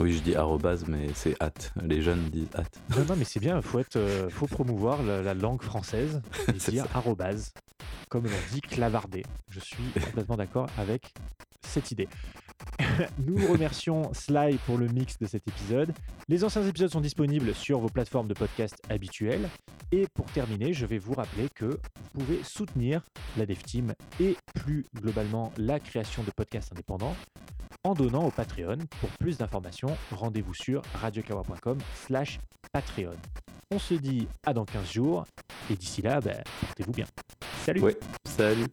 Oui, 0.00 0.12
je 0.12 0.22
dis 0.22 0.34
arrobase, 0.34 0.86
mais 0.88 1.06
c'est 1.14 1.40
at. 1.40 1.52
Les 1.80 2.02
jeunes 2.02 2.28
disent 2.30 2.48
at. 2.54 2.64
Non, 2.96 3.04
non, 3.04 3.16
mais 3.16 3.24
c'est 3.24 3.38
bien, 3.38 3.58
il 3.58 3.62
faut, 3.62 3.80
euh, 3.94 4.28
faut 4.28 4.48
promouvoir 4.48 5.04
la, 5.04 5.32
langue 5.32 5.62
française 5.62 6.20
et 6.48 6.70
dire 6.70 6.86
arrobase, 6.94 7.52
comme 8.10 8.24
l'on 8.24 8.52
dit 8.52 8.60
clavardé. 8.60 9.22
Je 9.50 9.60
suis 9.60 9.84
complètement 10.04 10.36
d'accord 10.36 10.66
avec 10.76 11.14
cette 11.64 11.92
idée. 11.92 12.08
Nous 13.18 13.46
remercions 13.46 14.12
Sly 14.12 14.58
pour 14.66 14.78
le 14.78 14.86
mix 14.86 15.18
de 15.18 15.26
cet 15.26 15.46
épisode. 15.48 15.92
Les 16.28 16.44
anciens 16.44 16.66
épisodes 16.66 16.90
sont 16.90 17.00
disponibles 17.00 17.54
sur 17.54 17.78
vos 17.78 17.88
plateformes 17.88 18.28
de 18.28 18.34
podcast 18.34 18.76
habituelles. 18.88 19.48
Et 19.92 20.06
pour 20.14 20.26
terminer, 20.26 20.72
je 20.72 20.86
vais 20.86 20.98
vous 20.98 21.14
rappeler 21.14 21.48
que 21.54 21.66
vous 21.66 22.24
pouvez 22.24 22.42
soutenir 22.42 23.02
la 23.36 23.46
Dev 23.46 23.58
Team 23.58 23.94
et 24.20 24.36
plus 24.54 24.84
globalement 24.94 25.52
la 25.58 25.78
création 25.78 26.22
de 26.22 26.30
podcasts 26.30 26.72
indépendants 26.72 27.14
en 27.84 27.94
donnant 27.94 28.24
au 28.24 28.30
Patreon. 28.30 28.78
Pour 29.00 29.10
plus 29.10 29.38
d'informations, 29.38 29.96
rendez-vous 30.10 30.54
sur 30.54 30.82
radiokawa.com 30.94 31.78
slash 32.06 32.40
Patreon. 32.72 33.16
On 33.70 33.78
se 33.78 33.94
dit 33.94 34.26
à 34.44 34.52
dans 34.52 34.64
15 34.64 34.92
jours 34.92 35.24
et 35.70 35.74
d'ici 35.74 36.02
là, 36.02 36.20
ben, 36.20 36.42
portez-vous 36.60 36.92
bien. 36.92 37.06
Salut. 37.64 37.82
Salut. 38.24 38.66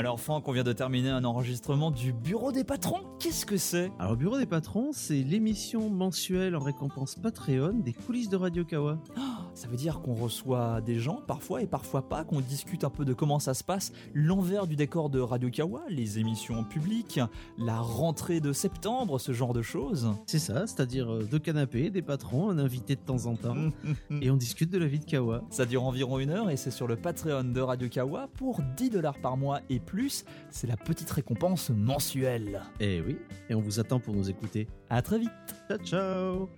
Alors 0.00 0.18
Franck, 0.18 0.48
on 0.48 0.52
vient 0.52 0.64
de 0.64 0.72
terminer 0.72 1.10
un 1.10 1.24
enregistrement 1.24 1.90
du 1.90 2.14
Bureau 2.14 2.52
des 2.52 2.64
patrons. 2.64 3.02
Qu'est-ce 3.18 3.44
que 3.44 3.58
c'est? 3.58 3.92
Alors 3.98 4.16
Bureau 4.16 4.38
des 4.38 4.46
patrons, 4.46 4.92
c'est 4.94 5.22
l'émission 5.22 5.90
mensuelle 5.90 6.56
en 6.56 6.60
récompense 6.60 7.16
Patreon 7.16 7.74
des 7.74 7.92
coulisses 7.92 8.30
de 8.30 8.36
Radio 8.38 8.64
Kawa. 8.64 8.96
Ah, 9.18 9.29
ça 9.60 9.68
veut 9.68 9.76
dire 9.76 10.00
qu'on 10.00 10.14
reçoit 10.14 10.80
des 10.80 10.98
gens 10.98 11.20
parfois 11.26 11.60
et 11.60 11.66
parfois 11.66 12.08
pas, 12.08 12.24
qu'on 12.24 12.40
discute 12.40 12.82
un 12.82 12.88
peu 12.88 13.04
de 13.04 13.12
comment 13.12 13.38
ça 13.38 13.52
se 13.52 13.62
passe, 13.62 13.92
l'envers 14.14 14.66
du 14.66 14.74
décor 14.74 15.10
de 15.10 15.20
Radio 15.20 15.50
Kawa, 15.50 15.82
les 15.90 16.18
émissions 16.18 16.64
publiques, 16.64 17.20
la 17.58 17.78
rentrée 17.78 18.40
de 18.40 18.54
septembre, 18.54 19.20
ce 19.20 19.32
genre 19.32 19.52
de 19.52 19.60
choses. 19.60 20.08
C'est 20.24 20.38
ça, 20.38 20.66
c'est-à-dire 20.66 21.12
euh, 21.12 21.28
deux 21.30 21.38
canapés, 21.38 21.90
des 21.90 22.00
patrons, 22.00 22.48
un 22.48 22.58
invité 22.58 22.96
de 22.96 23.02
temps 23.02 23.26
en 23.26 23.36
temps, 23.36 23.70
et 24.22 24.30
on 24.30 24.36
discute 24.36 24.70
de 24.70 24.78
la 24.78 24.86
vie 24.86 24.98
de 24.98 25.04
Kawa. 25.04 25.42
Ça 25.50 25.66
dure 25.66 25.84
environ 25.84 26.18
une 26.18 26.30
heure 26.30 26.48
et 26.48 26.56
c'est 26.56 26.70
sur 26.70 26.86
le 26.86 26.96
Patreon 26.96 27.44
de 27.44 27.60
Radio 27.60 27.90
Kawa 27.90 28.28
pour 28.28 28.62
10 28.78 28.88
dollars 28.88 29.18
par 29.18 29.36
mois 29.36 29.60
et 29.68 29.78
plus, 29.78 30.24
c'est 30.48 30.68
la 30.68 30.78
petite 30.78 31.10
récompense 31.10 31.68
mensuelle. 31.68 32.62
Eh 32.80 33.02
oui, 33.02 33.18
et 33.50 33.54
on 33.54 33.60
vous 33.60 33.78
attend 33.78 34.00
pour 34.00 34.14
nous 34.14 34.30
écouter. 34.30 34.68
À 34.88 35.02
très 35.02 35.18
vite. 35.18 35.30
Ciao 35.68 35.78
ciao. 35.84 36.48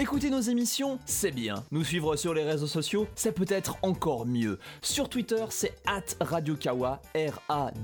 Écouter 0.00 0.30
nos 0.30 0.40
émissions, 0.40 0.98
c'est 1.04 1.32
bien. 1.32 1.64
Nous 1.70 1.84
suivre 1.84 2.16
sur 2.16 2.32
les 2.32 2.44
réseaux 2.44 2.66
sociaux, 2.66 3.06
c'est 3.14 3.32
peut-être 3.32 3.76
encore 3.82 4.24
mieux. 4.24 4.58
Sur 4.80 5.10
Twitter, 5.10 5.44
c'est 5.50 5.74
at 5.84 6.00
RadioKawa, 6.18 7.02
R-A-D-I-O-K-A-W-A. 7.14 7.76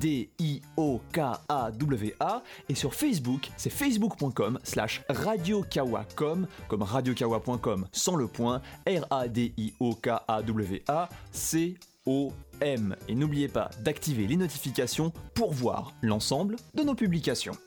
Et 2.71 2.75
sur 2.75 2.95
Facebook, 2.95 3.51
c'est 3.59 3.69
facebook.com 3.69 4.59
slash 4.63 5.03
radiokawacom, 5.11 6.47
comme 6.69 6.83
radiokawa.com 6.83 7.87
sans 7.93 8.17
le 8.17 8.27
point, 8.27 8.63
R-A-D-I-O-K-A-W-A, 8.87 9.59
C-O-M. 11.31 12.97
Et 13.09 13.15
n'oubliez 13.15 13.49
pas 13.49 13.69
d'activer 13.81 14.27
les 14.27 14.37
notifications 14.37 15.13
pour 15.35 15.53
voir 15.53 15.93
l'ensemble 16.01 16.57
de 16.75 16.83
nos 16.83 16.95
publications. 16.95 17.59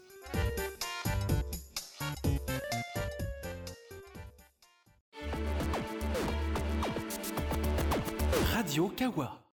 Radio 8.71 8.87
Kawa. 8.95 9.40